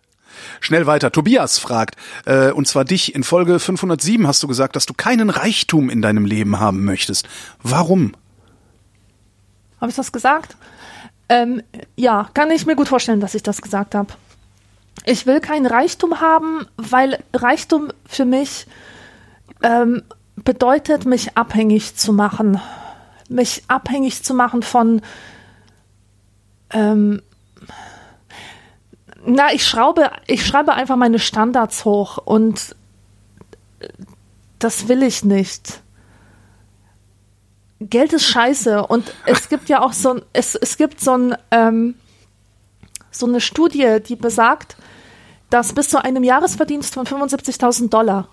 Schnell 0.59 0.87
weiter. 0.87 1.11
Tobias 1.11 1.59
fragt, 1.59 1.95
äh, 2.25 2.51
und 2.51 2.67
zwar 2.67 2.85
dich, 2.85 3.15
in 3.15 3.23
Folge 3.23 3.59
507 3.59 4.27
hast 4.27 4.41
du 4.43 4.47
gesagt, 4.47 4.75
dass 4.75 4.85
du 4.85 4.93
keinen 4.93 5.29
Reichtum 5.29 5.89
in 5.89 6.01
deinem 6.01 6.25
Leben 6.25 6.59
haben 6.59 6.83
möchtest. 6.83 7.27
Warum? 7.63 8.13
Habe 9.79 9.89
ich 9.89 9.95
das 9.95 10.11
gesagt? 10.11 10.55
Ähm, 11.29 11.63
ja, 11.95 12.29
kann 12.33 12.51
ich 12.51 12.65
mir 12.65 12.75
gut 12.75 12.87
vorstellen, 12.87 13.19
dass 13.19 13.35
ich 13.35 13.43
das 13.43 13.61
gesagt 13.61 13.95
habe. 13.95 14.13
Ich 15.05 15.25
will 15.25 15.39
keinen 15.39 15.65
Reichtum 15.65 16.19
haben, 16.19 16.67
weil 16.77 17.23
Reichtum 17.33 17.91
für 18.05 18.25
mich 18.25 18.67
ähm, 19.63 20.03
bedeutet, 20.35 21.05
mich 21.05 21.37
abhängig 21.37 21.95
zu 21.95 22.13
machen. 22.13 22.59
Mich 23.29 23.63
abhängig 23.67 24.23
zu 24.23 24.33
machen 24.33 24.61
von. 24.61 25.01
Ähm, 26.71 27.21
na, 29.25 29.53
ich 29.53 29.65
schraube, 29.65 30.11
ich 30.27 30.45
schreibe 30.45 30.73
einfach 30.73 30.95
meine 30.95 31.19
Standards 31.19 31.85
hoch 31.85 32.17
und 32.17 32.75
das 34.59 34.87
will 34.87 35.03
ich 35.03 35.23
nicht. 35.23 35.81
Geld 37.79 38.13
ist 38.13 38.25
scheiße 38.25 38.85
und 38.85 39.11
es 39.25 39.49
gibt 39.49 39.67
ja 39.69 39.81
auch 39.81 39.93
so 39.93 40.15
ein, 40.15 40.21
es, 40.33 40.55
es 40.55 40.77
gibt 40.77 40.99
so 41.01 41.17
ein, 41.17 41.35
ähm, 41.49 41.95
so 43.09 43.25
eine 43.25 43.41
Studie, 43.41 43.97
die 44.07 44.15
besagt, 44.15 44.75
dass 45.49 45.73
bis 45.73 45.89
zu 45.89 46.03
einem 46.03 46.23
Jahresverdienst 46.23 46.93
von 46.93 47.05
75.000 47.05 47.89
Dollar 47.89 48.27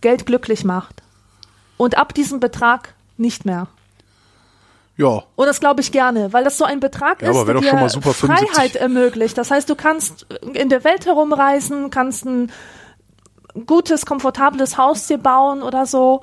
Geld 0.00 0.26
glücklich 0.26 0.64
macht. 0.64 1.02
Und 1.78 1.96
ab 1.96 2.14
diesem 2.14 2.38
Betrag 2.38 2.94
nicht 3.16 3.44
mehr. 3.44 3.68
Ja, 4.98 5.22
Und 5.36 5.46
das 5.46 5.60
glaube 5.60 5.82
ich 5.82 5.92
gerne, 5.92 6.32
weil 6.32 6.42
das 6.44 6.56
so 6.56 6.64
ein 6.64 6.80
Betrag 6.80 7.20
Ja, 7.20 7.30
ist, 7.30 7.46
der 7.46 7.54
dir 7.60 7.74
mal 7.74 7.90
super, 7.90 8.14
75. 8.14 8.50
Freiheit 8.56 8.76
ermöglicht. 8.76 9.36
Das 9.36 9.50
heißt, 9.50 9.68
du 9.68 9.74
kannst 9.74 10.26
in 10.54 10.68
der 10.70 10.84
Welt 10.84 11.04
herumreisen, 11.04 11.90
kannst 11.90 12.24
ein 12.24 12.50
gutes, 13.66 14.06
komfortables 14.06 14.76
Haus 14.78 15.06
dir 15.06 15.18
bauen 15.18 15.62
oder 15.62 15.86
so, 15.86 16.22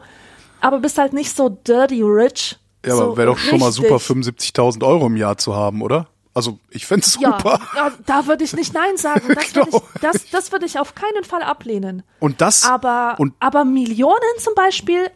aber 0.61 0.79
bist 0.79 0.97
halt 0.97 1.13
nicht 1.13 1.35
so 1.35 1.49
dirty 1.49 2.01
rich. 2.03 2.57
ja 2.85 2.95
so 2.95 3.03
aber 3.03 3.17
wäre 3.17 3.27
doch 3.27 3.37
schon 3.37 3.59
mal 3.59 3.71
super, 3.71 3.95
75.000 3.97 4.83
Euro 4.85 5.07
im 5.07 5.17
Jahr 5.17 5.37
zu 5.37 5.55
haben, 5.55 5.81
oder? 5.81 6.07
Also, 6.35 6.57
ich 6.71 6.87
fände 6.87 7.05
es 7.05 7.13
super. 7.13 7.59
ja, 7.75 7.91
da 8.07 8.25
würde 8.25 8.43
ich 8.43 8.53
nicht 8.55 8.73
Nein 8.73 8.97
sagen. 8.97 9.21
Das 9.35 9.53
würde 9.55 9.69
Genau. 9.69 9.83
ich, 9.95 10.01
das, 10.01 10.29
das 10.31 10.51
würde 10.51 10.65
ich 10.65 10.79
auf 10.79 10.95
keinen 10.95 11.23
Fall 11.23 11.43
ablehnen. 11.43 12.01
Und 12.19 12.41
das, 12.41 12.65
Aber, 12.67 13.15
und 13.19 13.35
aber 13.39 13.65
Millionen 13.65 14.17
zum 14.39 14.55
Beispiel, 14.55 15.11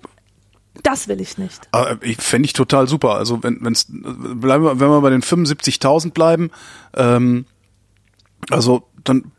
das 0.84 1.08
will 1.08 1.22
ich 1.22 1.38
nicht. 1.38 1.68
äh, 1.74 1.96
ich 2.02 2.18
fände 2.18 2.46
ich 2.46 2.54
total 2.54 2.88
super. 2.88 3.16
Also, 3.16 3.44
wenn, 3.44 3.60
wenn's, 3.62 3.88
bleiben 3.90 4.64
wir, 4.64 4.80
wenn 4.80 4.90
wir 4.90 5.02
bei 5.02 5.10
den 5.10 5.22
75.000 5.22 6.12
bleiben, 6.12 6.52
ähm, 6.96 7.46
also, 8.50 8.88
dann 9.04 9.32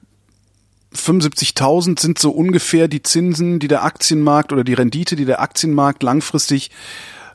75.000 0.94 2.00
sind 2.00 2.18
so 2.18 2.30
ungefähr 2.30 2.88
die 2.88 3.02
Zinsen, 3.02 3.58
die 3.58 3.68
der 3.68 3.84
Aktienmarkt 3.84 4.52
oder 4.52 4.64
die 4.64 4.74
Rendite, 4.74 5.16
die 5.16 5.26
der 5.26 5.40
Aktienmarkt 5.40 6.02
langfristig 6.02 6.70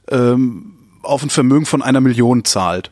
ähm, 0.10 0.78
auf 1.04 1.22
ein 1.24 1.30
Vermögen 1.30 1.66
von 1.66 1.82
einer 1.82 2.02
Million 2.02 2.46
zahlt. 2.46 2.92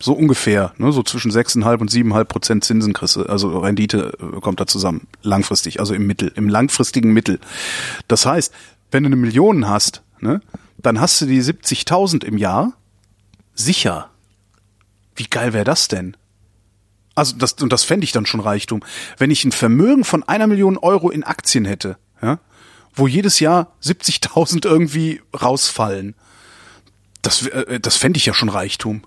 So 0.00 0.12
ungefähr, 0.12 0.72
ne? 0.78 0.92
so 0.92 1.02
zwischen 1.02 1.32
6,5 1.32 1.80
und 1.80 1.90
7,5 1.90 2.24
Prozent 2.24 2.64
Zinsen 2.64 2.94
also 3.26 3.58
Rendite 3.58 4.12
äh, 4.20 4.40
kommt 4.40 4.60
da 4.60 4.66
zusammen, 4.66 5.08
langfristig, 5.22 5.80
also 5.80 5.92
im 5.92 6.06
Mittel, 6.06 6.32
im 6.36 6.48
langfristigen 6.48 7.12
Mittel. 7.12 7.40
Das 8.06 8.24
heißt, 8.24 8.54
wenn 8.92 9.02
du 9.02 9.08
eine 9.08 9.16
Million 9.16 9.68
hast, 9.68 10.02
ne, 10.20 10.40
dann 10.78 11.00
hast 11.00 11.20
du 11.20 11.26
die 11.26 11.42
70.000 11.42 12.24
im 12.24 12.38
Jahr 12.38 12.72
sicher. 13.54 14.10
Wie 15.16 15.24
geil 15.24 15.52
wäre 15.52 15.64
das 15.64 15.88
denn? 15.88 16.16
Also 17.14 17.36
das, 17.36 17.54
und 17.54 17.72
das 17.72 17.82
fände 17.82 18.04
ich 18.04 18.12
dann 18.12 18.26
schon 18.26 18.40
Reichtum. 18.40 18.82
Wenn 19.16 19.32
ich 19.32 19.44
ein 19.44 19.50
Vermögen 19.50 20.04
von 20.04 20.22
einer 20.22 20.46
Million 20.46 20.78
Euro 20.78 21.10
in 21.10 21.24
Aktien 21.24 21.64
hätte, 21.64 21.98
ja, 22.22 22.38
wo 22.94 23.08
jedes 23.08 23.40
Jahr 23.40 23.72
70.000 23.82 24.64
irgendwie 24.66 25.20
rausfallen, 25.40 26.14
das, 27.22 27.46
äh, 27.46 27.80
das 27.80 27.96
fände 27.96 28.18
ich 28.18 28.26
ja 28.26 28.34
schon 28.34 28.48
Reichtum. 28.48 29.02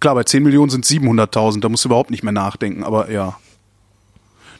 Klar, 0.00 0.14
bei 0.14 0.24
10 0.24 0.42
Millionen 0.42 0.70
sind 0.70 0.84
700.000, 0.84 1.60
da 1.60 1.68
musst 1.68 1.84
du 1.84 1.88
überhaupt 1.88 2.10
nicht 2.10 2.22
mehr 2.22 2.32
nachdenken, 2.32 2.84
aber 2.84 3.10
ja. 3.10 3.38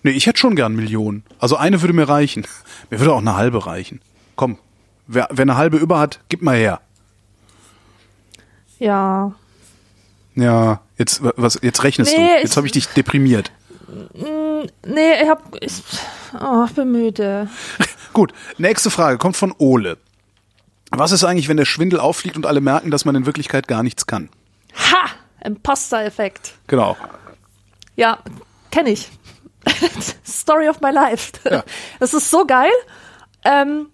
Nee, 0.02 0.10
ich 0.12 0.26
hätte 0.26 0.38
schon 0.38 0.56
gern 0.56 0.74
Millionen. 0.74 1.24
Also 1.38 1.56
eine 1.56 1.82
würde 1.82 1.94
mir 1.94 2.08
reichen. 2.08 2.46
Mir 2.90 3.00
würde 3.00 3.12
auch 3.12 3.18
eine 3.18 3.36
halbe 3.36 3.66
reichen. 3.66 4.00
Komm, 4.36 4.58
wer, 5.06 5.28
wer 5.30 5.42
eine 5.42 5.56
halbe 5.56 5.76
über 5.76 5.98
hat, 5.98 6.20
gib 6.28 6.42
mal 6.42 6.56
her. 6.56 6.80
Ja. 8.78 9.34
Ja, 10.34 10.80
jetzt, 10.96 11.20
was, 11.36 11.58
jetzt 11.62 11.82
rechnest 11.82 12.16
Nee, 12.16 12.36
du. 12.36 12.42
Jetzt 12.42 12.56
habe 12.56 12.66
ich 12.66 12.72
dich 12.72 12.86
deprimiert. 12.88 13.50
Nee, 14.86 15.22
ich 15.22 15.28
hab. 15.28 15.56
Ich, 15.60 15.82
oh, 16.40 16.64
ich 16.66 16.72
bin 16.72 16.92
müde. 16.92 17.48
Gut, 18.12 18.32
nächste 18.56 18.90
Frage 18.90 19.18
kommt 19.18 19.36
von 19.36 19.52
Ole. 19.58 19.98
Was 20.90 21.12
ist 21.12 21.24
eigentlich, 21.24 21.48
wenn 21.48 21.56
der 21.56 21.64
Schwindel 21.64 22.00
auffliegt 22.00 22.36
und 22.36 22.46
alle 22.46 22.60
merken, 22.60 22.90
dass 22.90 23.04
man 23.04 23.14
in 23.14 23.26
Wirklichkeit 23.26 23.68
gar 23.68 23.82
nichts 23.82 24.06
kann? 24.06 24.30
Ha! 24.74 25.10
Imposter-Effekt. 25.44 26.54
Genau. 26.66 26.96
Ja, 27.96 28.18
kenne 28.70 28.90
ich. 28.90 29.10
Story 30.26 30.68
of 30.68 30.80
my 30.80 30.90
life. 30.90 31.32
Ja. 31.48 31.64
Das 31.98 32.14
ist 32.14 32.30
so 32.30 32.44
geil. 32.44 32.70
Ähm, 33.44 33.88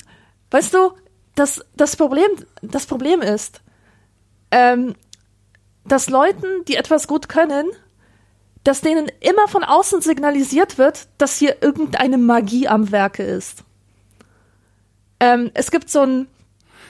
weißt 0.50 0.74
du, 0.74 0.92
das, 1.34 1.64
das, 1.76 1.96
Problem, 1.96 2.30
das 2.62 2.86
Problem 2.86 3.20
ist, 3.20 3.60
ähm, 4.50 4.94
dass 5.84 6.08
Leuten, 6.08 6.64
die 6.66 6.76
etwas 6.76 7.08
gut 7.08 7.28
können, 7.28 7.66
dass 8.62 8.80
denen 8.80 9.10
immer 9.20 9.46
von 9.48 9.62
außen 9.62 10.00
signalisiert 10.00 10.78
wird, 10.78 11.08
dass 11.18 11.36
hier 11.38 11.62
irgendeine 11.62 12.16
Magie 12.16 12.66
am 12.66 12.90
Werke 12.90 13.22
ist. 13.22 13.62
Ähm, 15.20 15.50
es 15.54 15.70
gibt 15.70 15.90
so 15.90 16.00
ein, 16.00 16.28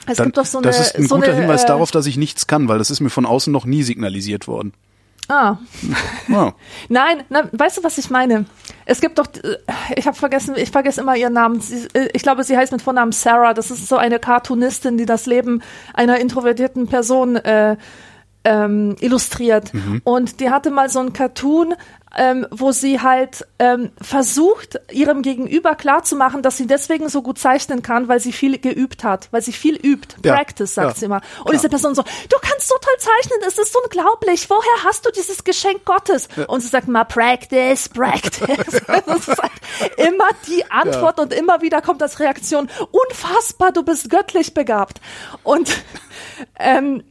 es 0.06 0.18
Dann, 0.18 0.26
gibt 0.26 0.36
doch 0.36 0.46
so 0.46 0.58
eine, 0.58 0.66
das 0.68 0.78
ist 0.78 0.96
ein 0.96 1.06
so 1.06 1.16
guter 1.16 1.32
eine, 1.32 1.40
Hinweis 1.40 1.64
äh, 1.64 1.66
darauf, 1.66 1.90
dass 1.90 2.06
ich 2.06 2.16
nichts 2.16 2.46
kann, 2.46 2.68
weil 2.68 2.78
das 2.78 2.90
ist 2.90 3.00
mir 3.00 3.10
von 3.10 3.26
außen 3.26 3.52
noch 3.52 3.64
nie 3.64 3.82
signalisiert 3.82 4.46
worden. 4.46 4.72
Ah, 5.28 5.56
Ja. 6.28 6.54
Nein, 6.88 7.24
na, 7.28 7.48
weißt 7.52 7.78
du, 7.78 7.84
was 7.84 7.98
ich 7.98 8.10
meine? 8.10 8.46
Es 8.86 9.00
gibt 9.00 9.18
doch, 9.18 9.26
äh, 9.42 9.56
ich 9.96 10.06
habe 10.06 10.16
vergessen, 10.16 10.54
ich 10.56 10.70
vergesse 10.70 11.00
immer 11.00 11.16
ihren 11.16 11.32
Namen. 11.32 11.60
Sie, 11.60 11.86
äh, 11.94 12.08
ich 12.12 12.22
glaube, 12.22 12.44
sie 12.44 12.56
heißt 12.56 12.72
mit 12.72 12.82
Vornamen 12.82 13.12
Sarah. 13.12 13.54
Das 13.54 13.70
ist 13.70 13.88
so 13.88 13.96
eine 13.96 14.18
Cartoonistin, 14.18 14.98
die 14.98 15.06
das 15.06 15.26
Leben 15.26 15.62
einer 15.94 16.18
introvertierten 16.18 16.86
Person 16.86 17.36
äh, 17.36 17.76
ähm, 18.44 18.96
illustriert. 19.00 19.72
Und 20.04 20.40
die 20.40 20.50
hatte 20.50 20.70
mal 20.70 20.90
so 20.90 21.00
ein 21.00 21.12
Cartoon, 21.14 21.74
ähm, 22.16 22.46
wo 22.50 22.72
sie 22.72 23.00
halt 23.00 23.46
ähm, 23.58 23.90
versucht, 24.00 24.80
ihrem 24.90 25.22
Gegenüber 25.22 25.74
klarzumachen, 25.74 26.42
dass 26.42 26.56
sie 26.56 26.66
deswegen 26.66 27.08
so 27.08 27.22
gut 27.22 27.38
zeichnen 27.38 27.82
kann, 27.82 28.08
weil 28.08 28.20
sie 28.20 28.32
viel 28.32 28.58
geübt 28.58 29.04
hat, 29.04 29.28
weil 29.30 29.42
sie 29.42 29.52
viel 29.52 29.76
übt. 29.76 30.16
Ja, 30.24 30.34
Practice, 30.34 30.74
sagt 30.74 30.88
ja, 30.88 30.94
sie 30.94 31.04
immer. 31.06 31.20
Und 31.44 31.52
diese 31.52 31.68
Person 31.68 31.94
so, 31.94 32.02
du 32.02 32.36
kannst 32.40 32.68
so 32.68 32.74
toll 32.80 32.94
zeichnen, 32.98 33.40
es 33.46 33.58
ist 33.58 33.76
unglaublich. 33.76 34.48
Woher 34.48 34.84
hast 34.84 35.06
du 35.06 35.10
dieses 35.10 35.44
Geschenk 35.44 35.84
Gottes? 35.84 36.28
Und 36.46 36.60
sie 36.60 36.68
sagt 36.68 36.88
mal, 36.88 37.04
Practice, 37.04 37.88
Practice. 37.88 38.82
das 39.06 39.28
ist 39.28 39.42
halt 39.42 39.52
immer 39.96 40.28
die 40.48 40.64
Antwort 40.70 41.20
und 41.20 41.32
immer 41.32 41.62
wieder 41.62 41.82
kommt 41.82 42.02
als 42.02 42.20
Reaktion, 42.20 42.68
unfassbar, 42.90 43.72
du 43.72 43.82
bist 43.82 44.10
göttlich 44.10 44.54
begabt. 44.54 45.00
Und 45.42 45.70
ähm, 46.58 47.02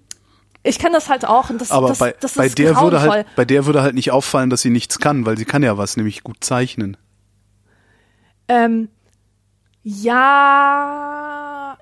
ich 0.63 0.79
kenne 0.79 0.93
das 0.93 1.09
halt 1.09 1.25
auch 1.25 1.49
und 1.49 1.59
das, 1.59 1.71
Aber 1.71 1.89
das, 1.89 1.99
bei, 1.99 2.15
das 2.19 2.33
bei 2.35 2.45
ist 2.45 2.57
der 2.57 2.79
würde 2.79 3.01
halt, 3.01 3.27
bei 3.35 3.43
der 3.45 3.65
würde 3.65 3.81
halt 3.81 3.95
nicht 3.95 4.11
auffallen, 4.11 4.49
dass 4.49 4.61
sie 4.61 4.69
nichts 4.69 4.99
kann, 4.99 5.25
weil 5.25 5.37
sie 5.37 5.45
kann 5.45 5.61
ja 5.61 5.77
was, 5.77 5.97
nämlich 5.97 6.23
gut 6.23 6.37
zeichnen. 6.39 6.95
Ähm, 8.47 8.87
ja, 9.83 11.77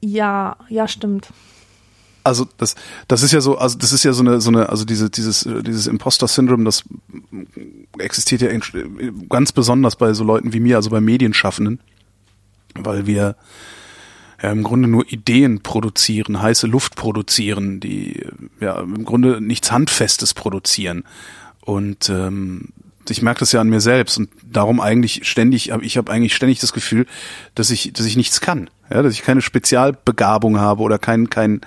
ja, 0.00 0.56
ja, 0.68 0.88
stimmt. 0.88 1.28
Also 2.24 2.46
das, 2.56 2.76
das 3.08 3.22
ist 3.22 3.32
ja 3.32 3.40
so, 3.40 3.58
also 3.58 3.78
das 3.78 3.92
ist 3.92 4.04
ja 4.04 4.12
so 4.12 4.22
eine, 4.22 4.40
so 4.40 4.50
eine, 4.50 4.68
also 4.68 4.84
diese, 4.84 5.10
dieses, 5.10 5.44
äh, 5.44 5.62
dieses 5.62 5.86
Imposter-Syndrom, 5.86 6.64
das 6.64 6.84
existiert 7.98 8.42
ja 8.42 8.50
ganz 9.28 9.52
besonders 9.52 9.96
bei 9.96 10.12
so 10.12 10.22
Leuten 10.22 10.52
wie 10.52 10.60
mir, 10.60 10.76
also 10.76 10.90
bei 10.90 11.00
Medienschaffenden, 11.00 11.80
weil 12.74 13.06
wir 13.06 13.36
ja 14.42 14.50
im 14.50 14.62
Grunde 14.62 14.88
nur 14.88 15.10
Ideen 15.10 15.62
produzieren, 15.62 16.42
heiße 16.42 16.66
Luft 16.66 16.96
produzieren, 16.96 17.80
die 17.80 18.20
äh, 18.20 18.30
ja 18.60 18.80
im 18.80 19.04
Grunde 19.04 19.40
nichts 19.40 19.70
Handfestes 19.70 20.34
produzieren. 20.34 21.04
Und 21.60 22.08
ähm, 22.08 22.70
ich 23.08 23.22
merke 23.22 23.40
das 23.40 23.52
ja 23.52 23.60
an 23.60 23.68
mir 23.68 23.80
selbst 23.80 24.18
und 24.18 24.30
darum 24.44 24.80
eigentlich 24.80 25.26
ständig, 25.26 25.70
ich 25.80 25.96
habe 25.96 26.12
eigentlich 26.12 26.34
ständig 26.34 26.60
das 26.60 26.72
Gefühl, 26.72 27.06
dass 27.54 27.70
ich, 27.70 27.92
dass 27.92 28.06
ich 28.06 28.16
nichts 28.16 28.40
kann, 28.40 28.70
ja, 28.90 29.02
dass 29.02 29.14
ich 29.14 29.22
keine 29.22 29.42
Spezialbegabung 29.42 30.58
habe 30.58 30.82
oder 30.82 30.98
kein, 30.98 31.28
kein, 31.30 31.60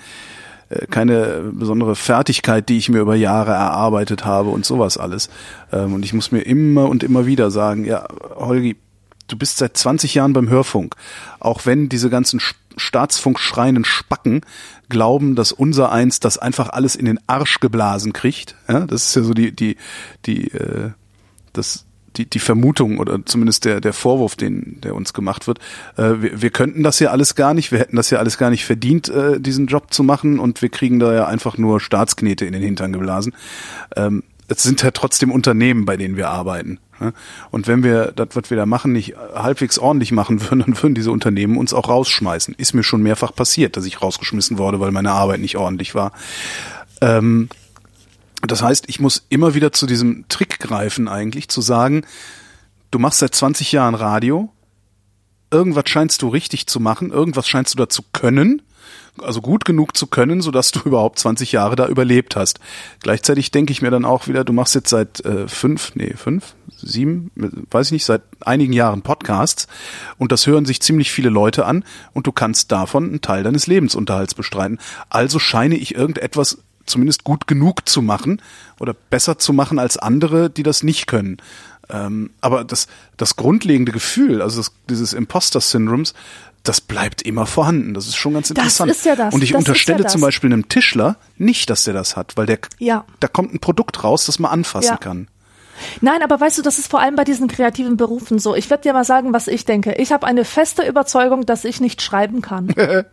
äh, 0.69 0.85
keine 0.87 1.51
besondere 1.53 1.95
Fertigkeit, 1.95 2.69
die 2.69 2.77
ich 2.77 2.89
mir 2.89 2.99
über 2.99 3.15
Jahre 3.15 3.51
erarbeitet 3.51 4.25
habe 4.25 4.49
und 4.49 4.65
sowas 4.65 4.97
alles. 4.97 5.29
Ähm, 5.71 5.93
Und 5.93 6.05
ich 6.05 6.13
muss 6.13 6.31
mir 6.31 6.41
immer 6.41 6.89
und 6.89 7.03
immer 7.03 7.25
wieder 7.25 7.51
sagen, 7.51 7.85
ja, 7.85 8.07
Holgi, 8.35 8.77
du 9.27 9.37
bist 9.37 9.57
seit 9.57 9.77
20 9.77 10.15
Jahren 10.15 10.33
beim 10.33 10.49
Hörfunk. 10.49 10.95
Auch 11.39 11.65
wenn 11.65 11.89
diese 11.89 12.09
ganzen 12.09 12.39
Sch- 12.39 12.55
Staatsfunkschreinen 12.77 13.85
Spacken 13.85 14.41
glauben, 14.89 15.35
dass 15.35 15.51
unser 15.51 15.91
eins 15.91 16.19
das 16.19 16.37
einfach 16.37 16.69
alles 16.69 16.95
in 16.95 17.05
den 17.05 17.19
Arsch 17.27 17.59
geblasen 17.59 18.13
kriegt. 18.13 18.55
Ja, 18.67 18.81
das 18.81 19.05
ist 19.09 19.15
ja 19.15 19.23
so 19.23 19.33
die, 19.33 19.55
die, 19.55 19.77
die, 20.25 20.51
äh, 20.51 20.91
das, 21.53 21.85
die, 22.17 22.29
die 22.29 22.39
Vermutung 22.39 22.99
oder 22.99 23.25
zumindest 23.25 23.65
der, 23.65 23.81
der 23.81 23.93
Vorwurf, 23.93 24.35
den, 24.35 24.79
der 24.81 24.95
uns 24.95 25.13
gemacht 25.13 25.47
wird. 25.47 25.59
Äh, 25.97 26.21
wir, 26.21 26.41
wir 26.41 26.49
könnten 26.49 26.83
das 26.83 26.99
ja 26.99 27.11
alles 27.11 27.35
gar 27.35 27.53
nicht, 27.53 27.71
wir 27.71 27.79
hätten 27.79 27.95
das 27.95 28.09
ja 28.09 28.19
alles 28.19 28.37
gar 28.37 28.49
nicht 28.49 28.65
verdient, 28.65 29.09
äh, 29.09 29.39
diesen 29.39 29.67
Job 29.67 29.93
zu 29.93 30.03
machen 30.03 30.39
und 30.39 30.61
wir 30.61 30.69
kriegen 30.69 30.99
da 30.99 31.13
ja 31.13 31.27
einfach 31.27 31.57
nur 31.57 31.79
Staatsknete 31.79 32.45
in 32.45 32.53
den 32.53 32.61
Hintern 32.61 32.93
geblasen. 32.93 33.33
Ähm, 33.95 34.23
es 34.47 34.61
sind 34.63 34.83
ja 34.83 34.91
trotzdem 34.91 35.31
Unternehmen, 35.31 35.85
bei 35.85 35.97
denen 35.97 36.17
wir 36.17 36.29
arbeiten. 36.29 36.79
Und 37.51 37.67
wenn 37.67 37.83
wir 37.83 38.11
das, 38.13 38.29
was 38.33 38.49
wir 38.49 38.57
da 38.57 38.65
machen, 38.65 38.93
nicht 38.93 39.15
halbwegs 39.17 39.77
ordentlich 39.77 40.11
machen 40.11 40.41
würden, 40.41 40.59
dann 40.65 40.81
würden 40.81 40.95
diese 40.95 41.11
Unternehmen 41.11 41.57
uns 41.57 41.73
auch 41.73 41.89
rausschmeißen. 41.89 42.55
Ist 42.55 42.73
mir 42.73 42.83
schon 42.83 43.01
mehrfach 43.03 43.33
passiert, 43.33 43.77
dass 43.77 43.85
ich 43.85 44.01
rausgeschmissen 44.01 44.57
wurde, 44.57 44.79
weil 44.79 44.91
meine 44.91 45.11
Arbeit 45.11 45.39
nicht 45.39 45.57
ordentlich 45.57 45.95
war. 45.95 46.11
Ähm, 47.01 47.49
das 48.41 48.61
heißt, 48.61 48.85
ich 48.87 48.99
muss 48.99 49.25
immer 49.29 49.53
wieder 49.55 49.71
zu 49.71 49.85
diesem 49.85 50.25
Trick 50.29 50.59
greifen 50.59 51.07
eigentlich, 51.07 51.49
zu 51.49 51.61
sagen, 51.61 52.05
du 52.91 52.99
machst 52.99 53.19
seit 53.19 53.33
20 53.33 53.71
Jahren 53.71 53.95
Radio, 53.95 54.51
irgendwas 55.51 55.89
scheinst 55.89 56.21
du 56.21 56.29
richtig 56.29 56.67
zu 56.67 56.79
machen, 56.79 57.11
irgendwas 57.11 57.47
scheinst 57.47 57.73
du 57.73 57.77
da 57.77 57.89
zu 57.89 58.03
können, 58.13 58.61
also 59.21 59.41
gut 59.41 59.65
genug 59.65 59.95
zu 59.95 60.07
können, 60.07 60.41
sodass 60.41 60.71
du 60.71 60.79
überhaupt 60.85 61.19
20 61.19 61.51
Jahre 61.51 61.75
da 61.75 61.87
überlebt 61.87 62.35
hast. 62.35 62.59
Gleichzeitig 63.01 63.51
denke 63.51 63.71
ich 63.71 63.81
mir 63.81 63.91
dann 63.91 64.05
auch 64.05 64.27
wieder, 64.27 64.43
du 64.43 64.53
machst 64.53 64.75
jetzt 64.75 64.89
seit 64.89 65.23
äh, 65.25 65.47
fünf, 65.47 65.95
nee, 65.95 66.13
fünf, 66.15 66.54
sieben, 66.77 67.31
weiß 67.71 67.87
ich 67.87 67.91
nicht, 67.93 68.05
seit 68.05 68.21
einigen 68.41 68.73
Jahren 68.73 69.01
Podcasts 69.01 69.67
und 70.17 70.31
das 70.31 70.47
hören 70.47 70.65
sich 70.65 70.81
ziemlich 70.81 71.11
viele 71.11 71.29
Leute 71.29 71.65
an 71.65 71.83
und 72.13 72.27
du 72.27 72.31
kannst 72.31 72.71
davon 72.71 73.05
einen 73.05 73.21
Teil 73.21 73.43
deines 73.43 73.67
Lebensunterhalts 73.67 74.33
bestreiten. 74.33 74.79
Also 75.09 75.39
scheine 75.39 75.75
ich 75.75 75.95
irgendetwas 75.95 76.57
zumindest 76.85 77.23
gut 77.23 77.47
genug 77.47 77.87
zu 77.89 78.01
machen 78.01 78.41
oder 78.79 78.93
besser 78.93 79.39
zu 79.39 79.53
machen 79.53 79.79
als 79.79 79.97
andere, 79.97 80.49
die 80.49 80.63
das 80.63 80.83
nicht 80.83 81.07
können. 81.07 81.37
Ähm, 81.89 82.31
aber 82.41 82.63
das, 82.63 82.87
das 83.17 83.35
grundlegende 83.35 83.91
Gefühl, 83.91 84.41
also 84.41 84.57
das, 84.59 84.71
dieses 84.89 85.13
Imposter-Syndroms, 85.13 86.13
das 86.63 86.81
bleibt 86.81 87.21
immer 87.21 87.45
vorhanden. 87.45 87.93
Das 87.93 88.07
ist 88.07 88.15
schon 88.15 88.33
ganz 88.33 88.47
Das 88.47 88.57
interessant. 88.57 88.91
ist 88.91 89.05
ja 89.05 89.15
das. 89.15 89.33
Und 89.35 89.43
ich 89.43 89.51
Das 89.51 89.59
unterstelle 89.59 89.99
ja 89.99 90.03
das. 90.03 90.11
zum 90.13 90.21
Beispiel 90.21 90.51
einem 90.51 90.67
Tischler 90.67 91.17
nicht, 91.37 91.69
dass 91.69 91.83
der 91.83 91.93
das 91.93 92.15
hat, 92.17 92.37
weil 92.37 92.47
der, 92.47 92.57
Ja. 92.79 93.05
da 93.19 93.27
kommt 93.27 93.53
ein 93.53 93.59
Produkt 93.59 94.03
raus, 94.03 94.25
das 94.25 94.39
man 94.39 94.49
anfassen 94.51 94.87
Ja. 94.89 94.97
kann. 94.97 95.27
Nein, 96.01 96.21
aber 96.21 96.39
weißt 96.39 96.57
du, 96.57 96.61
das 96.61 96.79
ist 96.79 96.89
vor 96.89 96.99
allem 96.99 97.15
bei 97.15 97.23
diesen 97.23 97.47
kreativen 97.47 97.97
Berufen 97.97 98.39
so. 98.39 98.55
Ich 98.55 98.69
werde 98.69 98.83
dir 98.83 98.93
mal 98.93 99.03
sagen, 99.03 99.33
was 99.33 99.47
ich 99.47 99.65
denke. 99.65 99.93
Ich 99.93 100.11
habe 100.11 100.25
eine 100.27 100.45
feste 100.45 100.85
Überzeugung, 100.85 101.45
dass 101.45 101.65
ich 101.65 101.81
nicht 101.81 102.01
schreiben 102.01 102.41
kann. 102.41 102.67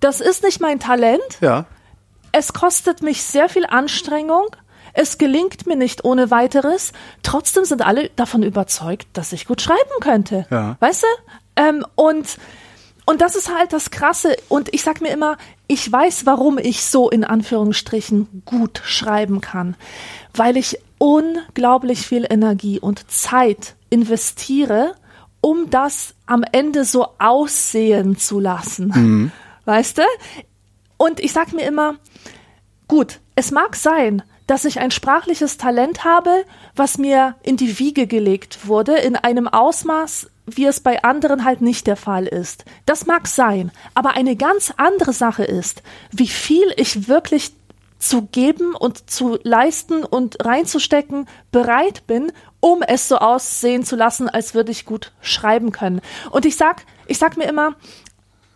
das 0.00 0.20
ist 0.20 0.42
nicht 0.42 0.60
mein 0.60 0.80
Talent. 0.80 1.40
Ja. 1.40 1.66
Es 2.32 2.52
kostet 2.52 3.02
mich 3.02 3.22
sehr 3.22 3.48
viel 3.48 3.66
Anstrengung. 3.66 4.46
Es 4.92 5.18
gelingt 5.18 5.66
mir 5.66 5.76
nicht 5.76 6.04
ohne 6.04 6.30
weiteres. 6.30 6.92
Trotzdem 7.22 7.64
sind 7.64 7.84
alle 7.84 8.10
davon 8.16 8.42
überzeugt, 8.42 9.08
dass 9.12 9.32
ich 9.32 9.46
gut 9.46 9.62
schreiben 9.62 9.78
könnte. 10.00 10.46
Ja. 10.50 10.76
Weißt 10.80 11.02
du? 11.02 11.06
Ähm, 11.56 11.84
und, 11.94 12.38
und 13.06 13.20
das 13.20 13.36
ist 13.36 13.54
halt 13.54 13.72
das 13.72 13.90
Krasse. 13.90 14.36
Und 14.48 14.72
ich 14.74 14.82
sag 14.82 15.00
mir 15.00 15.10
immer, 15.10 15.36
ich 15.66 15.90
weiß, 15.90 16.26
warum 16.26 16.58
ich 16.58 16.84
so 16.84 17.10
in 17.10 17.24
Anführungsstrichen 17.24 18.42
gut 18.44 18.82
schreiben 18.84 19.40
kann. 19.40 19.76
Weil 20.34 20.56
ich 20.56 20.78
unglaublich 21.00 22.06
viel 22.06 22.26
Energie 22.28 22.78
und 22.78 23.10
Zeit 23.10 23.74
investiere, 23.88 24.94
um 25.40 25.70
das 25.70 26.14
am 26.26 26.44
Ende 26.52 26.84
so 26.84 27.08
aussehen 27.18 28.18
zu 28.18 28.38
lassen. 28.38 28.92
Weißt 29.64 29.98
du? 29.98 30.02
Und 30.98 31.18
ich 31.18 31.32
sag 31.32 31.54
mir 31.54 31.66
immer, 31.66 31.94
gut, 32.86 33.20
es 33.34 33.50
mag 33.50 33.74
sein, 33.74 34.22
dass 34.46 34.66
ich 34.66 34.80
ein 34.80 34.90
sprachliches 34.90 35.56
Talent 35.56 36.04
habe, 36.04 36.44
was 36.76 36.98
mir 36.98 37.36
in 37.42 37.56
die 37.56 37.78
Wiege 37.78 38.06
gelegt 38.06 38.66
wurde, 38.66 38.96
in 38.96 39.16
einem 39.16 39.48
Ausmaß, 39.48 40.28
wie 40.44 40.66
es 40.66 40.80
bei 40.80 41.02
anderen 41.02 41.44
halt 41.44 41.62
nicht 41.62 41.86
der 41.86 41.96
Fall 41.96 42.26
ist. 42.26 42.66
Das 42.84 43.06
mag 43.06 43.26
sein, 43.26 43.70
aber 43.94 44.10
eine 44.10 44.36
ganz 44.36 44.74
andere 44.76 45.14
Sache 45.14 45.44
ist, 45.44 45.82
wie 46.10 46.28
viel 46.28 46.66
ich 46.76 47.08
wirklich 47.08 47.52
zu 48.00 48.22
geben 48.22 48.74
und 48.74 49.10
zu 49.10 49.38
leisten 49.44 50.04
und 50.04 50.44
reinzustecken 50.44 51.28
bereit 51.52 52.06
bin, 52.06 52.32
um 52.58 52.82
es 52.82 53.08
so 53.08 53.18
aussehen 53.18 53.84
zu 53.84 53.94
lassen, 53.94 54.28
als 54.28 54.54
würde 54.54 54.72
ich 54.72 54.86
gut 54.86 55.12
schreiben 55.20 55.70
können. 55.70 56.00
Und 56.30 56.46
ich 56.46 56.56
sag, 56.56 56.84
ich 57.06 57.18
sag 57.18 57.36
mir 57.36 57.44
immer, 57.44 57.76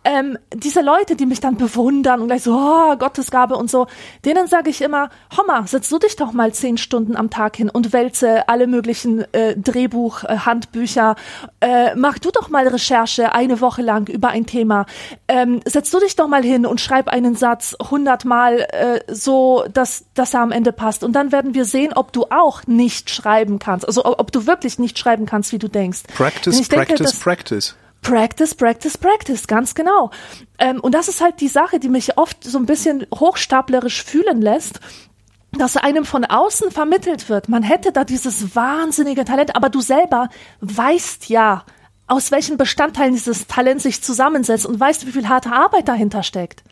ähm, 0.05 0.37
diese 0.53 0.81
Leute, 0.81 1.15
die 1.15 1.25
mich 1.25 1.39
dann 1.39 1.57
bewundern 1.57 2.21
und 2.21 2.27
gleich 2.27 2.43
so, 2.43 2.53
oh, 2.55 2.95
Gottesgabe 2.95 3.55
und 3.55 3.69
so, 3.69 3.87
denen 4.23 4.47
sage 4.47 4.69
ich 4.69 4.81
immer, 4.81 5.09
Homma, 5.35 5.65
setz 5.67 5.89
du 5.89 5.97
dich 5.97 6.15
doch 6.15 6.31
mal 6.31 6.53
zehn 6.53 6.77
Stunden 6.77 7.15
am 7.15 7.29
Tag 7.29 7.57
hin 7.57 7.69
und 7.69 7.91
wälze 7.91 8.47
alle 8.47 8.67
möglichen 8.67 9.25
äh, 9.33 9.57
Drehbuch, 9.57 10.23
äh, 10.23 10.37
Handbücher, 10.37 11.15
äh, 11.59 11.95
mach 11.95 12.19
du 12.19 12.29
doch 12.31 12.49
mal 12.49 12.67
Recherche 12.67 13.33
eine 13.33 13.59
Woche 13.61 13.81
lang 13.81 14.07
über 14.07 14.29
ein 14.29 14.45
Thema, 14.45 14.85
ähm, 15.27 15.59
setz 15.65 15.89
du 15.89 15.99
dich 15.99 16.15
doch 16.15 16.27
mal 16.27 16.43
hin 16.43 16.65
und 16.65 16.79
schreib 16.79 17.07
einen 17.07 17.35
Satz 17.35 17.75
hundertmal 17.89 18.59
äh, 18.71 18.99
so, 19.07 19.65
dass, 19.73 20.05
dass 20.13 20.35
er 20.35 20.41
am 20.41 20.51
Ende 20.51 20.71
passt 20.71 21.03
und 21.03 21.13
dann 21.13 21.31
werden 21.31 21.55
wir 21.55 21.65
sehen, 21.65 21.93
ob 21.93 22.13
du 22.13 22.25
auch 22.29 22.67
nicht 22.67 23.09
schreiben 23.09 23.57
kannst, 23.57 23.87
also 23.87 24.05
ob 24.05 24.31
du 24.31 24.45
wirklich 24.45 24.77
nicht 24.77 24.99
schreiben 24.99 25.25
kannst, 25.25 25.51
wie 25.51 25.59
du 25.59 25.67
denkst. 25.67 26.03
Practice, 26.15 26.67
denke, 26.67 26.85
practice, 26.85 27.19
practice. 27.19 27.75
Practice, 28.05 28.53
practice, 28.53 28.99
practice, 28.99 29.47
ganz 29.47 29.73
genau. 29.73 30.11
Ähm, 30.59 30.79
und 30.79 30.93
das 30.93 31.07
ist 31.07 31.21
halt 31.21 31.41
die 31.41 31.47
Sache, 31.47 31.79
die 31.79 31.89
mich 31.89 32.19
oft 32.19 32.43
so 32.43 32.59
ein 32.59 32.67
bisschen 32.67 33.07
hochstaplerisch 33.11 34.03
fühlen 34.03 34.43
lässt, 34.43 34.79
dass 35.53 35.75
einem 35.75 36.05
von 36.05 36.23
außen 36.23 36.69
vermittelt 36.69 37.29
wird, 37.29 37.49
man 37.49 37.63
hätte 37.63 37.91
da 37.91 38.03
dieses 38.03 38.55
wahnsinnige 38.55 39.25
Talent, 39.25 39.55
aber 39.55 39.69
du 39.69 39.81
selber 39.81 40.29
weißt 40.61 41.29
ja, 41.29 41.63
aus 42.05 42.29
welchen 42.29 42.57
Bestandteilen 42.57 43.13
dieses 43.13 43.47
Talent 43.47 43.81
sich 43.81 44.03
zusammensetzt 44.03 44.67
und 44.67 44.79
weißt, 44.79 45.07
wie 45.07 45.11
viel 45.11 45.27
harte 45.27 45.51
Arbeit 45.51 45.87
dahinter 45.87 46.21
steckt. 46.21 46.63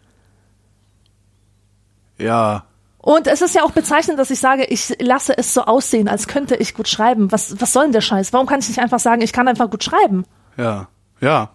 Ja. 2.19 2.65
Und 2.99 3.25
es 3.25 3.41
ist 3.41 3.55
ja 3.55 3.63
auch 3.63 3.71
bezeichnend, 3.71 4.19
dass 4.19 4.29
ich 4.29 4.39
sage, 4.39 4.65
ich 4.65 4.95
lasse 5.01 5.35
es 5.35 5.51
so 5.51 5.63
aussehen, 5.63 6.07
als 6.07 6.27
könnte 6.27 6.55
ich 6.57 6.75
gut 6.75 6.87
schreiben. 6.87 7.31
Was, 7.31 7.59
was 7.59 7.73
soll 7.73 7.85
denn 7.85 7.93
der 7.93 8.01
Scheiß? 8.01 8.33
Warum 8.33 8.45
kann 8.45 8.59
ich 8.59 8.67
nicht 8.67 8.79
einfach 8.79 8.99
sagen, 8.99 9.23
ich 9.23 9.33
kann 9.33 9.47
einfach 9.47 9.71
gut 9.71 9.83
schreiben? 9.83 10.25
Ja. 10.57 10.89
Ja. 11.23 11.49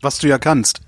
Was 0.00 0.18
du 0.18 0.28
ja 0.28 0.38
kannst. 0.38 0.80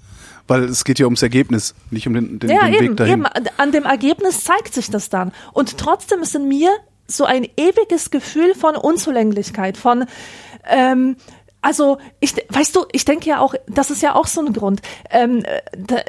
Weil 0.47 0.64
es 0.64 0.84
geht 0.84 0.98
ja 0.98 1.06
ums 1.06 1.22
Ergebnis, 1.22 1.74
nicht 1.90 2.06
um 2.06 2.14
den, 2.14 2.38
den, 2.38 2.51
Ja, 2.51 2.64
den 2.66 2.74
eben, 2.74 2.88
Weg 2.90 2.97
dahin. 2.97 3.12
eben. 3.20 3.26
An 3.56 3.72
dem 3.72 3.84
Ergebnis 3.84 4.44
zeigt 4.44 4.74
sich 4.74 4.90
das 4.90 5.09
dann. 5.09 5.32
Und 5.52 5.78
trotzdem 5.78 6.20
ist 6.22 6.34
in 6.34 6.48
mir 6.48 6.70
so 7.06 7.24
ein 7.24 7.44
ewiges 7.56 8.10
Gefühl 8.10 8.55
von 8.55 8.76
Unzulänglichkeit, 8.76 9.76
von 9.76 10.06
ähm, 10.68 11.16
also 11.62 11.98
ich, 12.20 12.34
weißt 12.48 12.74
du, 12.74 12.86
ich 12.92 13.05
denke 13.05 13.28
ja 13.28 13.40
auch, 13.40 13.55
das 13.66 13.90
ist 13.90 14.02
ja 14.02 14.14
auch 14.14 14.26
so 14.26 14.40
ein 14.40 14.52
Grund, 14.52 14.80
ähm, 15.10 15.42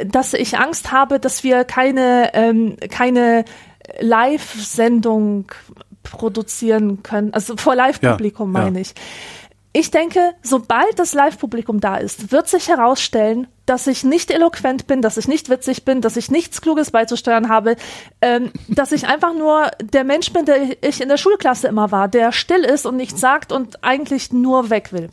dass 0.05 0.33
ich 0.33 0.57
Angst 0.57 0.91
habe, 0.91 1.19
dass 1.19 1.43
wir 1.43 1.65
keine 1.65 2.31
ähm, 2.33 2.77
keine 2.89 3.45
Live-Sendung 3.99 5.51
produzieren 6.03 7.03
können, 7.03 7.33
also 7.33 7.57
vor 7.57 7.75
Live-Publikum 7.75 8.53
Ja, 8.53 8.59
ja. 8.59 8.65
meine 8.65 8.81
ich. 8.81 8.93
Ich 9.73 9.89
denke, 9.89 10.34
sobald 10.43 10.99
das 10.99 11.14
Live-Publikum 11.14 11.80
da 11.80 11.95
ist, 11.95 12.31
wird 12.34 12.49
sich 12.49 12.68
herausstellen, 12.68 13.48
dass 13.65 13.88
ich 13.88 14.03
nicht 14.03 14.30
eloquent 14.30 14.85
bin, 14.85 15.02
dass 15.02 15.15
ich 15.15 15.30
nicht 15.30 15.48
witzig 15.49 15.85
bin, 15.85 16.02
dass 16.02 16.18
ich 16.18 16.30
nichts 16.30 16.60
Kluges 16.61 16.91
beizusteuern 16.91 17.48
habe, 17.48 17.77
ähm, 18.22 18.52
dass 18.68 18.91
ich 18.91 19.07
einfach 19.07 19.34
nur 19.34 19.72
der 19.81 20.03
Mensch 20.03 20.34
bin, 20.34 20.43
der 20.45 20.84
ich 20.84 20.99
in 20.99 21.07
der 21.07 21.15
Schulklasse 21.15 21.69
immer 21.69 21.89
war, 21.91 22.10
der 22.10 22.34
still 22.34 22.65
ist 22.65 22.85
und 22.85 22.98
nichts 22.98 23.22
sagt 23.22 23.53
und 23.53 23.81
eigentlich 23.81 24.34
nur 24.34 24.69
weg 24.69 24.91
will. 24.91 25.10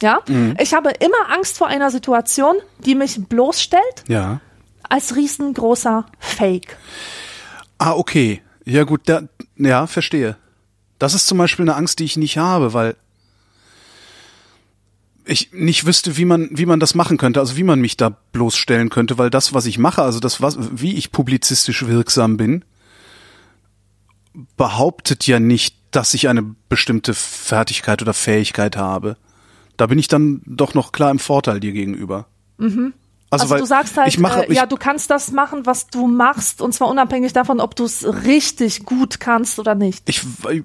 Ja, 0.00 0.20
ich 0.60 0.74
habe 0.74 0.90
immer 0.90 1.28
Angst 1.34 1.58
vor 1.58 1.66
einer 1.66 1.90
Situation, 1.90 2.54
die 2.78 2.94
mich 2.94 3.28
bloßstellt 3.28 4.04
Ja. 4.06 4.40
als 4.88 5.16
riesengroßer 5.16 6.06
Fake. 6.20 6.76
Ah, 7.78 7.92
okay. 7.94 8.40
Ja, 8.64 8.84
gut, 8.84 9.02
da, 9.06 9.22
ja, 9.56 9.86
verstehe. 9.88 10.36
Das 11.00 11.14
ist 11.14 11.26
zum 11.26 11.36
Beispiel 11.36 11.64
eine 11.64 11.74
Angst, 11.74 11.98
die 11.98 12.04
ich 12.04 12.16
nicht 12.16 12.38
habe, 12.38 12.72
weil 12.74 12.94
ich 15.28 15.52
nicht 15.52 15.86
wüsste, 15.86 16.16
wie 16.16 16.24
man, 16.24 16.48
wie 16.52 16.66
man 16.66 16.80
das 16.80 16.94
machen 16.94 17.18
könnte, 17.18 17.40
also 17.40 17.56
wie 17.56 17.64
man 17.64 17.80
mich 17.80 17.96
da 17.96 18.10
bloßstellen 18.32 18.88
könnte, 18.88 19.18
weil 19.18 19.30
das, 19.30 19.52
was 19.52 19.66
ich 19.66 19.78
mache, 19.78 20.02
also 20.02 20.20
das, 20.20 20.40
was, 20.40 20.58
wie 20.72 20.96
ich 20.96 21.12
publizistisch 21.12 21.86
wirksam 21.86 22.36
bin, 22.36 22.64
behauptet 24.56 25.26
ja 25.26 25.40
nicht, 25.40 25.76
dass 25.90 26.14
ich 26.14 26.28
eine 26.28 26.42
bestimmte 26.68 27.14
Fertigkeit 27.14 28.02
oder 28.02 28.14
Fähigkeit 28.14 28.76
habe. 28.76 29.16
Da 29.76 29.86
bin 29.86 29.98
ich 29.98 30.08
dann 30.08 30.42
doch 30.46 30.74
noch 30.74 30.92
klar 30.92 31.10
im 31.10 31.18
Vorteil 31.18 31.60
dir 31.60 31.72
gegenüber. 31.72 32.26
Also, 33.30 33.50
weil 33.50 33.60
du 33.60 33.66
sagst 33.66 33.96
halt, 33.98 34.08
ich 34.08 34.18
mache, 34.18 34.48
äh, 34.48 34.54
ja, 34.54 34.64
du 34.64 34.76
kannst 34.76 35.10
das 35.10 35.32
machen, 35.32 35.66
was 35.66 35.88
du 35.88 36.06
machst, 36.06 36.62
und 36.62 36.72
zwar 36.72 36.88
unabhängig 36.88 37.34
davon, 37.34 37.60
ob 37.60 37.76
du 37.76 37.84
es 37.84 38.06
richtig 38.24 38.86
gut 38.86 39.20
kannst 39.20 39.58
oder 39.58 39.74
nicht. 39.74 40.08
Ich 40.08 40.22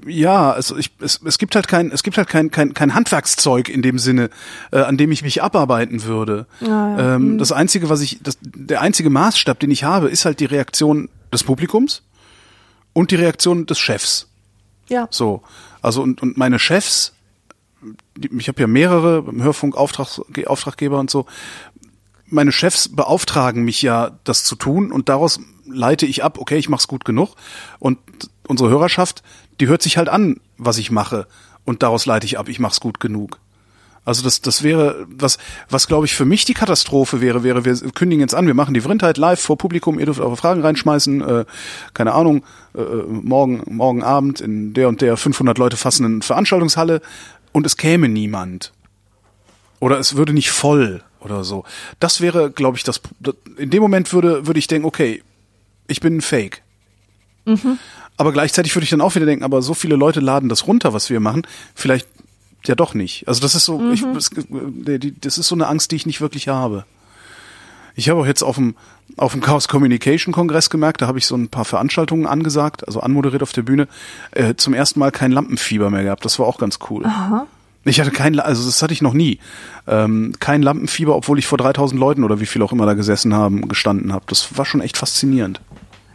ja, 0.07 0.51
also 0.51 0.77
ich, 0.77 0.91
es, 1.01 1.19
es 1.25 1.37
gibt 1.37 1.55
halt 1.55 1.67
kein 1.67 1.91
es 1.91 2.03
gibt 2.03 2.17
halt 2.17 2.29
kein 2.29 2.51
kein 2.51 2.73
kein 2.73 2.95
Handwerkszeug 2.95 3.67
in 3.67 3.81
dem 3.81 3.99
Sinne, 3.99 4.29
äh, 4.71 4.79
an 4.79 4.97
dem 4.97 5.11
ich 5.11 5.23
mich 5.23 5.43
abarbeiten 5.43 6.03
würde. 6.05 6.45
ja. 6.61 7.15
Ähm, 7.15 7.37
das 7.37 7.51
einzige, 7.51 7.89
was 7.89 7.99
ich 7.99 8.19
das, 8.23 8.37
der 8.41 8.79
einzige 8.79 9.09
Maßstab, 9.09 9.59
den 9.59 9.71
ich 9.71 9.83
habe, 9.83 10.07
ist 10.07 10.23
halt 10.23 10.39
die 10.39 10.45
Reaktion 10.45 11.09
des 11.33 11.43
Publikums 11.43 12.01
und 12.93 13.11
die 13.11 13.15
Reaktion 13.15 13.65
des 13.65 13.77
Chefs. 13.77 14.29
Ja. 14.87 15.07
So, 15.11 15.41
also 15.81 16.01
und 16.01 16.21
und 16.21 16.37
meine 16.37 16.59
Chefs, 16.59 17.13
ich 18.37 18.47
habe 18.47 18.61
ja 18.61 18.67
mehrere 18.67 19.25
im 19.27 19.43
Hörfunk 19.43 19.75
Auftrags, 19.75 20.21
Auftraggeber 20.45 20.99
und 20.99 21.09
so. 21.09 21.25
Meine 22.33 22.51
Chefs 22.51 22.89
beauftragen 22.89 23.63
mich 23.63 23.83
ja, 23.83 24.17
das 24.23 24.43
zu 24.43 24.55
tun 24.55 24.91
und 24.91 25.07
daraus 25.07 25.39
leite 25.67 26.07
ich 26.07 26.23
ab, 26.23 26.39
okay, 26.39 26.57
ich 26.57 26.67
mach's 26.67 26.87
gut 26.87 27.05
genug 27.05 27.35
und 27.77 27.99
unsere 28.47 28.71
Hörerschaft, 28.71 29.21
die 29.59 29.67
hört 29.67 29.83
sich 29.83 29.97
halt 29.97 30.09
an, 30.09 30.39
was 30.57 30.79
ich 30.79 30.89
mache 30.89 31.27
und 31.63 31.83
daraus 31.83 32.07
leite 32.07 32.25
ich 32.25 32.39
ab, 32.39 32.49
ich 32.49 32.59
mach's 32.59 32.79
gut 32.79 32.99
genug. 32.99 33.39
Also 34.03 34.23
das, 34.23 34.41
das 34.41 34.63
wäre, 34.63 35.05
was, 35.07 35.37
was 35.69 35.85
glaube 35.85 36.07
ich 36.07 36.15
für 36.15 36.25
mich 36.25 36.43
die 36.43 36.55
Katastrophe 36.55 37.21
wäre, 37.21 37.43
wäre, 37.43 37.65
wir 37.65 37.75
kündigen 37.91 38.21
jetzt 38.21 38.33
an, 38.33 38.47
wir 38.47 38.55
machen 38.55 38.73
die 38.73 38.81
Vrindheit 38.81 39.17
live 39.17 39.39
vor 39.39 39.59
Publikum, 39.59 39.99
ihr 39.99 40.07
dürft 40.07 40.19
eure 40.19 40.35
Fragen 40.35 40.61
reinschmeißen, 40.61 41.21
äh, 41.21 41.45
keine 41.93 42.13
Ahnung, 42.13 42.43
äh, 42.75 42.81
morgen, 42.81 43.61
morgen 43.67 44.01
Abend 44.01 44.41
in 44.41 44.73
der 44.73 44.89
und 44.89 45.01
der 45.01 45.17
500 45.17 45.59
Leute 45.59 45.77
fassenden 45.77 46.23
Veranstaltungshalle 46.23 46.99
und 47.51 47.67
es 47.67 47.77
käme 47.77 48.09
niemand. 48.09 48.73
Oder 49.79 49.99
es 49.99 50.15
würde 50.15 50.33
nicht 50.33 50.49
voll 50.49 51.03
oder 51.23 51.43
so. 51.43 51.63
Das 51.99 52.21
wäre, 52.21 52.51
glaube 52.51 52.77
ich, 52.77 52.83
das, 52.83 53.01
in 53.57 53.69
dem 53.69 53.81
Moment 53.81 54.11
würde, 54.13 54.45
würde 54.47 54.59
ich 54.59 54.67
denken, 54.67 54.85
okay, 54.87 55.23
ich 55.87 55.99
bin 55.99 56.17
ein 56.17 56.21
Fake. 56.21 56.61
Aber 58.17 58.31
gleichzeitig 58.31 58.75
würde 58.75 58.83
ich 58.83 58.89
dann 58.89 59.01
auch 59.01 59.15
wieder 59.15 59.25
denken, 59.25 59.43
aber 59.43 59.61
so 59.61 59.73
viele 59.73 59.95
Leute 59.95 60.19
laden 60.19 60.47
das 60.49 60.67
runter, 60.67 60.93
was 60.93 61.09
wir 61.09 61.19
machen, 61.19 61.43
vielleicht 61.75 62.07
ja 62.65 62.75
doch 62.75 62.93
nicht. 62.93 63.27
Also 63.27 63.41
das 63.41 63.55
ist 63.55 63.65
so, 63.65 63.91
ich, 63.91 64.03
es, 64.03 64.29
die- 64.29 64.99
die- 64.99 65.19
das 65.19 65.37
ist 65.37 65.47
so 65.49 65.55
eine 65.55 65.67
Angst, 65.67 65.91
die 65.91 65.95
ich 65.97 66.05
nicht 66.05 66.21
wirklich 66.21 66.47
habe. 66.47 66.85
Ich 67.95 68.09
habe 68.09 68.21
auch 68.21 68.25
jetzt 68.25 68.41
auf 68.43 68.55
dem 68.55 68.75
auf 69.17 69.33
dem 69.33 69.41
Chaos 69.41 69.67
Communication 69.67 70.33
Kongress 70.33 70.69
gemerkt, 70.71 71.01
da 71.01 71.07
habe 71.07 71.19
ich 71.19 71.27
so 71.27 71.35
ein 71.35 71.49
paar 71.49 71.65
Veranstaltungen 71.65 72.25
angesagt, 72.25 72.87
also 72.87 73.01
anmoderiert 73.01 73.43
auf 73.43 73.51
der 73.51 73.61
Bühne, 73.61 73.87
äh, 74.31 74.55
zum 74.55 74.73
ersten 74.73 74.99
Mal 74.99 75.11
kein 75.11 75.31
Lampenfieber 75.31 75.89
mehr 75.91 76.03
gehabt. 76.03 76.23
Das 76.25 76.39
war 76.39 76.47
auch 76.47 76.57
ganz 76.57 76.79
cool. 76.89 77.03
Ich 77.85 77.99
hatte 77.99 78.11
kein, 78.11 78.39
also 78.39 78.65
das 78.65 78.81
hatte 78.81 78.93
ich 78.93 79.01
noch 79.01 79.13
nie, 79.13 79.39
ähm, 79.87 80.33
kein 80.39 80.61
Lampenfieber, 80.61 81.15
obwohl 81.15 81.37
ich 81.39 81.47
vor 81.47 81.57
3000 81.57 81.99
Leuten 81.99 82.23
oder 82.23 82.39
wie 82.39 82.45
viel 82.45 82.61
auch 82.61 82.71
immer 82.71 82.85
da 82.85 82.93
gesessen 82.93 83.33
haben, 83.33 83.67
gestanden 83.67 84.13
habe. 84.13 84.23
Das 84.27 84.57
war 84.57 84.65
schon 84.65 84.79
echt 84.81 84.97
faszinierend, 84.97 85.59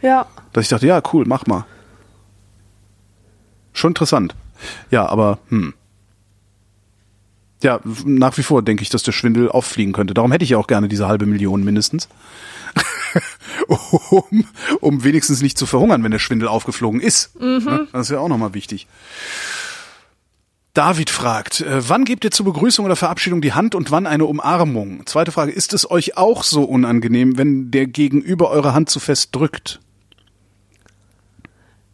Ja. 0.01 0.25
dass 0.53 0.63
ich 0.63 0.69
dachte, 0.69 0.87
ja 0.87 1.01
cool, 1.13 1.25
mach 1.27 1.45
mal. 1.45 1.65
Schon 3.73 3.91
interessant. 3.91 4.35
Ja, 4.89 5.05
aber 5.07 5.37
hm. 5.49 5.73
Ja, 7.61 7.81
nach 8.05 8.37
wie 8.37 8.43
vor 8.43 8.61
denke 8.63 8.83
ich, 8.83 8.89
dass 8.89 9.03
der 9.03 9.11
Schwindel 9.11 9.49
auffliegen 9.49 9.91
könnte. 9.91 10.13
Darum 10.13 10.31
hätte 10.31 10.45
ich 10.45 10.51
ja 10.51 10.57
auch 10.57 10.67
gerne 10.67 10.87
diese 10.87 11.07
halbe 11.07 11.25
Million 11.25 11.63
mindestens. 11.63 12.07
um, 13.67 14.45
um 14.79 15.03
wenigstens 15.03 15.41
nicht 15.41 15.57
zu 15.57 15.65
verhungern, 15.65 16.03
wenn 16.03 16.11
der 16.11 16.19
Schwindel 16.19 16.47
aufgeflogen 16.47 17.01
ist. 17.01 17.37
Ne? 17.39 17.87
Das 17.91 18.07
ist 18.07 18.11
ja 18.11 18.19
auch 18.19 18.29
nochmal 18.29 18.53
wichtig. 18.53 18.87
David 20.79 21.09
fragt, 21.09 21.59
äh, 21.59 21.89
wann 21.89 22.05
gebt 22.05 22.23
ihr 22.23 22.31
zur 22.31 22.45
Begrüßung 22.45 22.85
oder 22.85 22.95
Verabschiedung 22.95 23.41
die 23.41 23.51
Hand 23.51 23.75
und 23.75 23.91
wann 23.91 24.07
eine 24.07 24.23
Umarmung? 24.23 25.05
Zweite 25.07 25.33
Frage, 25.33 25.51
ist 25.51 25.73
es 25.73 25.91
euch 25.91 26.15
auch 26.15 26.41
so 26.41 26.63
unangenehm, 26.63 27.37
wenn 27.37 27.69
der 27.69 27.85
Gegenüber 27.85 28.49
eure 28.49 28.73
Hand 28.73 28.89
zu 28.89 29.01
fest 29.01 29.35
drückt? 29.35 29.81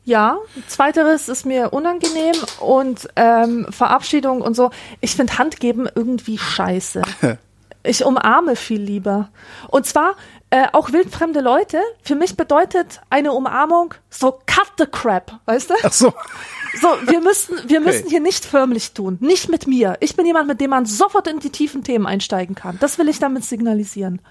Ja, 0.04 0.38
zweiteres 0.68 1.30
ist 1.30 1.48
mir 1.48 1.74
unangenehm 1.74 2.36
und 2.60 3.10
ähm, 3.16 3.66
Verabschiedung 3.72 4.42
und 4.42 4.56
so. 4.56 4.70
Ich 5.02 5.16
finde 5.16 5.36
Handgeben 5.40 5.90
irgendwie 5.96 6.38
scheiße. 6.38 7.02
Ich 7.88 8.04
umarme 8.04 8.56
viel 8.56 8.82
lieber. 8.82 9.30
Und 9.68 9.86
zwar 9.86 10.16
äh, 10.50 10.66
auch 10.74 10.92
wildfremde 10.92 11.40
Leute. 11.40 11.80
Für 12.02 12.16
mich 12.16 12.36
bedeutet 12.36 13.02
eine 13.12 13.32
Umarmung 13.32 13.94
so 14.10 14.40
cut 14.48 14.72
the 14.80 14.86
crap, 14.92 15.40
weißt 15.46 15.70
du? 15.70 15.74
Ach 15.84 15.94
so. 15.94 16.14
So, 16.82 16.88
wir 17.08 17.22
müssen, 17.22 17.56
wir 17.68 17.80
müssen 17.80 18.10
hier 18.10 18.20
nicht 18.20 18.46
förmlich 18.46 18.92
tun. 18.94 19.18
Nicht 19.22 19.50
mit 19.50 19.68
mir. 19.68 19.98
Ich 20.02 20.16
bin 20.16 20.26
jemand, 20.26 20.48
mit 20.48 20.60
dem 20.62 20.72
man 20.72 20.86
sofort 20.86 21.28
in 21.28 21.40
die 21.40 21.50
tiefen 21.50 21.84
Themen 21.84 22.06
einsteigen 22.06 22.56
kann. 22.56 22.78
Das 22.80 22.98
will 22.98 23.08
ich 23.10 23.20
damit 23.20 23.46
signalisieren. 23.46 24.22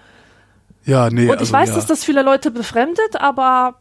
Ja, 0.85 1.09
nee. 1.09 1.29
Und 1.29 1.41
ich 1.41 1.51
weiß, 1.51 1.73
dass 1.73 1.85
das 1.87 2.03
viele 2.03 2.21
Leute 2.21 2.51
befremdet, 2.51 3.15
aber 3.15 3.79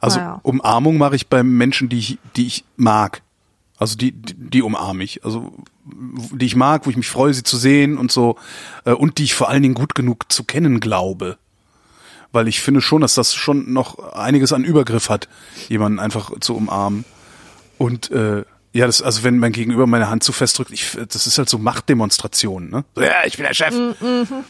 Also 0.00 0.18
Naja. 0.18 0.40
Umarmung 0.42 0.98
mache 0.98 1.16
ich 1.16 1.28
bei 1.28 1.42
Menschen, 1.42 1.88
die 1.88 1.98
ich, 1.98 2.18
die 2.36 2.46
ich 2.46 2.64
mag. 2.76 3.22
Also 3.76 3.96
die, 3.96 4.12
die, 4.12 4.34
die 4.34 4.62
umarme 4.62 5.04
ich. 5.04 5.24
Also 5.24 5.52
die 5.84 6.46
ich 6.46 6.56
mag, 6.56 6.86
wo 6.86 6.90
ich 6.90 6.96
mich 6.96 7.08
freue, 7.08 7.34
sie 7.34 7.42
zu 7.42 7.56
sehen 7.56 7.98
und 7.98 8.10
so. 8.10 8.36
Äh, 8.84 8.92
Und 8.92 9.18
die 9.18 9.24
ich 9.24 9.34
vor 9.34 9.48
allen 9.48 9.62
Dingen 9.62 9.74
gut 9.74 9.94
genug 9.94 10.32
zu 10.32 10.44
kennen 10.44 10.80
glaube. 10.80 11.38
Weil 12.34 12.48
ich 12.48 12.60
finde 12.60 12.80
schon, 12.80 13.00
dass 13.00 13.14
das 13.14 13.32
schon 13.32 13.72
noch 13.72 14.12
einiges 14.12 14.52
an 14.52 14.64
Übergriff 14.64 15.08
hat, 15.08 15.28
jemanden 15.68 16.00
einfach 16.00 16.32
zu 16.40 16.56
umarmen. 16.56 17.04
Und 17.78 18.10
äh, 18.10 18.44
ja, 18.74 18.86
das, 18.86 19.00
also 19.00 19.22
wenn 19.22 19.38
mein 19.38 19.52
Gegenüber 19.52 19.86
meine 19.86 20.10
Hand 20.10 20.24
zu 20.24 20.32
fest 20.32 20.58
drückt, 20.58 20.72
ich, 20.72 20.98
das 21.08 21.26
ist 21.28 21.38
halt 21.38 21.48
so 21.48 21.58
Machtdemonstration, 21.58 22.70
ne? 22.70 22.84
So, 22.96 23.02
ja, 23.02 23.24
ich 23.24 23.36
bin 23.36 23.46
der 23.46 23.54
Chef. 23.54 23.72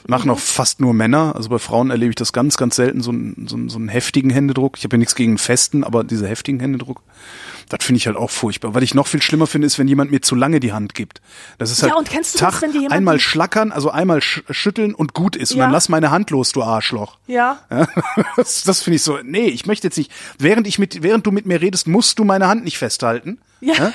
Machen 0.07 0.31
auch 0.31 0.39
fast 0.39 0.81
nur 0.81 0.95
Männer. 0.95 1.35
Also 1.37 1.51
bei 1.51 1.59
Frauen 1.59 1.91
erlebe 1.91 2.11
ich 2.11 2.17
das 2.17 2.33
ganz, 2.33 2.57
ganz 2.57 2.77
selten, 2.77 3.03
so 3.03 3.11
einen, 3.11 3.47
so 3.49 3.57
einen, 3.57 3.69
so 3.69 3.79
einen 3.79 3.89
heftigen 3.89 4.31
Händedruck. 4.31 4.79
Ich 4.79 4.85
habe 4.85 4.97
ja 4.97 4.99
nichts 4.99 5.15
gegen 5.15 5.33
einen 5.33 5.39
festen, 5.39 5.85
aber 5.85 6.05
diese 6.05 6.27
heftigen 6.27 6.59
Händedruck, 6.59 7.03
das 7.69 7.85
finde 7.85 7.99
ich 7.99 8.07
halt 8.07 8.17
auch 8.17 8.31
furchtbar. 8.31 8.75
Was 8.75 8.83
ich 8.83 8.95
noch 8.95 9.07
viel 9.07 9.21
schlimmer 9.23 9.47
finde, 9.47 9.67
ist, 9.67 9.79
wenn 9.79 9.89
jemand 9.89 10.11
mir 10.11 10.21
zu 10.23 10.35
lange 10.35 10.59
die 10.59 10.73
Hand 10.73 10.95
gibt. 10.95 11.21
Das 11.59 11.71
ist 11.71 11.83
Ja, 11.83 11.89
halt 11.91 11.99
und 11.99 12.09
kennst 12.09 12.35
du 12.35 12.39
Tag, 12.39 12.53
das, 12.53 12.63
wenn 12.63 12.73
dir 12.73 12.81
jemand 12.81 12.93
einmal 12.95 13.17
die- 13.19 13.23
schlackern, 13.23 13.73
also 13.73 13.91
einmal 13.91 14.23
sch 14.23 14.43
schütteln 14.51 14.95
und 14.95 15.13
gut 15.15 15.37
ist. 15.37 15.53
Und 15.53 15.59
Ja. 15.59 15.65
dann 15.65 15.73
lass 15.73 15.89
meine 15.91 16.11
Hand 16.11 16.31
los, 16.31 16.53
du 16.53 16.63
Arschloch. 16.63 17.19
ja. 17.27 17.59
Ja, 17.71 17.87
das 18.37 18.65
das 18.65 18.83
finde 18.83 18.97
ich 18.97 19.03
so, 19.03 19.19
nee, 19.23 19.47
ich 19.49 19.67
möchte 19.67 19.87
jetzt 19.87 19.97
nicht, 19.99 20.11
während 20.39 20.67
ich 20.67 20.79
mit, 20.79 21.03
während 21.03 21.27
du 21.27 21.31
mit 21.31 21.47
mir 21.47 21.61
redest, 21.61 21.87
musst 21.89 22.19
du 22.19 22.25
meine 22.25 22.49
Hand 22.49 22.65
nicht 22.65 22.79
festhalten. 22.79 23.39
Ja. 23.65 23.93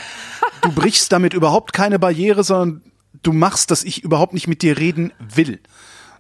Du 0.61 0.71
brichst 0.71 1.11
damit 1.11 1.33
überhaupt 1.33 1.73
keine 1.73 1.99
Barriere, 1.99 2.43
sondern 2.43 2.81
du 3.23 3.33
machst, 3.33 3.71
dass 3.71 3.83
ich 3.83 4.03
überhaupt 4.03 4.33
nicht 4.33 4.47
mit 4.47 4.61
dir 4.61 4.77
reden 4.77 5.13
will. 5.19 5.59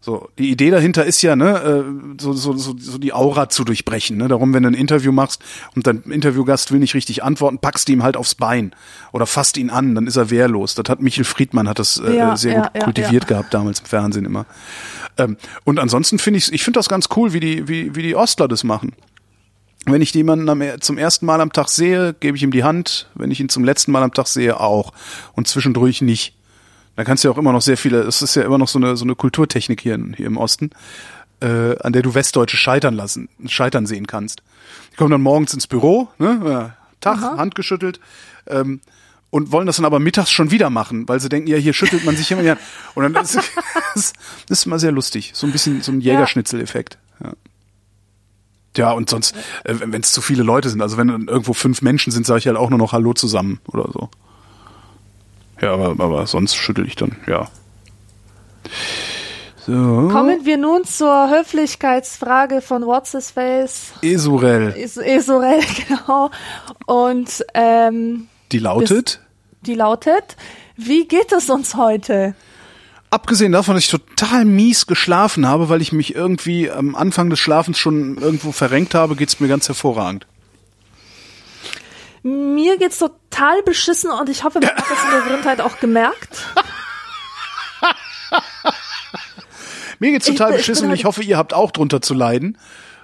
So, 0.01 0.29
die 0.37 0.49
Idee 0.49 0.69
dahinter 0.69 1.03
ist 1.03 1.21
ja, 1.21 1.35
ne, 1.35 1.59
äh, 1.59 2.21
so, 2.21 2.31
so, 2.31 2.55
so, 2.55 2.73
so 2.77 2.97
die 2.97 3.11
Aura 3.11 3.49
zu 3.49 3.65
durchbrechen. 3.65 4.15
Ne? 4.15 4.29
Darum, 4.29 4.53
wenn 4.53 4.63
du 4.63 4.69
ein 4.69 4.73
Interview 4.73 5.11
machst 5.11 5.43
und 5.75 5.87
dein 5.87 6.03
Interviewgast 6.03 6.71
will 6.71 6.79
nicht 6.79 6.95
richtig 6.95 7.21
antworten, 7.21 7.59
packst 7.59 7.89
du 7.89 7.91
ihm 7.91 8.01
halt 8.01 8.15
aufs 8.15 8.33
Bein 8.33 8.71
oder 9.11 9.25
fasst 9.25 9.57
ihn 9.57 9.69
an, 9.69 9.95
dann 9.95 10.07
ist 10.07 10.15
er 10.15 10.29
wehrlos. 10.29 10.73
Das 10.73 10.85
hat 10.87 11.01
Michel 11.01 11.25
Friedmann 11.25 11.67
hat 11.67 11.79
das 11.79 11.97
äh, 11.97 12.15
Ja, 12.15 12.37
sehr 12.37 12.53
ja, 12.53 12.61
gut 12.61 12.71
ja, 12.75 12.83
kultiviert 12.83 13.27
gehabt 13.27 13.53
damals 13.53 13.81
im 13.81 13.87
Fernsehen 13.87 14.23
immer. 14.23 14.45
Ähm, 15.17 15.35
und 15.65 15.79
ansonsten 15.79 16.17
finde 16.17 16.37
ich, 16.37 16.53
ich 16.53 16.63
finde 16.63 16.79
das 16.79 16.87
ganz 16.87 17.09
cool, 17.17 17.33
wie 17.33 17.41
die, 17.41 17.67
wie, 17.67 17.93
wie 17.93 18.01
die 18.01 18.15
Ostler 18.15 18.47
das 18.47 18.63
machen. 18.63 18.93
Wenn 19.85 20.01
ich 20.01 20.13
jemanden 20.13 20.49
am, 20.49 20.61
zum 20.81 20.97
ersten 20.97 21.25
Mal 21.25 21.41
am 21.41 21.53
Tag 21.53 21.69
sehe, 21.69 22.13
gebe 22.19 22.37
ich 22.37 22.43
ihm 22.43 22.51
die 22.51 22.63
Hand. 22.63 23.09
Wenn 23.15 23.31
ich 23.31 23.39
ihn 23.39 23.49
zum 23.49 23.63
letzten 23.63 23.91
Mal 23.91 24.03
am 24.03 24.13
Tag 24.13 24.27
sehe, 24.27 24.59
auch. 24.59 24.91
Und 25.33 25.47
zwischendurch 25.47 26.01
nicht. 26.01 26.35
Da 26.95 27.05
kannst 27.05 27.23
du 27.23 27.29
ja 27.29 27.33
auch 27.33 27.37
immer 27.37 27.53
noch 27.53 27.61
sehr 27.61 27.77
viele, 27.77 28.01
es 28.01 28.21
ist 28.21 28.35
ja 28.35 28.43
immer 28.43 28.57
noch 28.57 28.67
so 28.67 28.77
eine, 28.77 28.97
so 28.97 29.05
eine 29.05 29.15
Kulturtechnik 29.15 29.79
hier, 29.79 29.95
in, 29.95 30.13
hier 30.13 30.27
im 30.27 30.35
Osten, 30.35 30.71
äh, 31.39 31.77
an 31.79 31.93
der 31.93 32.01
du 32.01 32.13
Westdeutsche 32.13 32.57
scheitern 32.57 32.93
lassen, 32.93 33.29
scheitern 33.45 33.85
sehen 33.85 34.05
kannst. 34.05 34.43
Die 34.91 34.97
kommen 34.97 35.11
dann 35.11 35.21
morgens 35.21 35.53
ins 35.53 35.65
Büro, 35.65 36.09
ne, 36.17 36.41
ja, 36.43 36.75
Tag, 36.99 37.21
Hand 37.21 37.55
geschüttelt, 37.55 38.01
ähm, 38.47 38.81
und 39.29 39.51
wollen 39.53 39.65
das 39.65 39.77
dann 39.77 39.85
aber 39.85 39.99
mittags 39.99 40.31
schon 40.31 40.51
wieder 40.51 40.69
machen, 40.69 41.07
weil 41.07 41.19
sie 41.19 41.29
denken, 41.29 41.47
ja, 41.47 41.55
hier 41.55 41.71
schüttelt 41.71 42.03
man 42.03 42.17
sich 42.17 42.29
immer 42.31 42.41
wieder. 42.41 42.57
Und 42.95 43.03
dann 43.03 43.23
ist 43.23 43.35
das, 43.35 43.49
das 43.93 44.13
ist 44.49 44.65
immer 44.65 44.79
sehr 44.79 44.91
lustig. 44.91 45.31
So 45.35 45.47
ein 45.47 45.53
bisschen 45.53 45.81
so 45.81 45.91
ein 45.91 46.01
Jägerschnitzel-Effekt. 46.01 46.97
Ja. 47.23 47.31
Ja, 48.77 48.91
und 48.91 49.09
sonst, 49.09 49.35
äh, 49.63 49.75
wenn 49.79 50.01
es 50.01 50.11
zu 50.11 50.21
viele 50.21 50.43
Leute 50.43 50.69
sind, 50.69 50.81
also 50.81 50.97
wenn 50.97 51.07
dann 51.07 51.27
irgendwo 51.27 51.53
fünf 51.53 51.81
Menschen 51.81 52.11
sind, 52.11 52.25
sage 52.25 52.39
ich 52.39 52.47
halt 52.47 52.57
auch 52.57 52.69
nur 52.69 52.79
noch 52.79 52.93
Hallo 52.93 53.13
zusammen 53.13 53.59
oder 53.67 53.89
so. 53.91 54.09
Ja, 55.61 55.73
aber, 55.73 56.03
aber 56.03 56.27
sonst 56.27 56.55
schüttel 56.55 56.85
ich 56.87 56.95
dann, 56.95 57.15
ja. 57.27 57.47
So. 59.65 59.73
Kommen 59.73 60.45
wir 60.45 60.57
nun 60.57 60.85
zur 60.85 61.29
Höflichkeitsfrage 61.29 62.61
von 62.61 62.85
What's 62.85 63.11
His 63.11 63.31
Face. 63.31 63.91
Esurel. 64.01 64.73
Es 64.77 64.97
Esorel, 64.97 65.61
genau. 65.87 66.31
Und 66.85 67.45
ähm, 67.53 68.27
Die 68.51 68.59
lautet, 68.59 69.19
die 69.61 69.75
lautet, 69.75 70.37
wie 70.75 71.07
geht 71.07 71.31
es 71.31 71.49
uns 71.49 71.75
heute? 71.75 72.35
Abgesehen 73.09 73.51
davon, 73.51 73.75
dass 73.75 73.85
ich 73.85 73.89
total 73.91 74.45
mies 74.45 74.85
geschlafen 74.87 75.47
habe, 75.47 75.69
weil 75.69 75.81
ich 75.81 75.91
mich 75.91 76.15
irgendwie 76.15 76.69
am 76.69 76.95
Anfang 76.95 77.29
des 77.29 77.39
Schlafens 77.39 77.77
schon 77.77 78.17
irgendwo 78.17 78.51
verrenkt 78.51 78.93
habe, 78.95 79.15
geht's 79.15 79.39
mir 79.39 79.47
ganz 79.47 79.67
hervorragend. 79.67 80.27
Mir 82.23 82.77
geht's 82.77 82.97
total 82.99 83.63
beschissen 83.63 84.11
und 84.11 84.27
ich 84.29 84.43
hoffe, 84.43 84.59
man 84.59 84.69
hat 84.69 84.77
das 84.89 85.03
in 85.05 85.09
der 85.11 85.25
Rindheit 85.35 85.61
auch 85.61 85.79
gemerkt. 85.79 86.45
Mir 89.99 90.11
geht's 90.11 90.27
Ich 90.27 90.35
total 90.35 90.51
ich 90.51 90.57
beschissen 90.57 90.83
bin 90.83 90.91
und 90.91 90.95
ich 90.95 91.03
halt- 91.03 91.15
hoffe, 91.17 91.23
ihr 91.23 91.37
habt 91.37 91.53
auch 91.53 91.71
drunter 91.71 92.01
zu 92.01 92.13
leiden. 92.13 92.57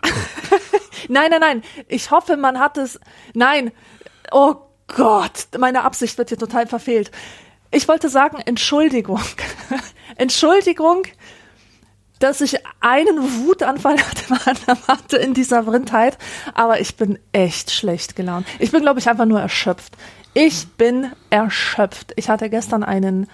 Nein, 1.08 1.30
nein, 1.30 1.40
nein. 1.40 1.64
Ich 1.88 2.10
hoffe, 2.10 2.36
man 2.36 2.60
hat 2.60 2.78
es. 2.80 3.00
Nein. 3.36 3.72
Oh 4.32 4.56
Gott, 4.88 5.48
meine 5.60 5.84
Absicht 5.84 6.18
wird 6.18 6.30
hier 6.30 6.38
total 6.40 6.66
verfehlt. 6.66 7.12
Ich 7.76 7.90
wollte 7.90 8.08
sagen, 8.08 8.38
Entschuldigung. 8.46 9.20
Entschuldigung, 10.16 11.04
dass 12.20 12.40
ich 12.40 12.56
einen 12.80 13.46
Wutanfall 13.46 13.98
hatte- 13.98 15.18
in 15.18 15.34
dieser 15.34 15.64
Brindheit, 15.64 16.18
aber 16.54 16.80
ich 16.80 16.96
bin 16.96 17.20
echt 17.34 17.72
schlecht 17.72 18.16
gelaunt. 18.16 18.48
Ich 18.60 18.72
bin, 18.72 18.82
glaube 18.82 19.02
ich, 19.02 19.10
einfach 19.10 19.26
nur 19.26 19.42
erschöpft. 19.42 19.98
Ich 20.34 20.70
bin 20.78 21.12
erschöpft. 21.30 22.14
Ich 22.16 22.30
hatte 22.30 22.50
gestern 22.50 22.82
einen 22.82 23.30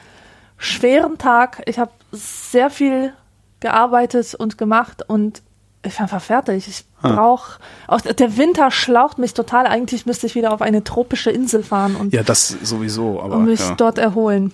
schweren 0.57 1.19
Tag. 1.19 1.61
Ich 1.68 1.77
habe 1.77 1.91
sehr 2.11 2.72
viel 2.72 3.13
gearbeitet 3.59 4.34
und 4.34 4.57
gemacht 4.57 5.07
und 5.07 5.43
ich 5.83 5.95
bin 5.95 6.03
einfach 6.03 6.21
fertig. 6.21 6.67
Ich 6.67 6.85
brauche 7.01 7.59
auch 7.87 8.01
der 8.01 8.37
Winter 8.37 8.69
schlaucht 8.69 9.17
mich 9.17 9.33
total. 9.33 9.65
Eigentlich 9.65 10.05
müsste 10.05 10.27
ich 10.27 10.35
wieder 10.35 10.53
auf 10.53 10.61
eine 10.61 10.83
tropische 10.83 11.31
Insel 11.31 11.63
fahren 11.63 11.95
und, 11.95 12.13
Ja, 12.13 12.23
das 12.23 12.55
sowieso, 12.61 13.21
aber 13.21 13.37
und 13.37 13.45
mich 13.45 13.59
ja. 13.59 13.75
dort 13.75 13.97
erholen. 13.97 14.53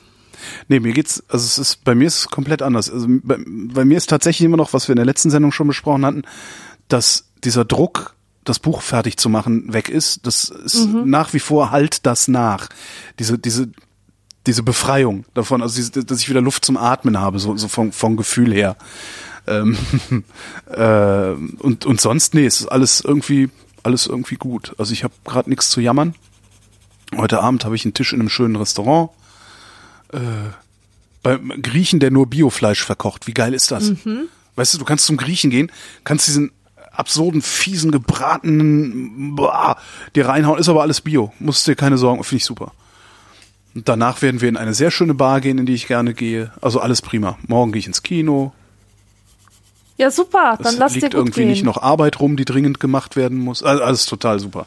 Nee, 0.68 0.80
mir 0.80 0.94
geht's, 0.94 1.24
also 1.30 1.46
es 1.46 1.58
ist, 1.58 1.84
bei 1.84 1.96
mir 1.96 2.08
ist 2.08 2.18
es 2.20 2.28
komplett 2.28 2.62
anders. 2.62 2.90
Also 2.90 3.08
bei, 3.10 3.38
bei 3.46 3.86
mir 3.86 3.98
ist 3.98 4.10
tatsächlich 4.10 4.46
immer 4.46 4.58
noch, 4.58 4.74
was 4.74 4.88
wir 4.88 4.94
in 4.94 4.98
der 4.98 5.06
letzten 5.06 5.30
Sendung 5.32 5.52
schon 5.52 5.68
besprochen 5.68 6.06
hatten, 6.06 6.22
dass 6.88 7.26
dieser 7.44 7.66
Druck, 7.66 8.16
das 8.44 8.60
Buch 8.60 8.82
fertig 8.82 9.18
zu 9.18 9.28
machen, 9.28 9.74
weg 9.74 9.90
ist. 9.90 10.26
Das 10.26 10.46
ist 10.46 10.88
nach 10.88 11.34
wie 11.34 11.40
vor 11.40 11.72
halt 11.72 12.06
das 12.06 12.30
nach. 12.30 12.70
Diese, 13.20 13.38
diese, 13.38 13.70
diese 14.46 14.64
Befreiung 14.64 15.26
davon, 15.34 15.62
also 15.62 15.76
diese, 15.76 16.06
dass 16.06 16.22
ich 16.22 16.30
wieder 16.30 16.40
Luft 16.40 16.64
zum 16.64 16.78
Atmen 16.78 17.20
habe, 17.20 17.40
so, 17.40 17.58
so 17.58 17.68
vom, 17.68 17.92
vom 17.92 18.16
Gefühl 18.16 18.54
her. 18.54 18.78
Ähm, 19.48 19.78
äh, 20.72 21.64
und, 21.64 21.86
und 21.86 22.02
sonst, 22.02 22.34
nee, 22.34 22.46
es 22.46 22.62
ist 22.62 22.68
alles 22.68 23.02
irgendwie, 23.02 23.50
alles 23.84 24.08
irgendwie 24.08 24.36
gut. 24.36 24.76
Also 24.78 24.94
ich 24.94 25.04
habe 25.04 25.14
gerade 25.26 25.50
nichts 25.50 25.70
zu 25.70 25.82
jammern. 25.82 26.16
Heute 27.16 27.42
Abend 27.42 27.64
habe 27.66 27.76
ich 27.76 27.86
einen 27.86 27.94
Tisch 27.94 28.14
in 28.14 28.20
einem 28.20 28.30
schönen 28.30 28.56
Restaurant 28.56 29.12
beim 31.24 31.62
Griechen, 31.62 32.00
der 32.00 32.12
nur 32.12 32.28
Biofleisch 32.28 32.84
verkocht. 32.84 33.28
Wie 33.28 33.34
geil 33.34 33.54
ist 33.54 33.72
das? 33.72 33.92
Weißt 34.56 34.74
du, 34.74 34.78
du 34.78 34.86
kannst 34.86 35.06
zum 35.06 35.18
Griechen 35.18 35.50
gehen, 35.50 35.72
kannst 36.04 36.28
diesen 36.28 36.52
absurden, 36.92 37.42
fiesen, 37.42 37.92
gebratenen 37.92 39.36
boah, 39.36 39.78
dir 40.16 40.28
reinhauen, 40.28 40.60
ist 40.60 40.70
aber 40.70 40.82
alles 40.82 41.02
Bio. 41.02 41.34
Musst 41.40 41.68
dir 41.68 41.76
keine 41.76 41.98
Sorgen, 41.98 42.24
finde 42.24 42.38
ich 42.38 42.46
super. 42.46 42.72
Und 43.76 43.88
danach 43.88 44.22
werden 44.22 44.42
wir 44.42 44.50
in 44.50 44.58
eine 44.58 44.74
sehr 44.74 44.90
schöne 44.90 45.14
Bar 45.14 45.42
gehen, 45.42 45.60
in 45.60 45.66
die 45.66 45.74
ich 45.74 45.88
gerne 45.88 46.14
gehe. 46.14 46.52
Also 46.62 46.80
alles 46.80 47.02
prima. 47.02 47.38
Morgen 47.46 47.72
gehe 47.72 47.80
ich 47.80 47.88
ins 47.88 48.02
Kino. 48.02 48.54
Ja, 49.98 50.12
super. 50.12 50.58
Dann 50.62 50.74
Es 50.74 50.80
lass 50.80 50.94
dir 50.94 51.00
liegt 51.02 51.14
gut 51.14 51.20
irgendwie 51.22 51.42
gehen. 51.42 51.50
nicht 51.50 51.64
noch 51.64 51.82
Arbeit 51.82 52.20
rum, 52.20 52.38
die 52.38 52.46
dringend 52.46 52.80
gemacht 52.80 53.16
werden 53.16 53.40
muss. 53.40 53.64
Also 53.64 53.84
alles 53.84 54.06
total 54.06 54.40
super. 54.40 54.66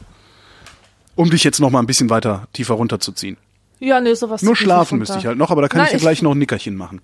Um 1.15 1.29
dich 1.29 1.43
jetzt 1.43 1.59
noch 1.59 1.69
mal 1.69 1.79
ein 1.79 1.87
bisschen 1.87 2.09
weiter 2.09 2.47
tiefer 2.53 2.73
runterzuziehen. 2.75 3.37
Ja, 3.79 3.99
nee, 4.01 4.13
sowas. 4.13 4.41
Nur 4.41 4.55
schlafen 4.55 4.99
müsste 4.99 5.17
ich 5.17 5.25
halt 5.25 5.37
noch, 5.37 5.49
aber 5.51 5.61
da 5.61 5.67
kann 5.67 5.79
Nein, 5.79 5.87
ich 5.87 5.91
ja 5.93 5.97
ich- 5.97 6.01
gleich 6.03 6.21
noch 6.21 6.31
ein 6.31 6.37
Nickerchen 6.37 6.75
machen. 6.75 7.01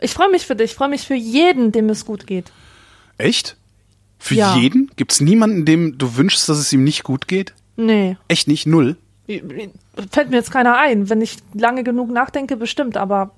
Ich 0.00 0.12
freue 0.12 0.30
mich 0.30 0.46
für 0.46 0.56
dich. 0.56 0.70
Ich 0.70 0.76
freue 0.76 0.88
mich 0.88 1.02
für 1.06 1.14
jeden, 1.14 1.72
dem 1.72 1.88
es 1.90 2.04
gut 2.06 2.26
geht. 2.26 2.50
Echt? 3.18 3.56
Für 4.18 4.34
Ja. 4.34 4.56
jeden? 4.56 4.90
Gibt's 4.96 5.20
niemanden, 5.20 5.64
dem 5.66 5.98
du 5.98 6.16
wünschst, 6.16 6.48
dass 6.48 6.58
es 6.58 6.72
ihm 6.72 6.84
nicht 6.84 7.04
gut 7.04 7.28
geht? 7.28 7.54
Nee. 7.76 8.16
Echt 8.28 8.48
nicht? 8.48 8.66
Null? 8.66 8.96
Fällt 10.10 10.30
mir 10.30 10.36
jetzt 10.36 10.50
keiner 10.50 10.76
ein. 10.78 11.08
Wenn 11.10 11.20
ich 11.20 11.36
lange 11.54 11.84
genug 11.84 12.10
nachdenke, 12.10 12.56
bestimmt, 12.56 12.96
aber 12.96 13.30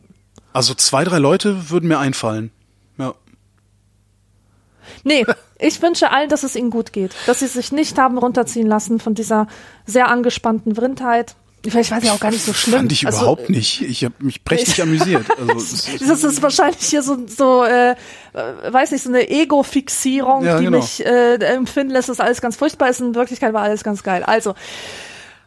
Also 0.53 0.75
zwei, 0.75 1.05
drei 1.05 1.19
Leute 1.19 1.71
würden 1.71 1.89
mir 1.89 1.99
einfallen. 1.99 2.51
Ja. 2.99 3.15
Nee, 5.05 5.25
ich 5.59 5.81
wünsche 5.83 6.11
allen, 6.11 6.29
dass 6.29 6.43
es 6.43 6.57
ihnen 6.57 6.71
gut 6.71 6.93
geht. 6.93 7.13
Dass 7.27 7.41
sie 7.41 7.47
sich 7.47 7.73
nicht 7.73 7.99
haben 7.99 8.19
runterziehen 8.19 8.67
lassen 8.67 9.01
von 9.01 9.15
dieser 9.15 9.47
sehr 9.87 10.09
angespannten 10.09 10.75
Vrindheit. 10.75 11.35
Vielleicht 11.65 11.93
war 11.93 12.01
sie 12.01 12.11
auch 12.11 12.19
gar 12.19 12.33
nicht 12.33 12.45
so 12.45 12.53
schlimm. 12.53 12.79
Fand 12.81 12.93
ich 12.93 13.07
Also, 13.07 13.21
überhaupt 13.21 13.49
nicht. 13.49 13.83
Ich 13.83 14.05
habe 14.05 14.15
mich 14.19 14.43
prächtig 14.43 14.83
amüsiert. 14.83 15.25
Also, 15.39 15.77
Das 16.09 16.25
ist 16.25 16.43
wahrscheinlich 16.43 16.83
hier 16.83 17.05
so, 17.05 17.19
so 17.29 17.63
äh, 17.63 17.93
äh, 17.93 17.95
weiß 18.69 18.91
nicht, 18.91 19.05
so 19.05 19.11
eine 19.11 19.29
Ego-Fixierung, 19.31 20.45
Ja, 20.45 20.59
die 20.59 20.65
genau. 20.65 20.79
mich 20.79 21.07
äh, 21.07 21.35
empfinden 21.35 21.93
lässt, 21.93 22.09
dass 22.09 22.19
alles 22.19 22.41
ganz 22.41 22.57
furchtbar 22.57 22.89
ist. 22.89 23.01
In 23.01 23.15
Wirklichkeit 23.15 23.53
war 23.53 23.63
alles 23.63 23.85
ganz 23.85 24.03
geil. 24.03 24.25
Also, 24.25 24.55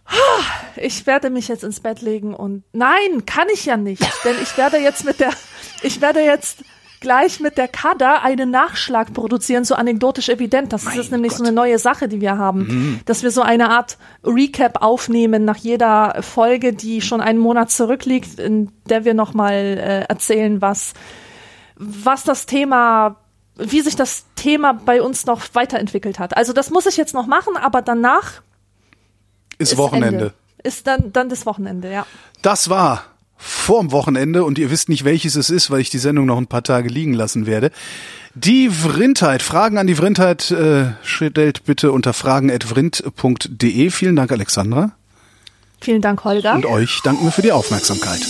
ich 0.78 1.06
werde 1.06 1.30
mich 1.30 1.48
jetzt 1.50 1.64
ins 1.66 1.80
Bett 1.82 2.02
legen 2.02 2.34
und 2.34 2.64
nein, 2.72 3.26
kann 3.26 3.48
ich 3.54 3.66
ja 3.66 3.76
nicht, 3.76 4.04
denn 4.24 4.36
ich 4.42 4.56
werde 4.58 4.78
jetzt 4.78 5.04
mit 5.04 5.20
der, 5.20 5.32
ich 5.82 6.00
werde 6.00 6.22
jetzt 6.22 6.60
gleich 7.06 7.40
mit 7.40 7.60
der 7.60 7.68
Kada 7.68 8.22
einen 8.23 8.49
Nachschlag 8.49 9.14
produzieren, 9.14 9.64
so 9.64 9.76
anekdotisch 9.76 10.27
evident. 10.27 10.73
Das 10.73 10.82
ist 10.82 10.88
Mein 10.88 10.98
jetzt 10.98 11.11
nämlich 11.11 11.34
so 11.34 11.38
Gott. 11.38 11.48
eine 11.48 11.56
neue 11.56 11.77
Sache, 11.77 12.07
die 12.07 12.19
wir 12.19 12.40
haben, 12.40 12.99
dass 13.06 13.22
wir 13.22 13.30
so 13.30 13.44
eine 13.44 13.69
Art 13.69 13.99
Recap 14.23 14.82
aufnehmen 14.82 15.45
nach 15.45 15.57
jeder 15.57 16.23
Folge, 16.23 16.73
die 16.73 17.02
schon 17.02 17.22
einen 17.22 17.38
Monat 17.38 17.69
zurückliegt, 17.69 18.40
in 18.40 18.72
der 18.90 19.06
wir 19.06 19.14
nochmal 19.14 19.53
äh, 19.53 20.02
erzählen, 20.10 20.64
was, 20.64 20.95
was 21.76 22.23
das 22.23 22.48
Thema, 22.48 23.18
wie 23.56 23.82
sich 23.82 23.95
das 23.95 24.26
Thema 24.36 24.73
bei 24.73 25.03
uns 25.03 25.27
noch 25.27 25.44
weiterentwickelt 25.53 26.18
hat. 26.18 26.36
Also 26.36 26.53
das 26.53 26.72
muss 26.72 26.88
ich 26.88 26.98
jetzt 26.98 27.14
noch 27.14 27.27
machen, 27.27 27.56
aber 27.56 27.84
danach 27.84 28.41
ist 29.60 29.73
ist 29.73 29.77
Wochenende. 29.77 30.07
Ende. 30.07 30.34
Ist 30.64 30.88
dann, 30.88 31.14
dann 31.14 31.30
das 31.30 31.45
Wochenende, 31.45 31.91
ja. 31.91 32.07
Das 32.41 32.68
war 32.68 33.03
vorm 33.38 33.91
Wochenende 33.91 34.44
und 34.44 34.57
ihr 34.57 34.72
wisst 34.72 34.90
nicht, 34.90 35.06
welches 35.06 35.36
es 35.36 35.49
ist, 35.49 35.70
weil 35.72 35.82
ich 35.82 35.90
die 35.90 35.98
Sendung 35.98 36.26
noch 36.26 36.38
ein 36.38 36.48
paar 36.48 36.64
Tage 36.64 36.90
liegen 36.90 37.14
lassen 37.14 37.45
werde. 37.45 37.72
Die 38.34 38.70
Vrindheit. 38.70 39.41
Fragen 39.41 39.78
an 39.78 39.88
die 39.88 39.95
Vrindheit 39.95 40.52
äh, 40.52 40.91
stellt 41.03 41.64
bitte 41.66 41.91
unter 41.91 42.14
fragen.vrind.de. 42.14 43.90
Vielen 43.91 44.16
Dank, 44.16 44.32
Alexandra. 44.32 44.91
Vielen 45.80 46.02
Dank, 46.02 46.24
Holger. 46.24 46.53
Und 46.53 46.66
euch 46.66 47.02
danken 47.03 47.26
wir 47.26 47.32
für 47.32 47.41
die 47.41 47.52
Aufmerksamkeit. 47.52 48.22